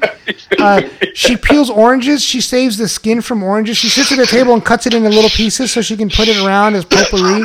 Uh, 0.58 0.82
she 1.14 1.38
peels 1.38 1.70
oranges. 1.70 2.24
She 2.24 2.42
saves 2.42 2.76
the 2.78 2.88
skin 2.88 3.22
from 3.22 3.44
oranges. 3.44 3.78
She 3.78 3.90
sits 3.90 4.12
at 4.12 4.18
a 4.18 4.26
table 4.26 4.54
and 4.56 4.66
cuts 4.66 4.88
it 4.88 4.96
into 4.96 5.08
little 5.10 5.30
pieces 5.30 5.72
so 5.72 5.84
she 5.84 5.96
can 5.96 6.10
put 6.10 6.28
it 6.28 6.44
around 6.44 6.74
as 6.74 6.84
potpourri. 6.84 7.44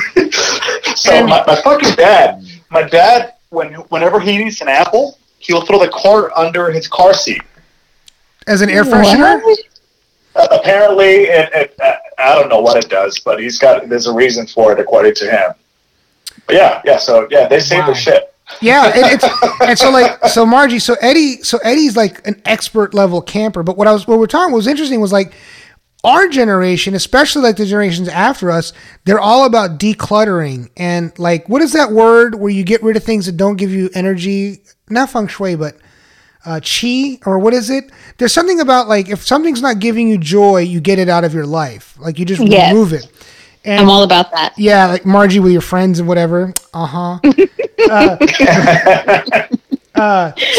So 0.97 1.27
my, 1.27 1.45
my 1.47 1.57
fucking 1.57 1.95
dad, 1.97 2.43
my 2.71 2.85
dad, 2.85 3.35
when 3.51 3.75
whenever 3.91 4.21
he 4.21 4.43
eats 4.47 4.63
an 4.63 4.69
apple, 4.69 5.18
he'll 5.39 5.65
throw 5.65 5.79
the 5.79 5.89
car 5.91 6.37
under 6.37 6.71
his 6.71 6.89
car 6.89 7.15
seat. 7.15 7.43
As 8.47 8.63
an 8.63 8.71
air 8.71 8.85
freshener? 8.85 9.43
Uh, 10.35 10.47
apparently, 10.53 11.25
it, 11.25 11.51
it, 11.53 11.75
uh, 11.81 11.95
I 12.19 12.35
don't 12.35 12.49
know 12.49 12.61
what 12.61 12.83
it 12.83 12.89
does, 12.89 13.19
but 13.19 13.41
he's 13.41 13.59
got 13.59 13.89
there's 13.89 14.07
a 14.07 14.13
reason 14.13 14.47
for 14.47 14.73
it 14.73 14.81
according 14.81 15.15
to 15.17 15.31
him. 15.31 15.53
But 16.47 16.57
yeah, 16.57 16.83
yeah. 16.85 16.97
So 16.99 17.27
yeah, 17.31 17.49
they 17.49 17.61
save 17.61 17.81
Wow. 17.81 17.87
their 17.87 17.95
shit. 17.97 18.35
Yeah, 18.61 18.87
and 18.87 19.07
it's 19.13 19.61
and 19.61 19.79
so 19.79 19.91
like 19.91 20.25
so 20.27 20.47
Margie, 20.47 20.79
so 20.79 20.95
Eddie, 21.01 21.43
so 21.43 21.59
Eddie's 21.59 21.97
like 21.97 22.27
an 22.27 22.41
expert 22.45 22.95
level 22.95 23.21
camper. 23.21 23.63
But 23.63 23.77
what 23.77 23.87
I 23.87 23.93
was 23.93 24.07
what 24.07 24.19
we're 24.19 24.27
talking 24.27 24.53
what 24.53 24.59
was 24.59 24.67
interesting 24.67 25.01
was 25.01 25.13
like 25.13 25.35
our 26.05 26.29
generation, 26.29 26.95
especially 26.95 27.43
like 27.43 27.57
the 27.57 27.67
generations 27.67 28.09
after 28.09 28.51
us, 28.51 28.73
they're 29.05 29.19
all 29.21 29.45
about 29.47 29.79
decluttering 29.81 30.71
and 30.77 31.17
like 31.19 31.49
what 31.49 31.61
is 31.63 31.73
that 31.73 31.91
word 31.91 32.37
where 32.37 32.51
you 32.53 32.63
get 32.65 32.83
rid 32.83 32.97
of 32.97 33.03
things 33.05 33.27
that 33.27 33.37
don't 33.37 33.57
give 33.57 33.71
you 33.73 33.91
energy? 33.95 34.63
Not 34.89 35.11
feng 35.11 35.27
shui, 35.27 35.57
but 35.57 35.77
uh, 36.47 36.61
chi 36.61 37.19
or 37.27 37.39
what 37.41 37.53
is 37.53 37.69
it? 37.69 37.91
There's 38.17 38.33
something 38.33 38.61
about 38.61 38.89
like 38.89 39.09
if 39.09 39.27
something's 39.27 39.61
not 39.61 39.81
giving 39.81 40.09
you 40.09 40.19
joy, 40.19 40.59
you 40.61 40.81
get 40.81 40.99
it 40.99 41.09
out 41.09 41.25
of 41.25 41.35
your 41.35 41.47
life. 41.47 41.97
Like 41.99 42.19
you 42.19 42.25
just 42.25 42.41
Yes. 42.43 42.73
remove 42.73 42.93
it. 42.93 43.07
And 43.65 43.81
I'm 43.81 43.91
all 43.91 44.05
about 44.05 44.31
that. 44.33 44.55
yeah, 44.57 44.87
like 44.87 45.05
Margie 45.05 45.41
with 45.41 45.53
your 45.53 45.61
friends 45.61 45.99
and 45.99 46.07
whatever. 46.09 46.55
Uh-huh. 46.73 47.19
uh 47.91 49.47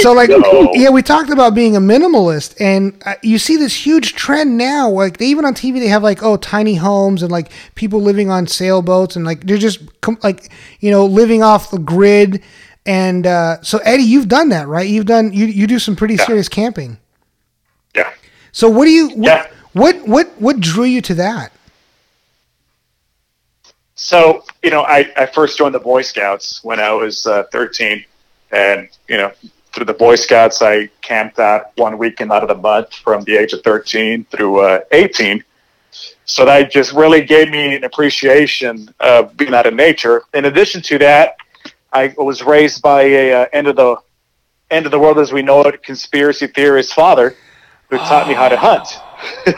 So 0.01 0.13
like, 0.13 0.29
No. 0.29 0.71
yeah, 0.73 0.89
we 0.89 1.01
talked 1.01 1.29
about 1.29 1.55
being 1.55 1.75
a 1.75 1.79
minimalist, 1.79 2.55
and 2.59 3.01
uh, 3.05 3.15
you 3.23 3.37
see 3.39 3.55
this 3.57 3.73
huge 3.85 4.13
trend 4.15 4.57
now. 4.57 4.89
Like, 4.89 5.17
they, 5.17 5.25
even 5.27 5.45
on 5.45 5.53
TV, 5.53 5.79
they 5.79 5.87
have 5.87 6.03
like, 6.03 6.21
oh, 6.23 6.37
tiny 6.37 6.75
homes 6.75 7.23
and 7.23 7.31
like 7.31 7.51
people 7.75 8.01
living 8.01 8.29
on 8.29 8.47
sailboats, 8.47 9.15
and 9.15 9.25
like 9.25 9.45
they're 9.45 9.57
just 9.57 9.79
com- 10.01 10.19
like, 10.23 10.51
you 10.79 10.91
know, 10.91 11.05
living 11.05 11.41
off 11.43 11.71
the 11.71 11.79
grid. 11.79 12.43
And 12.85 13.25
uh, 13.27 13.61
so, 13.61 13.77
Eddie, 13.79 14.03
you've 14.03 14.27
done 14.27 14.49
that, 14.49 14.67
right? 14.67 14.87
You've 14.87 15.05
done 15.05 15.31
you 15.33 15.45
you 15.45 15.67
do 15.67 15.79
some 15.79 15.95
pretty 15.95 16.17
serious 16.17 16.49
camping. 16.49 16.97
Yeah. 17.95 18.11
So, 18.51 18.67
what 18.69 18.85
do 18.85 18.91
you 18.91 19.09
what 19.09 19.17
Yeah. 19.25 19.47
what 19.73 20.07
what, 20.07 20.27
what 20.41 20.59
drew 20.59 20.85
you 20.85 21.01
to 21.01 21.13
that? 21.15 21.51
So, 23.95 24.43
you 24.63 24.69
know, 24.69 24.83
I, 24.83 25.11
I 25.17 25.25
first 25.25 25.57
joined 25.57 25.75
the 25.75 25.79
Boy 25.79 26.01
Scouts 26.03 26.63
when 26.63 26.79
I 26.79 26.91
was 26.93 27.27
uh, 27.27 27.43
13. 27.51 28.05
And, 28.51 28.89
you 29.07 29.17
know, 29.17 29.31
through 29.73 29.85
the 29.85 29.93
Boy 29.93 30.15
Scouts, 30.15 30.61
I 30.61 30.87
camped 31.01 31.39
out 31.39 31.71
one 31.75 31.97
weekend 31.97 32.31
out 32.31 32.41
of 32.43 32.49
the 32.49 32.55
mud 32.55 32.93
from 32.93 33.23
the 33.23 33.37
age 33.37 33.53
of 33.53 33.61
13 33.63 34.25
through 34.25 34.59
uh, 34.61 34.79
18. 34.91 35.43
So 36.25 36.45
that 36.45 36.71
just 36.71 36.93
really 36.93 37.21
gave 37.21 37.49
me 37.49 37.75
an 37.75 37.83
appreciation 37.83 38.93
of 38.99 39.35
being 39.37 39.53
out 39.53 39.65
in 39.65 39.75
nature. 39.75 40.23
In 40.33 40.45
addition 40.45 40.81
to 40.83 40.97
that, 40.99 41.37
I 41.91 42.13
was 42.17 42.43
raised 42.43 42.81
by 42.81 43.01
a 43.03 43.43
uh, 43.43 43.45
end 43.51 43.67
of 43.67 43.75
the 43.75 43.97
end 44.71 44.85
of 44.85 44.91
the 44.91 44.99
world 44.99 45.17
as 45.17 45.31
we 45.33 45.41
know 45.41 45.61
it 45.61 45.81
conspiracy 45.83 46.47
theorist 46.47 46.93
father 46.93 47.35
who 47.89 47.97
taught 47.97 48.27
me 48.27 48.33
how 48.33 48.47
to 48.47 48.57
hunt 48.57 48.87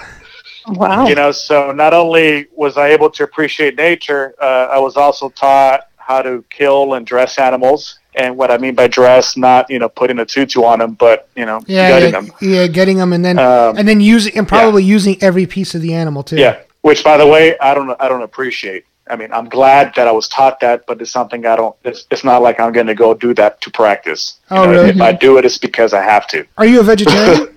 Wow. 0.68 1.06
you 1.06 1.16
know 1.16 1.32
so 1.32 1.72
not 1.72 1.94
only 1.94 2.48
was 2.54 2.78
i 2.78 2.88
able 2.90 3.10
to 3.10 3.24
appreciate 3.24 3.76
nature 3.76 4.34
uh, 4.42 4.68
i 4.72 4.80
was 4.80 4.96
also 4.96 5.30
taught 5.30 5.82
how 5.98 6.22
to 6.22 6.46
kill 6.50 6.94
and 6.94 7.06
dress 7.06 7.38
animals 7.38 8.00
and 8.16 8.36
what 8.38 8.52
i 8.52 8.58
mean 8.58 8.76
by 8.76 8.88
dress 8.88 9.38
not 9.38 9.70
you 9.70 9.80
know 9.80 9.88
putting 9.90 10.20
a 10.20 10.26
tutu 10.26 10.64
on 10.64 10.80
them 10.80 10.94
but 10.94 11.28
you 11.36 11.46
know 11.46 11.62
Yeah, 11.68 11.90
gutting 11.90 12.14
yeah, 12.14 12.22
them 12.22 12.32
yeah, 12.42 12.68
getting 12.68 12.98
them, 12.98 13.14
and 13.14 13.24
then 13.24 13.40
Um, 13.40 13.78
and 13.78 13.88
then 13.88 14.02
using 14.02 14.38
and 14.38 14.48
probably 14.48 14.84
using 14.84 15.18
every 15.22 15.46
piece 15.46 15.76
of 15.76 15.82
the 15.82 15.94
animal 15.94 16.24
too. 16.24 16.38
yeah 16.38 16.60
which 16.82 17.04
by 17.04 17.18
the 17.18 17.28
way 17.28 17.58
i 17.60 17.74
don't 17.74 17.90
i 18.02 18.08
don't 18.10 18.24
appreciate 18.24 18.86
I 19.10 19.16
mean, 19.18 19.34
I'm 19.34 19.50
glad 19.50 19.94
that 19.96 20.08
I 20.08 20.12
was 20.12 20.30
taught 20.30 20.60
that, 20.62 20.86
but 20.86 21.02
it's 21.02 21.12
something 21.12 21.46
I 21.46 21.58
don't. 21.58 21.76
It's, 21.84 22.06
it's 22.12 22.24
not 22.24 22.42
like 22.44 22.62
I'm 22.62 22.72
going 22.72 22.88
to 22.88 22.94
go 22.96 23.14
do 23.14 23.34
that 23.34 23.60
to 23.62 23.70
practice. 23.72 24.38
You 24.52 24.58
Oh, 24.58 24.64
know, 24.66 24.72
really? 24.72 24.90
If 24.92 25.02
I 25.02 25.12
do 25.12 25.38
it, 25.38 25.44
it's 25.44 25.58
because 25.58 25.92
I 25.92 26.02
have 26.04 26.28
to. 26.28 26.46
Are 26.58 26.66
you 26.68 26.80
a 26.80 26.84
vegetarian? 26.84 27.50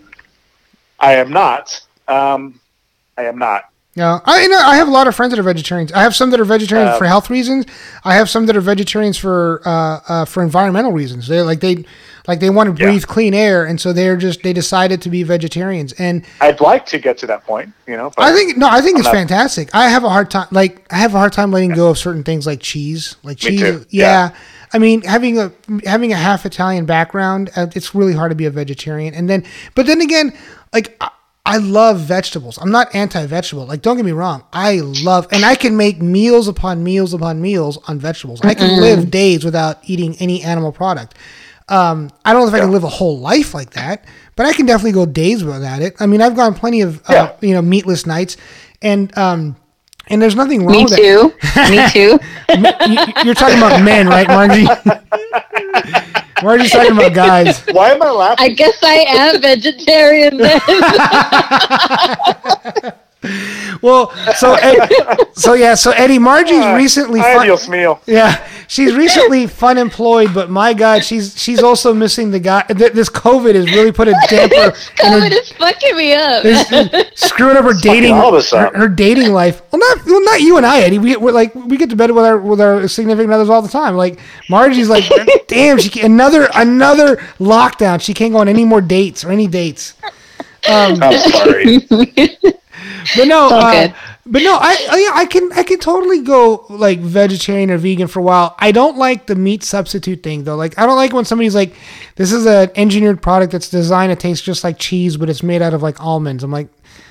I 0.99 1.13
am 1.17 1.31
not. 1.31 1.81
Um, 2.09 2.59
I 3.17 3.25
am 3.27 3.39
not. 3.39 3.67
No, 3.97 4.21
I 4.25 4.43
you 4.43 4.49
know 4.49 4.59
I 4.59 4.75
have 4.77 4.89
a 4.89 4.91
lot 4.91 5.07
of 5.07 5.15
friends 5.15 5.31
that 5.33 5.39
are 5.39 5.43
vegetarians. 5.45 5.93
I 5.93 6.03
have 6.03 6.17
some 6.17 6.31
that 6.31 6.41
are 6.41 6.45
vegetarians 6.45 6.91
Uh, 6.95 6.99
for 6.99 7.05
health 7.05 7.31
reasons. 7.31 7.65
I 8.05 8.15
have 8.15 8.29
some 8.29 8.47
that 8.47 8.57
are 8.57 8.61
vegetarians 8.61 9.17
for 9.17 9.63
uh, 9.65 10.01
uh, 10.09 10.25
for 10.25 10.43
environmental 10.43 10.91
reasons. 10.91 11.29
They 11.29 11.43
like 11.43 11.61
they 11.61 11.85
like 12.27 12.41
they 12.41 12.51
want 12.51 12.75
to 12.77 12.83
Yeah. 12.83 12.91
breathe 12.91 13.07
clean 13.07 13.35
air, 13.35 13.65
and 13.65 13.81
so 13.81 13.93
they're 13.93 14.17
just 14.17 14.43
they 14.43 14.53
decided 14.53 15.01
to 15.03 15.11
be 15.11 15.23
vegetarians. 15.23 15.93
And 15.93 16.25
I'd 16.41 16.61
like 16.61 16.87
to 16.87 16.99
get 16.99 17.19
to 17.19 17.27
that 17.29 17.45
point, 17.47 17.73
you 17.87 17.97
know. 17.97 18.11
But 18.17 18.25
I 18.25 18.33
think 18.33 18.57
no, 18.57 18.69
I 18.69 18.81
think 18.81 18.99
it's 18.99 19.05
not- 19.07 19.15
fantastic. 19.15 19.73
I 19.73 19.89
have 19.89 20.03
a 20.03 20.09
hard 20.11 20.29
time 20.29 20.49
like 20.51 20.85
I 20.91 20.97
have 20.97 21.15
a 21.15 21.19
hard 21.19 21.33
time 21.33 21.53
letting 21.53 21.71
go 21.71 21.91
of 21.91 21.97
certain 21.99 22.25
things 22.25 22.47
like 22.49 22.61
cheese. 22.61 23.15
Like 23.23 23.39
cheese, 23.39 23.61
yeah. 23.61 23.77
yeah. 23.91 24.31
I 24.73 24.79
mean, 24.79 25.03
having 25.03 25.39
a 25.39 25.53
having 25.87 26.13
a 26.13 26.17
half 26.17 26.45
Italian 26.45 26.85
background, 26.85 27.51
uh, 27.55 27.69
it's 27.77 27.95
really 27.95 28.15
hard 28.15 28.33
to 28.33 28.35
be 28.35 28.47
a 28.47 28.51
vegetarian. 28.51 29.15
And 29.15 29.31
then, 29.31 29.45
but 29.77 29.87
then 29.87 30.01
again, 30.01 30.33
like 30.73 30.97
I, 31.01 31.11
I 31.47 31.59
love 31.59 32.01
vegetables. 32.01 32.57
I'm 32.59 32.71
not 32.71 32.95
anti-vegetable. 32.95 33.67
Like, 33.67 33.83
don't 33.83 33.97
get 33.97 34.05
me 34.07 34.13
wrong. 34.13 34.45
I 34.53 34.77
love, 34.81 35.27
and 35.31 35.45
I 35.45 35.55
can 35.57 35.77
make 35.77 36.01
meals 36.01 36.49
upon 36.49 36.83
meals 36.83 37.13
upon 37.13 37.43
meals 37.43 37.79
on 37.87 37.99
vegetables. 37.99 38.41
I 38.43 38.55
can 38.55 38.81
live 38.81 39.11
days 39.11 39.45
without 39.45 39.79
eating 39.85 40.17
any 40.21 40.43
animal 40.43 40.73
product. 40.73 41.15
Um, 41.69 42.11
I 42.25 42.33
don't 42.33 42.43
know 42.43 42.49
if 42.49 42.55
I 42.55 42.61
can 42.61 42.73
live 42.73 42.85
a 42.85 42.89
whole 42.89 43.19
life 43.19 43.53
like 43.53 43.71
that, 43.71 44.07
but 44.37 44.47
I 44.47 44.53
can 44.55 44.65
definitely 44.65 44.93
go 44.93 45.05
days 45.07 45.45
without 45.45 45.83
it. 45.83 45.95
I 46.01 46.07
mean, 46.07 46.23
I've 46.23 46.35
gone 46.37 46.55
plenty 46.55 46.81
of 46.81 46.99
uh, 47.09 47.13
Yeah. 47.13 47.33
you 47.41 47.53
know 47.55 47.63
meatless 47.63 48.07
nights, 48.07 48.37
and 48.81 49.17
um, 49.19 49.57
and 50.09 50.21
there's 50.23 50.37
nothing 50.37 50.65
wrong 50.65 50.77
Me 50.77 50.85
with 50.85 50.97
too. 50.97 51.33
Me 51.71 51.89
too. 51.91 52.19
You're 53.25 53.35
talking 53.35 53.59
about 53.59 53.83
men, 53.83 54.09
right, 54.09 54.29
Margie? 54.29 54.67
Margie's 56.45 56.71
talking 56.73 56.93
about 56.93 57.15
guys. 57.15 57.61
why 57.73 57.93
am 57.93 58.03
I 58.03 58.11
laughing? 58.11 58.45
I 58.45 58.49
guess 58.51 58.77
I 58.83 59.05
am 59.09 59.41
vegetarian 59.41 60.37
then. 60.37 60.61
Well, 63.83 64.11
so 64.37 64.55
Ed, 64.63 64.89
so 65.35 65.55
yeah, 65.55 65.75
so 65.75 65.91
Eddie, 65.93 66.19
Margie's 66.19 66.65
recently 66.77 67.21
fun, 67.21 67.45
Dios 67.47 67.67
mío. 67.67 68.01
yeah, 68.07 68.47
she's 68.69 68.95
recently 68.95 69.47
fun 69.47 69.79
employed, 69.79 70.33
but 70.33 70.51
my 70.51 70.73
God, 70.75 71.05
she's 71.05 71.39
she's 71.41 71.63
also 71.63 71.93
missing 71.93 72.31
the 72.31 72.39
guy. 72.41 72.63
th- 72.63 72.93
This 72.93 73.09
COVID 73.11 73.55
has 73.55 73.67
really 73.67 73.93
put 73.93 74.09
a 74.09 74.15
damper 74.29 74.55
in 74.55 74.71
COVID 74.73 75.31
her, 75.33 75.37
is 75.39 75.53
fucking 75.53 75.97
me 75.97 76.15
up. 76.15 76.45
is 76.45 76.67
screwing 77.15 77.57
up 77.57 77.65
her 77.65 77.75
dating 77.81 78.13
all 78.15 78.35
of 78.35 78.49
her, 78.51 78.71
her 78.75 78.89
dating 78.89 79.33
life. 79.33 79.61
Well, 79.73 79.81
not 79.81 80.07
well, 80.07 80.23
not 80.25 80.41
you 80.41 80.57
and 80.57 80.65
I, 80.67 80.81
Eddie. 80.81 80.99
We 80.99 81.17
we're 81.17 81.33
like 81.33 81.55
we 81.55 81.77
get 81.77 81.91
to 81.91 81.97
bed 81.97 82.11
with 82.11 82.25
our 82.25 82.39
with 82.39 82.61
our 82.61 82.89
significant 82.89 83.33
others 83.33 83.51
all 83.51 83.63
the 83.63 83.69
time. 83.69 83.97
Like 83.97 84.19
Margie's 84.49 84.89
like, 84.89 85.05
damn, 85.49 85.79
she 85.79 85.89
can't, 85.91 86.07
another 86.07 86.49
another 86.55 87.17
lockdown. 87.39 88.01
She 88.01 88.15
can't 88.15 88.33
go 88.33 88.39
on 88.39 88.49
any 88.49 88.65
more 88.65 88.81
dates 88.81 89.25
or 89.25 89.31
any 89.31 89.47
dates. 89.47 89.95
Um, 90.67 91.03
I'm 91.03 91.19
sorry. 91.19 91.87
But 93.17 93.29
no, 93.29 93.39
all 93.45 93.53
uh, 93.53 93.89
but 94.27 94.43
no, 94.43 94.55
I 94.55 94.77
I- 94.91 94.99
yeah, 94.99 95.11
I 95.15 95.27
can 95.27 95.53
I 95.53 95.63
can 95.63 95.79
totally 95.79 96.21
go 96.23 96.65
like 96.69 96.99
vegetarian 97.01 97.71
or 97.71 97.79
vegan 97.79 98.07
for 98.09 98.21
a 98.21 98.23
while. 98.23 98.55
I 98.59 98.73
don't 98.73 98.97
like 98.97 99.27
the 99.27 99.35
meat 99.35 99.63
substitute 99.63 100.23
thing 100.23 100.45
though. 100.45 100.57
Like 100.57 100.79
I 100.79 100.87
don't 100.87 100.97
like 100.97 101.13
when 101.13 101.25
somebody's 101.25 101.55
like, 101.55 101.75
this 102.17 102.33
is 102.33 102.47
an 102.47 102.71
engineered 102.77 103.21
product 103.23 103.53
that's 103.53 103.69
designed 103.69 104.11
to 104.11 104.17
taste 104.17 104.45
just 104.45 104.65
like 104.65 104.79
cheese, 104.79 105.17
but 105.17 105.29
it's 105.29 105.43
made 105.43 105.63
out 105.63 105.75
of 105.75 105.83
like 105.83 106.01
almonds. 106.01 106.43
I'm 106.43 106.51
like, 106.51 106.69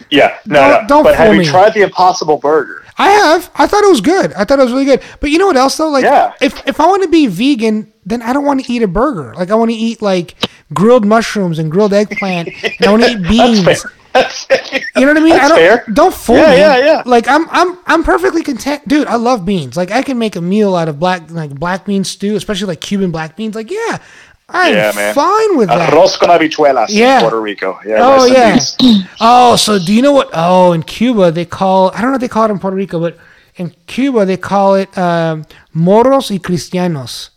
Yeah, 0.10 0.38
no, 0.46 0.56
Don't- 0.62 0.82
no. 0.84 0.88
don't 0.88 1.04
but 1.04 1.16
have 1.16 1.28
fool 1.28 1.34
you 1.36 1.40
me. 1.42 1.46
tried 1.46 1.74
the 1.74 1.82
Impossible 1.82 2.38
Burger? 2.38 2.84
I 2.98 3.10
have. 3.10 3.50
I 3.56 3.66
thought 3.66 3.84
it 3.84 3.90
was 3.90 4.02
good. 4.02 4.34
I 4.34 4.46
thought 4.46 4.60
it 4.60 4.64
was 4.64 4.72
really 4.72 4.86
good. 4.86 5.02
But 5.20 5.32
you 5.32 5.40
know 5.40 5.48
what 5.48 5.58
else 5.58 5.78
though? 5.78 5.90
Like, 5.90 6.04
Yeah. 6.04 6.34
if 6.42 6.66
if 6.68 6.80
I 6.80 6.86
want 6.86 7.02
to 7.04 7.10
be 7.10 7.26
vegan, 7.28 7.92
then 8.06 8.22
I 8.22 8.34
don't 8.34 8.46
want 8.46 8.64
to 8.64 8.72
eat 8.72 8.84
a 8.84 8.88
burger. 8.88 9.34
Like 9.36 9.50
I 9.50 9.56
want 9.56 9.72
to 9.72 9.78
eat 9.78 10.02
like 10.02 10.36
grilled 10.74 11.06
mushrooms 11.06 11.58
and 11.60 11.72
grilled 11.72 11.94
eggplant, 11.94 12.50
and 12.64 12.88
I 12.88 12.92
want 12.92 13.04
to 13.04 13.10
eat 13.12 13.24
beans. 13.30 13.86
That's 14.14 14.46
You 14.96 15.06
know 15.06 15.14
what 15.14 15.18
I 15.18 15.20
mean? 15.22 15.34
I 15.34 15.48
don't 15.48 15.58
fair. 15.58 15.84
don't 15.92 16.14
fool 16.14 16.38
Yeah, 16.38 16.52
me. 16.52 16.58
yeah, 16.58 16.78
yeah. 16.78 17.04
Like 17.06 17.28
I'm 17.28 17.48
I'm 17.50 17.78
I'm 17.88 18.04
perfectly 18.04 18.44
content, 18.44 18.88
dude. 18.88 19.08
I 19.08 19.16
love 19.16 19.44
beans. 19.46 19.76
Like 19.76 19.92
I 19.92 20.04
can 20.04 20.18
make 20.20 20.36
a 20.36 20.42
meal 20.42 20.76
out 20.76 20.88
of 20.88 21.00
black 21.00 21.32
like 21.32 21.52
black 21.56 21.86
bean 21.86 22.04
stew, 22.04 22.36
especially 22.36 22.68
like 22.68 22.82
Cuban 22.82 23.12
black 23.12 23.36
beans. 23.36 23.56
Like 23.56 23.72
yeah, 23.72 23.98
I'm 24.50 24.74
Yeah, 24.74 24.92
man. 24.96 25.14
fine 25.16 25.58
with 25.58 25.70
that. 25.70 25.92
Arroz 25.92 26.18
con 26.20 26.30
habichuelas 26.30 26.88
Yeah. 26.90 27.16
in 27.18 27.22
Puerto 27.22 27.42
Rico. 27.42 27.80
Yeah, 27.86 27.98
Oh 28.02 28.26
yeah. 28.26 28.60
Oh, 29.20 29.56
so 29.56 29.80
do 29.80 29.94
you 29.94 30.02
know 30.02 30.12
what? 30.14 30.30
Oh, 30.34 30.74
in 30.74 30.84
Cuba 30.84 31.32
they 31.32 31.46
call 31.46 31.90
I 31.92 32.02
don't 32.02 32.08
know 32.12 32.12
what 32.14 32.22
they 32.22 32.28
call 32.28 32.46
it 32.46 32.52
in 32.52 32.60
Puerto 32.60 32.78
Rico, 32.78 33.00
but 33.00 33.18
in 33.56 33.74
Cuba 33.88 34.26
they 34.26 34.38
call 34.38 34.76
it 34.76 34.96
um, 34.98 35.46
moros 35.74 36.30
y 36.30 36.38
cristianos. 36.38 37.30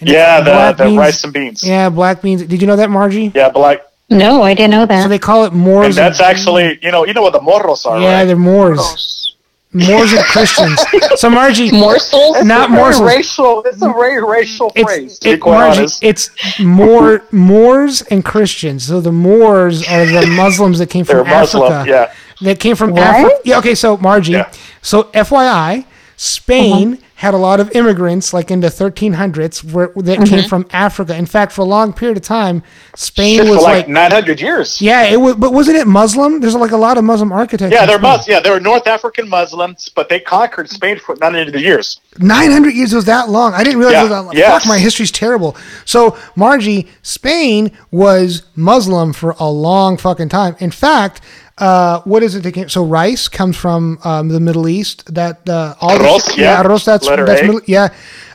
And 0.00 0.08
Yeah, 0.10 0.40
the, 0.40 0.72
the 0.76 0.84
beans- 0.84 0.98
rice 0.98 1.24
and 1.24 1.32
beans. 1.32 1.62
Yeah, 1.62 1.88
black 1.90 2.20
beans. 2.22 2.42
Did 2.42 2.60
you 2.60 2.66
know 2.66 2.76
that, 2.76 2.90
Margie? 2.90 3.32
Yeah, 3.34 3.48
black. 3.50 3.80
No, 4.08 4.42
I 4.42 4.54
didn't 4.54 4.70
know 4.70 4.86
that. 4.86 5.02
So 5.02 5.08
they 5.08 5.18
call 5.18 5.44
it 5.44 5.52
Moors. 5.52 5.86
And 5.86 5.94
that's 5.94 6.20
and- 6.20 6.28
actually, 6.28 6.78
you 6.82 6.92
know, 6.92 7.04
you 7.04 7.12
know 7.12 7.22
what 7.22 7.32
the 7.32 7.40
moros 7.40 7.84
are, 7.86 7.98
yeah, 8.00 8.18
right? 8.18 8.24
they're 8.24 8.36
Moors. 8.36 9.34
Moors 9.72 10.12
and 10.12 10.24
Christians. 10.24 10.80
So 11.16 11.28
Margie, 11.30 11.70
Morsels? 11.72 12.44
not 12.44 12.70
morsels. 12.70 13.02
racial. 13.06 13.62
It's 13.64 13.80
a 13.82 13.88
very 13.88 14.22
racial 14.22 14.70
It's, 14.74 15.18
to 15.20 15.28
be 15.28 15.34
it, 15.34 15.40
quite 15.40 15.52
Margie, 15.58 15.78
honest. 15.80 16.04
it's 16.04 16.30
more 16.60 17.22
Moors 17.32 18.02
and 18.02 18.24
Christians. 18.24 18.84
So 18.86 19.00
the 19.00 19.12
Moors 19.12 19.86
are 19.88 20.04
the 20.06 20.26
Muslims 20.36 20.78
that 20.78 20.88
came 20.90 21.04
They're 21.04 21.24
from 21.24 21.28
Muslim, 21.30 21.72
Africa. 21.72 21.90
yeah. 21.90 22.14
That 22.46 22.60
came 22.60 22.76
from 22.76 22.90
What? 22.92 23.00
Africa. 23.02 23.40
Yeah. 23.44 23.58
Okay. 23.58 23.74
So 23.74 23.96
Margie. 23.96 24.32
Yeah. 24.32 24.52
So 24.82 25.04
FYI, 25.04 25.84
Spain 26.16 26.94
uh-huh. 26.94 27.05
Had 27.16 27.32
a 27.32 27.38
lot 27.38 27.60
of 27.60 27.70
immigrants, 27.72 28.34
like 28.34 28.50
in 28.50 28.60
the 28.60 28.66
1300s, 28.66 29.64
where 29.72 29.88
that 29.96 30.18
came 30.18 30.26
mm-hmm. 30.26 30.48
from 30.48 30.66
Africa. 30.70 31.16
In 31.16 31.24
fact, 31.24 31.50
for 31.50 31.62
a 31.62 31.64
long 31.64 31.94
period 31.94 32.18
of 32.18 32.22
time, 32.22 32.62
Spain 32.94 33.38
Shit, 33.38 33.48
was 33.48 33.56
for 33.56 33.62
like, 33.62 33.86
like 33.86 33.88
900 33.88 34.38
years. 34.38 34.82
yeah, 34.82 35.04
it 35.04 35.16
was. 35.16 35.34
But 35.36 35.54
wasn't 35.54 35.78
it 35.78 35.86
Muslim? 35.86 36.40
There's 36.40 36.54
like 36.54 36.72
a 36.72 36.76
lot 36.76 36.98
of 36.98 37.04
Muslim 37.04 37.32
architecture. 37.32 37.74
Yeah, 37.74 37.86
they're 37.86 37.98
Spain. 37.98 38.10
Mus- 38.10 38.28
Yeah, 38.28 38.40
they 38.40 38.50
were 38.50 38.60
North 38.60 38.86
African 38.86 39.30
Muslims, 39.30 39.88
but 39.88 40.10
they 40.10 40.20
conquered 40.20 40.68
Spain 40.68 40.98
for 40.98 41.16
900 41.16 41.58
years. 41.58 42.00
900 42.18 42.74
years 42.74 42.92
was 42.92 43.06
that 43.06 43.30
long. 43.30 43.54
I 43.54 43.64
didn't 43.64 43.78
realize 43.78 43.94
Yeah, 43.94 44.00
it 44.00 44.04
was 44.04 44.10
that 44.10 44.22
long. 44.22 44.36
yes. 44.36 44.62
Fuck, 44.62 44.68
my 44.68 44.78
history's 44.78 45.10
terrible. 45.10 45.56
So, 45.86 46.18
Margie, 46.34 46.86
Spain 47.00 47.72
was 47.90 48.42
Muslim 48.56 49.14
for 49.14 49.34
a 49.38 49.48
long 49.48 49.96
fucking 49.96 50.28
time. 50.28 50.54
In 50.58 50.70
fact, 50.70 51.22
uh, 51.58 52.00
what 52.02 52.22
is 52.22 52.34
it? 52.34 52.42
That 52.42 52.52
came, 52.52 52.68
so 52.68 52.84
rice 52.84 53.28
comes 53.28 53.56
from 53.56 53.98
um, 54.04 54.28
the 54.28 54.40
Middle 54.40 54.68
East. 54.68 55.12
That 55.14 55.48
uh, 55.48 55.74
all 55.80 55.96
Arroz, 55.98 56.26
shit- 56.28 56.38
yeah. 56.38 56.62
arroz. 56.62 56.84
That's 56.84 57.06
Letter 57.06 57.24
that's 57.26 57.42
middle, 57.42 57.60
yeah. 57.66 57.88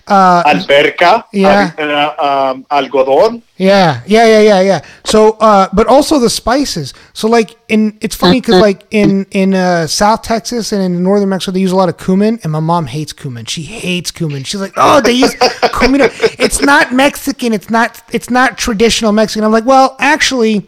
Uh, 0.07 0.43
Alberca, 0.43 1.23
Yeah. 1.31 1.71
uh, 1.77 2.25
um, 2.51 2.65
algodón. 2.71 3.43
Yeah, 3.57 4.01
yeah, 4.07 4.25
yeah, 4.25 4.41
yeah, 4.41 4.61
yeah. 4.61 4.85
So, 5.05 5.37
uh, 5.39 5.69
but 5.71 5.87
also 5.87 6.17
the 6.19 6.29
spices. 6.29 6.93
So, 7.13 7.29
like 7.29 7.55
in, 7.69 7.97
it's 8.01 8.15
funny 8.15 8.41
because 8.41 8.59
like 8.59 8.85
in 8.91 9.25
in 9.31 9.53
uh, 9.53 9.85
South 9.87 10.23
Texas 10.23 10.71
and 10.73 10.81
in 10.83 11.03
northern 11.03 11.29
Mexico, 11.29 11.51
they 11.51 11.61
use 11.61 11.71
a 11.71 11.75
lot 11.75 11.87
of 11.87 11.97
cumin, 11.97 12.39
and 12.43 12.51
my 12.51 12.59
mom 12.59 12.87
hates 12.87 13.13
cumin. 13.13 13.45
She 13.45 13.61
hates 13.61 14.09
cumin. 14.11 14.43
She's 14.43 14.59
like, 14.59 14.73
oh, 14.75 14.99
they 14.99 15.13
use 15.13 15.35
cumin. 15.79 16.01
It's 16.39 16.61
not 16.61 16.91
Mexican. 16.91 17.53
It's 17.53 17.69
not. 17.69 18.01
It's 18.11 18.29
not 18.31 18.57
traditional 18.57 19.11
Mexican. 19.13 19.45
I'm 19.45 19.51
like, 19.51 19.65
well, 19.65 19.95
actually. 19.99 20.67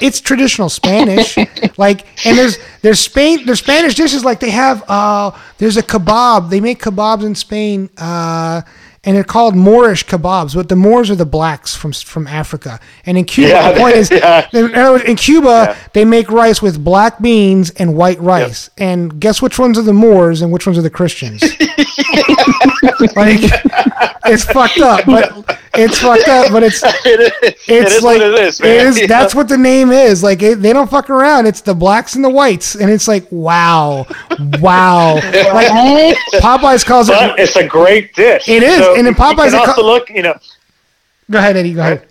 It's 0.00 0.20
traditional 0.20 0.68
Spanish, 0.68 1.36
like, 1.76 2.06
and 2.26 2.36
there's 2.36 2.58
there's 2.82 3.00
Spain 3.00 3.46
there's 3.46 3.60
Spanish 3.60 3.94
dishes 3.94 4.24
like 4.24 4.40
they 4.40 4.50
have. 4.50 4.84
Uh, 4.88 5.30
there's 5.58 5.76
a 5.76 5.82
kebab. 5.82 6.50
They 6.50 6.60
make 6.60 6.80
kebabs 6.80 7.24
in 7.24 7.34
Spain. 7.34 7.90
Uh, 7.96 8.62
and 9.08 9.16
they're 9.16 9.24
called 9.24 9.56
Moorish 9.56 10.04
kebabs, 10.04 10.54
but 10.54 10.68
the 10.68 10.76
Moors 10.76 11.10
are 11.10 11.14
the 11.14 11.24
blacks 11.24 11.74
from 11.74 11.92
from 11.94 12.26
Africa. 12.26 12.78
And 13.06 13.16
in 13.16 13.24
Cuba, 13.24 13.48
Yeah, 13.48 13.72
the 13.72 13.80
point 13.80 13.96
is, 13.96 14.10
yeah. 14.12 14.46
in, 14.52 14.74
other 14.74 14.92
words, 14.92 15.04
in 15.04 15.16
Cuba, 15.16 15.48
Yeah. 15.48 15.76
they 15.94 16.04
make 16.04 16.30
rice 16.30 16.60
with 16.60 16.84
black 16.84 17.18
beans 17.18 17.70
and 17.70 17.96
white 17.96 18.20
rice. 18.20 18.68
And 18.76 19.18
guess 19.18 19.40
which 19.40 19.58
ones 19.58 19.78
are 19.78 19.82
the 19.82 19.94
Moors 19.94 20.42
and 20.42 20.52
which 20.52 20.66
ones 20.66 20.76
are 20.76 20.82
the 20.82 20.90
Christians? 20.90 21.40
like, 23.16 23.40
it's 24.26 24.44
fucked 24.44 24.80
up, 24.80 25.06
but 25.06 25.58
it's 25.74 25.98
fucked 26.00 26.28
up, 26.28 26.52
but 26.52 26.62
it's 26.62 26.82
It 27.04 27.20
is, 27.20 27.32
it's 27.42 27.68
it 27.68 27.86
is 27.86 28.02
like 28.02 28.18
what 28.20 28.28
it 28.28 28.40
is, 28.40 28.60
man. 28.60 28.70
it 28.70 28.86
is. 28.88 28.98
You 29.00 29.06
That's 29.06 29.34
what 29.34 29.48
the 29.48 29.56
name 29.56 29.90
is. 29.90 30.22
Like 30.22 30.42
it, 30.42 30.56
they 30.56 30.72
don't 30.72 30.90
fuck 30.90 31.08
around. 31.08 31.46
It's 31.46 31.60
the 31.60 31.74
blacks 31.74 32.14
and 32.14 32.24
the 32.24 32.28
whites, 32.30 32.74
and 32.74 32.90
it's 32.90 33.08
like 33.08 33.26
wow, 33.30 34.06
wow. 34.60 35.14
like 35.14 36.16
Popeyes 36.42 36.84
calls 36.84 37.08
it. 37.08 37.16
It's 37.38 37.56
a 37.56 37.66
great 37.66 38.14
dish. 38.14 38.48
It 38.48 38.62
is, 38.62 38.80
and 38.98 39.08
in 39.08 39.14
Popeyes 39.14 39.30
you 39.30 39.36
they 39.36 39.50
can 39.50 39.64
ca- 39.64 39.70
also 39.70 39.82
look. 39.84 40.10
You 40.10 40.22
know, 40.22 40.34
Go 41.30 41.38
ahead, 41.38 41.56
Eddie. 41.56 41.74
Go 41.74 41.80
ahead. 41.80 42.06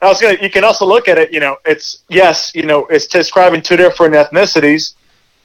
I 0.00 0.06
was 0.06 0.20
gonna. 0.20 0.38
You 0.40 0.50
can 0.50 0.64
also 0.64 0.86
look 0.86 1.08
at 1.08 1.18
it. 1.18 1.32
You 1.32 1.40
know, 1.40 1.56
it's 1.64 2.02
yes. 2.08 2.52
You 2.54 2.64
know, 2.64 2.86
it's 2.86 3.06
describing 3.06 3.62
two 3.62 3.76
different 3.76 4.14
ethnicities, 4.14 4.94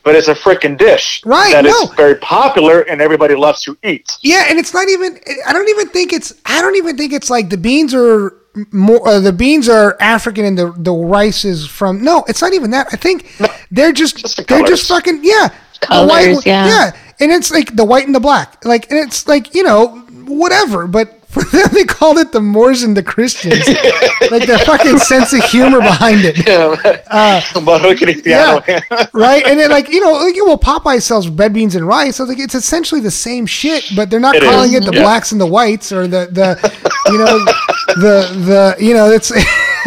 but 0.04 0.16
it's 0.16 0.28
a 0.28 0.36
freaking 0.36 0.78
dish 0.78 1.24
Right, 1.26 1.54
that 1.54 1.66
is 1.66 1.74
no. 1.74 1.88
very 1.96 2.16
popular 2.16 2.82
and 2.82 3.02
everybody 3.02 3.36
loves 3.36 3.64
to 3.64 3.78
eat. 3.84 4.12
Yeah, 4.22 4.46
and 4.50 4.60
it's 4.60 4.74
not 4.74 4.88
even. 4.90 5.20
I 5.48 5.54
don't 5.54 5.70
even 5.70 5.90
think 5.90 6.14
it's. 6.14 6.34
I 6.46 6.62
don't 6.62 6.76
even 6.76 6.98
think 6.98 7.14
it's 7.14 7.30
like 7.30 7.50
the 7.50 7.58
beans 7.58 7.94
are 7.96 8.36
more. 8.72 9.08
Uh, 9.08 9.20
the 9.20 9.34
beans 9.34 9.68
are 9.70 9.98
African 10.00 10.46
and 10.46 10.58
the 10.58 10.72
the 10.78 10.94
rice 10.94 11.46
is 11.46 11.66
from. 11.66 12.04
No, 12.04 12.24
it's 12.28 12.42
not 12.42 12.54
even 12.54 12.72
that. 12.72 12.88
I 12.92 12.98
think 12.98 13.36
they're 13.72 13.92
just, 13.94 14.18
Just 14.18 14.38
the 14.38 14.44
they're 14.44 14.64
just 14.64 14.88
fucking 14.88 15.22
yeah. 15.24 15.50
Colors, 15.82 16.46
yeah. 16.46 16.66
yeah. 16.66 16.92
and 17.20 17.30
it's 17.30 17.52
like 17.52 17.76
the 17.76 17.84
white 17.84 18.06
and 18.06 18.16
the 18.16 18.20
black, 18.22 18.64
like, 18.64 18.90
and 18.90 18.98
it's 18.98 19.28
like 19.28 19.54
you 19.54 19.64
know 19.64 20.03
whatever, 20.28 20.88
but. 20.88 21.20
For 21.34 21.42
them, 21.46 21.68
they 21.74 21.84
called 21.84 22.20
it 22.20 22.32
the 22.32 22.40
Moors 22.40 22.84
and 22.84 22.96
the 22.96 23.02
Christians, 23.02 23.68
like 24.30 24.46
the 24.46 24.62
fucking 24.68 25.00
sense 25.00 25.34
of 25.34 25.44
humor 25.46 25.80
behind 25.80 26.20
it. 26.26 26.38
Moro 27.60 27.90
uh, 27.90 27.96
Cristiano. 27.98 28.62
right? 29.14 29.44
And 29.44 29.60
then 29.60 29.72
like 29.72 29.90
you 29.90 30.00
know, 30.00 30.12
like, 30.14 30.36
well, 30.36 30.60
Popeye 30.60 31.02
sells 31.02 31.28
red 31.30 31.52
beans 31.52 31.76
and 31.76 31.88
rice. 31.88 32.18
So 32.18 32.26
like 32.26 32.38
it's 32.38 32.54
essentially 32.54 33.02
the 33.02 33.10
same 33.10 33.48
shit, 33.48 33.84
but 33.96 34.12
they're 34.12 34.20
not 34.20 34.36
It 34.36 34.44
calling 34.44 34.74
is, 34.74 34.86
it 34.86 34.92
the 34.92 34.96
yeah. 34.96 35.02
blacks 35.02 35.32
and 35.32 35.42
the 35.42 35.48
whites 35.48 35.92
or 35.92 36.06
the 36.06 36.28
the 36.30 36.56
you 37.08 37.18
know 37.18 37.40
the 38.00 38.76
the 38.78 38.86
you 38.86 38.94
know 38.94 39.10
it's 39.10 39.32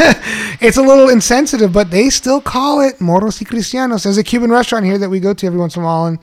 it's 0.60 0.76
a 0.76 0.82
little 0.82 1.08
insensitive, 1.08 1.72
but 1.72 1.92
they 1.92 2.10
still 2.10 2.40
call 2.40 2.80
it 2.80 3.00
moros 3.00 3.40
y 3.40 3.46
cristianos. 3.46 4.02
There's 4.02 4.18
a 4.18 4.24
Cuban 4.24 4.50
restaurant 4.50 4.84
here 4.84 4.98
that 4.98 5.08
we 5.10 5.20
go 5.20 5.32
to 5.32 5.46
every 5.46 5.60
once 5.60 5.76
in 5.76 5.82
a 5.82 5.84
while, 5.84 6.06
and 6.06 6.18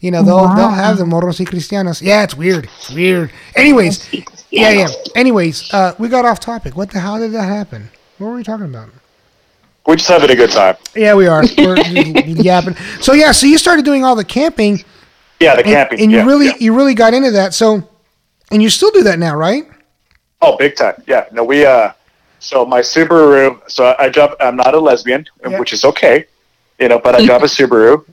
you 0.00 0.10
know 0.10 0.22
they'll 0.22 0.48
they'll 0.54 0.68
have 0.70 0.98
the 0.98 1.06
moros 1.06 1.38
y 1.40 1.44
cristianos. 1.46 2.02
Yeah, 2.02 2.22
it's 2.24 2.34
weird. 2.34 2.68
It's 2.78 2.90
weird. 2.90 3.30
Anyways, 3.54 4.12
yeah, 4.50 4.70
yeah. 4.70 4.88
Anyways, 5.14 5.72
uh, 5.72 5.94
we 5.98 6.08
got 6.08 6.24
off 6.24 6.40
topic. 6.40 6.76
What 6.76 6.90
the 6.90 7.00
hell 7.00 7.18
did 7.18 7.32
that 7.32 7.44
happen? 7.48 7.90
What 8.18 8.28
were 8.28 8.34
we 8.36 8.42
talking 8.44 8.66
about? 8.66 8.88
We're 9.86 9.96
just 9.96 10.08
having 10.08 10.30
a 10.30 10.34
good 10.34 10.50
time. 10.50 10.76
Yeah, 10.96 11.14
we 11.14 11.26
are. 11.28 11.44
We're 11.58 11.76
yapping. 12.26 12.74
So 13.00 13.12
yeah, 13.12 13.30
so 13.32 13.46
you 13.46 13.56
started 13.58 13.84
doing 13.84 14.04
all 14.04 14.16
the 14.16 14.24
camping, 14.24 14.82
Yeah, 15.38 15.54
the 15.54 15.62
and, 15.62 15.66
camping. 15.70 16.00
and 16.00 16.10
you 16.10 16.18
yeah, 16.18 16.24
really 16.26 16.46
yeah. 16.46 16.56
you 16.58 16.74
really 16.74 16.94
got 16.94 17.14
into 17.14 17.30
that. 17.32 17.54
So, 17.54 17.88
and 18.50 18.62
you 18.62 18.68
still 18.68 18.90
do 18.90 19.02
that 19.04 19.18
now, 19.18 19.36
right? 19.36 19.64
Oh, 20.42 20.56
big 20.56 20.74
time. 20.76 21.00
Yeah. 21.06 21.26
No, 21.32 21.44
we 21.44 21.64
uh 21.64 21.92
so 22.40 22.66
my 22.66 22.80
Subaru 22.80 23.58
so 23.70 23.86
I, 23.86 24.04
I 24.04 24.08
drive 24.08 24.34
I'm 24.40 24.56
not 24.56 24.74
a 24.74 24.78
lesbian, 24.80 25.24
Yeah. 25.48 25.58
which 25.58 25.72
is 25.72 25.84
okay. 25.84 26.26
You 26.80 26.88
know, 26.88 26.98
but 26.98 27.14
I 27.14 27.24
drive 27.24 27.42
a 27.42 27.46
Subaru. 27.46 28.04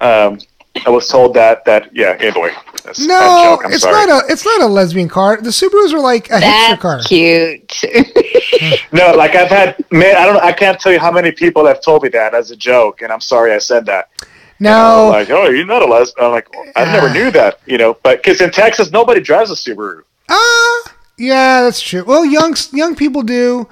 Um 0.00 0.38
I 0.86 0.90
was 0.90 1.06
told 1.08 1.34
that 1.34 1.64
that 1.66 1.90
yeah, 1.94 2.16
anyway. 2.20 2.52
That's 2.84 2.98
No, 3.06 3.56
joke, 3.60 3.70
it's 3.72 3.82
sorry. 3.82 4.06
not 4.06 4.24
a 4.28 4.32
it's 4.32 4.44
not 4.44 4.60
a 4.62 4.66
lesbian 4.66 5.08
car. 5.08 5.36
The 5.36 5.50
Subarus 5.50 5.92
are 5.92 6.00
like 6.00 6.30
a 6.30 6.40
hipster 6.40 6.78
car. 6.80 6.96
That's 6.98 7.06
cute. 7.08 7.82
No, 8.92 9.12
like 9.12 9.34
I've 9.34 9.48
had 9.48 9.84
man, 9.90 10.16
I 10.16 10.24
don't 10.26 10.36
I 10.42 10.52
can't 10.52 10.78
tell 10.78 10.92
you 10.92 10.98
how 11.00 11.10
many 11.10 11.32
people 11.32 11.66
have 11.66 11.80
told 11.82 12.02
me 12.04 12.08
that 12.10 12.34
as 12.34 12.50
a 12.50 12.56
joke, 12.56 13.02
and 13.02 13.10
I'm 13.12 13.20
sorry 13.20 13.52
I 13.52 13.58
said 13.58 13.86
that. 13.86 14.08
No, 14.60 15.08
Like, 15.10 15.28
oh, 15.30 15.48
you're 15.48 15.66
not 15.66 15.82
a 15.82 15.86
lesbian. 15.86 16.26
I'm 16.26 16.30
like, 16.32 16.46
I 16.76 16.84
never 16.84 17.08
Ah. 17.08 17.12
knew 17.12 17.30
that, 17.32 17.58
you 17.66 17.78
know. 17.78 17.96
But 18.04 18.22
because 18.22 18.40
in 18.40 18.52
Texas, 18.52 18.92
nobody 18.92 19.20
drives 19.20 19.50
a 19.50 19.54
Subaru. 19.54 20.02
ah, 20.28 20.92
yeah, 21.18 21.62
that's 21.62 21.80
true. 21.80 22.04
Well, 22.04 22.24
young 22.24 22.54
young 22.72 22.94
people 22.94 23.22
do. 23.22 23.68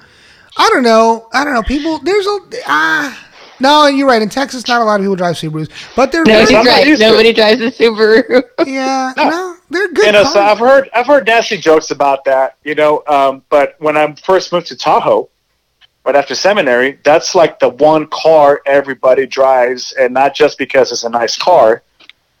I 0.57 0.67
don't 0.73 0.83
know. 0.83 1.29
I 1.33 1.45
don't 1.45 1.53
know. 1.53 1.63
People, 1.63 1.99
there's 1.99 2.27
a 2.27 2.37
ah. 2.67 3.27
No, 3.61 3.87
you're 3.87 4.07
right. 4.07 4.21
In 4.21 4.29
Texas, 4.29 4.67
not 4.67 4.81
a 4.81 4.83
lot 4.83 4.99
of 4.99 5.03
people 5.03 5.15
drive 5.15 5.35
Subarus, 5.35 5.69
but 5.95 6.11
they're 6.11 6.23
No, 6.25 6.33
very, 6.33 6.45
she's 6.47 6.55
I'm 6.57 6.65
not 6.65 6.71
right. 6.71 6.87
used 6.87 7.01
to 7.01 7.07
it. 7.07 7.11
Nobody 7.11 7.33
drives 7.33 7.61
a 7.61 7.71
Subaru. 7.71 8.43
yeah, 8.65 9.13
no, 9.17 9.57
they're 9.69 9.87
good. 9.89 10.05
you 10.07 10.11
know, 10.11 10.23
cars. 10.23 10.33
so 10.33 10.41
I've 10.41 10.59
heard 10.59 10.89
I've 10.93 11.07
heard 11.07 11.25
nasty 11.27 11.57
jokes 11.57 11.91
about 11.91 12.25
that, 12.25 12.57
you 12.63 12.75
know. 12.75 13.03
Um, 13.07 13.43
but 13.49 13.75
when 13.79 13.95
I 13.97 14.13
first 14.25 14.51
moved 14.51 14.67
to 14.67 14.75
Tahoe, 14.75 15.29
right 16.05 16.15
after 16.15 16.35
seminary, 16.35 16.99
that's 17.03 17.35
like 17.35 17.59
the 17.59 17.69
one 17.69 18.07
car 18.07 18.61
everybody 18.65 19.25
drives, 19.27 19.93
and 19.93 20.13
not 20.13 20.33
just 20.35 20.57
because 20.57 20.91
it's 20.91 21.03
a 21.03 21.09
nice 21.09 21.37
car, 21.37 21.83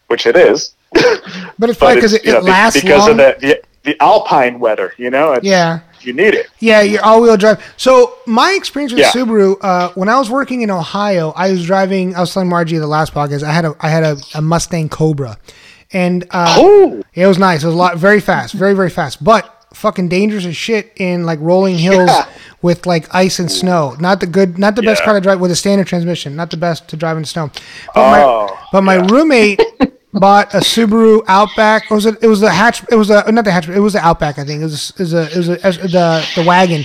which 0.07 0.25
it 0.25 0.35
is, 0.35 0.73
but 0.93 1.01
it's 1.03 1.19
but 1.59 1.77
probably 1.77 1.95
because 1.95 2.13
it's, 2.13 2.23
it, 2.23 2.27
you 2.27 2.33
know, 2.33 2.41
be- 2.41 2.47
lasts 2.49 2.81
because 2.81 3.01
long. 3.01 3.11
of 3.11 3.17
the, 3.17 3.35
the 3.39 3.61
the 3.83 4.01
alpine 4.01 4.59
weather. 4.59 4.93
You 4.97 5.09
know, 5.11 5.33
it's, 5.33 5.45
yeah. 5.45 5.79
You 6.05 6.13
need 6.13 6.33
it. 6.33 6.47
Yeah, 6.59 6.81
you're 6.81 7.03
all-wheel 7.03 7.37
drive. 7.37 7.63
So 7.77 8.15
my 8.25 8.53
experience 8.53 8.91
with 8.93 9.01
Yeah. 9.01 9.11
Subaru, 9.11 9.57
uh, 9.61 9.89
when 9.95 10.09
I 10.09 10.17
was 10.19 10.29
working 10.29 10.61
in 10.61 10.69
Ohio, 10.71 11.31
I 11.35 11.51
was 11.51 11.65
driving. 11.65 12.15
I 12.15 12.19
was 12.21 12.33
telling 12.33 12.49
Margie 12.49 12.77
the 12.77 12.87
last 12.87 13.13
podcast. 13.13 13.43
I 13.43 13.51
had 13.51 13.65
a 13.65 13.75
I 13.79 13.89
had 13.89 14.03
a, 14.03 14.17
a 14.35 14.41
Mustang 14.41 14.89
Cobra, 14.89 15.37
and 15.93 16.23
uh, 16.31 16.55
Oh, 16.57 17.01
it 17.13 17.27
was 17.27 17.37
nice. 17.37 17.63
It 17.63 17.67
was 17.67 17.75
a 17.75 17.77
lot, 17.77 17.97
very 17.97 18.19
fast, 18.19 18.53
very 18.53 18.73
very 18.73 18.89
fast, 18.89 19.23
but 19.23 19.57
fucking 19.73 20.09
dangerous 20.09 20.45
as 20.45 20.55
shit 20.57 20.91
in 20.97 21.23
like 21.25 21.39
rolling 21.41 21.77
hills 21.77 22.09
Yeah. 22.09 22.25
with 22.61 22.85
like 22.85 23.07
ice 23.15 23.39
and 23.39 23.49
snow. 23.49 23.95
Not 23.99 24.19
the 24.19 24.27
good, 24.27 24.57
not 24.59 24.75
the 24.75 24.81
best 24.81 25.01
car 25.03 25.13
to 25.13 25.21
drive 25.21 25.39
with 25.39 25.49
a 25.51 25.55
standard 25.55 25.87
transmission. 25.87 26.35
Not 26.35 26.51
the 26.51 26.57
best 26.57 26.89
to 26.89 26.97
drive 26.97 27.15
in 27.17 27.23
snow. 27.23 27.49
But 27.95 28.11
my 28.11 28.21
Oh, 28.23 28.59
but 28.73 28.81
my 28.81 28.95
roommate 28.95 29.61
bought 30.13 30.53
a 30.53 30.57
Subaru 30.57 31.23
Outback. 31.27 31.89
It 31.89 31.93
was 31.93 32.05
a, 32.05 32.17
it 32.21 32.27
was 32.27 32.39
the 32.39 32.51
hatch. 32.51 32.83
It 32.89 32.95
was 32.95 33.09
a 33.09 33.31
not 33.31 33.45
the 33.45 33.51
hatch. 33.51 33.69
It 33.69 33.79
was 33.79 33.93
the 33.93 34.05
Outback. 34.05 34.37
I 34.37 34.43
think 34.43 34.61
it 34.61 34.65
was 34.65 34.91
it 34.91 34.99
was 34.99 35.13
a, 35.13 35.23
it 35.31 35.35
was 35.37 35.49
a, 35.49 35.87
the 35.87 36.27
the 36.35 36.43
wagon, 36.43 36.83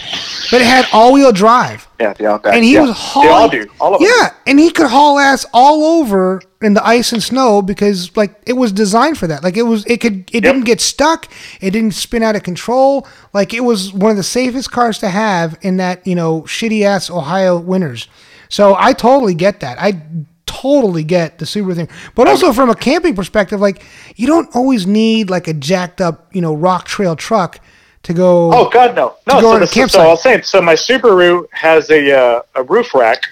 but 0.50 0.60
it 0.60 0.66
had 0.66 0.86
all 0.92 1.12
wheel 1.12 1.32
drive. 1.32 1.88
yeah, 2.00 2.12
the 2.12 2.26
outback. 2.26 2.54
And 2.54 2.64
he 2.64 2.74
yeah. 2.74 2.82
was 2.82 2.96
hauling. 2.96 3.28
They 3.28 3.34
all 3.34 3.48
do. 3.48 3.70
All 3.80 3.94
of 3.94 4.00
them. 4.00 4.08
Yeah, 4.10 4.34
and 4.46 4.58
he 4.58 4.70
could 4.70 4.86
haul 4.86 5.18
ass 5.18 5.44
all 5.52 5.84
over 5.84 6.40
in 6.62 6.74
the 6.74 6.86
ice 6.86 7.12
and 7.12 7.22
snow 7.22 7.62
because 7.62 8.16
like 8.16 8.40
it 8.46 8.54
was 8.54 8.72
designed 8.72 9.18
for 9.18 9.26
that. 9.26 9.42
Like 9.42 9.56
it 9.56 9.62
was, 9.62 9.84
it 9.86 10.00
could, 10.00 10.30
it 10.32 10.40
didn't 10.40 10.64
get 10.64 10.80
stuck. 10.80 11.28
It 11.60 11.70
didn't 11.72 11.92
spin 11.94 12.22
out 12.22 12.36
of 12.36 12.42
control. 12.42 13.06
Like 13.32 13.52
it 13.52 13.60
was 13.60 13.92
one 13.92 14.10
of 14.10 14.16
the 14.16 14.22
safest 14.22 14.70
cars 14.70 14.98
to 14.98 15.08
have 15.08 15.58
in 15.62 15.76
that 15.78 16.06
you 16.06 16.14
know 16.14 16.42
shitty 16.42 16.82
ass 16.82 17.10
Ohio 17.10 17.58
winters. 17.58 18.08
So 18.48 18.76
I 18.78 18.92
totally 18.92 19.34
get 19.34 19.60
that. 19.60 19.78
I 19.80 20.02
totally 20.46 21.04
get 21.04 21.38
the 21.38 21.44
Subaru 21.44 21.74
thing, 21.74 21.88
but 22.14 22.28
also 22.28 22.52
from 22.52 22.70
a 22.70 22.74
camping 22.74 23.14
perspective, 23.14 23.60
like 23.60 23.82
you 24.16 24.26
don't 24.26 24.54
always 24.54 24.86
need 24.86 25.28
like 25.30 25.48
a 25.48 25.52
jacked 25.54 26.00
up 26.00 26.34
you 26.34 26.40
know 26.40 26.54
rock 26.54 26.86
trail 26.86 27.16
truck 27.16 27.60
to 28.04 28.14
go. 28.14 28.50
Oh 28.52 28.68
God, 28.70 28.94
no, 28.94 29.16
no. 29.26 29.36
To 29.36 29.40
go 29.42 29.50
So, 29.50 29.56
on 29.56 29.56
a 29.62 29.66
this, 29.66 29.92
so. 29.92 30.00
I 30.00 30.06
was 30.06 30.22
saying, 30.22 30.42
so 30.42 30.62
my 30.62 30.74
Subaru 30.74 31.46
has 31.52 31.90
a 31.90 32.16
uh, 32.18 32.42
a 32.54 32.62
roof 32.62 32.94
rack. 32.94 33.22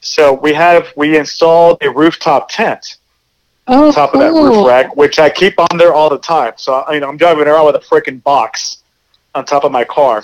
So 0.00 0.32
we 0.32 0.52
have 0.54 0.92
we 0.96 1.16
installed 1.16 1.78
a 1.82 1.90
rooftop 1.90 2.48
tent 2.50 2.96
Oh, 3.68 3.86
on 3.88 3.92
top 3.92 4.14
of 4.14 4.20
that 4.20 4.32
roof 4.32 4.66
rack, 4.66 4.96
which 4.96 5.20
I 5.20 5.30
keep 5.30 5.54
on 5.60 5.78
there 5.78 5.94
all 5.94 6.10
the 6.10 6.18
time. 6.18 6.54
So 6.56 6.84
you 6.92 6.98
know, 7.00 7.08
I'm 7.08 7.16
driving 7.16 7.46
around 7.46 7.66
with 7.66 7.76
a 7.76 7.78
freaking 7.78 8.20
box 8.22 8.78
on 9.34 9.44
top 9.44 9.62
of 9.64 9.70
my 9.70 9.84
car. 9.84 10.22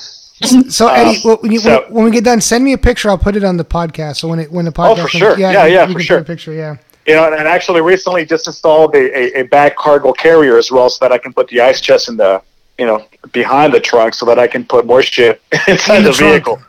So 0.69 0.89
Eddie, 0.89 1.19
Uh, 1.25 1.37
when, 1.37 1.53
you, 1.53 1.59
so- 1.61 1.87
when 1.89 2.05
we 2.05 2.11
get 2.11 2.25
done, 2.25 2.41
send 2.41 2.65
me 2.65 2.73
a 2.73 2.79
picture. 2.79 3.09
I'll 3.11 3.19
put 3.19 3.35
it 3.37 3.45
on 3.45 3.57
the 3.57 3.65
podcast. 3.65 4.17
So 4.17 4.29
when 4.29 4.39
it 4.41 4.53
when 4.53 4.65
the 4.65 4.73
podcast, 4.73 4.91
Oh, 4.91 4.95
for 4.97 5.09
comes- 5.09 5.13
sure. 5.13 5.39
Yeah, 5.39 5.67
yeah, 5.67 5.87
we 5.87 5.93
for 5.95 5.99
can 5.99 6.07
sure. 6.07 6.19
A 6.19 6.25
picture, 6.25 6.53
yeah. 6.53 6.77
You 7.07 7.15
know, 7.15 7.33
and 7.33 7.49
actually 7.49 7.81
recently 7.81 8.25
just 8.27 8.47
installed 8.47 8.95
a, 8.95 9.19
a, 9.39 9.41
a 9.41 9.43
back 9.45 9.77
cargo 9.77 10.13
carrier 10.13 10.59
as 10.59 10.71
well, 10.71 10.91
so 10.91 11.05
that 11.05 11.13
I 11.13 11.19
can 11.19 11.33
put 11.33 11.49
the 11.49 11.61
ice 11.61 11.81
chest 11.81 12.09
in 12.09 12.17
the 12.17 12.43
you 12.79 12.87
know 12.87 13.05
behind 13.33 13.73
the 13.73 13.81
trunk, 13.81 14.15
so 14.15 14.27
that 14.27 14.39
I 14.39 14.47
can 14.47 14.65
put 14.65 14.87
more 14.87 15.03
shit 15.03 15.41
inside 15.69 15.99
In 15.99 16.05
the 16.05 16.11
the, 16.11 16.17
vehicle. 16.19 16.61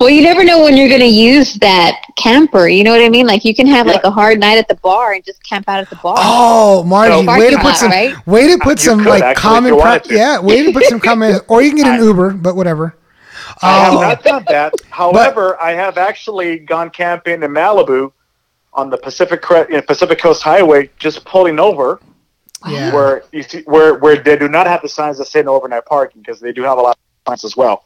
Well, 0.00 0.08
you 0.10 0.22
never 0.22 0.44
know 0.44 0.62
when 0.62 0.76
you're 0.76 0.88
going 0.88 1.00
to 1.02 1.06
use 1.06 1.54
that 1.54 2.00
camper. 2.16 2.68
You 2.68 2.84
know 2.84 2.90
what 2.90 3.02
I 3.02 3.08
mean? 3.08 3.26
Like 3.26 3.44
you 3.44 3.54
can 3.54 3.66
have 3.66 3.86
like 3.86 4.02
a 4.04 4.10
hard 4.10 4.40
night 4.40 4.58
at 4.58 4.66
the 4.68 4.74
bar 4.76 5.12
and 5.12 5.24
just 5.24 5.42
camp 5.48 5.68
out 5.68 5.80
at 5.80 5.88
the 5.90 5.96
bar. 5.96 6.14
Oh, 6.18 6.82
Margie, 6.84 7.24
So- 7.24 7.38
way 7.38 7.50
to 7.50 7.56
put 7.56 7.64
lot, 7.64 7.76
some, 7.76 7.90
right? 7.90 8.26
way 8.26 8.48
to 8.48 8.58
put 8.58 8.78
You 8.80 8.84
some 8.90 8.98
could, 9.00 9.08
like 9.10 9.22
actually, 9.22 9.40
common, 9.42 9.78
pro- 9.78 9.98
yeah, 10.10 10.40
way 10.40 10.64
to 10.64 10.72
put 10.72 10.84
some 10.84 10.98
common, 11.00 11.40
or 11.48 11.62
you 11.62 11.70
can 11.70 11.76
get 11.78 11.86
an 11.86 12.00
I- 12.00 12.04
Uber, 12.04 12.30
but 12.30 12.56
whatever. 12.56 12.94
I 13.62 13.84
have 13.84 13.94
Oh, 13.94 14.00
not 14.00 14.22
done 14.22 14.44
that. 14.48 14.74
However, 14.90 15.60
I 15.60 15.72
have 15.72 15.98
actually 15.98 16.58
gone 16.58 16.90
camping 16.90 17.42
in 17.42 17.50
Malibu 17.50 18.12
on 18.72 18.90
the 18.90 18.96
Pacific 18.98 19.42
you 19.50 19.66
know, 19.76 19.82
Pacific 19.82 20.18
Coast 20.18 20.42
Highway, 20.42 20.90
just 20.98 21.24
pulling 21.24 21.58
over 21.58 22.00
yeah. 22.66 22.92
where 22.92 23.24
you 23.32 23.42
see 23.42 23.62
where 23.62 23.94
where 23.94 24.16
they 24.16 24.36
do 24.36 24.48
not 24.48 24.66
have 24.66 24.82
the 24.82 24.88
signs 24.88 25.18
that 25.18 25.26
say 25.26 25.42
no 25.42 25.54
overnight 25.54 25.86
parking 25.86 26.22
because 26.22 26.40
they 26.40 26.52
do 26.52 26.62
have 26.62 26.78
a 26.78 26.80
lot 26.80 26.96
of 26.96 27.30
signs 27.30 27.44
as 27.44 27.56
well. 27.56 27.84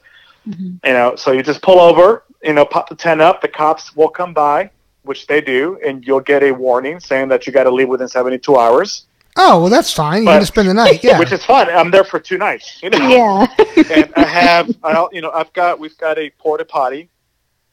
Mhm. 0.49 0.81
You 0.85 0.93
know, 0.93 1.17
so 1.17 1.33
you 1.33 1.43
just 1.43 1.63
pull 1.63 1.79
over, 1.79 2.25
you 2.43 2.53
know, 2.53 2.65
pop 2.65 2.89
the 2.89 2.95
tent 2.97 3.21
up. 3.21 3.41
The 3.43 3.49
cops 3.49 3.95
will 3.95 4.09
come 4.09 4.33
by, 4.33 4.71
which 5.03 5.27
they 5.27 5.41
do, 5.41 5.79
and 5.87 6.05
you'll 6.07 6.21
get 6.21 6.43
a 6.43 6.53
warning 6.53 7.01
saying 7.01 7.29
that 7.29 7.47
you 7.47 7.53
got 7.53 7.65
to 7.65 7.71
leave 7.71 7.89
within 7.89 8.09
seventy 8.09 8.39
two 8.39 8.57
hours, 8.57 9.05
Oh, 9.37 9.61
well, 9.61 9.71
that's 9.71 9.93
fine. 9.93 10.23
You 10.23 10.27
But- 10.27 10.33
can 10.33 10.41
just 10.43 10.53
spend 10.53 10.69
the 10.69 10.75
night. 10.75 11.03
Yeah. 11.05 11.19
which 11.19 11.33
is 11.33 11.45
fun. 11.45 11.69
I'm 11.71 11.91
there 11.91 12.05
for 12.05 12.19
two 12.21 12.39
nights. 12.39 12.83
You 12.83 12.91
know? 12.91 12.99
Yeah. 12.99 13.47
and 13.91 14.13
I 14.17 14.25
have, 14.25 14.71
I, 14.83 15.07
you 15.13 15.21
know, 15.23 15.31
I've 15.31 15.53
got, 15.53 15.79
we've 15.79 15.97
got 15.99 16.19
a 16.19 16.31
porta 16.39 16.65
potty 16.65 17.09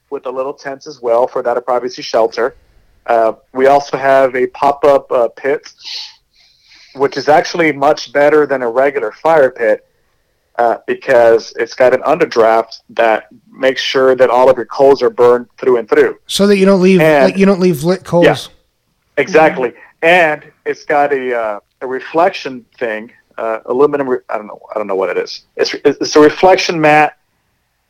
with 0.10 0.26
a 0.26 0.31
little 0.31 0.53
tent 0.53 0.88
as 0.88 1.02
well 1.02 1.27
for 1.27 1.44
that 1.44 1.57
a 1.57 1.61
privacy 1.61 2.02
shelter. 2.02 2.56
Uh, 3.06 3.34
we 3.53 3.68
also 3.68 3.98
have 3.98 4.36
a 4.36 4.48
pop 4.48 4.84
up 4.84 5.11
uh, 5.11 5.27
pit, 5.30 5.68
which 6.95 7.18
is 7.18 7.27
actually 7.27 7.72
much 7.72 8.11
better 8.14 8.45
than 8.45 8.61
a 8.61 8.69
regular 8.69 9.11
fire 9.11 9.52
pit 9.52 9.86
uh, 10.57 10.77
because 10.88 11.53
it's 11.57 11.73
got 11.73 11.94
an 11.94 12.02
underdraft 12.02 12.80
that 12.90 13.27
makes 13.52 13.81
sure 13.81 14.15
that 14.15 14.30
all 14.30 14.49
of 14.49 14.57
your 14.57 14.65
coals 14.65 15.02
are 15.02 15.10
burned 15.10 15.48
through 15.57 15.77
and 15.77 15.90
through. 15.90 16.18
so 16.27 16.48
that 16.48 16.57
you 16.57 16.65
don't 16.65 16.81
leave, 16.81 16.99
And- 17.02 17.26
like, 17.26 17.38
you 17.38 17.45
don't 17.45 17.60
leave 17.60 17.84
lit 17.84 18.03
coals. 18.03 18.26
Yeah. 18.26 18.38
Exactly, 19.18 19.73
and 20.01 20.51
it's 20.65 20.85
got 20.85 21.11
a 21.13 21.35
uh, 21.38 21.59
a 21.81 21.88
reflection 21.88 22.65
thing, 22.77 23.11
uh, 23.38 23.59
aluminum. 23.65 24.09
Re- 24.09 24.19
I 24.30 24.38
don't 24.38 24.47
know. 24.47 24.59
I 24.73 24.77
don't 24.77 24.88
know 24.88 24.95
what 24.95 25.09
it 25.09 25.17
is. 25.17 25.43
It's 25.55 25.73
it's 25.85 26.15
a 26.15 26.19
reflection 26.19 26.80
mat 26.80 27.15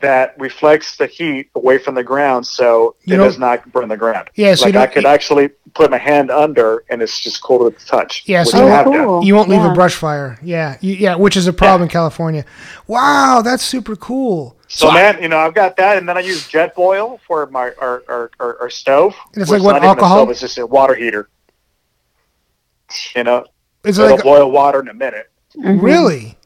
that 0.00 0.34
reflects 0.38 0.96
the 0.96 1.06
heat 1.06 1.50
away 1.54 1.76
from 1.76 1.94
the 1.94 2.02
ground, 2.02 2.46
so 2.46 2.94
You 3.04 3.14
it 3.14 3.16
don't- 3.18 3.26
does 3.26 3.38
not 3.38 3.70
burn 3.70 3.88
the 3.90 3.98
ground. 3.98 4.30
Yeah, 4.34 4.54
so 4.54 4.64
you 4.66 4.72
like 4.72 4.76
I 4.80 4.86
don't- 4.86 4.94
could 4.94 5.04
actually 5.06 5.48
put 5.74 5.90
my 5.90 5.98
hand 5.98 6.30
under, 6.30 6.84
and 6.88 7.02
it's 7.02 7.20
just 7.20 7.42
cool 7.42 7.58
to 7.70 7.76
the 7.78 7.84
touch. 7.84 8.22
Yeah, 8.24 8.44
so 8.44 8.56
which 8.56 8.62
you 8.62 8.68
I 8.72 8.76
have- 8.76 8.86
have 8.86 9.04
cool. 9.04 9.22
You 9.22 9.34
won't 9.34 9.50
leave 9.50 9.60
Yeah. 9.60 9.72
a 9.72 9.74
brush 9.74 9.94
fire. 9.94 10.38
Yeah. 10.42 10.76
You, 10.80 10.94
yeah, 10.94 11.16
which 11.16 11.36
is 11.36 11.46
a 11.46 11.52
problem 11.52 11.82
in 11.82 11.88
California. 11.90 12.46
Wow, 12.86 13.42
that's 13.44 13.62
super 13.62 13.94
cool. 13.94 14.56
So, 14.68 14.88
I- 14.88 14.94
man, 14.94 15.22
you 15.22 15.28
know, 15.28 15.36
I've 15.38 15.52
got 15.52 15.76
that, 15.76 15.98
and 15.98 16.08
then 16.08 16.16
I 16.16 16.20
use 16.20 16.48
Jetboil 16.48 17.18
for 17.26 17.46
my 17.48 17.72
our 17.78 18.02
our, 18.08 18.30
our, 18.40 18.56
our 18.62 18.70
stove. 18.70 19.14
And 19.34 19.42
it's 19.42 19.50
like 19.50 19.60
what, 19.62 19.72
not 19.72 19.76
even 19.82 19.84
a 19.84 19.90
alcohol? 19.90 20.16
stove, 20.20 20.30
It's 20.30 20.40
just 20.40 20.56
a 20.56 20.66
water 20.66 20.94
heater. 20.94 21.28
You 23.14 23.24
know, 23.24 23.44
Is 23.84 23.98
it 23.98 24.04
It'll 24.04 24.16
like 24.16 24.24
boil 24.24 24.50
water 24.50 24.80
in 24.80 24.88
a 24.88 24.94
minute. 24.94 25.30
Mm-hmm. 25.56 25.80
really? 25.80 26.38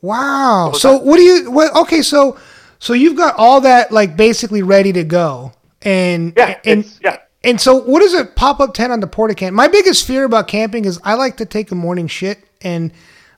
Wow. 0.00 0.72
So 0.74 0.96
what 0.98 1.16
do 1.16 1.22
you? 1.22 1.50
What? 1.50 1.74
Okay. 1.74 2.02
So 2.02 2.38
so 2.78 2.92
you've 2.92 3.16
got 3.16 3.34
all 3.36 3.60
that 3.62 3.92
like 3.92 4.16
basically 4.16 4.62
ready 4.62 4.92
to 4.92 5.04
go, 5.04 5.52
and 5.82 6.32
Yeah, 6.36 6.58
and 6.64 6.98
yeah. 7.02 7.18
and 7.42 7.60
so 7.60 7.76
what 7.76 8.02
is 8.02 8.14
a 8.14 8.24
pop 8.24 8.60
up 8.60 8.74
tent 8.74 8.92
on 8.92 9.00
the 9.00 9.06
porta 9.06 9.34
can? 9.34 9.54
My 9.54 9.68
biggest 9.68 10.06
fear 10.06 10.24
about 10.24 10.48
camping 10.48 10.84
is 10.84 11.00
I 11.02 11.14
like 11.14 11.38
to 11.38 11.46
take 11.46 11.70
a 11.70 11.74
morning 11.74 12.06
shit, 12.06 12.38
and 12.60 12.92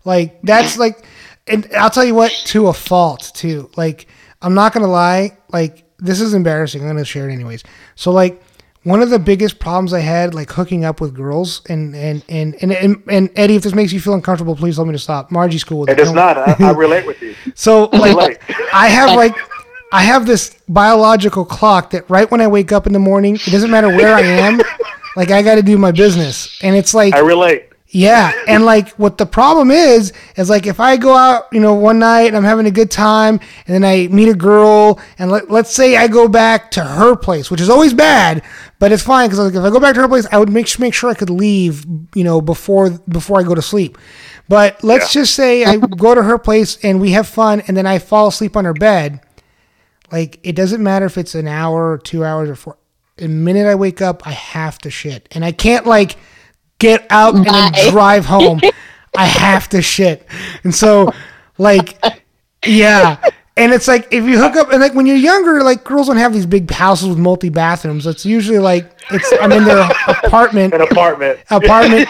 like 0.04 0.40
that's 0.42 0.78
like, 0.78 1.04
and 1.46 1.68
I'll 1.76 1.90
tell 1.90 2.04
you 2.04 2.14
what, 2.14 2.32
to 2.46 2.66
a 2.66 2.72
fault 2.72 3.30
too. 3.34 3.70
Like 3.76 4.06
I'm 4.42 4.54
not 4.54 4.72
gonna 4.72 4.88
lie, 4.88 5.38
like 5.52 5.84
this 5.98 6.20
is 6.20 6.34
embarrassing. 6.34 6.82
I'm 6.82 6.88
gonna 6.88 7.04
share 7.04 7.28
it 7.28 7.32
anyways. 7.32 7.64
So 7.94 8.10
like. 8.12 8.42
One 8.88 9.02
of 9.02 9.10
the 9.10 9.18
biggest 9.18 9.58
problems 9.58 9.92
I 9.92 10.00
had, 10.00 10.32
like 10.34 10.50
hooking 10.50 10.84
up 10.84 11.00
with 11.00 11.12
girls, 11.14 11.60
and 11.68 11.94
and 11.94 12.22
and 12.28 12.54
and, 12.62 12.72
and, 12.72 13.02
and 13.10 13.30
Eddie, 13.36 13.56
if 13.56 13.62
this 13.62 13.74
makes 13.74 13.92
you 13.92 14.00
feel 14.00 14.14
uncomfortable, 14.14 14.56
please 14.56 14.76
tell 14.76 14.86
me 14.86 14.92
to 14.92 14.98
stop. 14.98 15.30
Margie's 15.30 15.62
cool 15.62 15.80
with 15.80 15.90
It 15.90 15.98
it. 15.98 16.02
is 16.02 16.12
Don't- 16.12 16.18
I, 16.38 16.56
I 16.58 16.70
relate 16.72 17.06
with 17.06 17.20
you. 17.20 17.34
so 17.54 17.84
like 17.92 18.40
I 18.72 18.88
have 18.88 19.14
like 19.14 19.34
I 19.92 20.02
have 20.02 20.26
this 20.26 20.56
biological 20.68 21.44
clock 21.44 21.90
that 21.90 22.08
right 22.08 22.30
when 22.30 22.40
I 22.40 22.46
wake 22.46 22.72
up 22.72 22.86
in 22.86 22.92
the 22.94 22.98
morning, 22.98 23.34
it 23.36 23.50
doesn't 23.50 23.70
matter 23.70 23.88
where 23.88 24.14
I 24.14 24.22
am, 24.22 24.60
like 25.16 25.30
I 25.30 25.42
got 25.42 25.56
to 25.56 25.62
do 25.62 25.76
my 25.76 25.92
business, 25.92 26.58
and 26.62 26.74
it's 26.74 26.94
like 26.94 27.12
I 27.14 27.18
relate. 27.20 27.67
Yeah, 27.90 28.32
and 28.46 28.66
like 28.66 28.90
what 28.96 29.16
the 29.16 29.24
problem 29.24 29.70
is 29.70 30.12
is 30.36 30.50
like 30.50 30.66
if 30.66 30.78
I 30.78 30.98
go 30.98 31.14
out, 31.14 31.44
you 31.52 31.60
know, 31.60 31.72
one 31.72 31.98
night 31.98 32.24
and 32.24 32.36
I'm 32.36 32.44
having 32.44 32.66
a 32.66 32.70
good 32.70 32.90
time, 32.90 33.40
and 33.66 33.74
then 33.74 33.82
I 33.82 34.08
meet 34.08 34.28
a 34.28 34.34
girl, 34.34 35.00
and 35.18 35.30
let, 35.30 35.50
let's 35.50 35.70
say 35.70 35.96
I 35.96 36.06
go 36.06 36.28
back 36.28 36.70
to 36.72 36.84
her 36.84 37.16
place, 37.16 37.50
which 37.50 37.62
is 37.62 37.70
always 37.70 37.94
bad, 37.94 38.42
but 38.78 38.92
it's 38.92 39.02
fine 39.02 39.28
because 39.28 39.38
like 39.38 39.54
if 39.54 39.62
I 39.64 39.70
go 39.70 39.80
back 39.80 39.94
to 39.94 40.02
her 40.02 40.08
place, 40.08 40.26
I 40.30 40.36
would 40.36 40.50
make 40.50 40.78
make 40.78 40.92
sure 40.92 41.08
I 41.08 41.14
could 41.14 41.30
leave, 41.30 41.86
you 42.14 42.24
know, 42.24 42.42
before 42.42 42.90
before 42.90 43.40
I 43.40 43.42
go 43.42 43.54
to 43.54 43.62
sleep. 43.62 43.96
But 44.50 44.84
let's 44.84 45.10
just 45.10 45.34
say 45.34 45.64
I 45.64 45.76
go 45.96 46.14
to 46.14 46.22
her 46.22 46.36
place 46.36 46.76
and 46.84 47.00
we 47.00 47.12
have 47.12 47.26
fun, 47.26 47.62
and 47.68 47.76
then 47.76 47.86
I 47.86 48.00
fall 48.00 48.28
asleep 48.28 48.54
on 48.54 48.66
her 48.66 48.74
bed. 48.74 49.20
Like 50.12 50.38
it 50.42 50.54
doesn't 50.54 50.82
matter 50.82 51.06
if 51.06 51.16
it's 51.16 51.34
an 51.34 51.48
hour 51.48 51.92
or 51.92 51.96
two 51.96 52.22
hours 52.22 52.50
or 52.50 52.54
four. 52.54 52.76
The 53.16 53.28
minute 53.28 53.66
I 53.66 53.76
wake 53.76 54.02
up, 54.02 54.26
I 54.26 54.32
have 54.32 54.78
to 54.80 54.90
shit, 54.90 55.26
and 55.30 55.42
I 55.42 55.52
can't 55.52 55.86
like 55.86 56.18
get 56.78 57.06
out 57.10 57.34
and 57.34 57.44
then 57.44 57.72
drive 57.90 58.26
home. 58.26 58.60
I 59.16 59.26
have 59.26 59.68
to 59.70 59.82
shit, 59.82 60.26
and 60.64 60.74
so 60.74 61.12
like 61.56 61.98
yeah. 62.66 63.22
And 63.56 63.72
it's 63.72 63.88
like 63.88 64.06
if 64.12 64.24
you 64.24 64.38
hook 64.38 64.54
up 64.54 64.70
and 64.70 64.80
like 64.80 64.94
when 64.94 65.06
you're 65.06 65.16
younger, 65.16 65.62
like 65.62 65.82
girls 65.82 66.06
don't 66.06 66.16
have 66.18 66.32
these 66.32 66.46
big 66.46 66.70
houses 66.70 67.08
with 67.08 67.18
multi 67.18 67.48
bathrooms. 67.48 68.06
It's 68.06 68.24
usually 68.24 68.60
like 68.60 68.88
it's 69.10 69.32
I'm 69.40 69.50
in 69.50 69.64
their 69.64 69.90
apartment 70.06 70.74
An 70.74 70.82
apartment. 70.82 71.40
apartment 71.50 72.08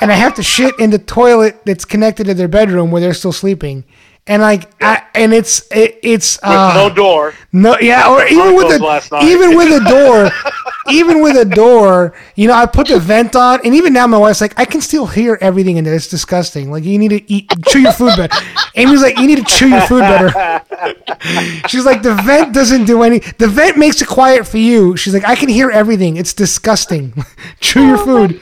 and 0.00 0.10
I 0.10 0.14
have 0.14 0.32
to 0.36 0.42
shit 0.42 0.78
in 0.78 0.88
the 0.88 0.98
toilet 0.98 1.60
that's 1.66 1.84
connected 1.84 2.24
to 2.24 2.34
their 2.34 2.48
bedroom 2.48 2.90
where 2.90 3.02
they're 3.02 3.12
still 3.12 3.32
sleeping. 3.32 3.84
And 4.30 4.42
like, 4.42 4.70
I, 4.80 5.02
and 5.16 5.34
it's 5.34 5.66
it, 5.72 5.98
it's 6.04 6.36
with 6.36 6.52
uh, 6.52 6.74
no 6.74 6.94
door. 6.94 7.34
no, 7.52 7.76
yeah, 7.80 8.08
or 8.08 8.24
even 8.28 8.54
with 8.54 8.78
Broncos 8.78 9.10
a 9.10 9.24
even 9.24 9.56
with 9.56 9.82
a 9.82 9.84
door, 9.90 10.30
even 10.94 11.20
with 11.20 11.36
a 11.36 11.44
door, 11.44 12.14
you 12.36 12.46
know, 12.46 12.54
I 12.54 12.66
put 12.66 12.86
the 12.86 13.00
vent 13.00 13.34
on, 13.34 13.58
and 13.64 13.74
even 13.74 13.92
now 13.92 14.06
my 14.06 14.18
wife's 14.18 14.40
like, 14.40 14.56
I 14.56 14.66
can 14.66 14.82
still 14.82 15.08
hear 15.08 15.36
everything 15.40 15.78
in 15.78 15.84
there. 15.84 15.96
It's 15.96 16.06
disgusting. 16.06 16.70
Like 16.70 16.84
you 16.84 16.96
need 16.96 17.08
to 17.08 17.32
eat, 17.32 17.50
chew 17.66 17.80
your 17.80 17.92
food 17.92 18.12
better. 18.16 18.36
Amy's 18.76 19.02
like, 19.02 19.18
you 19.18 19.26
need 19.26 19.44
to 19.44 19.44
chew 19.44 19.66
your 19.66 19.80
food 19.80 20.02
better. 20.02 20.62
She's 21.68 21.84
like, 21.84 22.02
the 22.02 22.14
vent 22.14 22.54
doesn't 22.54 22.84
do 22.84 23.02
any. 23.02 23.18
The 23.18 23.48
vent 23.48 23.78
makes 23.78 24.00
it 24.00 24.06
quiet 24.06 24.46
for 24.46 24.58
you. 24.58 24.96
She's 24.96 25.12
like, 25.12 25.26
I 25.26 25.34
can 25.34 25.48
hear 25.48 25.72
everything. 25.72 26.16
It's 26.16 26.34
disgusting. 26.34 27.14
chew 27.60 27.84
your 27.84 27.98
food. 27.98 28.40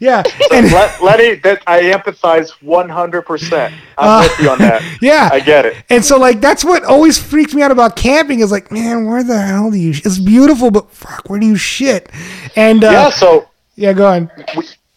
Yeah, 0.00 0.22
and 0.52 0.70
Let, 0.70 1.02
Letty, 1.02 1.34
that 1.36 1.62
I 1.66 1.82
empathize 1.82 2.52
100%. 2.62 3.72
I'm 3.96 4.22
with 4.22 4.38
you 4.38 4.50
on 4.50 4.58
that. 4.58 4.82
Uh, 5.27 5.27
yeah, 5.30 5.34
I 5.36 5.40
get 5.40 5.66
it. 5.66 5.76
And 5.90 6.04
so 6.04 6.18
like 6.18 6.40
that's 6.40 6.64
what 6.64 6.84
always 6.84 7.18
freaks 7.18 7.54
me 7.54 7.62
out 7.62 7.70
about 7.70 7.96
camping 7.96 8.40
is 8.40 8.50
like, 8.50 8.70
man, 8.72 9.06
where 9.06 9.22
the 9.22 9.38
hell 9.40 9.70
do 9.70 9.78
you? 9.78 9.92
sh- 9.92 10.02
It's 10.04 10.18
beautiful, 10.18 10.70
but 10.70 10.90
fuck, 10.90 11.28
where 11.28 11.38
do 11.40 11.46
you 11.46 11.56
shit? 11.56 12.10
And 12.56 12.84
uh, 12.84 12.90
Yeah, 12.90 13.10
so 13.10 13.48
yeah, 13.76 13.92
go 13.92 14.06
on. 14.08 14.30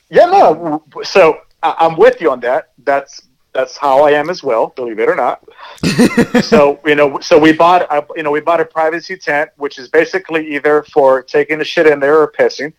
Yeah, 0.09 0.25
no. 0.25 0.83
So 1.03 1.39
I- 1.63 1.75
I'm 1.79 1.95
with 1.97 2.19
you 2.21 2.31
on 2.31 2.39
that. 2.41 2.69
That's 2.83 3.21
that's 3.53 3.75
how 3.77 4.03
I 4.03 4.11
am 4.11 4.29
as 4.29 4.41
well. 4.43 4.67
Believe 4.77 4.99
it 4.99 5.09
or 5.09 5.15
not. 5.15 5.43
so 6.43 6.79
you 6.85 6.95
know, 6.95 7.19
so 7.19 7.37
we 7.37 7.51
bought, 7.51 7.81
a, 7.91 8.05
you 8.15 8.23
know, 8.23 8.31
we 8.31 8.39
bought 8.39 8.61
a 8.61 8.65
privacy 8.65 9.17
tent, 9.17 9.49
which 9.57 9.77
is 9.77 9.89
basically 9.89 10.55
either 10.55 10.83
for 10.83 11.21
taking 11.21 11.57
the 11.59 11.65
shit 11.65 11.85
in 11.85 11.99
there 11.99 12.17
or 12.21 12.31
pissing, 12.31 12.71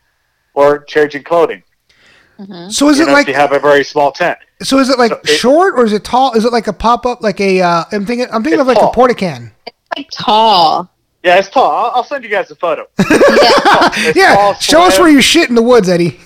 or 0.54 0.78
changing 0.84 1.24
clothing. 1.24 1.62
So 2.70 2.88
is 2.88 2.98
You 2.98 3.08
it 3.08 3.12
like 3.12 3.26
you 3.28 3.34
have 3.34 3.52
a 3.52 3.58
very 3.60 3.84
small 3.84 4.10
tent. 4.12 4.38
so 4.62 4.78
is 4.78 4.88
it 4.88 4.98
like 4.98 5.10
so 5.12 5.20
it- 5.24 5.26
short 5.28 5.74
or 5.78 5.84
is 5.84 5.92
it 5.92 6.04
tall? 6.04 6.32
Is 6.34 6.44
it 6.44 6.52
like 6.52 6.66
a 6.66 6.72
pop 6.72 7.06
up 7.06 7.22
like 7.22 7.40
a? 7.40 7.60
Uh, 7.60 7.84
I'm 7.92 8.04
thinking 8.06 8.26
I'm 8.32 8.42
thinking 8.42 8.60
of 8.60 8.66
like 8.66 8.78
tall. 8.78 8.90
a 8.90 8.92
porta 8.94 9.14
can. 9.14 9.52
Like 9.96 10.08
tall. 10.10 10.90
Yeah, 11.22 11.38
it's 11.38 11.48
tall. 11.48 11.70
I'll, 11.70 11.90
I'll 11.96 12.04
send 12.04 12.24
you 12.24 12.30
guys 12.30 12.50
a 12.50 12.56
photo. 12.56 12.86
Yeah. 12.98 13.06
It's 13.94 14.16
Yeah, 14.16 14.34
tall, 14.34 14.54
show 14.54 14.82
us 14.82 14.98
where 14.98 15.08
you 15.08 15.20
shit 15.20 15.48
in 15.48 15.54
the 15.54 15.62
woods, 15.62 15.88
Eddie. 15.88 16.18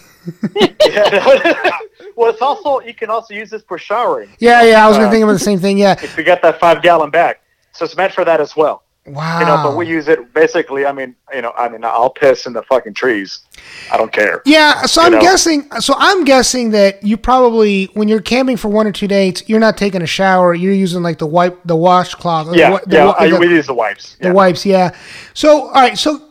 Yeah. 0.55 0.71
well, 2.17 2.31
it's 2.31 2.41
also 2.41 2.81
you 2.81 2.95
can 2.95 3.11
also 3.11 3.35
use 3.35 3.51
this 3.51 3.63
for 3.63 3.79
showering 3.79 4.29
Yeah, 4.39 4.63
yeah, 4.63 4.85
I 4.85 4.89
was 4.89 4.97
gonna 4.97 5.09
Uh, 5.09 5.11
think 5.11 5.23
about 5.25 5.35
the 5.35 5.39
same 5.39 5.59
thing. 5.61 5.77
Yeah, 5.79 5.93
if 6.03 6.17
you 6.17 6.25
get 6.25 6.41
that 6.43 6.59
five 6.59 6.81
gallon 6.83 7.11
bag. 7.11 7.37
So 7.73 7.85
it's 7.85 7.97
meant 7.97 8.13
for 8.15 8.25
that 8.25 8.41
as 8.41 8.57
well. 8.57 8.83
Wow. 9.07 9.41
You 9.41 9.47
know, 9.47 9.63
but 9.63 9.77
we 9.77 9.87
use 9.87 10.09
it 10.09 10.33
basically. 10.35 10.87
I 10.87 10.93
mean, 10.93 11.15
you 11.35 11.43
know, 11.43 11.53
I 11.57 11.69
mean, 11.69 11.85
I'll 11.85 12.11
piss 12.11 12.47
in 12.47 12.53
the 12.53 12.63
fucking 12.63 12.95
trees. 12.95 13.41
I 13.93 13.97
don't 13.97 14.13
care. 14.13 14.43
Yeah, 14.45 14.83
so 14.83 15.03
I'm 15.03 15.13
know? 15.13 15.21
guessing. 15.21 15.71
So 15.81 15.95
I'm 15.97 16.25
guessing 16.25 16.71
that 16.71 17.03
you 17.03 17.17
probably, 17.17 17.87
when 17.95 18.09
you're 18.09 18.21
camping 18.21 18.57
for 18.57 18.69
one 18.69 18.87
or 18.87 18.93
two 18.93 19.09
days, 19.09 19.43
you're 19.49 19.61
not 19.61 19.77
taking 19.77 20.03
a 20.03 20.07
shower. 20.07 20.55
You're 20.55 20.73
using 20.75 21.03
like 21.03 21.19
the 21.19 21.27
wipe, 21.27 21.61
the 21.65 21.77
washcloth. 21.77 22.49
or 22.49 22.51
the 22.53 22.59
Yeah, 22.59 22.79
the 22.87 22.97
yeah. 22.97 23.15
I, 23.19 23.29
the- 23.31 23.39
we 23.39 23.49
use 23.49 23.67
the 23.67 23.75
wipes. 23.75 24.17
The 24.21 24.29
Yeah. 24.29 24.33
wipes, 24.33 24.67
yeah. 24.67 24.95
So, 25.35 25.63
all 25.69 25.73
right. 25.73 25.97
So, 25.99 26.23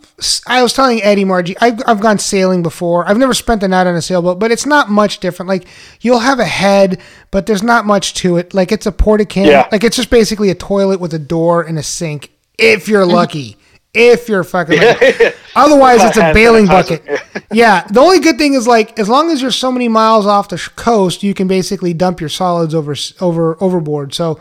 I 0.47 0.63
was 0.63 0.71
telling 0.71 1.03
Eddie, 1.03 1.25
Margie, 1.25 1.57
I've, 1.59 1.81
I've 1.85 1.99
gone 1.99 2.19
sailing 2.19 2.63
before. 2.63 3.05
I've 3.05 3.17
never 3.17 3.33
spent 3.33 3.59
the 3.59 3.67
night 3.67 3.85
on 3.85 3.95
a 3.95 4.01
sailboat, 4.01 4.39
but 4.39 4.49
it's 4.49 4.65
not 4.65 4.89
much 4.89 5.19
different. 5.19 5.49
Like, 5.49 5.65
you'll 5.99 6.19
have 6.19 6.39
a 6.39 6.45
head, 6.45 7.01
but 7.31 7.47
there's 7.47 7.61
not 7.63 7.85
much 7.85 8.13
to 8.15 8.37
it. 8.37 8.53
Like, 8.53 8.71
it's 8.71 8.85
a 8.85 8.93
porta 8.93 9.25
can. 9.25 9.47
Yeah. 9.47 9.67
Like, 9.73 9.83
it's 9.83 9.97
just 9.97 10.09
basically 10.09 10.49
a 10.49 10.55
toilet 10.55 11.01
with 11.01 11.13
a 11.13 11.19
door 11.19 11.63
and 11.63 11.77
a 11.77 11.83
sink, 11.83 12.31
if 12.57 12.87
you're 12.87 13.05
lucky. 13.05 13.57
If 13.93 14.27
you're 14.27 14.43
fucking 14.43 14.77
lucky. 14.77 15.07
Otherwise, 15.55 16.03
it's 16.03 16.17
a 16.17 16.33
bailing 16.33 16.65
bucket. 16.67 17.01
yeah. 17.51 17.87
The 17.87 18.01
only 18.01 18.19
good 18.19 18.37
thing 18.37 18.53
is 18.53 18.67
like 18.67 18.99
as 18.99 19.07
long 19.07 19.31
as 19.31 19.41
you're 19.41 19.51
so 19.51 19.71
many 19.71 19.87
miles 19.87 20.25
off 20.25 20.49
the 20.49 20.57
coast, 20.75 21.23
you 21.23 21.33
can 21.33 21.47
basically 21.47 21.93
dump 21.93 22.19
your 22.19 22.29
solids 22.29 22.75
over 22.75 22.93
over 23.21 23.55
overboard. 23.63 24.13
So 24.13 24.37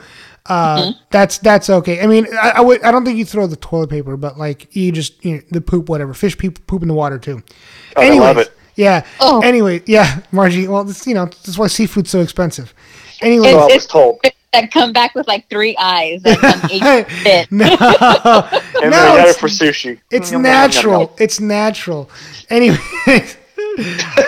uh, 0.46 0.92
that's 1.10 1.38
that's 1.38 1.70
okay. 1.70 2.00
I 2.02 2.08
mean, 2.08 2.26
I, 2.36 2.50
I 2.56 2.60
would 2.62 2.82
I 2.82 2.90
don't 2.90 3.04
think 3.04 3.16
you 3.16 3.24
throw 3.24 3.46
the 3.46 3.54
toilet 3.56 3.90
paper, 3.90 4.16
but 4.16 4.36
like 4.36 4.74
you 4.74 4.90
just 4.90 5.24
you 5.24 5.36
know, 5.36 5.42
the 5.52 5.60
poop 5.60 5.88
whatever. 5.88 6.14
Fish 6.14 6.36
poop 6.36 6.66
poop 6.66 6.82
in 6.82 6.88
the 6.88 6.94
water 6.94 7.18
too. 7.18 7.40
I 7.96 8.10
love 8.10 8.38
it. 8.38 8.52
Yeah. 8.74 9.06
Oh. 9.20 9.40
Anyway, 9.40 9.82
yeah, 9.86 10.20
Margie. 10.32 10.66
Well, 10.66 10.82
this, 10.82 11.06
you 11.06 11.14
know 11.14 11.26
that's 11.26 11.56
why 11.56 11.68
seafood's 11.68 12.10
so 12.10 12.20
expensive. 12.20 12.74
Anyway, 13.22 13.52
So 13.52 13.58
I 13.60 13.64
It's- 13.66 13.74
was 13.76 13.86
told. 13.86 14.20
That 14.54 14.70
come 14.72 14.92
back 14.92 15.14
with 15.14 15.26
like 15.28 15.48
three 15.50 15.76
eyes 15.78 16.22
and 16.24 16.38
some 16.38 16.60
eight 16.70 17.08
fit. 17.10 17.50
no, 17.52 17.64
And 17.66 17.74
no, 17.74 18.90
then 18.90 18.92
I 18.92 19.16
got 19.16 19.18
it's- 19.28 19.36
for 19.38 19.48
sushi. 19.48 20.00
It's 20.10 20.30
Yum, 20.30 20.44
yum, 20.44 20.52
yum, 20.52 20.60
natural. 20.60 21.14
It's 21.18 21.40
natural. 21.40 22.08
Anyway, 22.50 22.78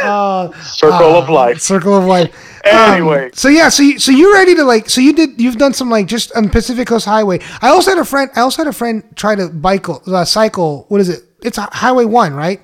uh, 0.03 0.53
Circle 0.63 1.15
of 1.17 1.29
life. 1.29 1.61
circle 1.61 1.95
of 1.97 2.05
life. 2.05 2.35
Um, 2.67 2.73
Anyway. 2.95 3.31
so 3.33 3.49
yeah, 3.49 3.69
so 3.69 3.83
you, 3.85 3.99
so 4.01 4.11
you're 4.11 4.33
ready 4.33 4.55
to 4.57 4.65
like, 4.65 4.91
so 4.91 5.01
you 5.01 5.13
did, 5.13 5.41
you've 5.41 5.57
done 5.59 5.73
some 5.73 5.89
like 5.91 6.07
just 6.07 6.35
on 6.35 6.49
Pacific 6.49 6.89
Coast 6.89 7.05
Highway. 7.07 7.39
I 7.63 7.69
also 7.69 7.93
had 7.93 7.99
a 7.99 8.05
friend, 8.05 8.31
I 8.35 8.41
also 8.41 8.63
had 8.65 8.69
a 8.69 8.73
friend 8.73 9.05
try 9.15 9.37
to 9.37 9.49
bike, 9.49 9.87
uh, 9.89 10.25
cycle. 10.25 10.87
What 10.89 11.01
is 11.01 11.09
it? 11.09 11.23
It's 11.43 11.59
Highway 11.59 12.07
One, 12.07 12.35
right? 12.35 12.61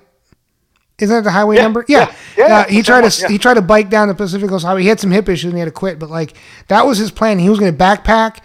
Isn't 1.02 1.14
that 1.16 1.24
the 1.24 1.30
highway 1.32 1.56
Yeah, 1.56 1.62
number? 1.62 1.84
yeah, 1.88 2.14
yeah, 2.38 2.44
Uh, 2.58 2.64
he 2.64 2.82
tried 2.82 3.08
to 3.10 3.20
yeah. 3.22 3.28
he 3.28 3.38
tried 3.38 3.54
to 3.54 3.62
bike 3.62 3.90
down 3.90 4.08
the 4.08 4.14
Pacific 4.14 4.48
Coast 4.48 4.64
Highway. 4.64 4.82
He 4.82 4.88
had 4.88 5.00
some 5.00 5.10
hip 5.10 5.28
issues 5.28 5.44
and 5.46 5.54
he 5.54 5.58
had 5.58 5.66
to 5.66 5.70
quit. 5.72 5.98
But 5.98 6.10
like 6.10 6.34
that 6.68 6.86
was 6.86 6.98
his 6.98 7.10
plan. 7.10 7.38
He 7.38 7.48
was 7.50 7.58
going 7.58 7.76
to 7.76 7.78
backpack, 7.78 8.38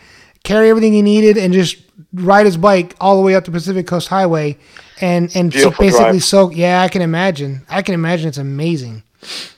carry 0.43 0.69
everything 0.69 0.93
he 0.93 1.01
needed, 1.01 1.37
and 1.37 1.53
just 1.53 1.77
ride 2.13 2.45
his 2.45 2.57
bike 2.57 2.95
all 2.99 3.15
the 3.17 3.21
way 3.21 3.35
up 3.35 3.45
the 3.45 3.51
Pacific 3.51 3.85
Coast 3.87 4.07
Highway, 4.07 4.57
and 5.01 5.29
and 5.35 5.53
so 5.53 5.69
basically 5.71 6.11
drive. 6.19 6.23
soak. 6.23 6.55
Yeah, 6.55 6.81
I 6.81 6.87
can 6.87 7.01
imagine. 7.01 7.65
I 7.69 7.81
can 7.83 7.93
imagine 7.93 8.27
it's 8.27 8.37
amazing. 8.37 9.03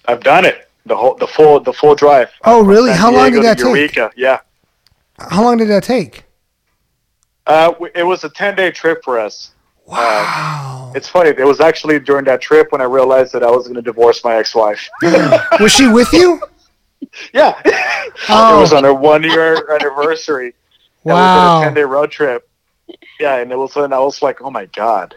I've 0.05 0.21
done 0.21 0.45
it. 0.45 0.69
The 0.85 0.95
whole, 0.95 1.15
the 1.15 1.27
full, 1.27 1.59
the 1.59 1.73
full 1.73 1.93
drive. 1.93 2.31
Oh, 2.45 2.63
really? 2.63 2.91
How 2.91 3.11
long 3.11 3.31
did 3.31 3.43
that 3.43 3.57
take? 3.57 3.65
Eureka. 3.67 4.11
Yeah. 4.15 4.39
How 5.19 5.43
long 5.43 5.57
did 5.57 5.67
that 5.67 5.83
take? 5.83 6.23
Uh, 7.45 7.73
it 7.95 8.03
was 8.03 8.23
a 8.23 8.29
ten 8.29 8.55
day 8.55 8.71
trip 8.71 9.03
for 9.03 9.19
us. 9.19 9.51
Wow. 9.89 10.91
It's 10.95 11.07
funny. 11.07 11.29
It 11.29 11.45
was 11.45 11.59
actually 11.59 11.99
during 11.99 12.25
that 12.25 12.41
trip 12.41 12.71
when 12.71 12.81
I 12.81 12.85
realized 12.85 13.33
that 13.33 13.43
I 13.43 13.49
was 13.49 13.65
going 13.67 13.75
to 13.75 13.81
divorce 13.81 14.23
my 14.23 14.35
ex-wife. 14.35 14.87
was 15.59 15.71
she 15.71 15.87
with 15.87 16.11
you? 16.13 16.41
yeah. 17.33 17.59
Oh. 18.29 18.57
It 18.57 18.61
was 18.61 18.73
on 18.73 18.85
our 18.85 18.91
oh. 18.91 18.95
one 18.95 19.23
year 19.23 19.69
anniversary. 19.73 20.53
And 21.05 21.13
we 21.13 21.21
Wow. 21.21 21.59
did 21.59 21.61
a 21.61 21.65
ten 21.69 21.73
day 21.75 21.83
road 21.83 22.11
trip. 22.11 22.49
Yeah, 23.21 23.37
and 23.37 23.49
it 23.53 23.55
was 23.55 23.73
and 23.77 23.93
I 23.93 23.99
was 23.99 24.21
like, 24.21 24.41
oh 24.41 24.51
my 24.51 24.65
god. 24.65 25.15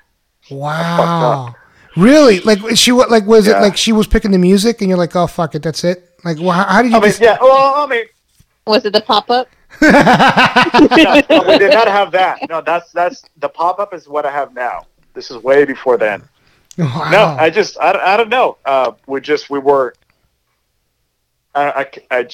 Wow. 0.48 1.56
Really? 1.96 2.38
Like 2.38 2.62
was 2.62 2.78
she 2.78 2.92
what? 2.92 3.10
Like 3.10 3.26
was 3.26 3.48
it 3.48 3.58
like 3.58 3.76
she 3.76 3.92
was 3.92 4.06
picking 4.06 4.30
the 4.30 4.38
music 4.38 4.80
and 4.80 4.88
you're 4.88 4.96
like, 4.96 5.16
oh 5.16 5.26
fuck 5.26 5.56
it, 5.56 5.62
that's 5.62 5.82
it? 5.82 6.08
Like, 6.24 6.38
well, 6.38 6.52
how, 6.52 6.64
how 6.64 6.82
did 6.82 6.92
you? 6.92 6.98
I 6.98 7.00
mean, 7.00 7.08
just- 7.10 7.20
yeah. 7.20 7.36
Well, 7.40 7.74
I 7.84 7.86
mean, 7.88 8.04
Was 8.64 8.84
it 8.84 8.92
the 8.92 9.00
pop 9.00 9.28
up? 9.28 9.48
No, 9.80 11.22
no, 11.30 11.42
we 11.48 11.58
did 11.58 11.72
not 11.72 11.88
have 11.88 12.12
that. 12.12 12.48
No, 12.48 12.60
that's 12.60 12.92
that's 12.92 13.22
the 13.38 13.48
pop 13.48 13.78
up 13.78 13.94
is 13.94 14.08
what 14.08 14.26
I 14.26 14.30
have 14.30 14.54
now. 14.54 14.86
This 15.14 15.30
is 15.30 15.38
way 15.42 15.64
before 15.64 15.96
then. 15.98 16.22
Wow. 16.78 17.08
No, 17.10 17.24
I 17.24 17.50
just 17.50 17.78
I, 17.78 18.14
I 18.14 18.16
don't 18.16 18.28
know. 18.30 18.56
Uh, 18.64 18.92
we 19.06 19.20
just 19.20 19.50
we 19.50 19.58
were. 19.58 19.94
I, 21.54 21.86
I, 22.10 22.18
I 22.18 22.28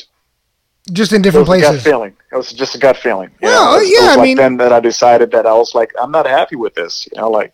just 0.93 1.13
in 1.13 1.21
it 1.21 1.25
different 1.25 1.49
a 1.49 1.51
gut 1.51 1.61
places. 1.61 1.83
feeling. 1.83 2.17
It 2.33 2.37
was 2.37 2.53
just 2.53 2.75
a 2.75 2.79
gut 2.79 2.97
feeling. 2.97 3.31
you 3.41 3.49
Well, 3.49 3.73
know? 3.73 3.77
It 3.77 3.81
was- 3.81 3.89
it 3.89 3.93
yeah, 3.95 4.01
was 4.07 4.09
I 4.11 4.15
like 4.17 4.25
mean- 4.27 4.37
then 4.37 4.57
that 4.59 4.73
I 4.73 4.81
decided 4.81 5.31
that 5.33 5.47
I 5.47 5.53
was 5.55 5.75
like, 5.75 5.93
I'm 6.01 6.11
not 6.11 6.27
happy 6.27 6.57
with 6.57 6.75
this. 6.75 7.09
You 7.13 7.21
know, 7.21 7.31
like 7.31 7.53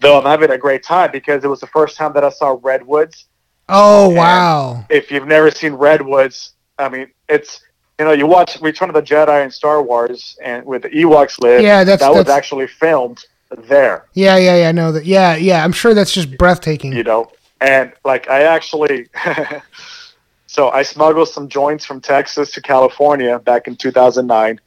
though 0.00 0.18
I'm 0.18 0.24
having 0.26 0.50
a 0.50 0.58
great 0.58 0.82
time 0.84 1.10
because 1.10 1.42
it 1.44 1.48
was 1.48 1.60
the 1.60 1.66
first 1.66 1.96
time 1.96 2.12
that 2.14 2.24
I 2.24 2.28
saw 2.30 2.56
redwoods. 2.62 3.26
Oh 3.68 4.08
And 4.08 4.16
wow. 4.16 4.86
If 4.88 5.10
you've 5.10 5.26
never 5.26 5.50
seen 5.50 5.72
redwoods, 5.72 6.52
I 6.78 6.88
mean, 6.88 7.10
it's 7.28 7.60
you 7.98 8.04
know, 8.04 8.12
you 8.12 8.26
watch 8.26 8.60
Return 8.60 8.90
of 8.90 8.94
the 8.94 9.02
Jedi 9.02 9.42
and 9.42 9.52
Star 9.52 9.82
Wars, 9.82 10.36
and 10.42 10.64
with 10.66 10.82
the 10.82 10.90
Ewoks 10.90 11.40
live. 11.40 11.62
Yeah, 11.62 11.82
that's- 11.84 12.00
that 12.00 12.12
was 12.16 12.28
actually 12.28 12.66
filmed 12.66 13.24
there. 13.68 14.04
Yeah, 14.14 14.36
yeah, 14.36 14.56
yeah. 14.56 14.72
No, 14.72 14.92
that. 14.92 15.06
Yeah, 15.06 15.36
yeah. 15.36 15.64
I'm 15.64 15.72
sure 15.72 15.94
that's 15.94 16.12
just 16.12 16.36
breathtaking. 16.36 16.92
you 16.92 17.02
know 17.04 17.30
and 17.62 17.90
like 18.04 18.28
i 18.28 18.42
actually 18.42 19.08
so 20.46 20.68
i 20.70 20.82
smuggled 20.82 21.26
some 21.26 21.48
joints 21.48 21.86
from 21.86 22.02
texas 22.02 22.50
to 22.50 22.60
california 22.60 23.38
back 23.38 23.66
in 23.66 23.74
2009 23.74 24.60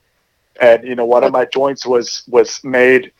and 0.59 0.83
you 0.83 0.95
know 0.95 1.05
one 1.05 1.23
of 1.23 1.31
my 1.31 1.45
joints 1.45 1.85
was 1.85 2.23
was 2.27 2.63
made 2.63 3.11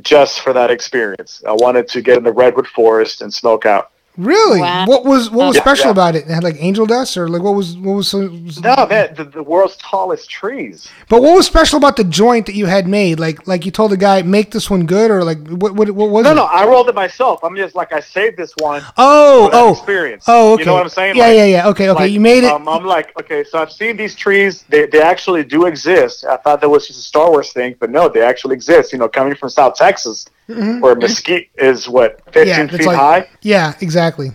just 0.00 0.40
for 0.40 0.54
that 0.54 0.70
experience 0.70 1.42
i 1.46 1.52
wanted 1.52 1.86
to 1.86 2.00
get 2.00 2.16
in 2.16 2.24
the 2.24 2.32
redwood 2.32 2.66
forest 2.66 3.20
and 3.20 3.32
smoke 3.34 3.66
out 3.66 3.90
Really? 4.16 4.60
Wow. 4.60 4.86
What 4.86 5.04
was 5.04 5.28
what 5.30 5.48
was 5.48 5.56
Yeah, 5.56 5.62
special 5.62 5.86
yeah. 5.86 5.90
about 5.92 6.14
it? 6.14 6.24
It 6.26 6.30
had 6.30 6.44
like 6.44 6.56
angel 6.60 6.86
dust, 6.86 7.16
or 7.16 7.28
like 7.28 7.42
what 7.42 7.54
was 7.56 7.76
what 7.76 7.94
was 7.94 8.08
so? 8.08 8.20
no 8.20 8.86
man 8.88 9.12
the, 9.16 9.24
the 9.24 9.42
world's 9.42 9.76
tallest 9.78 10.30
trees 10.30 10.88
But 11.08 11.20
what 11.20 11.34
was 11.34 11.46
special 11.46 11.78
about 11.78 11.96
the 11.96 12.04
joint 12.04 12.46
that 12.46 12.54
you 12.54 12.66
had 12.66 12.86
made? 12.86 13.18
Like 13.18 13.48
like 13.48 13.64
you 13.64 13.72
told 13.72 13.90
the 13.90 13.96
guy 13.96 14.22
make 14.22 14.52
this 14.52 14.70
one 14.70 14.86
good, 14.86 15.10
or 15.10 15.24
like 15.24 15.44
what 15.48 15.74
what, 15.74 15.90
what 15.90 16.10
was 16.10 16.24
no 16.24 16.30
it? 16.30 16.34
no 16.36 16.44
i 16.44 16.64
rolled 16.64 16.88
it 16.88 16.94
myself 16.94 17.42
i'm 17.42 17.56
just 17.56 17.74
like 17.74 17.92
i 17.92 17.98
saved 18.00 18.36
this 18.36 18.52
one 18.60 18.82
Oh 18.96 19.46
for 19.46 19.50
that 19.50 19.56
oh 19.60 19.70
experience 19.72 20.24
oh 20.28 20.52
okay. 20.52 20.62
you 20.62 20.66
know 20.66 20.74
what 20.74 20.82
i'm 20.84 20.88
saying 20.88 21.16
Yeah 21.16 21.24
Like, 21.26 21.36
yeah 21.36 21.44
yeah. 21.46 21.68
Okay 21.70 21.88
okay. 21.90 22.00
like, 22.04 22.12
you 22.12 22.20
made 22.20 22.44
it. 22.44 22.52
Um, 22.52 22.68
I'm 22.68 22.84
like, 22.84 23.18
okay, 23.18 23.42
so 23.42 23.58
I've 23.60 23.72
seen 23.72 23.96
these 23.96 24.14
trees. 24.14 24.64
They, 24.68 24.86
they 24.86 25.02
actually 25.02 25.42
do 25.42 25.66
exist. 25.66 26.24
I 26.24 26.36
thought 26.36 26.60
that 26.60 26.68
was 26.68 26.86
just 26.86 27.00
a 27.00 27.02
Star 27.02 27.30
Wars 27.30 27.52
thing, 27.52 27.74
but 27.80 27.90
no, 27.90 28.08
they 28.08 28.22
actually 28.22 28.54
exist. 28.54 28.92
You 28.92 28.98
know, 29.00 29.08
coming 29.08 29.34
from 29.34 29.48
South 29.48 29.74
Texas, 29.74 30.26
Mhm. 30.48 30.80
where 30.80 30.94
mesquite 30.94 31.48
is 31.56 31.88
what 31.88 32.20
15 32.32 32.46
Yeah, 32.48 32.66
feet 32.66 32.86
like- 32.86 32.96
high. 32.96 33.28
yeah 33.42 33.74
exactly. 33.80 34.32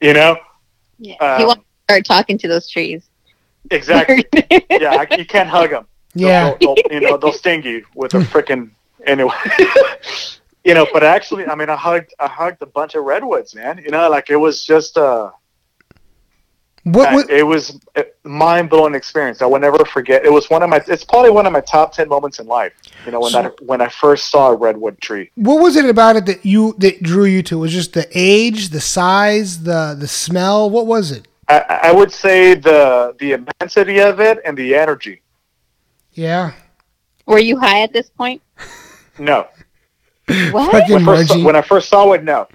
You 0.00 0.14
know, 0.14 0.36
Yeah. 0.98 1.14
Um, 1.20 1.38
he 1.40 1.44
wants 1.46 1.62
to 1.62 1.68
start 1.92 2.04
talking 2.06 2.38
to 2.38 2.48
those 2.48 2.68
trees. 2.68 3.02
exactly. 3.70 4.24
yeah, 4.70 5.04
I, 5.10 5.16
you 5.16 5.24
can't 5.26 5.48
hug 5.48 5.70
them. 5.70 5.86
Yeah. 6.14 6.54
they'll, 6.60 6.74
they'll, 6.76 6.92
you 6.92 7.00
know, 7.00 7.16
they'll 7.16 7.32
sting 7.32 7.62
you 7.64 7.84
with 7.94 8.14
a 8.14 8.18
freaking 8.18 8.70
anyway. 9.06 9.34
you 10.64 10.74
know, 10.74 10.86
but 10.92 11.02
actually, 11.04 11.46
I 11.46 11.54
mean, 11.54 11.68
I 11.68 11.76
hugged, 11.76 12.14
I 12.18 12.26
hugged 12.28 12.62
a 12.62 12.66
bunch 12.66 12.94
of 12.94 13.04
redwoods, 13.04 13.54
man. 13.54 13.78
You 13.84 13.90
know, 13.90 14.08
like 14.08 14.30
it 14.30 14.36
was 14.36 14.64
just 14.64 14.96
uh 14.96 15.30
What, 16.84 17.14
what 17.14 17.30
it 17.30 17.42
was 17.42 17.78
a 17.96 18.04
mind 18.24 18.68
blowing 18.68 18.94
experience. 18.94 19.40
I 19.40 19.46
will 19.46 19.58
never 19.58 19.82
forget. 19.86 20.24
It 20.24 20.30
was 20.32 20.50
one 20.50 20.62
of 20.62 20.68
my. 20.68 20.82
It's 20.86 21.02
probably 21.04 21.30
one 21.30 21.46
of 21.46 21.52
my 21.52 21.62
top 21.62 21.92
ten 21.92 22.08
moments 22.10 22.38
in 22.40 22.46
life. 22.46 22.72
You 23.06 23.12
know, 23.12 23.20
when 23.20 23.30
So- 23.32 23.42
that 23.42 23.62
when 23.62 23.80
I 23.80 23.88
first 23.88 24.30
saw 24.30 24.50
a 24.50 24.56
redwood 24.56 25.00
tree. 25.00 25.30
what 25.34 25.62
was 25.62 25.76
it 25.76 25.86
about 25.86 26.16
it 26.16 26.26
that 26.26 26.44
you 26.44 26.74
that 26.78 27.02
drew 27.02 27.24
you 27.24 27.42
to? 27.44 27.58
Was 27.58 27.72
it 27.72 27.76
just 27.76 27.92
the 27.94 28.06
age, 28.14 28.68
the 28.68 28.80
size, 28.82 29.62
the 29.62 29.96
the 29.98 30.06
smell? 30.06 30.68
What 30.68 30.86
was 30.86 31.10
it? 31.10 31.26
I, 31.48 31.80
I 31.84 31.92
would 31.92 32.12
say 32.12 32.54
the 32.54 33.14
the 33.18 33.32
immensity 33.32 34.00
of 34.00 34.20
it 34.20 34.38
and 34.44 34.56
the 34.56 34.74
energy. 34.74 35.22
Yeah. 36.12 36.52
Were 37.26 37.38
you 37.38 37.58
high 37.58 37.80
at 37.82 37.92
this 37.94 38.10
point? 38.10 38.42
No, 39.18 39.46
What? 40.50 40.88
When, 40.90 41.04
first, 41.04 41.36
when 41.42 41.56
I 41.56 41.62
first 41.62 41.88
saw 41.88 42.12
it, 42.12 42.22
no. 42.24 42.46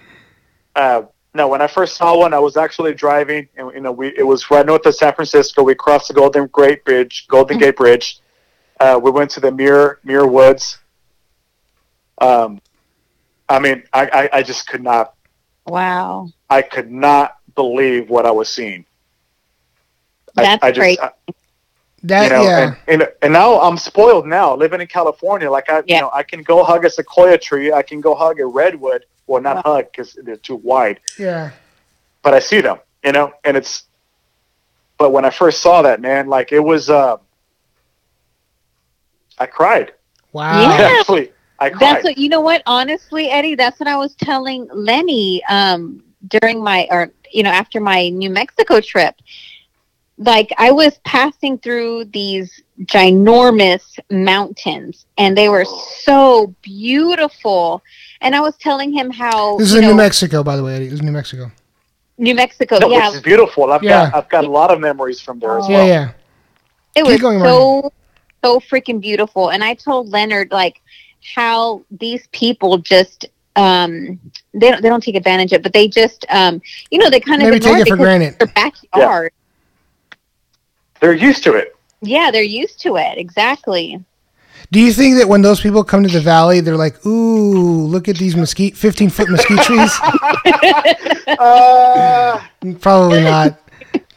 Uh, 0.76 1.04
no, 1.34 1.48
when 1.48 1.62
I 1.62 1.68
first 1.68 1.96
saw 1.96 2.18
one, 2.18 2.34
I 2.34 2.40
was 2.40 2.58
actually 2.58 2.94
driving, 2.94 3.48
and 3.56 3.72
you 3.74 3.82
know, 3.82 3.92
we 3.92 4.08
it 4.18 4.24
was 4.26 4.50
right 4.50 4.66
north 4.66 4.86
of 4.86 4.96
San 4.96 5.14
Francisco. 5.14 5.64
We 5.64 5.76
crossed 5.76 6.08
the 6.08 6.14
Golden 6.14 6.50
Gate 6.56 6.84
Bridge, 6.86 7.28
Golden 7.28 7.58
Gate 7.58 7.76
Bridge. 7.78 8.20
Uh, 8.80 9.00
we 9.02 9.12
went 9.12 9.30
to 9.32 9.40
the 9.40 9.52
Muir 9.52 10.00
Muir 10.04 10.26
Woods. 10.26 10.80
Um, 12.20 12.62
I 13.48 13.60
mean, 13.60 13.84
I, 13.94 14.06
I, 14.08 14.30
I 14.40 14.44
just 14.44 14.68
could 14.68 14.84
not 14.84 15.14
Wow. 15.66 16.30
I 16.50 16.62
could 16.64 16.92
not 16.92 17.38
believe 17.56 18.10
what 18.10 18.26
I 18.26 18.32
was 18.32 18.50
seeing. 18.50 18.86
I- 20.38 20.44
That's 20.44 20.64
I, 20.64 20.72
just, 20.72 20.80
great. 20.80 21.00
I- 21.00 21.12
That 22.04 22.24
you 22.24 22.30
know, 22.30 22.44
yeah. 22.44 22.76
and, 22.88 23.02
and 23.04 23.12
and 23.22 23.34
now 23.34 23.60
I'm 23.62 23.78
spoiled 23.78 24.26
now 24.26 24.56
living 24.56 24.82
in 24.82 24.88
California. 24.88 25.50
Like 25.52 25.70
I, 25.70 25.84
Yeah. 25.86 25.96
you 25.96 26.02
know, 26.02 26.12
I 26.14 26.24
can 26.24 26.42
go 26.44 26.64
hug 26.64 26.86
a 26.86 26.90
sequoia 26.90 27.38
tree. 27.38 27.72
I 27.74 27.84
can 27.84 28.02
go 28.02 28.16
hug 28.16 28.40
a 28.40 28.46
redwood. 28.46 29.06
Well, 29.30 29.44
not 29.44 29.64
hug 29.64 29.92
because 29.92 30.18
they're 30.24 30.38
too 30.38 30.56
wide, 30.56 31.02
yeah. 31.20 31.52
but 32.24 32.34
I 32.34 32.40
see 32.40 32.62
them. 32.62 32.80
You 33.04 33.12
know, 33.12 33.32
and 33.44 33.56
it's. 33.56 33.84
But 34.98 35.12
when 35.12 35.24
I 35.24 35.30
first 35.30 35.62
saw 35.62 35.84
that, 35.84 36.02
man, 36.02 36.28
like 36.28 36.52
it 36.52 36.60
was, 36.60 36.90
uh, 36.90 37.18
I 39.38 39.46
cried. 39.46 39.94
Wow. 40.34 40.62
Yeah. 40.62 40.98
Actually, 41.00 41.32
I 41.60 41.70
cried. 41.70 41.80
That's 41.80 42.04
what 42.06 42.18
you 42.18 42.28
know. 42.28 42.42
What 42.42 42.64
honestly, 42.66 43.30
Eddie, 43.30 43.54
that's 43.54 43.80
what 43.80 43.88
I 43.88 43.98
was 43.98 44.16
telling 44.16 44.68
Lenny 44.74 45.44
um, 45.46 46.04
during 46.28 46.64
my 46.64 46.88
or 46.90 47.12
you 47.32 47.44
know 47.44 47.52
after 47.52 47.80
my 47.80 48.10
New 48.10 48.32
Mexico 48.32 48.82
trip. 48.82 49.14
Like 50.18 50.52
I 50.58 50.72
was 50.72 50.98
passing 51.06 51.60
through 51.60 52.06
these 52.06 52.64
ginormous 52.86 54.00
mountains, 54.10 55.06
and 55.20 55.38
they 55.38 55.50
were 55.50 55.66
so 55.66 56.54
beautiful. 56.64 57.84
And 58.22 58.36
I 58.36 58.42
was 58.42 58.56
telling 58.58 58.92
him 58.92 59.10
how 59.12 59.58
This 59.58 59.70
is 59.70 59.76
in 59.76 59.82
know, 59.82 59.92
New 59.92 59.96
Mexico, 59.98 60.44
by 60.44 60.56
the 60.58 60.64
way. 60.64 60.76
Eddie. 60.76 60.86
This 60.86 60.96
is 60.96 61.02
New 61.04 61.12
Mexico. 61.12 61.52
New 62.18 62.36
Mexico, 62.36 62.78
no, 62.80 62.90
yeah, 62.90 63.08
which 63.08 63.16
is 63.18 63.22
beautiful. 63.22 63.72
I've 63.72 63.82
Yeah. 63.82 64.10
got 64.10 64.16
I've 64.24 64.30
got 64.30 64.44
a 64.44 64.50
lot 64.50 64.72
of 64.72 64.80
memories 64.82 65.22
from 65.22 65.40
there 65.40 65.58
as 65.58 65.68
well. 65.70 65.88
yeah. 65.88 66.10
it 66.96 67.04
Keep 67.04 67.06
was 67.06 67.22
going, 67.22 67.40
so 67.40 67.94
so 68.44 68.60
freaking 68.60 69.00
beautiful 69.02 69.50
and 69.52 69.64
i 69.66 69.74
told 69.74 70.08
leonard 70.10 70.50
like 70.52 70.82
how 71.36 71.84
these 71.92 72.26
people 72.32 72.78
just 72.78 73.26
um 73.58 74.18
they 74.54 74.72
don't 74.72 74.82
they 74.82 74.88
don't 74.90 75.04
take 75.04 75.16
advantage 75.16 75.52
of 75.52 75.58
it 75.60 75.64
but 75.64 75.74
they 75.74 75.88
just 75.90 76.26
um 76.30 76.62
you 76.90 76.98
know 76.98 77.10
they 77.10 77.20
kind 77.20 77.42
of 77.42 77.50
Maybe 77.50 77.60
take 77.60 77.68
ignore 77.72 77.78
it 77.82 77.88
for 77.90 77.96
because 77.98 78.06
granted. 78.06 78.40
their 78.40 78.48
backyard 78.48 79.32
They're 81.02 81.14
used 81.14 81.44
to 81.44 81.54
it. 81.56 81.76
yeah. 82.02 82.32
they're 82.32 82.44
used 82.44 82.80
to 82.82 82.96
it 82.98 83.18
exactly 83.18 84.02
Do 84.72 84.80
you 84.80 84.94
think 84.94 85.18
that 85.18 85.28
when 85.28 85.42
those 85.42 85.60
people 85.62 85.84
come 85.84 86.04
to 86.04 86.10
the 86.10 86.20
valley, 86.22 86.60
they're 86.60 86.78
like, 86.78 87.04
"Ooh, 87.06 87.86
look 87.88 88.08
at 88.08 88.18
these 88.18 88.36
mesquite, 88.36 88.78
fifteen 88.78 89.10
foot 89.10 89.30
mesquite 89.30 89.62
trees"? 89.62 89.92
Uh, 91.28 92.42
Probably 92.82 93.22
not. 93.24 93.60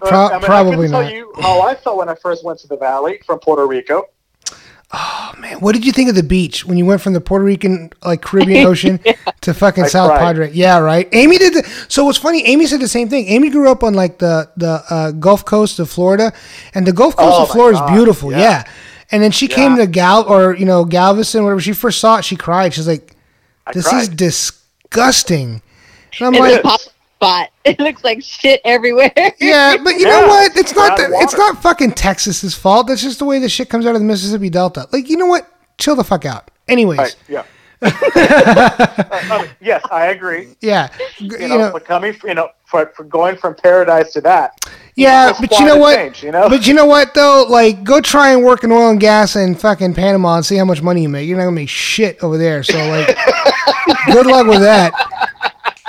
Pro- 0.00 0.26
I 0.28 0.32
mean, 0.32 0.40
probably 0.40 0.72
I 0.72 0.80
can 0.82 0.90
tell 0.90 1.02
not. 1.02 1.12
you 1.14 1.32
how 1.40 1.60
I 1.60 1.74
felt 1.74 1.96
when 1.98 2.08
I 2.08 2.14
first 2.14 2.44
went 2.44 2.58
to 2.60 2.66
the 2.66 2.76
valley 2.76 3.20
from 3.24 3.38
Puerto 3.38 3.66
Rico. 3.66 4.04
Oh 4.94 5.32
man, 5.38 5.60
what 5.60 5.72
did 5.72 5.86
you 5.86 5.92
think 5.92 6.08
of 6.10 6.14
the 6.16 6.22
beach 6.22 6.64
when 6.66 6.76
you 6.76 6.84
went 6.84 7.00
from 7.00 7.12
the 7.12 7.20
Puerto 7.20 7.44
Rican 7.44 7.90
like 8.04 8.20
Caribbean 8.22 8.66
Ocean 8.72 8.98
to 9.42 9.54
fucking 9.54 9.84
I 9.84 9.88
South 9.88 10.08
cried. 10.10 10.18
Padre? 10.20 10.50
Yeah, 10.52 10.78
right. 10.78 11.08
Amy 11.12 11.38
did. 11.38 11.54
The, 11.54 11.86
so 11.88 12.04
what's 12.06 12.18
funny? 12.18 12.44
Amy 12.46 12.66
said 12.66 12.80
the 12.80 12.88
same 12.88 13.08
thing. 13.08 13.26
Amy 13.28 13.48
grew 13.50 13.70
up 13.70 13.82
on 13.84 13.94
like 13.94 14.18
the 14.18 14.50
the 14.56 14.82
uh, 14.90 15.10
Gulf 15.12 15.44
Coast 15.44 15.78
of 15.78 15.88
Florida, 15.88 16.32
and 16.74 16.86
the 16.86 16.92
Gulf 16.92 17.16
Coast 17.16 17.36
Oh, 17.38 17.42
of 17.44 17.50
Florida 17.50 17.78
God, 17.78 17.90
is 17.90 17.96
beautiful. 17.96 18.32
Yeah. 18.32 18.38
yeah. 18.38 18.64
And 19.12 19.22
then 19.22 19.30
she 19.30 19.47
came 19.47 19.76
to 19.76 19.86
Gal 19.86 20.24
or 20.26 20.55
you 20.56 20.64
know 20.64 20.84
Galveston, 20.84 21.44
whatever. 21.44 21.60
She 21.60 21.72
first 21.74 22.01
saw 22.01 22.16
it, 22.18 22.24
she 22.24 22.34
cried. 22.36 22.74
She's 22.74 22.89
like, 22.89 23.14
"This 23.72 23.93
is 23.93 24.09
disgusting." 24.09 25.62
And 26.18 26.26
I'm 26.28 26.34
it's 26.34 26.40
like, 26.40 26.60
a 26.60 26.62
pop 26.62 26.80
spot 26.80 27.48
it 27.64 27.78
looks 27.80 28.05
like 28.05 28.22
shit 28.22 28.60
everywhere 28.64 29.12
Yeah, 29.40 29.76
but 29.82 29.94
you 29.94 30.06
Yeah, 30.06 30.20
know 30.20 30.26
what? 30.28 30.56
It's 30.56 30.74
not 30.74 30.97
brown 30.97 31.10
the, 31.10 31.18
it's 31.20 31.34
not 31.34 31.62
fucking 31.62 31.93
Texas's 31.93 32.55
fault. 32.55 32.89
That's 32.89 33.02
just 33.02 33.18
the 33.18 33.24
way 33.24 33.39
the 33.39 33.48
shit 33.48 33.68
comes 33.70 33.86
out 33.86 33.94
of 33.94 34.01
the 34.01 34.06
Mississippi 34.06 34.51
Delta. 34.51 34.89
Like, 34.93 35.09
you 35.09 35.16
know 35.16 35.26
what? 35.26 35.48
Chill 35.78 35.94
the 35.97 36.05
fuck 36.05 36.24
out. 36.26 36.51
Anyways, 36.68 36.98
Right, 36.98 37.16
yeah. 37.28 37.44
Yes, 39.60 39.82
I 39.90 40.06
agree. 40.10 40.48
yeah, 40.60 40.88
You 41.18 41.30
you 41.38 41.48
know, 41.48 41.59
know, 41.59 41.72
but 41.72 41.84
coming, 41.84 42.14
you 42.24 42.34
know, 42.34 42.50
for, 42.64 42.92
for 42.96 43.04
going 43.04 43.36
from 43.36 43.54
paradise 43.54 44.12
to 44.14 44.20
that. 44.22 44.52
yeah, 44.96 45.30
it's 45.30 45.40
but 45.40 45.50
you 45.59 45.64
know 45.66 45.76
what? 45.76 45.96
change, 45.96 46.22
you 46.22 46.30
know? 46.32 46.48
But 46.48 46.66
you 46.66 46.74
know 46.74 46.86
what 46.86 47.14
though? 47.14 47.46
Like, 47.48 47.84
go 47.84 48.00
try 48.00 48.30
and 48.32 48.42
work 48.44 48.64
in 48.64 48.72
oil 48.72 48.90
and 48.90 49.00
gas 49.00 49.36
in 49.36 49.54
fucking 49.54 49.94
Panama 49.94 50.36
and 50.36 50.46
see 50.46 50.56
how 50.56 50.64
much 50.64 50.82
money 50.82 51.02
you 51.02 51.09
make. 51.09 51.28
You're 51.28 51.38
not 51.38 51.44
gonna 51.44 51.56
make 51.56 51.68
shit 51.68 52.22
over 52.22 52.36
there. 52.38 52.62
So 52.62 52.76
like, 52.88 53.06
good 54.12 54.26
luck 54.26 54.46
with 54.46 54.60
that. 54.60 55.22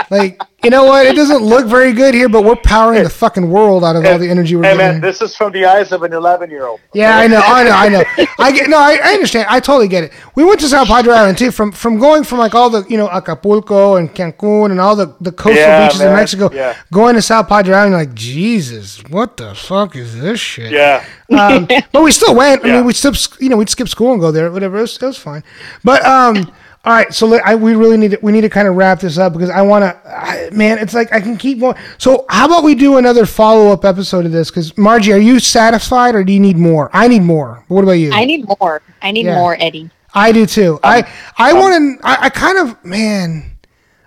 Like, 0.10 0.42
you 0.64 0.70
know 0.70 0.86
what? 0.86 1.06
It 1.06 1.16
doesn't 1.16 1.44
look 1.44 1.68
very 1.68 1.92
good 1.94 2.14
here, 2.14 2.30
but 2.30 2.44
we're 2.44 2.56
powering 2.56 3.04
the 3.04 3.10
fucking 3.10 3.50
world 3.50 3.84
out 3.84 3.96
of 3.96 4.06
all 4.06 4.18
the 4.18 4.30
energy 4.30 4.56
we're 4.56 4.64
Hey 4.64 4.78
getting. 4.78 4.94
man, 4.94 5.02
this 5.02 5.22
is 5.22 5.36
from 5.36 5.52
the 5.52 5.66
eyes 5.66 5.92
of 5.92 6.04
an 6.04 6.14
11 6.14 6.50
year 6.50 6.66
old. 6.66 6.80
Yeah, 6.94 7.18
I 7.18 7.28
know, 7.28 7.42
I 7.44 7.64
know, 7.64 7.72
I 7.72 7.90
know. 7.90 8.04
I 8.40 8.52
get 8.52 8.70
no, 8.70 8.78
I, 8.78 8.98
I 9.04 9.14
understand. 9.14 9.48
I 9.50 9.60
totally 9.60 9.88
get 9.88 10.06
it. 10.06 10.14
We 10.36 10.44
went 10.44 10.60
to 10.62 10.68
South 10.68 10.88
Padre 10.88 11.14
Island 11.14 11.38
too. 11.38 11.52
From 11.52 11.72
from 11.72 12.00
going 12.00 12.24
from 12.24 12.40
like 12.40 12.56
all 12.56 12.70
the 12.70 12.86
you 12.90 12.98
know 12.98 13.08
Acapulco 13.10 13.96
and 13.98 14.10
Cancun 14.14 14.72
and 14.72 14.80
all 14.80 14.96
the 14.96 15.16
the 15.22 15.32
coastal 15.32 15.56
Yeah, 15.64 15.88
beaches 15.88 16.02
in. 16.02 16.14
Mexico, 16.14 16.50
Yeah. 16.54 16.76
going 16.92 17.16
to 17.16 17.22
South 17.22 17.48
Padre 17.48 17.74
Island, 17.76 17.94
like 17.94 18.14
Jesus, 18.14 19.04
what 19.10 19.38
the 19.38 19.54
fuck 19.56 19.96
is 19.96 20.20
this 20.22 20.40
shit? 20.40 20.72
Yeah. 20.72 21.04
Um, 21.30 21.68
but 21.92 22.02
we 22.04 22.12
still 22.12 22.36
went. 22.36 22.64
I 22.64 22.68
Yeah. 22.68 22.76
mean, 22.78 22.86
we 22.86 22.94
still 22.94 23.14
you 23.40 23.50
know 23.50 23.58
we'd 23.58 23.70
skip 23.70 23.90
school 23.90 24.12
and 24.14 24.22
go 24.22 24.32
there, 24.32 24.52
whatever. 24.52 24.78
It 24.78 24.82
was, 24.82 24.96
it 25.02 25.06
was 25.06 25.18
fine. 25.18 25.44
But 25.84 26.06
um. 26.06 26.52
All 26.86 26.92
right, 26.92 27.14
so 27.14 27.34
I, 27.36 27.56
we 27.56 27.76
really 27.76 27.96
need 27.96 28.12
to, 28.12 28.20
we 28.22 28.34
need 28.34 28.42
to 28.42 28.50
kind 28.50 28.68
of 28.68 28.76
wrap 28.76 29.00
this 29.00 29.18
up 29.18 29.32
because 29.32 29.50
I 29.50 29.62
want 29.62 29.84
to, 29.84 30.50
man. 30.52 30.78
It's 30.80 30.94
like 30.94 31.14
I 31.14 31.22
can 31.22 31.38
keep 31.38 31.62
going. 31.62 31.78
So 31.98 32.26
how 32.28 32.46
about 32.46 32.66
we 32.66 32.76
do 32.76 32.98
another 32.98 33.26
follow 33.26 33.72
up 33.72 33.86
episode 33.86 34.26
of 34.26 34.34
this? 34.34 34.50
Because 34.50 34.78
Margie, 34.78 35.14
are 35.14 35.18
you 35.18 35.40
satisfied 35.40 36.14
or 36.14 36.26
do 36.26 36.34
you 36.34 36.42
need 36.42 36.58
more? 36.58 36.90
I 36.92 37.08
need 37.08 37.22
more. 37.22 37.64
What 37.70 37.84
about 37.86 37.94
you? 37.94 38.12
I 38.12 38.26
need 38.26 38.46
more. 38.60 38.82
I 39.02 39.12
need 39.12 39.28
Yeah. 39.28 39.36
more, 39.36 39.56
Eddie. 39.58 39.92
I 40.14 40.34
do 40.34 40.46
too. 40.46 40.78
I 40.84 41.10
I 41.38 41.54
want 41.54 42.02
to. 42.02 42.06
I, 42.06 42.26
I 42.26 42.30
kind 42.30 42.58
of 42.58 42.84
man. 42.84 43.58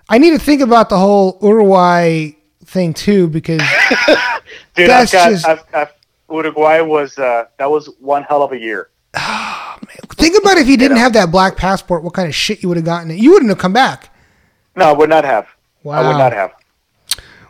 I 0.07 0.19
need 0.19 0.29
to 0.31 0.39
think 0.39 0.61
about 0.61 0.89
the 0.89 0.99
whole 0.99 1.39
Uruguay 1.41 2.29
thing 2.65 2.93
too 2.93 3.27
because 3.27 3.59
Dude, 4.75 4.87
That's 4.89 5.11
I've 5.15 5.19
got, 5.23 5.29
just- 5.31 5.47
I've, 5.47 5.63
I've, 5.73 5.93
Uruguay 6.29 6.81
was, 6.81 7.17
uh, 7.17 7.45
that 7.57 7.71
was 7.71 7.89
one 7.99 8.21
hell 8.23 8.43
of 8.43 8.51
a 8.51 8.59
year. 8.59 8.89
think 10.15 10.37
about 10.37 10.57
if 10.57 10.67
you 10.67 10.77
didn't 10.77 10.97
have 10.97 11.13
that 11.13 11.31
black 11.31 11.57
passport, 11.57 12.03
what 12.03 12.13
kind 12.13 12.27
of 12.27 12.35
shit 12.35 12.61
you 12.61 12.69
would 12.69 12.77
have 12.77 12.85
gotten. 12.85 13.09
You 13.17 13.31
wouldn't 13.31 13.49
have 13.49 13.59
come 13.59 13.73
back. 13.73 14.13
No, 14.75 14.85
I 14.85 14.91
would 14.91 15.09
not 15.09 15.23
have. 15.25 15.47
I 15.89 16.07
would 16.07 16.17
not 16.17 16.33
have. 16.33 16.53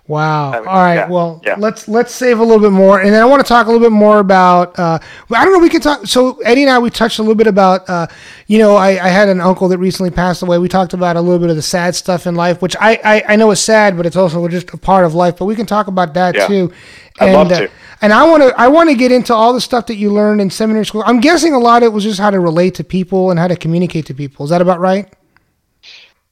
Wow. 0.08 0.52
I 0.52 0.60
mean, 0.60 0.68
All 0.70 0.76
right. 0.76 0.96
yeah, 0.96 1.10
well, 1.10 1.42
yeah. 1.46 1.56
let's 1.58 1.90
let's 1.90 2.16
save 2.16 2.40
a 2.40 2.44
little 2.44 2.62
bit 2.62 2.72
more, 2.72 3.02
and 3.02 3.14
then 3.14 3.22
I 3.22 3.26
want 3.26 3.46
to 3.46 3.48
talk 3.48 3.68
a 3.68 3.70
little 3.70 3.86
bit 3.86 3.92
more 3.92 4.20
about. 4.20 4.80
Uh, 4.80 5.00
I 5.36 5.44
don't 5.44 5.54
know. 5.54 5.60
We 5.60 5.68
can 5.68 5.82
talk. 5.82 6.06
So 6.08 6.40
Eddie 6.40 6.62
and 6.62 6.72
I, 6.72 6.80
we 6.80 6.90
touched 6.90 7.20
a 7.20 7.22
little 7.22 7.36
bit 7.36 7.48
about. 7.48 7.90
Uh, 7.90 8.08
you 8.48 8.58
know, 8.58 8.78
I, 8.78 8.92
I 8.92 9.10
had 9.10 9.28
an 9.28 9.42
uncle 9.42 9.68
that 9.68 9.80
recently 9.80 10.10
passed 10.10 10.42
away. 10.44 10.60
We 10.60 10.70
talked 10.70 10.94
about 10.94 11.18
a 11.18 11.22
little 11.22 11.40
bit 11.40 11.50
of 11.50 11.58
the 11.58 11.62
sad 11.62 11.94
stuff 11.94 12.26
in 12.26 12.36
life, 12.36 12.62
which 12.62 12.78
I 12.80 13.00
I, 13.04 13.24
I 13.34 13.36
know 13.36 13.52
is 13.52 13.60
sad, 13.60 13.98
but 13.98 14.06
it's 14.06 14.16
also 14.16 14.48
just 14.48 14.74
a 14.74 14.78
part 14.78 15.04
of 15.04 15.14
life. 15.14 15.38
But 15.38 15.46
we 15.46 15.56
can 15.56 15.66
talk 15.66 15.88
about 15.88 16.14
that 16.14 16.36
Yeah. 16.36 16.48
too. 16.48 16.72
I'd 17.20 17.26
and, 17.26 17.34
love 17.34 17.52
uh, 17.52 17.60
to. 17.60 17.72
And 18.02 18.14
I 18.14 18.26
want 18.26 18.44
to 18.44 18.60
I 18.60 18.68
want 18.68 18.90
to 18.90 18.96
get 18.96 19.12
into 19.12 19.34
all 19.34 19.54
the 19.54 19.62
stuff 19.62 19.88
that 19.88 19.96
you 19.96 20.12
learned 20.12 20.42
in 20.42 20.50
seminary 20.50 20.86
school. 20.86 21.04
I'm 21.06 21.20
guessing 21.20 21.54
a 21.54 21.60
lot 21.60 21.84
of 21.84 21.88
it 21.88 21.90
was 21.94 22.04
just 22.04 22.20
how 22.20 22.30
to 22.30 22.40
relate 22.40 22.76
to 22.76 22.84
people 22.84 23.32
and 23.32 23.40
how 23.40 23.48
to 23.48 23.56
communicate 23.56 24.06
to 24.08 24.14
people. 24.14 24.46
Is 24.46 24.50
that 24.52 24.62
about 24.62 24.80
right? 24.80 25.12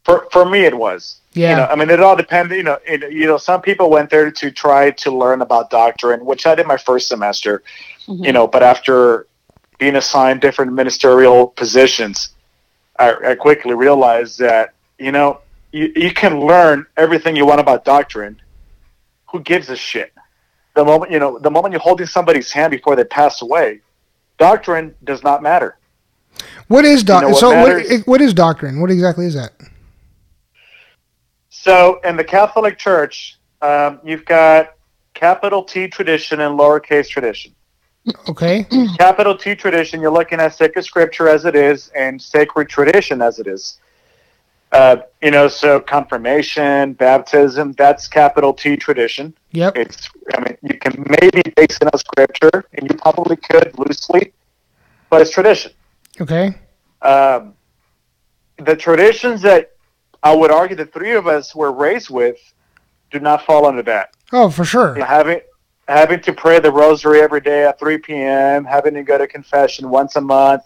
For, 0.03 0.27
for 0.31 0.45
me, 0.45 0.65
it 0.65 0.77
was. 0.77 1.21
Yeah. 1.33 1.49
You 1.49 1.55
know, 1.57 1.65
I 1.65 1.75
mean, 1.75 1.89
it 1.89 1.99
all 1.99 2.15
depended. 2.15 2.57
You 2.57 2.63
know, 2.63 2.77
it, 2.85 3.11
you 3.11 3.25
know, 3.25 3.37
some 3.37 3.61
people 3.61 3.89
went 3.89 4.09
there 4.09 4.31
to 4.31 4.51
try 4.51 4.91
to 4.91 5.11
learn 5.11 5.41
about 5.41 5.69
doctrine, 5.69 6.23
which 6.23 6.45
I 6.45 6.55
did 6.55 6.67
my 6.67 6.77
first 6.77 7.07
semester. 7.07 7.63
Mm-hmm. 8.07 8.23
You 8.23 8.31
know, 8.31 8.47
but 8.47 8.61
after 8.61 9.27
being 9.79 9.95
assigned 9.95 10.41
different 10.41 10.73
ministerial 10.73 11.47
positions, 11.47 12.29
I, 12.97 13.31
I 13.31 13.35
quickly 13.35 13.73
realized 13.73 14.39
that 14.39 14.73
you 14.99 15.11
know 15.11 15.41
you, 15.71 15.91
you 15.95 16.13
can 16.13 16.39
learn 16.39 16.85
everything 16.95 17.35
you 17.35 17.45
want 17.45 17.59
about 17.59 17.83
doctrine. 17.83 18.39
Who 19.31 19.41
gives 19.41 19.69
a 19.69 19.75
shit? 19.75 20.13
The 20.75 20.83
moment 20.83 21.11
you 21.11 21.19
know, 21.19 21.39
the 21.39 21.49
moment 21.49 21.71
you're 21.71 21.81
holding 21.81 22.05
somebody's 22.05 22.51
hand 22.51 22.71
before 22.71 22.95
they 22.95 23.05
pass 23.05 23.41
away, 23.41 23.81
doctrine 24.37 24.93
does 25.03 25.23
not 25.23 25.41
matter. 25.41 25.77
What 26.67 26.85
is 26.85 27.03
doc? 27.03 27.23
know 27.23 27.29
what 27.29 27.37
so 27.37 27.49
what, 27.49 28.07
what 28.07 28.21
is 28.21 28.33
doctrine? 28.33 28.79
What 28.81 28.91
exactly 28.91 29.25
is 29.25 29.33
that? 29.35 29.53
So 31.49 31.99
in 32.03 32.17
the 32.17 32.23
Catholic 32.23 32.77
Church, 32.77 33.39
um, 33.61 33.99
you've 34.03 34.25
got 34.25 34.75
capital 35.13 35.63
T 35.63 35.87
tradition 35.87 36.41
and 36.41 36.59
lowercase 36.59 37.07
tradition. 37.07 37.55
Okay. 38.29 38.67
Capital 38.99 39.35
T 39.35 39.55
tradition, 39.55 39.99
you're 39.99 40.11
looking 40.11 40.39
at 40.39 40.53
sacred 40.53 40.83
scripture 40.83 41.27
as 41.27 41.45
it 41.45 41.55
is 41.55 41.89
and 41.95 42.21
sacred 42.21 42.69
tradition 42.69 43.21
as 43.21 43.39
it 43.39 43.47
is. 43.47 43.79
Uh, 44.75 44.97
you 45.21 45.31
know, 45.31 45.47
so 45.47 45.79
confirmation, 45.79 46.93
baptism, 46.93 47.71
that's 47.73 48.07
capital 48.09 48.53
T 48.53 48.75
tradition. 48.75 49.33
Yep. 49.51 49.77
It's, 49.77 50.09
I 50.35 50.39
mean, 50.41 50.57
you 50.63 50.77
can 50.77 51.05
maybe 51.21 51.41
base 51.55 51.77
it 51.81 51.87
on 51.93 51.97
scripture, 51.97 52.65
and 52.73 52.89
you 52.89 52.97
probably 52.97 53.37
could 53.37 53.73
loosely, 53.79 54.33
but 55.09 55.21
it's 55.21 55.31
tradition. 55.31 55.71
Okay. 56.19 56.55
um, 57.01 57.53
the 58.57 58.75
traditions 58.75 59.41
that 59.41 59.71
I 60.23 60.33
would 60.35 60.51
argue 60.51 60.75
the 60.75 60.85
three 60.85 61.11
of 61.13 61.27
us 61.27 61.53
were 61.55 61.71
raised 61.71 62.09
with 62.09 62.37
do 63.11 63.19
not 63.19 63.45
fall 63.45 63.65
under 63.65 63.83
that. 63.83 64.09
Oh, 64.31 64.49
for 64.49 64.65
sure. 64.65 64.93
You 64.93 64.99
know, 64.99 65.05
having 65.05 65.41
having 65.87 66.19
to 66.21 66.33
pray 66.33 66.59
the 66.59 66.71
rosary 66.71 67.21
every 67.21 67.41
day 67.41 67.63
at 67.65 67.77
3 67.79 67.97
p.m., 67.99 68.65
having 68.65 68.95
to 68.95 69.03
go 69.03 69.17
to 69.17 69.27
confession 69.27 69.89
once 69.89 70.15
a 70.15 70.21
month, 70.21 70.63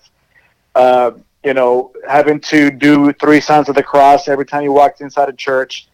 uh, 0.76 1.12
you 1.44 1.54
know, 1.54 1.92
having 2.08 2.40
to 2.42 2.70
do 2.70 3.14
three 3.14 3.40
signs 3.40 3.70
of 3.70 3.76
the 3.76 3.84
cross 3.84 4.28
every 4.28 4.46
time 4.46 4.64
you 4.64 4.72
walked 4.72 5.02
inside 5.02 5.30
a 5.30 5.34
church. 5.34 5.88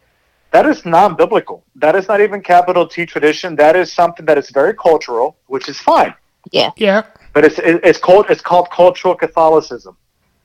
That 0.51 0.65
is 0.65 0.85
non-biblical. 0.85 1.63
That 1.75 1.95
is 1.95 2.07
not 2.07 2.21
even 2.21 2.41
capital 2.41 2.87
T 2.87 3.05
tradition. 3.05 3.55
That 3.55 3.75
is 3.75 3.91
something 3.91 4.25
that 4.25 4.37
is 4.37 4.49
very 4.49 4.73
cultural, 4.73 5.37
which 5.47 5.67
is 5.67 5.79
fine. 5.79 6.13
Yeah. 6.51 6.71
Yeah. 6.77 7.03
But 7.33 7.43
it's 7.45 7.59
it's 7.59 7.99
called 7.99 8.27
it's 8.29 8.41
called 8.41 8.69
cultural 8.71 9.15
Catholicism. 9.15 9.97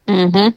Mm-hmm. 0.09 0.49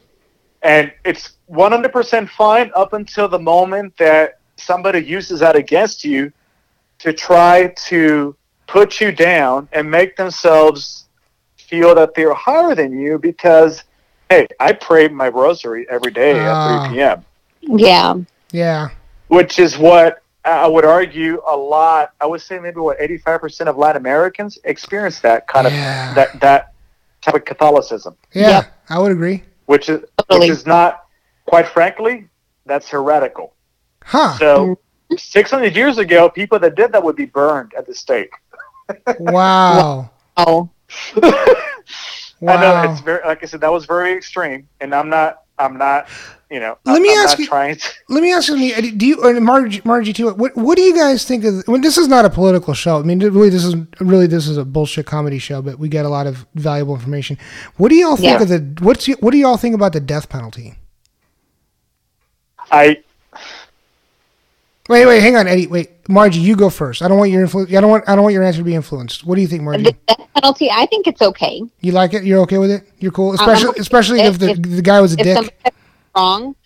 and 0.62 0.92
it's 1.04 1.34
100% 1.48 2.28
fine 2.30 2.72
up 2.74 2.92
until 2.92 3.28
the 3.28 3.38
moment 3.38 3.96
that 3.98 4.40
somebody 4.56 4.98
uses 4.98 5.40
that 5.40 5.54
against 5.54 6.04
you 6.04 6.32
to 6.98 7.12
try 7.12 7.72
to 7.86 8.34
put 8.66 9.00
you 9.00 9.12
down 9.12 9.68
and 9.72 9.88
make 9.88 10.16
themselves 10.16 11.04
feel 11.56 11.94
that 11.94 12.14
they're 12.14 12.34
higher 12.34 12.74
than 12.74 12.98
you 12.98 13.18
because 13.18 13.84
hey 14.34 14.48
i 14.60 14.72
pray 14.72 15.08
my 15.08 15.28
rosary 15.28 15.86
every 15.90 16.10
day 16.12 16.32
Ah. 16.38 16.84
at 16.84 16.88
3 16.88 16.94
p.m 16.96 17.24
Yeah. 17.62 18.14
Yeah. 18.52 18.88
which 19.28 19.58
is 19.58 19.78
what 19.78 20.22
i 20.44 20.66
would 20.66 20.84
argue 20.84 21.40
a 21.46 21.56
lot 21.56 22.12
i 22.20 22.26
would 22.26 22.40
say 22.40 22.58
maybe 22.58 22.80
what 22.80 22.98
85% 22.98 23.68
of 23.68 23.76
latin 23.76 24.00
americans 24.02 24.58
experience 24.64 25.20
that 25.20 25.46
kind 25.46 25.66
Yeah. 25.68 26.08
of 26.10 26.14
that 26.16 26.40
that 26.40 26.72
type 27.22 27.34
of 27.34 27.44
catholicism 27.44 28.16
Yeah. 28.32 28.48
Yep. 28.48 28.64
I 28.90 28.98
would 28.98 29.12
agree. 29.12 29.42
which 29.66 29.88
is 29.88 30.00
Totally. 30.18 30.40
which 30.40 30.50
is 30.58 30.66
not 30.66 31.04
quite 31.46 31.66
frankly 31.68 32.26
that's 32.66 32.88
heretical 32.88 33.52
Huh. 34.06 34.36
So, 34.38 34.78
600 35.16 35.74
years 35.74 35.96
ago, 35.96 36.28
people 36.28 36.58
that 36.58 36.74
did 36.74 36.92
that 36.92 37.02
would 37.02 37.16
be 37.16 37.24
burned 37.24 37.72
at 37.72 37.86
the 37.86 37.94
stake. 37.94 38.34
Wow. 39.18 40.10
Oh. 42.42 42.48
I 42.48 42.60
know 42.60 42.92
it's 42.92 43.00
very, 43.00 43.24
like 43.24 43.42
I 43.42 43.46
said, 43.46 43.60
that 43.62 43.72
was 43.72 43.86
very 43.86 44.12
extreme, 44.12 44.68
and 44.80 44.94
I'm 44.94 45.08
not, 45.08 45.42
I'm 45.58 45.78
not, 45.78 46.08
you 46.50 46.58
know, 46.60 46.76
Let 46.84 46.96
I'm, 46.96 47.02
me 47.02 47.10
I'm 47.12 47.18
ask 47.24 47.32
not 47.32 47.38
you- 47.38 47.46
trying 47.46 47.76
to. 47.76 47.88
Let 48.08 48.22
me 48.22 48.32
ask 48.32 48.48
you 48.48 48.54
something. 48.70 48.92
Uh, 48.92 48.96
do 48.98 49.06
you, 49.06 49.22
uh, 49.22 49.28
and 49.30 49.44
Margie, 49.44 49.80
Margie 49.84 50.12
too? 50.12 50.30
What 50.34 50.56
What 50.56 50.76
do 50.76 50.82
you 50.82 50.94
guys 50.94 51.24
think 51.24 51.44
of? 51.44 51.62
When 51.66 51.80
this 51.80 51.96
is 51.96 52.06
not 52.08 52.24
a 52.24 52.30
political 52.30 52.74
show. 52.74 52.98
I 52.98 53.02
mean, 53.02 53.18
really, 53.20 53.48
this 53.50 53.64
is 53.64 53.74
really 54.00 54.26
this 54.26 54.46
is 54.48 54.56
a 54.58 54.64
bullshit 54.64 55.06
comedy 55.06 55.38
show, 55.38 55.62
but 55.62 55.78
we 55.78 55.88
get 55.88 56.04
a 56.04 56.08
lot 56.08 56.26
of 56.26 56.46
valuable 56.54 56.94
information. 56.94 57.38
What 57.76 57.88
do 57.88 57.94
y'all 57.94 58.16
think 58.16 58.38
Yeah. 58.38 58.42
of 58.42 58.48
the? 58.48 58.84
What's 58.84 59.08
y- 59.08 59.14
what 59.20 59.30
do 59.30 59.38
y'all 59.38 59.56
think 59.56 59.74
about 59.74 59.92
the 59.92 60.00
death 60.00 60.28
penalty? 60.28 60.74
I 62.70 63.02
Wait, 64.88 65.06
wait, 65.06 65.20
hang 65.22 65.34
on, 65.36 65.46
Eddie. 65.48 65.66
Wait, 65.66 66.08
Margie, 66.10 66.40
you 66.40 66.54
go 66.56 66.68
first. 66.68 67.00
I 67.00 67.08
don't 67.08 67.16
want 67.18 67.30
your 67.30 67.46
influ- 67.46 67.74
I 67.74 67.80
don't 67.80 67.88
want. 67.90 68.06
I 68.06 68.14
don't 68.14 68.22
want 68.22 68.34
your 68.34 68.42
answer 68.44 68.58
to 68.58 68.64
be 68.64 68.74
influenced. 68.74 69.24
What 69.24 69.36
do 69.36 69.40
you 69.40 69.46
think, 69.48 69.62
Margie? 69.62 69.84
The 69.84 69.92
death 70.06 70.28
penalty, 70.34 70.70
I 70.70 70.84
think 70.86 71.06
it's 71.06 71.22
okay. 71.22 71.62
You 71.80 71.92
like 71.92 72.12
it? 72.12 72.24
You're 72.24 72.40
okay 72.40 72.58
with 72.58 72.70
it? 72.70 72.86
You're 72.98 73.12
cool, 73.12 73.32
especially 73.32 73.68
okay 73.70 73.80
especially 73.80 74.20
with 74.20 74.34
if 74.34 74.38
the 74.40 74.50
it. 74.50 74.62
the 74.76 74.82
guy 74.82 75.00
was 75.00 75.14
a 75.14 75.18
If 75.20 75.24
dick. 75.24 75.34
somebody's 75.36 75.72
wrong, 76.14 76.56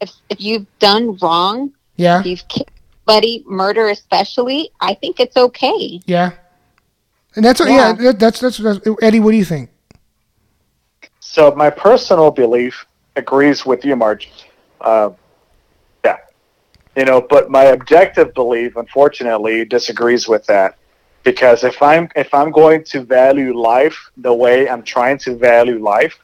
if, 0.00 0.10
if 0.28 0.40
you've 0.40 0.66
done 0.80 1.16
wrong, 1.22 1.72
Yeah, 1.96 2.18
if 2.20 2.26
you've 2.26 2.48
killed 2.48 2.68
somebody, 3.06 3.44
murder 3.46 3.88
especially, 3.90 4.70
I 4.80 4.94
think 4.94 5.20
it's 5.20 5.36
okay. 5.36 6.00
yeah. 6.06 6.32
And 7.36 7.44
that's 7.44 7.60
yeah. 7.60 7.66
Yeah. 7.68 7.92
that- 7.92 8.18
that's, 8.18 8.40
that's 8.40 8.58
that's 8.58 8.80
Eddie. 9.00 9.20
What 9.20 9.30
do 9.30 9.36
you 9.36 9.44
think? 9.44 9.70
so 11.20 11.54
my 11.54 11.70
personal 11.70 12.32
belief 12.32 12.84
agrees 13.14 13.64
with 13.64 13.84
you, 13.84 13.94
Margie. 13.94 14.32
Uh, 14.80 15.10
yeah, 15.10 15.14
you 16.98 17.04
know, 17.04 17.20
but 17.20 17.48
my 17.48 17.66
objective 17.66 18.34
belief, 18.34 18.76
unfortunately, 18.76 19.64
disagrees 19.64 20.26
with 20.26 20.44
that. 20.46 20.76
Because 21.22 21.62
if 21.62 21.80
I'm 21.80 22.08
if 22.16 22.34
I'm 22.34 22.50
going 22.50 22.82
to 22.84 23.02
value 23.02 23.56
life 23.56 24.10
the 24.16 24.34
way 24.34 24.68
I'm 24.68 24.82
trying 24.82 25.18
to 25.18 25.36
value 25.36 25.78
life, 25.78 26.18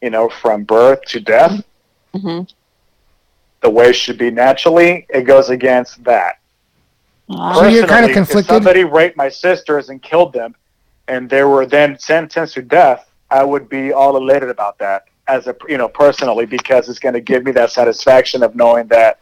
you 0.00 0.10
know, 0.10 0.28
from 0.28 0.62
birth 0.62 1.02
to 1.08 1.20
death, 1.20 1.64
hmm 2.14 2.42
the 3.62 3.68
way 3.68 3.90
it 3.90 3.92
should 3.92 4.16
be 4.16 4.30
naturally, 4.30 5.06
it 5.10 5.22
goes 5.22 5.50
against 5.50 6.02
that. 6.04 6.38
So 7.28 7.66
you're 7.66 7.86
kinda 7.86 8.08
Personally, 8.08 8.14
conflicted? 8.14 8.40
If 8.40 8.46
somebody 8.46 8.84
raped 8.84 9.18
my 9.18 9.28
sisters 9.28 9.90
and 9.90 10.00
killed 10.00 10.32
them, 10.32 10.54
and 11.08 11.28
they 11.28 11.42
were 11.42 11.66
then 11.66 11.98
sentenced 11.98 12.54
to 12.54 12.62
death, 12.62 13.10
I 13.30 13.44
would 13.44 13.68
be 13.68 13.92
all 13.92 14.16
elated 14.16 14.48
about 14.48 14.78
that 14.78 15.04
as 15.28 15.46
a 15.46 15.54
you 15.68 15.78
know 15.78 15.88
personally 15.88 16.46
because 16.46 16.88
it's 16.88 17.00
going 17.00 17.14
to 17.14 17.20
give 17.20 17.44
me 17.44 17.52
that 17.52 17.70
satisfaction 17.70 18.42
of 18.42 18.54
knowing 18.54 18.86
that 18.88 19.18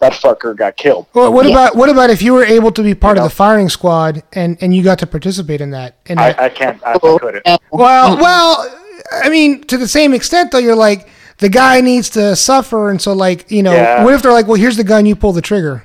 that 0.00 0.12
fucker 0.12 0.56
got 0.56 0.76
killed. 0.76 1.06
Well, 1.14 1.32
what 1.32 1.46
Yeah. 1.46 1.52
about 1.52 1.76
what 1.76 1.88
about 1.88 2.10
if 2.10 2.22
you 2.22 2.32
were 2.32 2.44
able 2.44 2.70
to 2.72 2.82
be 2.82 2.94
part 2.94 3.16
You 3.16 3.22
of 3.24 3.30
the 3.30 3.34
firing 3.34 3.68
squad 3.68 4.22
and 4.32 4.56
and 4.60 4.74
you 4.74 4.82
got 4.82 4.98
to 5.00 5.06
participate 5.06 5.60
in 5.60 5.70
that? 5.72 5.96
In 6.06 6.16
that 6.16 6.38
I, 6.38 6.44
I 6.46 6.48
can't. 6.48 6.80
I, 6.84 6.92
I 6.94 6.98
couldn't. 6.98 7.46
Well, 7.70 8.16
well, 8.18 8.80
I 9.24 9.28
mean, 9.28 9.62
to 9.64 9.76
the 9.76 9.88
same 9.88 10.14
extent 10.14 10.52
though, 10.52 10.58
you're 10.58 10.76
like 10.76 11.08
the 11.38 11.48
guy 11.48 11.80
needs 11.80 12.10
to 12.10 12.34
suffer, 12.36 12.90
and 12.90 13.00
so 13.00 13.12
like 13.12 13.50
you 13.50 13.62
know, 13.62 13.72
Yeah. 13.74 14.04
what 14.04 14.14
if 14.14 14.22
they're 14.22 14.32
like, 14.32 14.46
well, 14.46 14.56
here's 14.56 14.76
the 14.76 14.84
gun, 14.84 15.06
you 15.06 15.14
pull 15.16 15.32
the 15.32 15.42
trigger. 15.42 15.84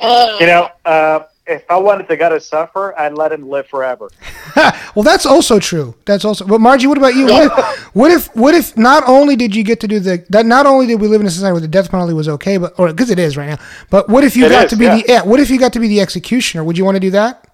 You 0.00 0.46
know, 0.46 0.68
uh, 0.84 1.20
if 1.46 1.70
I 1.70 1.76
wanted 1.76 2.08
the 2.08 2.16
guy 2.16 2.30
to 2.30 2.40
suffer, 2.40 2.98
I'd 2.98 3.12
let 3.14 3.32
him 3.32 3.48
live 3.48 3.66
forever. 3.66 4.10
well, 4.94 5.02
that's 5.02 5.26
also 5.26 5.58
true. 5.58 5.94
That's 6.06 6.24
also. 6.24 6.46
But 6.46 6.60
Margie, 6.60 6.86
what 6.86 6.98
about 6.98 7.14
you? 7.14 7.26
What 7.26 7.44
if, 7.44 7.94
what 7.94 8.10
if 8.10 8.36
what 8.36 8.54
if 8.54 8.76
not 8.76 9.04
only 9.06 9.36
did 9.36 9.54
you 9.54 9.62
get 9.62 9.80
to 9.80 9.88
do 9.88 10.00
the 10.00 10.24
that 10.30 10.46
not 10.46 10.66
only 10.66 10.86
did 10.86 11.00
we 11.00 11.08
live 11.08 11.20
in 11.20 11.26
a 11.26 11.30
society 11.30 11.52
where 11.52 11.60
the 11.60 11.68
death 11.68 11.90
penalty 11.90 12.14
was 12.14 12.28
okay, 12.28 12.56
but 12.56 12.78
or 12.78 12.88
because 12.88 13.10
it 13.10 13.18
is 13.18 13.36
right 13.36 13.48
now, 13.48 13.58
but 13.90 14.08
what 14.08 14.24
if 14.24 14.36
you 14.36 14.46
It 14.46 14.50
got 14.50 14.64
is, 14.66 14.70
to 14.70 14.76
be 14.76 14.84
yeah. 14.84 14.96
the 14.96 15.04
yeah? 15.06 15.22
What 15.22 15.40
if 15.40 15.50
you 15.50 15.58
got 15.58 15.72
to 15.74 15.80
be 15.80 15.88
the 15.88 16.00
executioner? 16.00 16.64
Would 16.64 16.78
you 16.78 16.84
want 16.84 16.96
to 16.96 17.00
do 17.00 17.10
that? 17.10 17.46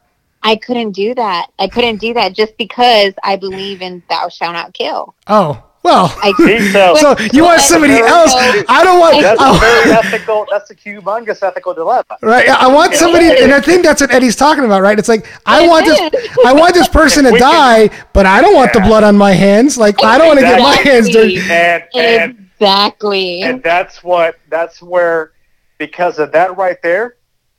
I 0.43 0.57
couldn't 0.57 0.93
do 0.93 1.15
that. 1.17 1.49
I 1.59 1.69
couldn't 1.69 1.99
do 1.99 2.15
that 2.15 2.35
just 2.35 2.57
because 2.57 3.13
I 3.23 3.37
believe 3.37 3.83
in 3.83 4.03
thou 4.09 4.29
shalt 4.29 4.55
not 4.55 4.73
kill. 4.73 5.15
Oh 5.27 5.65
well. 5.83 6.13
I 6.23 6.33
See, 6.39 6.71
so 6.73 6.95
so 6.95 7.17
you 7.33 7.45
want 7.45 7.61
somebody 7.61 7.95
else? 7.99 8.33
I 8.69 8.83
don't 8.85 8.99
want. 9.01 9.21
that's 9.23 9.41
a 9.41 9.45
I- 9.45 9.59
very 9.59 9.93
ethical. 9.93 10.47
That's 10.51 10.71
a 10.71 10.75
humongous 10.75 11.43
ethical 11.43 11.75
dilemma. 11.75 12.05
Right. 12.23 12.49
I 12.49 12.67
want 12.73 12.95
somebody, 12.95 13.27
and 13.43 13.53
I 13.53 13.61
think 13.61 13.85
that's 13.85 14.01
what 14.01 14.11
Eddie's 14.11 14.37
talking 14.37 14.65
about, 14.65 14.83
right? 14.83 14.99
It's 14.99 15.09
like 15.09 15.27
I 15.47 15.67
want 15.67 15.87
this. 15.87 15.99
I 16.45 16.53
want 16.53 16.75
this 16.75 16.89
person 16.89 17.25
to 17.25 17.31
die, 17.39 17.89
but 18.13 18.27
I 18.27 18.41
don't 18.41 18.55
want 18.55 18.73
the 18.73 18.81
blood 18.81 19.05
on 19.05 19.17
my 19.17 19.33
hands. 19.33 19.79
Like 19.79 20.03
I 20.05 20.19
don't 20.19 20.27
want 20.29 20.39
to 20.41 20.45
get 20.47 20.61
my 20.61 20.75
hands 20.77 21.09
dirty. 21.09 21.37
Exactly. 21.37 22.01
And 22.01 22.23
and 22.23 22.47
Exactly. 22.61 23.43
and 23.43 23.63
that's 23.63 24.05
what 24.05 24.37
that's 24.51 24.83
where 24.83 25.33
because 25.79 26.19
of 26.19 26.31
that 26.33 26.59
right 26.59 26.77
there 26.83 27.17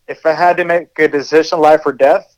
if 0.08 0.24
i 0.28 0.32
had 0.32 0.56
to 0.58 0.64
make 0.64 0.90
a 1.00 1.08
decision 1.08 1.60
life 1.60 1.82
or 1.88 1.92
death 1.92 2.38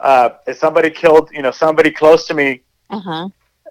uh, 0.00 0.30
if 0.48 0.56
somebody 0.58 0.90
killed 0.90 1.30
you 1.32 1.40
know 1.40 1.52
somebody 1.52 1.92
close 1.92 2.26
to 2.26 2.34
me 2.34 2.62
Uh 2.90 2.98
huh. 2.98 3.28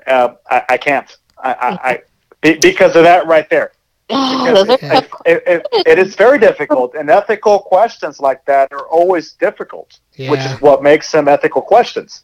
uh, 0.08 0.36
I, 0.50 0.64
I 0.70 0.78
can't 0.78 1.18
I, 1.44 1.52
I, 1.54 1.90
I 1.90 2.02
be, 2.42 2.54
because 2.56 2.96
of 2.96 3.04
that 3.04 3.28
right 3.28 3.50
there 3.50 3.72
oh, 4.10 4.54
Those 4.54 4.70
are 4.70 4.78
Yeah. 4.82 5.02
it, 5.26 5.44
it, 5.46 5.68
it 5.86 6.00
is 6.00 6.16
very 6.16 6.40
difficult 6.40 6.96
and 6.96 7.10
ethical 7.10 7.60
questions 7.60 8.20
like 8.20 8.44
that 8.46 8.72
are 8.74 8.88
always 8.88 9.34
difficult 9.34 10.00
which 10.18 10.40
is 10.42 10.60
what 10.62 10.84
makes 10.84 11.12
them 11.12 11.28
ethical 11.28 11.62
questions 11.62 12.24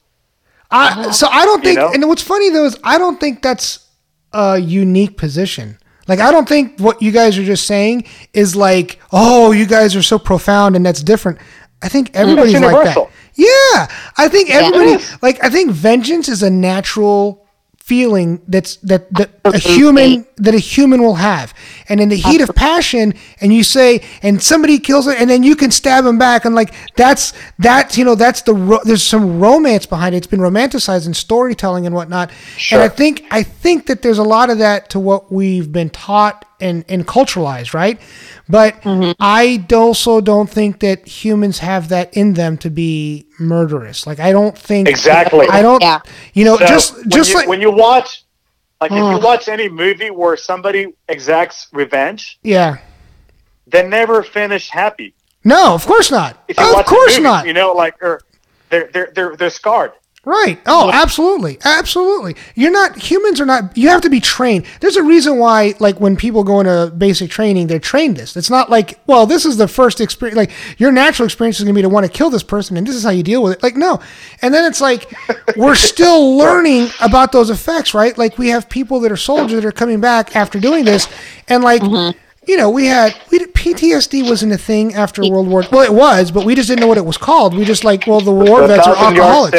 I, 0.72 0.90
uh-huh. 0.90 1.12
so 1.12 1.28
I 1.28 1.46
don't 1.46 1.64
You 1.64 1.70
think, 1.70 1.80
know? 1.80 1.92
and 1.94 2.08
what's 2.08 2.22
funny 2.22 2.50
though 2.50 2.66
is 2.66 2.78
I 2.84 2.98
don't 2.98 3.20
think 3.20 3.42
that's 3.42 3.88
a 4.34 4.60
unique 4.60 5.18
position. 5.18 5.78
Like 6.08 6.20
I 6.20 6.32
don't 6.32 6.48
think 6.48 6.80
what 6.80 7.02
you 7.02 7.12
guys 7.12 7.38
are 7.38 7.44
just 7.44 7.66
saying 7.66 8.06
is 8.34 8.56
like, 8.56 9.00
oh, 9.12 9.52
you 9.52 9.66
guys 9.66 9.96
are 9.96 10.04
so 10.04 10.20
profound 10.20 10.76
and 10.76 10.86
that's 10.86 11.02
different. 11.02 11.40
I 11.82 11.90
think 11.90 12.12
everybody's 12.14 12.60
like 12.60 12.84
that. 12.86 13.10
Yeah, 13.36 13.88
I 14.18 14.28
think 14.28 14.50
everybody 14.52 14.92
Yes. 14.92 15.18
like 15.22 15.44
I 15.44 15.50
think 15.50 15.72
vengeance 15.72 16.30
is 16.30 16.44
a 16.44 16.50
natural 16.50 17.48
feeling 17.90 18.40
that's 18.48 18.76
that, 18.78 19.12
that 19.16 19.32
a 19.46 19.58
human 19.58 20.28
that 20.38 20.54
a 20.54 20.60
human 20.60 21.02
will 21.02 21.16
have. 21.16 21.56
And 21.90 22.00
in 22.00 22.10
the 22.10 22.16
heat 22.16 22.40
of 22.40 22.54
passion 22.56 23.16
and 23.42 23.52
you 23.52 23.64
say 23.64 24.02
and 24.22 24.42
somebody 24.42 24.78
kills 24.78 25.08
it 25.08 25.20
and 25.20 25.28
then 25.28 25.42
you 25.42 25.56
can 25.56 25.72
stab 25.72 26.06
him 26.06 26.20
back 26.20 26.46
and 26.46 26.54
like 26.54 26.72
that's 26.96 27.34
that's 27.58 27.98
you 27.98 28.06
know 28.06 28.14
that's 28.14 28.44
the 28.44 28.54
ro- 28.54 28.82
there's 28.84 29.02
some 29.02 29.40
romance 29.40 29.88
behind 29.88 30.14
it. 30.14 30.20
It's 30.20 30.28
been 30.28 30.40
romanticized 30.40 31.08
in 31.08 31.16
storytelling 31.16 31.88
and 31.88 31.96
whatnot. 31.96 32.30
And 32.72 32.80
i 32.80 32.90
think 32.90 33.26
i 33.32 33.42
think 33.42 33.88
that 33.88 34.04
there's 34.04 34.20
a 34.20 34.24
lot 34.24 34.52
of 34.52 34.60
that 34.60 34.92
to 34.92 35.00
what 35.00 35.32
we've 35.32 35.72
been 35.72 35.90
taught 35.90 36.46
and 36.62 36.84
and 36.90 37.08
culturalized 37.08 37.74
right 37.74 38.00
but 38.48 38.76
mm-hmm. 38.82 39.12
i 39.20 39.64
also 39.74 40.22
don't 40.22 40.50
think 40.50 40.80
that 40.80 41.08
humans 41.08 41.60
have 41.60 41.90
that 41.90 42.16
in 42.16 42.34
them 42.34 42.58
to 42.58 42.70
be 42.70 43.26
murderous 43.40 44.06
like 44.08 44.20
i 44.20 44.32
don't 44.32 44.58
think 44.58 44.88
Exactly. 44.88 45.48
i 45.50 45.62
don't 45.62 45.82
Yeah. 45.82 46.00
you 46.34 46.46
know 46.46 46.58
So 46.58 46.66
just 46.68 46.96
when 46.96 47.10
just 47.10 47.30
you, 47.32 47.36
like 47.40 47.48
when 47.48 47.62
you 47.62 47.72
watch 47.72 48.24
like 48.82 48.92
if 48.92 48.98
you 48.98 49.20
watch 49.20 49.48
any 49.48 49.70
movie 49.70 50.10
where 50.12 50.38
somebody 50.38 50.88
exacts 51.08 51.68
revenge 51.72 52.40
yeah 52.44 52.78
they 53.68 53.88
never 53.88 54.24
finish 54.24 54.70
happy 54.70 55.14
No, 55.44 55.74
of 55.74 55.86
course 55.86 56.12
not. 56.12 56.44
if 56.48 56.58
you 56.58 56.66
Of 56.66 56.74
watch 56.74 56.86
the 56.86 56.90
course 56.96 57.14
movie, 57.16 57.24
not. 57.24 57.46
You 57.48 57.54
know, 57.54 57.72
like 57.74 57.96
or 58.04 58.22
they're 58.70 58.90
they're 58.94 59.12
they're 59.16 59.36
they're 59.38 59.50
scarred. 59.62 59.94
Right. 60.26 60.60
Oh, 60.66 60.92
absolutely. 60.94 61.58
Absolutely. 61.64 62.36
You're 62.54 62.72
not 62.72 62.98
humans 62.98 63.40
are 63.40 63.46
not 63.46 63.78
you 63.78 63.88
have 63.88 64.02
to 64.02 64.10
be 64.10 64.20
trained. 64.20 64.66
There's 64.82 64.98
a 64.98 65.04
reason 65.04 65.38
why 65.38 65.76
like 65.80 66.02
when 66.02 66.18
people 66.18 66.44
go 66.44 66.60
into 66.60 66.94
basic 66.96 67.32
training, 67.32 67.68
they're 67.68 67.80
trained 67.80 68.18
this. 68.18 68.36
It's 68.36 68.50
not 68.50 68.70
like, 68.70 69.00
well, 69.08 69.26
this 69.26 69.46
is 69.46 69.56
the 69.56 69.68
first 69.68 70.02
experience 70.02 70.36
like 70.36 70.52
your 70.78 70.92
natural 70.92 71.26
experience 71.26 71.60
is 71.60 71.64
going 71.64 71.74
to 71.74 71.78
be 71.78 71.84
to 71.84 71.90
want 71.90 72.06
to 72.06 72.12
kill 72.12 72.30
this 72.30 72.44
person 72.44 72.76
and 72.76 72.86
this 72.86 72.96
is 72.96 73.04
how 73.04 73.12
you 73.12 73.24
deal 73.24 73.42
with 73.42 73.54
it. 73.54 73.64
Like 73.64 73.78
no. 73.78 74.02
And 74.42 74.54
then 74.54 74.66
it's 74.66 74.82
like 74.82 75.10
we're 75.56 75.76
still 75.76 76.38
learning 76.38 76.90
about 77.00 77.32
those 77.32 77.50
effects, 77.50 77.94
right? 77.94 78.18
Like 78.18 78.38
we 78.38 78.50
have 78.50 78.68
people 78.68 79.00
that 79.02 79.12
are 79.14 79.18
soldiers 79.18 79.62
that 79.62 79.66
are 79.66 79.72
coming 79.72 80.02
back 80.02 80.36
after 80.36 80.60
doing 80.60 80.84
this 80.84 81.08
and 81.48 81.64
like 81.64 81.82
you 82.48 82.58
know, 82.58 82.70
we 82.70 82.88
had 82.88 83.16
we 83.32 83.38
did, 83.38 83.54
PTSD 83.54 84.28
wasn't 84.28 84.52
a 84.52 84.58
thing 84.58 84.96
after 84.96 85.22
World 85.30 85.48
War. 85.48 85.64
Well, 85.72 85.84
it 85.84 85.94
was, 85.94 86.32
but 86.32 86.46
we 86.46 86.56
just 86.56 86.68
didn't 86.68 86.82
know 86.82 86.88
what 86.88 86.98
it 86.98 87.06
was 87.06 87.18
called. 87.18 87.56
We 87.56 87.64
just 87.64 87.84
like, 87.84 88.08
well, 88.08 88.22
the 88.22 88.32
war 88.32 88.62
The 88.62 88.68
vets 88.68 88.88
are 88.88 88.96
alcoholics. 88.96 89.58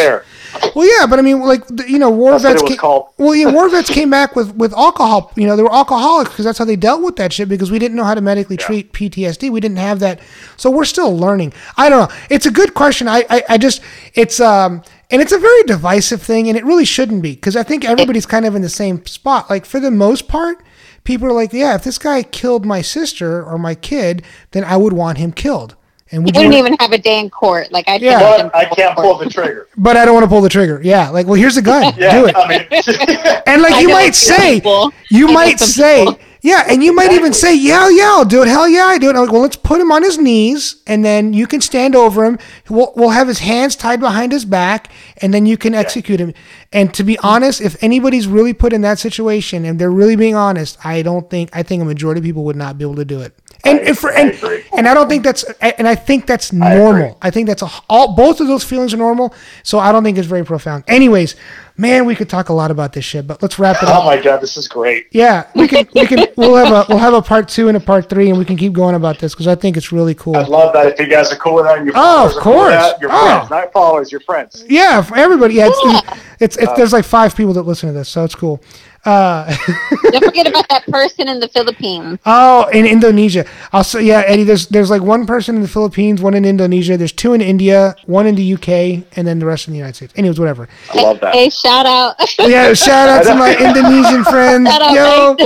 Well, 0.74 0.86
yeah, 0.86 1.06
but 1.06 1.18
I 1.18 1.22
mean, 1.22 1.40
like 1.40 1.62
you 1.86 1.98
know, 1.98 2.10
war 2.10 2.32
That's 2.38 2.60
vets. 2.60 2.62
came, 2.62 2.76
called. 2.76 3.08
Well, 3.18 3.34
yeah, 3.34 3.50
war 3.50 3.68
vets 3.70 3.90
came 3.90 4.10
back 4.10 4.36
with 4.36 4.54
with 4.54 4.72
alcohol. 4.74 5.32
You 5.36 5.46
know, 5.46 5.56
they 5.56 5.62
were 5.62 5.72
alcoholics 5.72 6.30
because 6.30 6.44
that's 6.44 6.58
how 6.58 6.64
they 6.64 6.76
dealt 6.76 7.02
with 7.02 7.16
that 7.16 7.32
shit. 7.32 7.48
Because 7.48 7.70
we 7.70 7.78
didn't 7.78 7.96
know 7.96 8.04
how 8.04 8.14
to 8.14 8.20
medically 8.20 8.56
treat 8.56 8.92
PTSD. 8.92 9.50
We 9.50 9.60
didn't 9.60 9.78
have 9.78 10.00
that, 10.00 10.20
so 10.56 10.70
we're 10.70 10.84
still 10.84 11.16
learning. 11.16 11.52
I 11.76 11.88
don't 11.88 12.10
know. 12.10 12.16
It's 12.28 12.46
a 12.46 12.50
good 12.50 12.74
question. 12.74 13.08
I 13.08 13.24
I, 13.30 13.42
I 13.50 13.58
just 13.58 13.82
it's 14.14 14.40
um 14.40 14.82
and 15.10 15.20
it's 15.20 15.32
a 15.32 15.38
very 15.38 15.62
divisive 15.64 16.22
thing, 16.22 16.48
and 16.48 16.56
it 16.56 16.64
really 16.64 16.84
shouldn't 16.84 17.22
be 17.22 17.34
because 17.34 17.56
I 17.56 17.62
think 17.62 17.84
everybody's 17.84 18.26
kind 18.26 18.44
of 18.44 18.54
in 18.54 18.62
the 18.62 18.68
same 18.68 19.04
spot. 19.06 19.50
Like 19.50 19.64
for 19.64 19.80
the 19.80 19.90
most 19.90 20.28
part. 20.28 20.62
People 21.02 21.28
are 21.28 21.32
like, 21.32 21.54
yeah, 21.54 21.74
if 21.74 21.82
this 21.82 21.96
guy 21.96 22.22
killed 22.22 22.66
my 22.66 22.82
sister 22.82 23.42
or 23.42 23.56
my 23.56 23.74
kid, 23.74 24.22
then 24.50 24.64
I 24.64 24.76
would 24.76 24.92
want 24.92 25.16
him 25.16 25.32
killed. 25.32 25.74
And 26.12 26.24
We 26.24 26.32
didn't 26.32 26.54
even 26.54 26.74
have 26.80 26.92
a 26.92 26.98
day 26.98 27.20
in 27.20 27.30
court. 27.30 27.70
Like 27.70 27.88
I 27.88 27.96
Yeah. 27.96 28.18
But 28.20 28.54
I 28.54 28.64
can't 28.64 28.96
pull 28.96 29.16
the 29.18 29.28
trigger. 29.30 29.68
but 29.76 29.96
I 29.96 30.04
don't 30.04 30.14
want 30.14 30.24
to 30.24 30.28
pull 30.28 30.40
the 30.40 30.48
trigger. 30.48 30.80
Yeah, 30.82 31.08
like, 31.10 31.26
well, 31.26 31.34
here's 31.36 31.56
a 31.56 31.62
gun. 31.62 31.94
Yeah, 31.98 32.20
Do 32.20 32.26
it. 32.26 32.34
I 32.36 32.48
mean, 32.48 32.66
And 33.46 33.62
like 33.62 33.74
I 33.74 33.80
you 33.80 33.88
might 33.88 34.14
say, 34.14 34.54
people. 34.56 34.92
you 35.10 35.28
I 35.28 35.32
might 35.32 35.60
say, 35.60 36.04
people. 36.06 36.18
yeah, 36.42 36.64
and 36.68 36.82
you 36.82 36.92
might 36.94 37.12
even 37.12 37.32
say, 37.32 37.54
yeah, 37.56 37.88
yeah, 37.90 38.04
I'll 38.06 38.24
do 38.24 38.42
it. 38.42 38.48
Hell 38.48 38.68
yeah, 38.68 38.84
I 38.86 38.98
do 38.98 39.08
it. 39.08 39.14
I'm 39.16 39.22
like, 39.22 39.32
well, 39.32 39.42
let's 39.42 39.56
put 39.56 39.80
him 39.80 39.92
on 39.92 40.02
his 40.02 40.18
knees, 40.18 40.82
and 40.86 41.04
then 41.04 41.32
you 41.32 41.46
can 41.46 41.60
stand 41.60 41.94
over 41.94 42.24
him. 42.24 42.38
We'll, 42.68 42.92
we'll 42.96 43.10
have 43.10 43.28
his 43.28 43.38
hands 43.40 43.76
tied 43.76 44.00
behind 44.00 44.32
his 44.32 44.44
back, 44.44 44.90
and 45.18 45.32
then 45.32 45.46
you 45.46 45.56
can 45.56 45.74
execute 45.74 46.18
him. 46.20 46.32
And 46.72 46.92
to 46.94 47.04
be 47.04 47.18
honest, 47.20 47.60
if 47.60 47.80
anybody's 47.82 48.26
really 48.26 48.52
put 48.52 48.72
in 48.72 48.80
that 48.82 48.98
situation 48.98 49.64
and 49.64 49.78
they're 49.78 49.90
really 49.90 50.16
being 50.16 50.34
honest, 50.34 50.84
I 50.84 51.02
don't 51.02 51.28
think 51.30 51.50
I 51.52 51.62
think 51.62 51.82
a 51.82 51.84
majority 51.84 52.18
of 52.20 52.24
people 52.24 52.44
would 52.44 52.56
not 52.56 52.78
be 52.78 52.84
able 52.84 52.96
to 52.96 53.04
do 53.04 53.20
it. 53.20 53.34
And, 53.64 53.78
I- 53.80 53.82
and 53.82 53.98
for 53.98 54.10
I 54.10 54.20
and, 54.20 54.30
agree. 54.30 54.64
and 54.76 54.88
I 54.88 54.94
don't 54.94 55.08
think 55.08 55.22
that's 55.24 55.44
and 55.60 55.86
I 55.86 55.94
think 55.94 56.26
that's 56.26 56.52
normal. 56.52 57.18
I 57.20 57.30
think 57.30 57.46
that's 57.46 57.62
a, 57.62 57.68
all 57.88 58.14
both 58.14 58.40
of 58.40 58.46
those 58.46 58.64
feelings 58.64 58.94
are 58.94 58.96
normal. 58.98 59.34
So 59.62 59.78
I 59.78 59.92
don't 59.92 60.02
think 60.04 60.16
it's 60.18 60.26
very 60.28 60.44
profound. 60.44 60.84
Anyways, 60.88 61.36
man, 61.76 62.04
we 62.06 62.14
could 62.14 62.28
talk 62.30 62.48
a 62.48 62.52
lot 62.52 62.70
about 62.70 62.92
this 62.94 63.04
shit, 63.04 63.26
but 63.26 63.42
let's 63.42 63.58
wrap 63.58 63.76
it 63.82 63.88
oh 63.88 63.92
up. 63.92 64.02
Oh 64.02 64.06
my 64.06 64.20
god, 64.20 64.40
this 64.40 64.56
is 64.56 64.66
great. 64.68 65.08
Yeah, 65.10 65.46
we 65.54 65.68
can 65.68 65.86
we 65.94 66.06
can 66.06 66.26
we'll 66.36 66.56
have 66.56 66.72
a 66.72 66.86
we'll 66.88 66.98
have 66.98 67.12
a 67.14 67.22
part 67.22 67.48
two 67.48 67.68
and 67.68 67.76
a 67.76 67.80
part 67.80 68.08
three, 68.08 68.30
and 68.30 68.38
we 68.38 68.44
can 68.44 68.56
keep 68.56 68.72
going 68.72 68.94
about 68.94 69.18
this 69.18 69.34
because 69.34 69.46
I 69.46 69.54
think 69.56 69.76
it's 69.76 69.92
really 69.92 70.14
cool. 70.14 70.36
I'd 70.36 70.48
love 70.48 70.72
that 70.72 70.86
if 70.86 70.98
you 70.98 71.06
guys 71.08 71.30
are 71.32 71.36
cool 71.36 71.56
with 71.56 71.64
that. 71.66 71.78
And 71.78 71.86
your 71.86 71.94
Oh, 71.96 72.26
of 72.26 72.30
are 72.36 72.40
cool 72.40 72.52
course. 72.54 72.72
that, 72.72 73.00
Your 73.00 73.10
Oh. 73.12 73.26
friends, 73.26 73.50
not 73.50 73.72
followers, 73.72 74.10
your 74.12 74.20
friends. 74.22 74.64
Yeah, 74.68 75.02
for 75.02 75.16
everybody. 75.16 75.54
Yeah, 75.54 75.68
it's, 75.68 75.80
Yeah. 75.84 76.18
it's, 76.40 76.56
it's, 76.56 76.72
there's 76.76 76.92
uh, 76.94 76.98
like 76.98 77.04
five 77.04 77.36
people 77.36 77.52
that 77.54 77.62
listen 77.62 77.88
to 77.88 77.92
this, 77.92 78.08
so 78.08 78.24
it's 78.24 78.34
cool. 78.34 78.60
Uh, 79.04 79.46
Don't 80.10 80.24
forget 80.24 80.46
about 80.46 80.68
that 80.68 80.84
person 80.86 81.28
in 81.28 81.40
the 81.40 81.48
Philippines. 81.48 82.18
oh, 82.26 82.68
in 82.68 82.84
Indonesia. 82.84 83.46
Also, 83.72 83.98
yeah, 83.98 84.22
Eddie. 84.26 84.44
There's 84.44 84.66
there's 84.68 84.90
like 84.90 85.00
one 85.02 85.24
person 85.26 85.56
in 85.56 85.62
the 85.62 85.68
Philippines, 85.68 86.20
one 86.20 86.34
in 86.34 86.44
Indonesia. 86.44 86.96
There's 86.98 87.12
two 87.12 87.32
in 87.32 87.40
India, 87.40 87.96
one 88.06 88.26
in 88.26 88.34
the 88.34 88.54
UK, 88.54 88.68
and 89.16 89.26
then 89.26 89.38
the 89.38 89.46
rest 89.46 89.66
in 89.68 89.72
the 89.72 89.78
United 89.78 89.96
States. 89.96 90.12
Anyways, 90.16 90.38
whatever. 90.38 90.68
I 90.92 91.02
love 91.02 91.20
that. 91.20 91.34
Hey, 91.34 91.48
shout 91.48 91.86
out. 91.86 92.16
Yeah, 92.38 92.74
shout 92.88 93.08
out 93.08 93.24
to 93.24 93.34
my 93.36 93.56
Indonesian 93.56 94.24
friends. 94.24 94.68
Shout 94.68 94.82
out, 94.82 94.92
Yo. 94.92 95.36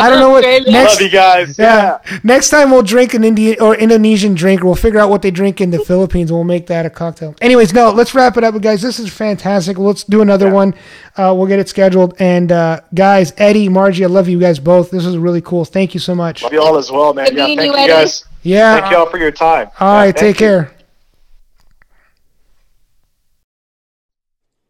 I 0.00 0.08
don't 0.08 0.20
know 0.20 0.30
what 0.30 0.44
Australia. 0.44 0.70
next. 0.70 0.92
love 0.94 1.02
you 1.02 1.10
guys. 1.10 1.58
Yeah. 1.58 1.98
Next 2.22 2.50
time 2.50 2.70
we'll 2.70 2.82
drink 2.86 3.14
an 3.14 3.24
Indian 3.24 3.56
or 3.60 3.74
Indonesian 3.74 4.34
drink. 4.34 4.62
We'll 4.62 4.74
figure 4.76 5.00
out 5.00 5.10
what 5.10 5.22
they 5.22 5.30
drink 5.32 5.60
in 5.60 5.70
the 5.70 5.80
Philippines 5.84 6.30
and 6.30 6.36
we'll 6.38 6.44
make 6.44 6.68
that 6.68 6.86
a 6.86 6.90
cocktail. 6.90 7.34
Anyways, 7.40 7.72
no, 7.74 7.90
let's 7.90 8.14
wrap 8.14 8.36
it 8.36 8.44
up, 8.44 8.54
guys. 8.62 8.82
This 8.82 8.98
is 9.00 9.12
fantastic. 9.12 9.76
Let's 9.78 10.04
do 10.04 10.22
another 10.22 10.46
Yeah. 10.46 10.52
one. 10.62 10.70
Uh, 11.16 11.34
we'll 11.36 11.48
get 11.48 11.58
it 11.58 11.68
scheduled. 11.68 12.14
And 12.20 12.50
uh, 12.52 12.59
guys, 12.94 13.32
Eddie, 13.36 13.68
Margie, 13.68 14.04
I 14.04 14.08
love 14.08 14.28
you 14.28 14.38
guys 14.40 14.58
both. 14.58 14.90
This 14.90 15.04
is 15.06 15.16
really 15.16 15.40
cool. 15.40 15.64
Thank 15.64 15.94
you 15.94 16.00
so 16.00 16.14
much. 16.14 16.42
Love 16.42 16.52
you 16.52 16.60
all 16.62 16.76
as 16.78 16.90
well, 16.90 17.12
man. 17.14 17.26
Good 17.26 17.36
Yeah, 17.36 17.46
thank 17.46 17.60
you, 17.60 17.66
you 17.66 17.76
Eddie. 17.76 17.88
guys. 17.92 18.24
Yeah. 18.42 18.80
Thank 18.80 18.92
you 18.92 18.98
all 18.98 19.06
for 19.06 19.18
your 19.18 19.30
time. 19.32 19.68
All 19.80 19.94
right. 19.94 20.06
Yeah, 20.06 20.12
Take 20.12 20.40
you. 20.40 20.46
care. 20.46 20.72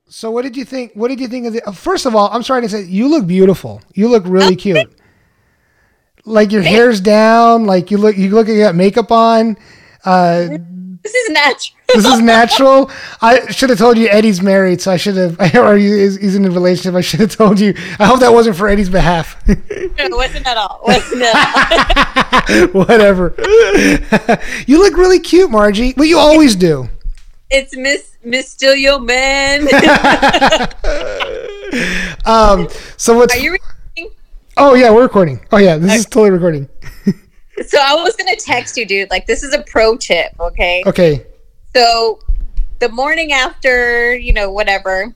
So, 0.09 0.31
what 0.31 0.43
did 0.43 0.57
you 0.57 0.65
think? 0.65 0.93
What 0.95 1.09
did 1.09 1.21
you 1.21 1.29
think 1.29 1.47
of 1.47 1.53
the? 1.53 1.63
uh, 1.69 1.73
First 1.73 2.05
of 2.07 2.15
all, 2.17 2.29
I'm 2.33 2.43
sorry 2.43 2.63
to 2.63 2.69
say, 2.69 2.83
you 2.83 3.09
look 3.09 3.27
beautiful. 3.27 3.81
You 3.95 4.09
look 4.09 4.25
really 4.27 4.57
cute. 4.57 4.93
like 6.25 6.51
your 6.53 6.63
hair's 6.63 7.01
down, 7.01 7.65
like 7.67 7.91
you 7.91 7.99
look 7.99 8.17
you 8.17 8.29
look 8.31 8.47
like 8.49 8.57
you 8.57 8.63
got 8.63 8.75
makeup 8.75 9.13
on. 9.13 9.57
Uh, 10.05 10.59
This 11.03 11.15
is 11.15 11.31
natural. 11.31 11.79
this 11.95 12.05
is 12.05 12.21
natural. 12.21 12.91
I 13.23 13.51
should 13.51 13.71
have 13.71 13.79
told 13.79 13.97
you 13.97 14.09
Eddie's 14.09 14.43
married, 14.43 14.81
so 14.83 14.91
I 14.93 14.97
should 14.97 15.17
have. 15.17 15.39
Or 15.57 15.77
he 15.77 15.89
he's 15.89 16.35
in 16.37 16.45
a 16.45 16.51
relationship. 16.51 16.95
I 16.95 17.01
should 17.01 17.21
have 17.21 17.35
told 17.35 17.59
you. 17.59 17.75
I 17.99 18.05
hope 18.07 18.21
that 18.21 18.33
wasn't 18.33 18.57
for 18.57 18.69
Eddie's 18.69 18.91
behalf. 18.91 19.37
No, 19.49 19.55
it 19.67 20.11
wasn't 20.17 20.47
at 20.47 20.57
all. 20.57 20.81
Wasn't 20.85 21.23
at 21.23 22.51
all. 22.53 22.67
Whatever. 22.73 23.35
you 24.67 24.79
look 24.79 24.97
really 24.97 25.21
cute, 25.21 25.51
Margie. 25.51 25.95
But 25.95 26.05
you 26.05 26.19
always 26.19 26.55
do. 26.55 26.89
It's 27.51 27.75
Miss 27.77 28.17
Miss 28.23 28.51
Still 28.51 28.75
Your 28.77 29.01
Man. 29.01 29.67
Um. 32.27 32.69
So 32.97 33.17
what's? 33.17 33.35
Are 33.35 33.39
you 33.39 33.53
recording? 33.53 34.11
oh 34.57 34.75
yeah, 34.75 34.91
we're 34.93 35.03
recording. 35.03 35.41
Oh 35.51 35.57
yeah, 35.59 35.77
this 35.79 36.01
is 36.01 36.05
totally 36.07 36.31
recording. 36.31 36.69
So 37.67 37.79
I 37.81 37.95
was 37.95 38.17
gonna 38.17 38.37
text 38.37 38.77
you, 38.77 38.87
dude. 38.87 39.11
Like 39.11 39.27
this 39.27 39.43
is 39.43 39.55
a 39.55 39.63
pro 39.63 39.97
tip, 39.97 40.33
okay? 40.41 40.83
Okay. 40.87 41.27
So 41.75 42.19
the 42.79 42.89
morning 42.89 43.33
after, 43.33 44.17
you 44.17 44.33
know, 44.33 44.51
whatever, 44.51 45.15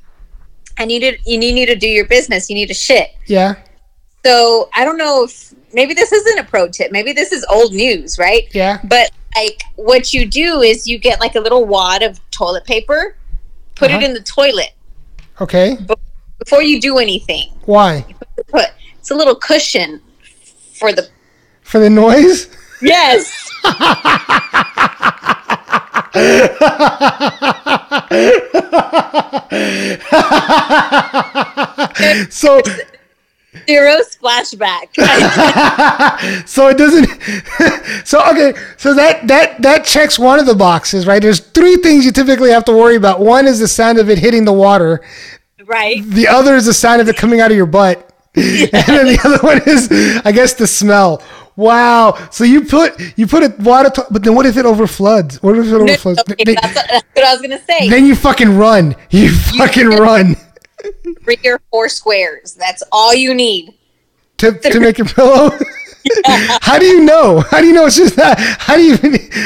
and 0.77 0.93
you 0.93 1.01
need 1.01 1.21
you 1.25 1.39
need 1.39 1.67
to 1.67 1.77
do 1.77 1.89
your 1.89 2.07
business. 2.07 2.49
You 2.51 2.55
need 2.57 2.67
to 2.69 2.75
shit. 2.75 3.11
Yeah. 3.27 3.55
So 4.25 4.69
I 4.75 4.85
don't 4.85 4.99
know 4.99 5.25
if 5.25 5.55
maybe 5.73 5.95
this 5.95 6.13
isn't 6.13 6.39
a 6.39 6.45
pro 6.45 6.69
tip. 6.69 6.93
Maybe 6.93 7.13
this 7.13 7.33
is 7.33 7.45
old 7.51 7.73
news, 7.73 8.19
right? 8.19 8.45
Yeah. 8.53 8.79
But 8.85 9.11
like 9.37 9.63
what 9.77 10.13
you 10.13 10.27
do 10.27 10.61
is 10.61 10.87
you 10.87 10.99
get 10.99 11.21
like 11.21 11.35
a 11.37 11.41
little 11.41 11.65
wad 11.65 12.03
of 12.03 12.21
toilet 12.31 12.65
paper, 12.65 13.17
put 13.75 13.91
Uh-huh. 13.91 14.01
it 14.01 14.05
in 14.05 14.15
the 14.15 14.21
toilet 14.21 14.71
Okay. 15.41 15.77
before 16.39 16.63
you 16.63 16.81
do 16.81 16.99
anything. 16.99 17.51
Why? 17.65 18.05
Put 18.49 18.67
it's 18.99 19.11
a 19.11 19.15
little 19.15 19.35
cushion 19.35 20.01
for 20.79 20.93
the 20.93 21.09
For 21.75 21.81
the 21.81 21.91
noise? 21.91 22.47
yes. 22.81 23.51
so 32.33 32.63
Zero 33.67 33.97
splashback. 34.09 34.95
so 36.47 36.69
it 36.69 36.79
doesn't 36.79 37.09
so 38.07 38.23
okay 38.31 38.55
so 38.77 38.95
that 38.95 39.27
that 39.27 39.61
that 39.61 39.85
checks 39.85 40.17
one 40.17 40.39
of 40.39 40.47
the 40.47 40.55
boxes 40.55 41.09
right 41.09 41.21
there's 41.21 41.41
three 41.41 41.79
things 41.79 42.07
you 42.07 42.13
typically 42.13 42.51
have 42.51 42.65
to 42.67 42.73
worry 42.73 42.95
about 42.95 43.19
one 43.19 43.49
is 43.49 43.59
the 43.59 43.67
sound 43.67 43.99
of 43.99 44.09
it 44.09 44.21
hitting 44.21 44.45
the 44.45 44.53
water 44.53 45.01
right. 45.67 46.05
the 46.05 46.29
other 46.29 46.55
is 46.55 46.67
the 46.67 46.75
sound 46.75 47.01
of 47.01 47.09
it 47.09 47.17
coming 47.17 47.41
out 47.41 47.51
of 47.51 47.57
your 47.57 47.67
butt 47.67 48.13
and 48.37 48.71
then 48.73 49.07
the 49.07 49.19
other 49.25 49.45
one 49.45 49.61
is 49.67 49.91
i 50.25 50.31
guess 50.31 50.55
the 50.55 50.69
smell 50.69 51.21
wow. 51.57 52.29
So 52.31 52.45
you 52.45 52.65
put 52.65 53.01
you 53.19 53.27
put 53.27 53.43
a 53.43 53.55
water 53.63 53.91
to- 53.91 54.07
but 54.11 54.23
then 54.23 54.35
what 54.35 54.47
if 54.47 54.57
it 54.57 54.65
overfloods 54.67 55.43
what 55.43 55.57
if 55.59 55.67
it 55.67 55.71
No, 55.71 55.81
overflows 55.83 56.19
okay, 56.31 56.45
then, 56.45 56.57
that's, 56.61 56.75
what, 56.75 56.87
that's 56.91 57.07
what 57.15 57.25
I 57.25 57.33
was 57.33 57.43
gonna 57.43 57.61
say. 57.65 57.89
then 57.89 58.07
you 58.07 58.15
fucking 58.15 58.57
run. 58.57 58.97
You 59.11 59.31
fucking 59.33 59.89
run. 59.89 60.37
Three 61.25 61.39
or 61.45 61.61
four 61.71 61.89
squares. 61.89 62.55
That's 62.55 62.83
all 62.93 63.15
you 63.15 63.33
need. 63.35 63.75
to, 64.39 64.53
to 64.53 64.81
make 64.81 64.99
your 64.99 65.07
pillow? 65.07 65.51
How 66.61 66.79
do 66.79 66.85
you 66.85 67.03
know? 67.03 67.41
How 67.41 67.63
do 67.63 67.67
you 67.67 67.73
know 67.73 67.87
it's 67.87 67.97
just 67.97 68.17
that? 68.17 68.39
How 68.59 68.77
do 68.77 68.83
you 68.83 68.97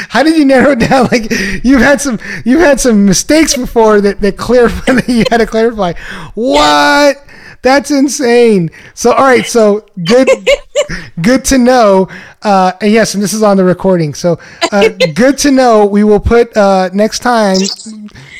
how 0.09 0.23
did 0.23 0.35
you 0.35 0.43
narrow 0.43 0.71
it 0.71 0.79
down? 0.79 1.07
Like 1.09 1.31
you've 1.63 1.79
had 1.81 2.01
some 2.01 2.19
you've 2.43 2.59
had 2.59 2.81
some 2.81 3.05
mistakes 3.05 3.55
before 3.55 4.01
that 4.01 4.19
that 4.19 4.35
clarify 4.35 4.91
that 4.93 5.07
you 5.07 5.23
had 5.31 5.37
to 5.37 5.45
clarify. 5.45 5.93
What 6.33 7.23
that's 7.61 7.91
insane. 7.91 8.69
So 8.93 9.11
all 9.11 9.23
right 9.23 9.45
so 9.45 9.85
good 10.05 10.29
good 11.21 11.45
to 11.45 11.57
know 11.57 12.07
uh 12.43 12.73
and 12.81 12.91
yes 12.91 13.13
and 13.13 13.23
this 13.23 13.33
is 13.33 13.43
on 13.43 13.57
the 13.57 13.63
recording. 13.63 14.13
So 14.13 14.39
uh 14.71 14.89
good 15.13 15.37
to 15.39 15.51
know 15.51 15.85
we 15.85 16.03
will 16.03 16.19
put 16.19 16.55
uh 16.55 16.89
next 16.93 17.19
time 17.19 17.57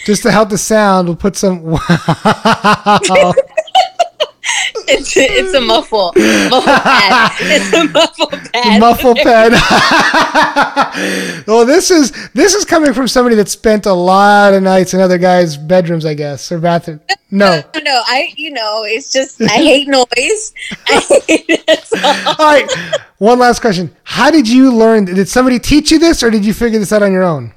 just 0.06 0.24
to 0.24 0.32
help 0.32 0.50
the 0.50 0.58
sound 0.58 1.08
we'll 1.08 1.18
put 1.18 1.36
some 1.36 1.62
wow 1.64 3.34
It's 4.92 5.16
it's 5.16 5.54
a 5.54 5.62
muffle. 5.62 6.12
Muffle 6.16 6.62
pad. 6.64 7.32
It's 7.42 7.74
a 7.74 7.84
muffle 7.88 8.28
pad. 8.28 8.80
muffle 8.80 9.16
pad. 9.16 9.52
well, 11.48 11.66
this 11.66 11.92
is 11.92 12.12
this 12.34 12.54
is 12.56 12.66
coming 12.66 12.94
from 12.94 13.08
somebody 13.08 13.36
that 13.36 13.50
spent 13.50 13.86
a 13.86 13.94
lot 13.94 14.54
of 14.54 14.64
nights 14.64 14.94
in 14.94 15.00
other 15.00 15.18
guys' 15.20 15.58
bedrooms, 15.58 16.06
I 16.06 16.14
guess, 16.16 16.52
or 16.52 16.60
bathroom. 16.60 17.02
No. 17.32 17.62
No, 17.76 17.80
no, 17.82 18.02
I 18.08 18.34
you 18.36 18.50
know, 18.52 18.84
it's 18.86 19.12
just 19.14 19.40
I 19.42 19.48
hate 19.48 19.88
noise. 19.88 20.54
I 20.88 21.00
hate 21.28 21.46
it. 21.50 21.84
So, 21.86 21.98
All 22.40 22.46
right. 22.46 22.68
One 23.20 23.38
last 23.40 23.60
question. 23.62 23.96
How 24.04 24.32
did 24.32 24.48
you 24.50 24.74
learn? 24.74 25.06
Did 25.06 25.28
somebody 25.30 25.60
teach 25.60 25.92
you 25.92 26.00
this, 26.00 26.24
or 26.24 26.32
did 26.32 26.44
you 26.46 26.54
figure 26.54 26.80
this 26.80 26.92
out 26.92 27.04
on 27.04 27.12
your 27.12 27.24
own? 27.24 27.54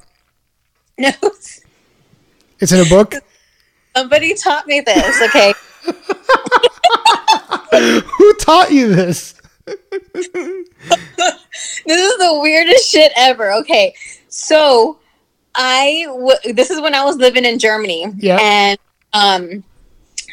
no, 0.99 1.11
It's 2.61 2.73
in 2.73 2.81
a 2.81 2.89
book. 2.89 3.15
somebody 3.97 4.35
taught 4.35 4.67
me 4.67 4.81
this. 4.83 5.23
Okay, 5.23 5.55
Who 8.19 8.35
taught 8.35 8.71
you 8.71 8.95
this? 8.95 9.35
this 9.65 10.29
is 10.35 12.19
the 12.19 12.39
weirdest 12.43 12.91
shit 12.91 13.13
ever. 13.17 13.53
Okay, 13.53 13.95
so 14.29 14.99
I 15.55 16.05
w- 16.07 16.55
this 16.55 16.71
is 16.71 16.81
when 16.81 16.95
I 16.95 17.05
was 17.05 17.17
living 17.17 17.45
in 17.45 17.59
Germany. 17.59 18.07
Yeah. 18.19 18.39
and 18.41 18.79
um, 19.13 19.65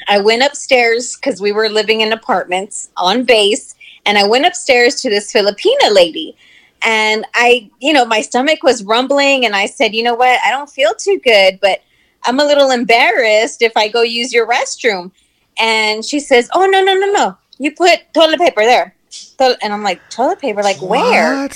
I 0.08 0.20
went 0.20 0.44
upstairs 0.44 1.16
because 1.16 1.42
we 1.42 1.52
were 1.52 1.70
living 1.70 2.02
in 2.02 2.12
apartments 2.12 2.90
on 2.98 3.24
base, 3.24 3.76
and 4.06 4.18
I 4.18 4.28
went 4.28 4.46
upstairs 4.46 5.02
to 5.02 5.10
this 5.10 5.32
Filipina 5.32 5.94
lady. 5.94 6.36
And 6.82 7.26
I, 7.36 7.70
you 7.80 7.92
know, 7.92 8.06
my 8.06 8.22
stomach 8.22 8.64
was 8.64 8.84
rumbling, 8.84 9.46
and 9.46 9.56
I 9.56 9.66
said, 9.66 9.94
you 9.94 10.04
know 10.04 10.16
what? 10.16 10.40
I 10.44 10.52
don't 10.52 10.70
feel 10.70 10.94
too 10.98 11.20
good, 11.24 11.60
but 11.62 11.82
I'm 12.24 12.40
a 12.40 12.46
little 12.46 12.72
embarrassed 12.72 13.62
if 13.62 13.74
I 13.76 13.88
go 13.88 14.02
use 14.02 14.34
your 14.34 14.48
restroom. 14.48 15.12
And 15.60 16.04
she 16.06 16.20
says, 16.20 16.50
oh, 16.54 16.66
no, 16.66 16.84
no, 16.84 16.94
no, 16.94 17.12
no. 17.12 17.38
You 17.58 17.76
put 17.76 18.00
toilet 18.14 18.40
paper 18.40 18.62
there. 18.62 18.96
And 19.40 19.74
I'm 19.74 19.84
like, 19.84 20.02
toilet 20.10 20.40
paper? 20.40 20.64
Like, 20.64 20.82
where? 20.82 21.50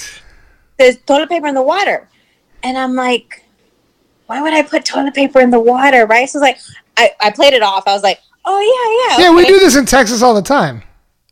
There's 0.78 0.98
toilet 1.00 1.30
paper 1.30 1.48
in 1.48 1.56
the 1.56 1.62
water. 1.62 2.10
And 2.64 2.78
I'm 2.78 2.96
like, 2.96 3.44
why 4.28 4.42
would 4.42 4.54
I 4.54 4.64
put 4.64 4.86
toilet 4.86 5.14
paper 5.14 5.40
in 5.40 5.52
the 5.52 5.60
water? 5.60 6.06
Right? 6.06 6.30
So 6.30 6.40
it's 6.40 6.44
like, 6.44 6.60
I, 6.98 7.12
I 7.22 7.32
played 7.32 7.54
it 7.54 7.62
off. 7.62 7.88
I 7.88 7.94
was 7.94 8.04
like, 8.04 8.20
oh, 8.46 8.60
yeah, 8.60 9.18
yeah. 9.18 9.26
Yeah, 9.26 9.36
we 9.36 9.46
do 9.46 9.60
this 9.60 9.76
in 9.76 9.86
Texas 9.86 10.22
all 10.22 10.34
the 10.34 10.42
time. 10.42 10.84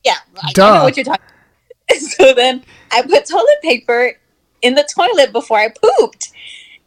Yeah, 0.04 0.16
I, 0.42 0.50
I 0.50 0.54
Duh. 0.54 0.76
know 0.76 0.84
what 0.84 0.98
you're 0.98 1.04
talking. 1.04 1.26
So 2.18 2.34
then 2.34 2.64
I 2.92 3.02
put 3.02 3.28
toilet 3.28 3.62
paper 3.62 4.14
in 4.62 4.76
the 4.76 4.88
toilet 4.96 5.34
before 5.34 5.60
I 5.60 5.68
pooped, 5.70 6.32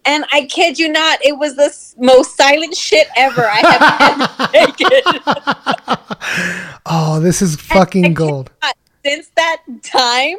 and 0.04 0.24
I 0.32 0.46
kid 0.46 0.78
you 0.78 0.88
not, 0.90 1.18
it 1.24 1.38
was 1.38 1.56
the 1.56 1.74
most 2.02 2.36
silent 2.36 2.76
shit 2.76 3.08
ever 3.16 3.44
I 3.44 3.60
have. 5.94 6.00
Oh, 6.86 7.18
this 7.20 7.40
is 7.40 7.56
fucking 7.56 8.14
gold. 8.14 8.50
Since 9.04 9.28
that 9.36 9.62
time, 9.82 10.36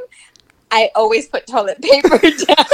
I 0.72 0.92
always 0.96 1.28
put 1.28 1.48
toilet 1.48 1.82
paper 1.82 2.18
down. 2.20 2.66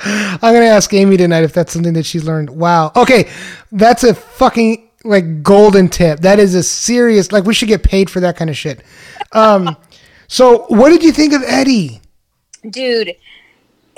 I'm 0.40 0.54
gonna 0.54 0.66
ask 0.66 0.92
Amy 0.92 1.16
tonight 1.16 1.44
if 1.44 1.52
that's 1.52 1.72
something 1.72 1.94
that 1.94 2.04
she's 2.06 2.24
learned. 2.24 2.50
Wow. 2.50 2.92
Okay, 2.96 3.30
that's 3.72 4.04
a 4.04 4.14
fucking 4.14 4.88
like 5.04 5.42
golden 5.42 5.88
tip. 5.88 6.20
That 6.20 6.38
is 6.38 6.54
a 6.54 6.62
serious. 6.62 7.32
Like 7.32 7.44
we 7.44 7.54
should 7.54 7.68
get 7.68 7.82
paid 7.82 8.10
for 8.10 8.20
that 8.20 8.36
kind 8.36 8.50
of 8.50 8.56
shit. 8.56 8.82
Um, 9.32 9.76
so 10.26 10.66
what 10.68 10.90
did 10.90 11.02
you 11.02 11.12
think 11.12 11.32
of 11.32 11.42
Eddie? 11.44 12.00
Dude, 12.68 13.16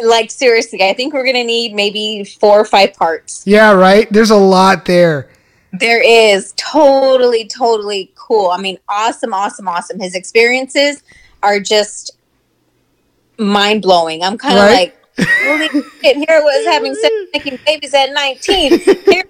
like 0.03 0.31
seriously, 0.31 0.83
I 0.83 0.93
think 0.95 1.15
we're 1.15 1.25
gonna 1.25 1.45
need 1.45 1.75
maybe 1.75 2.25
four 2.25 2.61
or 2.61 2.65
five 2.65 2.95
parts. 2.95 3.43
Yeah, 3.47 3.73
right. 3.73 4.11
There's 4.13 4.31
a 4.31 4.37
lot 4.37 4.85
there. 4.85 5.29
There 5.73 6.03
is 6.03 6.53
totally, 6.57 7.47
totally 7.47 8.13
cool. 8.17 8.51
I 8.51 8.61
mean, 8.61 8.79
awesome, 8.89 9.33
awesome, 9.33 9.69
awesome. 9.69 10.01
His 10.01 10.15
experiences 10.17 11.03
are 11.43 11.61
just 11.61 12.17
mind 13.39 13.83
blowing. 13.83 14.23
I'm 14.25 14.37
kind 14.37 14.59
of 14.59 14.65
Right? 14.65 14.95
like, 15.19 15.29
holy 15.45 15.69
shit, 16.03 16.17
here 16.17 16.27
I 16.29 16.41
was 16.41 16.67
having 16.67 16.95
sex 16.95 17.15
making 17.33 17.59
babies 17.65 17.95
at 17.95 18.13
19. 18.13 18.79
Here, 18.81 19.25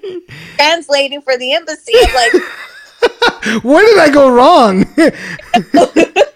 translating 0.57 1.21
for 1.21 1.37
the 1.37 1.53
embassy. 1.53 1.93
I'm 1.95 2.15
like, 2.15 3.63
Where 3.63 3.85
did 3.85 3.99
I 3.99 4.09
go 4.11 4.31
wrong? 4.31 4.87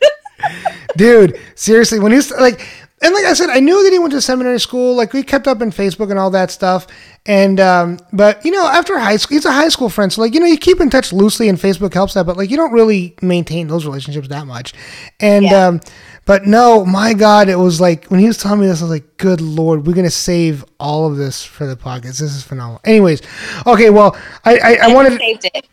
Dude, 0.96 1.38
seriously, 1.54 1.98
when 1.98 2.12
he's 2.12 2.30
like, 2.30 2.66
and 3.04 3.14
like 3.14 3.24
I 3.24 3.34
said, 3.34 3.50
I 3.50 3.60
knew 3.60 3.82
that 3.84 3.92
he 3.92 3.98
went 3.98 4.12
to 4.12 4.20
seminary 4.20 4.58
school. 4.58 4.96
Like 4.96 5.12
we 5.12 5.22
kept 5.22 5.46
up 5.46 5.60
in 5.62 5.70
Facebook 5.70 6.10
and 6.10 6.18
all 6.18 6.30
that 6.30 6.50
stuff. 6.50 6.86
And 7.26 7.60
um, 7.60 7.98
but 8.12 8.44
you 8.44 8.50
know, 8.50 8.66
after 8.66 8.98
high 8.98 9.16
school, 9.16 9.36
he's 9.36 9.44
a 9.44 9.52
high 9.52 9.68
school 9.68 9.88
friend. 9.88 10.12
So 10.12 10.20
like 10.22 10.34
you 10.34 10.40
know, 10.40 10.46
you 10.46 10.58
keep 10.58 10.80
in 10.80 10.90
touch 10.90 11.12
loosely, 11.12 11.48
and 11.48 11.58
Facebook 11.58 11.94
helps 11.94 12.14
that. 12.14 12.24
But 12.26 12.36
like 12.36 12.50
you 12.50 12.56
don't 12.56 12.72
really 12.72 13.14
maintain 13.22 13.68
those 13.68 13.86
relationships 13.86 14.28
that 14.28 14.46
much. 14.46 14.74
And 15.20 15.44
Yeah. 15.44 15.66
um, 15.68 15.80
but 16.26 16.46
no, 16.46 16.84
my 16.86 17.12
God, 17.12 17.48
it 17.48 17.56
was 17.56 17.80
like 17.80 18.06
when 18.06 18.20
he 18.20 18.26
was 18.26 18.38
telling 18.38 18.60
me 18.60 18.66
this, 18.66 18.80
I 18.80 18.84
was 18.84 18.90
like, 18.90 19.16
good 19.18 19.40
lord, 19.40 19.86
we're 19.86 19.94
gonna 19.94 20.10
save 20.10 20.64
all 20.80 21.06
of 21.06 21.16
this 21.16 21.44
for 21.44 21.66
the 21.66 21.76
podcast. 21.76 22.18
This 22.18 22.22
is 22.22 22.42
phenomenal. 22.42 22.80
Anyways, 22.84 23.20
okay. 23.66 23.90
Well, 23.90 24.16
I 24.44 24.58
I, 24.58 24.78
I 24.88 24.94
wanted 24.94 25.20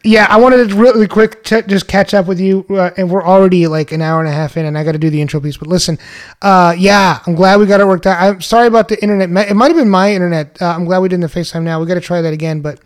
yeah 0.04 0.28
I 0.30 0.38
wanted 0.38 0.70
to 0.70 0.76
really 0.76 1.08
quick 1.08 1.44
ch- 1.44 1.66
just 1.68 1.88
catch 1.88 2.14
up 2.14 2.28
with 2.28 2.40
you, 2.40 2.66
uh, 2.70 2.92
and 2.98 3.10
we're 3.10 3.24
already 3.24 3.68
like 3.68 3.92
an 3.92 4.02
hour 4.02 4.20
and 4.20 4.28
a 4.28 4.34
half 4.34 4.58
in, 4.58 4.66
and 4.66 4.78
I 4.78 4.84
got 4.84 4.92
to 4.92 5.00
do 5.00 5.10
the 5.10 5.22
intro 5.22 5.40
piece. 5.40 5.58
But 5.58 5.68
listen, 5.70 5.98
uh, 6.42 6.76
yeah, 6.78 7.20
I'm 7.26 7.36
glad 7.36 7.60
we 7.60 7.66
got 7.66 7.80
it 7.80 7.88
worked 7.88 8.06
out. 8.08 8.22
I'm 8.22 8.42
sorry 8.42 8.68
about 8.68 8.88
the 8.90 9.02
internet. 9.02 9.30
It 9.50 9.56
might 9.56 9.68
have 9.68 9.78
been 9.78 9.90
my 9.90 10.14
internet. 10.14 10.62
Uh, 10.62 10.74
I'm 10.76 10.86
glad 10.86 11.00
we 11.00 11.10
did 11.10 11.22
the 11.22 11.28
FaceTime 11.28 11.64
now. 11.64 11.80
We 11.80 11.86
got 11.86 11.96
to 11.96 12.02
try 12.02 12.22
that 12.22 12.34
again. 12.34 12.62
But 12.62 12.80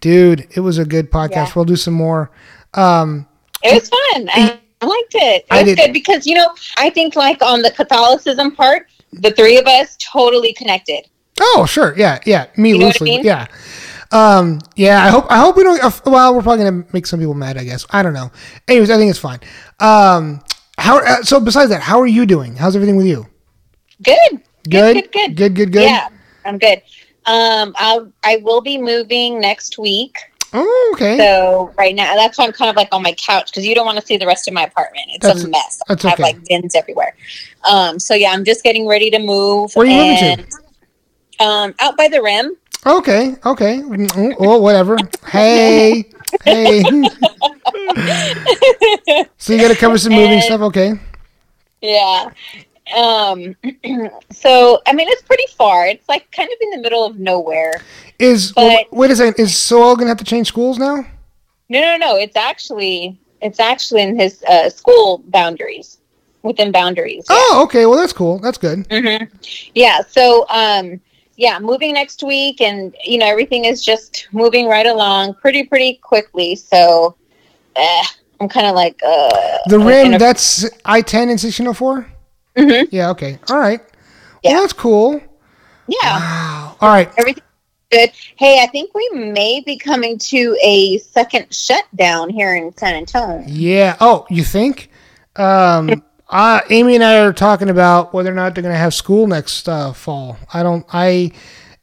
dude, 0.00 0.46
it 0.54 0.60
was 0.60 0.78
a 0.78 0.84
good 0.84 1.10
podcast. 1.10 1.30
Yeah. 1.30 1.52
We'll 1.56 1.64
do 1.66 1.76
some 1.76 1.94
more. 1.94 2.30
Um, 2.72 3.26
It 3.62 3.74
was 3.74 3.88
fun. 3.88 4.28
I, 4.32 4.60
I 4.84 4.86
liked 4.86 5.14
it. 5.14 5.18
It 5.42 5.46
I 5.50 5.62
was 5.62 5.64
did- 5.74 5.78
good 5.78 5.92
because 5.92 6.26
you 6.26 6.34
know 6.34 6.48
I 6.76 6.90
think 6.90 7.16
like 7.16 7.40
on 7.42 7.62
the 7.62 7.70
Catholicism 7.70 8.54
part, 8.54 8.88
the 9.12 9.30
three 9.32 9.56
of 9.58 9.66
us 9.66 9.96
totally 9.98 10.52
connected. 10.52 11.06
Oh, 11.40 11.66
sure. 11.68 11.94
Yeah, 11.96 12.20
yeah. 12.26 12.46
Me 12.56 12.70
You 12.70 12.78
know 12.78 12.86
what 12.86 12.96
I 13.00 13.04
loosely. 13.04 13.16
mean? 13.16 13.24
Yeah. 13.24 13.46
Um, 14.12 14.60
yeah, 14.76 15.02
I 15.04 15.08
hope 15.08 15.26
I 15.28 15.38
hope 15.38 15.56
we 15.56 15.64
don't 15.64 15.82
uh, 15.82 15.90
well, 16.06 16.34
we're 16.34 16.42
probably 16.42 16.64
going 16.64 16.84
to 16.84 16.92
make 16.92 17.06
some 17.06 17.18
people 17.18 17.34
mad, 17.34 17.58
I 17.58 17.64
guess. 17.64 17.84
I 17.90 18.02
don't 18.02 18.12
know. 18.12 18.30
Anyways, 18.68 18.90
I 18.90 18.96
think 18.96 19.10
it's 19.10 19.18
fine. 19.18 19.40
Um, 19.80 20.40
how 20.78 20.98
uh, 20.98 21.22
so 21.22 21.40
besides 21.40 21.70
that, 21.70 21.80
how 21.82 21.98
are 22.00 22.06
you 22.06 22.24
doing? 22.26 22.54
How's 22.54 22.76
everything 22.76 22.96
with 22.96 23.06
you? 23.06 23.26
Good. 24.02 24.16
Good. 24.68 24.94
Good. 24.94 25.12
Good. 25.12 25.36
Good, 25.36 25.54
good, 25.56 25.72
good. 25.72 25.82
Yeah, 25.82 26.08
I'm 26.44 26.58
good. 26.58 26.82
Um, 27.26 27.74
I'll 27.78 28.12
I 28.22 28.36
will 28.44 28.60
be 28.60 28.78
moving 28.78 29.40
next 29.40 29.78
week. 29.78 30.18
Oh, 30.56 30.90
okay. 30.94 31.18
So 31.18 31.74
right 31.76 31.94
now, 31.94 32.14
that's 32.14 32.38
why 32.38 32.44
I'm 32.44 32.52
kind 32.52 32.70
of 32.70 32.76
like 32.76 32.88
on 32.92 33.02
my 33.02 33.12
couch 33.14 33.50
because 33.50 33.66
you 33.66 33.74
don't 33.74 33.84
want 33.86 33.98
to 33.98 34.06
see 34.06 34.16
the 34.16 34.26
rest 34.26 34.46
of 34.46 34.54
my 34.54 34.62
apartment. 34.62 35.06
It's 35.08 35.26
That's- 35.26 35.42
a 35.44 35.48
mess. 35.48 35.80
that's 35.88 36.04
I 36.04 36.10
have 36.10 36.18
like 36.20 36.36
bins 36.46 36.76
everywhere. 36.76 37.16
Um, 37.68 37.98
so 37.98 38.14
yeah, 38.14 38.30
I'm 38.30 38.44
just 38.44 38.62
getting 38.62 38.86
ready 38.86 39.10
to 39.10 39.18
move. 39.18 39.72
Where 39.74 39.86
are 39.86 39.90
you 39.90 39.96
moving 40.36 40.46
to? 40.46 41.44
Um, 41.44 41.74
out 41.80 41.96
by 41.96 42.06
the 42.08 42.22
rim. 42.22 42.54
okay. 42.86 43.34
Okay. 43.44 43.78
Mm, 43.80 44.36
Oh, 44.38 44.60
whatever. 44.60 44.96
Hey. 45.26 46.04
hey. 46.44 46.82
so 49.38 49.52
you 49.52 49.60
got 49.60 49.68
to 49.68 49.76
cover 49.76 49.98
some 49.98 50.12
moving 50.12 50.32
And- 50.34 50.42
stuff, 50.42 50.60
okay? 50.62 50.92
Yeah. 51.80 52.30
Um. 52.96 53.56
so 54.32 54.80
I 54.86 54.92
mean, 54.92 55.08
it's 55.08 55.22
pretty 55.22 55.46
far. 55.56 55.86
It's 55.86 56.08
like 56.08 56.30
kind 56.32 56.48
of 56.50 56.56
in 56.60 56.70
the 56.70 56.78
middle 56.78 57.04
of 57.04 57.18
nowhere. 57.18 57.72
Is 58.18 58.52
But- 58.52 58.92
wait 58.92 59.10
a 59.10 59.16
second, 59.16 59.42
is 59.42 59.52
Soel 59.56 59.94
going 59.96 60.06
to 60.06 60.08
have 60.08 60.18
to 60.18 60.24
change 60.24 60.48
schools 60.48 60.78
now? 60.78 61.04
No, 61.68 61.80
no, 61.80 61.96
no. 61.96 62.16
It's 62.16 62.36
actually 62.36 63.18
it's 63.40 63.58
actually 63.60 64.02
in 64.02 64.18
his 64.18 64.42
uh, 64.44 64.68
school 64.70 65.22
boundaries, 65.28 65.98
within 66.42 66.72
boundaries. 66.72 67.24
Yeah. 67.28 67.36
Oh, 67.38 67.60
okay. 67.64 67.86
Well, 67.86 67.98
that's 67.98 68.12
cool. 68.12 68.38
That's 68.38 68.58
good. 68.58 68.86
hmm 68.90 69.24
Yeah. 69.74 70.00
So, 70.08 70.46
um, 70.48 71.00
yeah, 71.36 71.58
moving 71.58 71.94
next 71.94 72.22
week, 72.22 72.60
and 72.60 72.94
you 73.04 73.18
know 73.18 73.26
everything 73.26 73.64
is 73.64 73.84
just 73.84 74.28
moving 74.32 74.66
right 74.68 74.86
along 74.86 75.34
pretty, 75.34 75.64
pretty 75.64 75.94
quickly. 75.94 76.54
So, 76.54 77.16
eh, 77.76 78.02
I'm 78.40 78.48
kind 78.48 78.66
of 78.66 78.74
like 78.74 79.00
uh, 79.06 79.58
The 79.68 79.78
rim, 79.78 80.14
a- 80.14 80.18
that's 80.18 80.64
I 80.84 81.00
10 81.02 81.22
and 81.22 81.30
1604? 81.40 82.06
Mhm. 82.56 82.88
Yeah, 82.90 83.10
okay. 83.10 83.38
All 83.50 83.58
right. 83.58 83.80
Yeah. 84.42 84.52
Well, 84.52 84.60
that's 84.62 84.72
cool. 84.72 85.20
yeah, 85.88 86.18
Wow. 86.18 86.76
All 86.80 86.88
right. 86.88 87.10
everything 87.16 87.42
good. 87.90 88.10
Hey, 88.36 88.62
I 88.62 88.66
think 88.66 88.94
we 88.94 89.08
may 89.10 89.62
be 89.64 89.76
coming 89.78 90.18
to 90.18 90.56
a 90.62 90.98
second 90.98 91.52
shutdown 91.54 92.28
here 92.30 92.54
in 92.56 92.76
San 92.76 92.94
Antonio. 92.94 93.44
Yeah. 93.46 93.96
Oh, 94.00 94.26
you 94.30 94.44
think? 94.44 94.90
Um, 95.36 96.02
uh, 96.28 96.60
Amy 96.70 96.94
and 96.96 97.04
I 97.04 97.18
are 97.20 97.32
talking 97.32 97.70
about 97.70 98.12
whether 98.12 98.30
or 98.30 98.34
not 98.34 98.54
they're 98.54 98.62
going 98.62 98.74
to 98.74 98.78
have 98.78 98.94
school 98.94 99.26
next 99.26 99.68
uh, 99.68 99.92
fall. 99.92 100.36
I 100.52 100.62
don't. 100.62 100.84
I. 100.92 101.32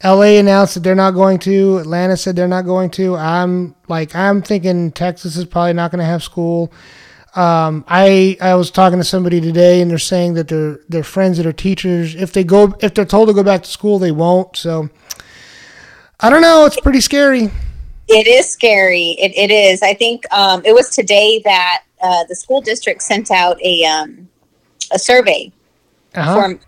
LA 0.04 0.40
announced 0.40 0.74
that 0.74 0.80
they're 0.80 0.96
not 0.96 1.12
going 1.12 1.38
to. 1.38 1.78
Atlanta 1.78 2.18
said 2.18 2.36
they're 2.36 2.48
not 2.48 2.66
going 2.66 2.90
to. 2.90 3.16
I'm 3.16 3.76
like 3.88 4.16
I'm 4.16 4.42
thinking 4.42 4.92
Texas 4.92 5.36
is 5.36 5.46
probably 5.46 5.74
not 5.74 5.92
going 5.92 6.00
to 6.00 6.06
have 6.06 6.24
school. 6.24 6.74
Um, 7.34 7.86
I 7.88 8.38
I 8.42 8.56
was 8.56 8.72
talking 8.72 9.00
to 9.00 9.06
somebody 9.06 9.40
today, 9.40 9.82
and 9.82 9.90
they're 9.90 9.98
saying 9.98 10.34
that 10.34 10.50
their 10.50 10.80
their 10.90 11.04
friends 11.04 11.38
that 11.38 11.46
are 11.46 11.54
teachers, 11.54 12.14
if 12.16 12.34
they 12.34 12.44
go 12.44 12.76
if 12.82 12.94
they're 12.94 13.06
told 13.06 13.30
to 13.30 13.34
go 13.34 13.44
back 13.44 13.64
to 13.64 13.70
school, 13.70 14.00
they 14.00 14.12
won't. 14.12 14.58
So 14.58 14.90
I 16.20 16.30
don't 16.30 16.42
know. 16.42 16.66
It's 16.66 16.80
pretty 16.80 17.02
scary. 17.02 17.50
It 18.10 18.28
is 18.28 18.50
scary. 18.52 19.12
It, 19.20 19.32
it 19.38 19.52
is. 19.54 19.82
I 19.82 19.94
think 19.94 20.26
um, 20.34 20.62
it 20.66 20.74
was 20.74 20.90
today 20.90 21.42
that 21.46 21.84
uh, 22.02 22.26
the 22.28 22.36
school 22.36 22.60
district 22.60 23.02
sent 23.02 23.32
out 23.32 23.62
a 23.64 23.86
um, 23.86 24.28
a 24.92 25.00
survey 25.00 25.52
Uh-huh. 26.16 26.34
for 26.36 26.60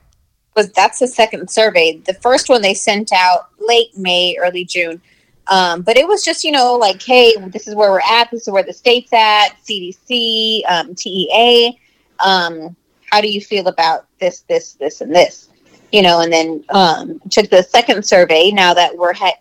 was 0.56 0.72
that's 0.72 1.00
the 1.00 1.08
second 1.08 1.50
survey. 1.50 1.98
The 2.06 2.14
first 2.14 2.48
one 2.48 2.62
they 2.62 2.74
sent 2.74 3.12
out 3.12 3.50
late 3.60 3.98
May, 3.98 4.38
early 4.40 4.64
June. 4.64 5.02
Um, 5.48 5.82
but 5.82 5.98
it 5.98 6.08
was 6.08 6.24
just, 6.24 6.44
you 6.44 6.52
know, 6.52 6.76
like, 6.76 7.02
hey, 7.02 7.36
this 7.48 7.68
is 7.68 7.76
where 7.76 7.92
we're 7.92 8.02
at. 8.10 8.32
This 8.32 8.44
is 8.44 8.50
where 8.50 8.64
the 8.64 8.74
state's 8.74 9.12
at. 9.12 9.50
CDC, 9.64 10.62
um, 10.70 10.96
TEA. 10.96 11.80
Um, 12.20 12.76
how 13.12 13.22
do 13.22 13.30
you 13.30 13.42
feel 13.42 13.68
about 13.68 14.08
this, 14.20 14.42
this, 14.42 14.74
this, 14.74 15.02
and 15.02 15.14
this? 15.14 15.50
You 15.92 16.02
know, 16.02 16.22
and 16.22 16.32
then 16.32 16.64
um, 16.70 17.20
took 17.30 17.50
the 17.50 17.62
second 17.62 18.06
survey. 18.06 18.52
Now 18.52 18.74
that 18.74 18.98
we're 18.98 19.14
ha- 19.14 19.38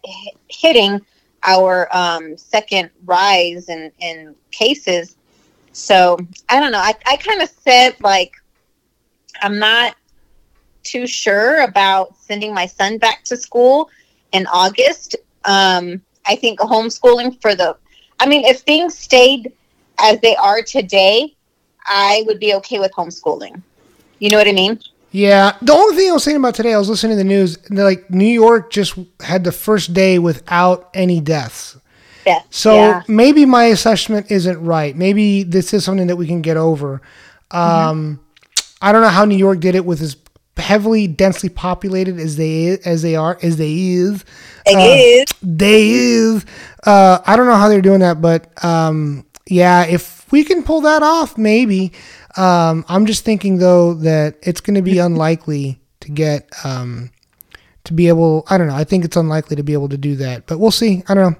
hitting 0.49 1.01
our 1.45 1.89
um, 1.97 2.37
second 2.37 2.91
rise 3.05 3.69
in, 3.69 3.91
in 4.01 4.35
cases, 4.51 5.17
so 5.73 6.19
I 6.49 6.61
don't 6.61 6.73
know. 6.73 6.79
I, 6.79 6.95
I 7.07 7.17
kind 7.17 7.43
of 7.43 7.51
said 7.65 7.97
like, 8.01 8.35
I'm 9.41 9.59
not 9.59 9.97
too 10.83 11.07
sure 11.07 11.63
about 11.63 12.17
sending 12.19 12.53
my 12.55 12.67
son 12.67 12.99
back 12.99 13.25
to 13.25 13.37
school 13.37 13.91
in 14.33 14.47
August. 14.47 15.17
Um, 15.45 16.03
I 16.27 16.37
think 16.37 16.61
homeschooling 16.61 17.41
for 17.41 17.55
the, 17.55 17.77
I 18.21 18.27
mean, 18.27 18.45
if 18.45 18.61
things 18.61 18.97
stayed 18.97 19.53
as 19.99 20.21
they 20.21 20.37
are 20.37 20.63
today, 20.63 21.35
I 21.85 22.23
would 22.27 22.39
be 22.39 22.55
okay 22.55 22.79
with 22.79 22.93
homeschooling. 22.93 23.61
You 24.19 24.31
know 24.31 24.39
what 24.39 24.49
I 24.49 24.53
mean? 24.53 24.79
Yeah, 25.11 25.57
the 25.61 25.73
only 25.73 25.97
thing 25.97 26.09
I 26.09 26.13
was 26.15 26.25
saying 26.25 26.39
about 26.39 26.55
today, 26.55 26.73
I 26.73 26.79
was 26.79 26.89
listening 26.89 27.19
to 27.19 27.23
the 27.23 27.29
news. 27.29 27.59
and 27.69 27.79
like 27.79 28.11
New 28.11 28.25
York 28.25 28.73
just 28.73 28.95
had 29.21 29.45
the 29.45 29.53
first 29.53 29.93
day 29.93 30.19
without 30.19 30.89
any 30.95 31.21
deaths. 31.21 31.77
Yeah. 32.27 32.43
So 32.51 32.75
yeah. 32.75 33.03
maybe 33.09 33.45
my 33.45 33.65
assessment 33.65 34.31
isn't 34.31 34.63
right. 34.65 34.97
Maybe 34.97 35.43
this 35.43 35.75
is 35.75 35.85
something 35.85 36.07
that 36.07 36.17
we 36.17 36.27
can 36.27 36.41
get 36.41 36.57
over. 36.57 37.03
Um, 37.51 38.21
I 38.81 38.93
don't 38.93 39.03
know 39.03 39.09
how 39.09 39.25
New 39.25 39.37
York 39.37 39.61
did 39.61 39.75
it 39.75 39.85
with 39.85 40.01
as 40.01 40.17
heavily 40.57 41.07
densely 41.07 41.49
populated 41.49 42.19
as 42.19 42.37
they 42.37 42.79
as 42.85 43.03
they 43.03 43.17
are 43.17 43.39
as 43.43 43.57
they 43.57 43.73
is. 43.73 44.25
It 44.67 44.77
uh, 44.77 45.23
is. 45.23 45.25
They 45.43 45.91
is. 45.91 46.47
Uh, 46.85 47.19
I 47.27 47.37
don't 47.37 47.47
know 47.47 47.57
how 47.57 47.69
they're 47.69 47.83
doing 47.83 48.01
that, 48.01 48.21
but 48.21 48.65
um, 48.65 49.27
yeah, 49.47 49.85
if 49.85 50.31
we 50.31 50.45
can 50.45 50.63
pull 50.63 50.83
that 50.83 51.03
off, 51.03 51.37
maybe. 51.39 51.93
Um, 52.37 52.85
I'm 52.89 53.07
just 53.07 53.25
thinking 53.25 53.59
though 53.59 53.95
that 53.95 54.37
it's 54.43 54.61
going 54.61 54.77
to 54.77 54.83
be 54.83 54.99
unlikely 54.99 55.81
to 56.01 56.11
get 56.11 56.51
um, 56.65 57.11
to 57.85 57.93
be 57.93 58.09
able. 58.09 58.45
I 58.49 58.59
don't 58.59 58.69
know. 58.69 58.75
I 58.75 58.85
think 58.85 59.05
it's 59.05 59.17
unlikely 59.17 59.57
to 59.57 59.63
be 59.63 59.73
able 59.73 59.89
to 59.89 59.99
do 59.99 60.17
that, 60.17 60.47
but 60.47 60.59
we'll 60.59 60.71
see. 60.71 61.03
I 61.09 61.15
don't 61.15 61.33
know. 61.33 61.39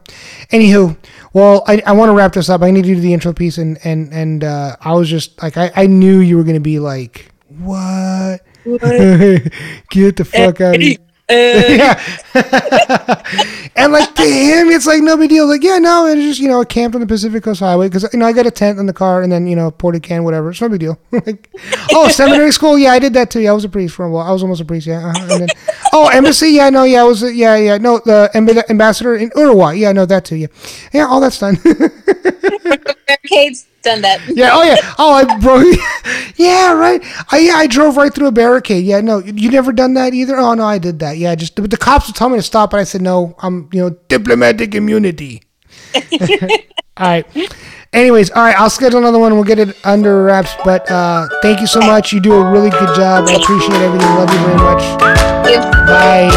Anywho, 0.51 0.97
well, 1.33 1.65
I, 1.67 1.83
I 1.87 1.93
want 1.93 2.11
to 2.11 2.15
wrap 2.15 2.33
this 2.33 2.49
up. 2.49 2.63
I 2.63 2.71
need 2.71 2.85
to 2.85 2.95
do 2.95 3.01
the 3.01 3.13
intro 3.13 3.33
piece, 3.33 3.59
and 3.59 3.79
and 3.85 4.13
and 4.13 4.45
uh, 4.45 4.77
I 4.81 4.93
was 4.95 5.09
just 5.09 5.41
like, 5.43 5.57
I, 5.57 5.71
I 5.75 5.87
knew 5.87 6.21
you 6.21 6.37
were 6.37 6.45
going 6.45 6.55
to 6.55 6.61
be 6.61 6.79
like, 6.79 7.31
what? 7.49 8.41
Get 9.91 10.17
the 10.17 10.25
fuck 10.25 10.61
out 10.61 10.77
of 10.77 10.81
here. 10.81 10.97
yeah. 11.31 11.99
and 13.77 13.93
like 13.93 14.15
to 14.15 14.23
him, 14.23 14.69
it's 14.69 14.87
like 14.87 15.03
no 15.03 15.17
big 15.17 15.31
deal. 15.31 15.47
Like, 15.47 15.63
yeah, 15.63 15.79
no, 15.79 16.07
it's 16.07 16.21
just, 16.21 16.41
you 16.41 16.49
know, 16.49 16.61
I 16.61 16.65
camped 16.65 16.95
on 16.95 17.01
the 17.01 17.07
Pacific 17.07 17.43
Coast 17.43 17.61
Highway 17.61 17.89
because, 17.89 18.07
you 18.13 18.19
know, 18.19 18.27
I 18.27 18.33
got 18.33 18.47
a 18.47 18.51
tent 18.51 18.79
in 18.79 18.87
the 18.87 18.93
car 18.93 19.23
and 19.23 19.33
then, 19.33 19.47
you 19.47 19.57
know, 19.57 19.71
ported 19.71 20.03
can, 20.03 20.25
whatever. 20.25 20.51
It's 20.51 20.61
no 20.61 20.69
big 20.69 20.81
deal. 20.81 20.99
like, 21.13 21.51
oh, 21.93 22.09
seminary 22.09 22.53
school. 22.53 22.79
Yeah, 22.79 22.93
I 22.93 22.99
did 22.99 23.15
that 23.15 23.31
too. 23.31 23.41
Yeah, 23.41 23.51
I 23.51 23.55
was 23.55 23.65
a 23.65 23.69
priest 23.69 23.95
for 23.95 24.05
a 24.05 24.11
while. 24.11 24.27
I 24.27 24.33
was 24.33 24.43
almost 24.43 24.61
a 24.61 24.65
priest. 24.65 24.87
Yeah. 24.87 25.07
Uh-huh. 25.09 25.27
And 25.31 25.41
then, 25.43 25.49
oh, 25.93 26.09
embassy. 26.09 26.51
Yeah, 26.51 26.71
no, 26.71 26.85
yeah, 26.85 27.01
I 27.01 27.05
was, 27.05 27.23
yeah, 27.23 27.57
yeah. 27.57 27.79
No, 27.79 27.99
the 28.05 28.31
amb- 28.35 28.69
ambassador 28.71 29.17
in 29.17 29.31
Uruguay. 29.35 29.75
Yeah, 29.75 29.93
no, 29.93 30.07
that 30.07 30.25
too. 30.25 30.37
Yeah. 30.37 30.49
Yeah, 30.93 31.07
all 31.07 31.21
that's 31.21 31.39
done. 31.39 31.57
Barricades 33.23 33.67
done 33.83 34.03
that. 34.03 34.21
Yeah. 34.29 34.51
Oh 34.53 34.63
yeah. 34.63 34.77
Oh, 34.99 35.13
I 35.13 35.39
broke. 35.39 35.67
yeah. 36.37 36.73
Right. 36.73 37.03
I 37.31 37.39
yeah. 37.39 37.55
I 37.55 37.67
drove 37.67 37.97
right 37.97 38.13
through 38.13 38.27
a 38.29 38.33
barricade. 38.33 38.85
Yeah. 38.85 39.01
No, 39.01 39.19
you 39.19 39.51
never 39.51 39.73
done 39.73 39.95
that 39.95 40.15
either. 40.15 40.37
Oh 40.37 40.55
no, 40.55 40.65
I 40.65 40.79
did 40.79 41.01
that. 41.01 41.19
Yeah. 41.19 41.35
Just 41.35 41.57
the, 41.57 41.63
the 41.63 41.77
cops 41.77 42.07
would 42.07 42.17
tell 42.17 42.29
me 42.29 42.39
to 42.39 42.43
stop, 42.43 42.73
and 42.73 42.81
I 42.81 42.85
said 42.85 43.03
no. 43.03 43.35
I'm 43.41 43.69
you 43.73 43.83
know 43.83 43.91
diplomatic 44.09 44.75
immunity. 44.75 45.43
all 45.95 46.01
right. 46.99 47.27
Anyways, 47.93 48.31
all 48.31 48.43
right. 48.43 48.59
I'll 48.59 48.71
schedule 48.71 49.01
another 49.01 49.19
one. 49.19 49.35
We'll 49.35 49.45
get 49.45 49.59
it 49.59 49.77
under 49.85 50.25
wraps. 50.25 50.55
But 50.65 50.91
uh, 50.91 51.29
thank 51.43 51.61
you 51.61 51.67
so 51.67 51.81
much. 51.81 52.11
You 52.13 52.21
do 52.21 52.33
a 52.33 52.51
really 52.51 52.71
good 52.71 52.97
job. 52.97 53.29
I 53.29 53.35
appreciate 53.35 53.81
everything. 53.81 54.09
Love 54.17 54.33
you 54.33 54.41
very 54.41 54.57
much. 54.57 54.83
You. 55.51 55.61
Bye. 55.87 56.31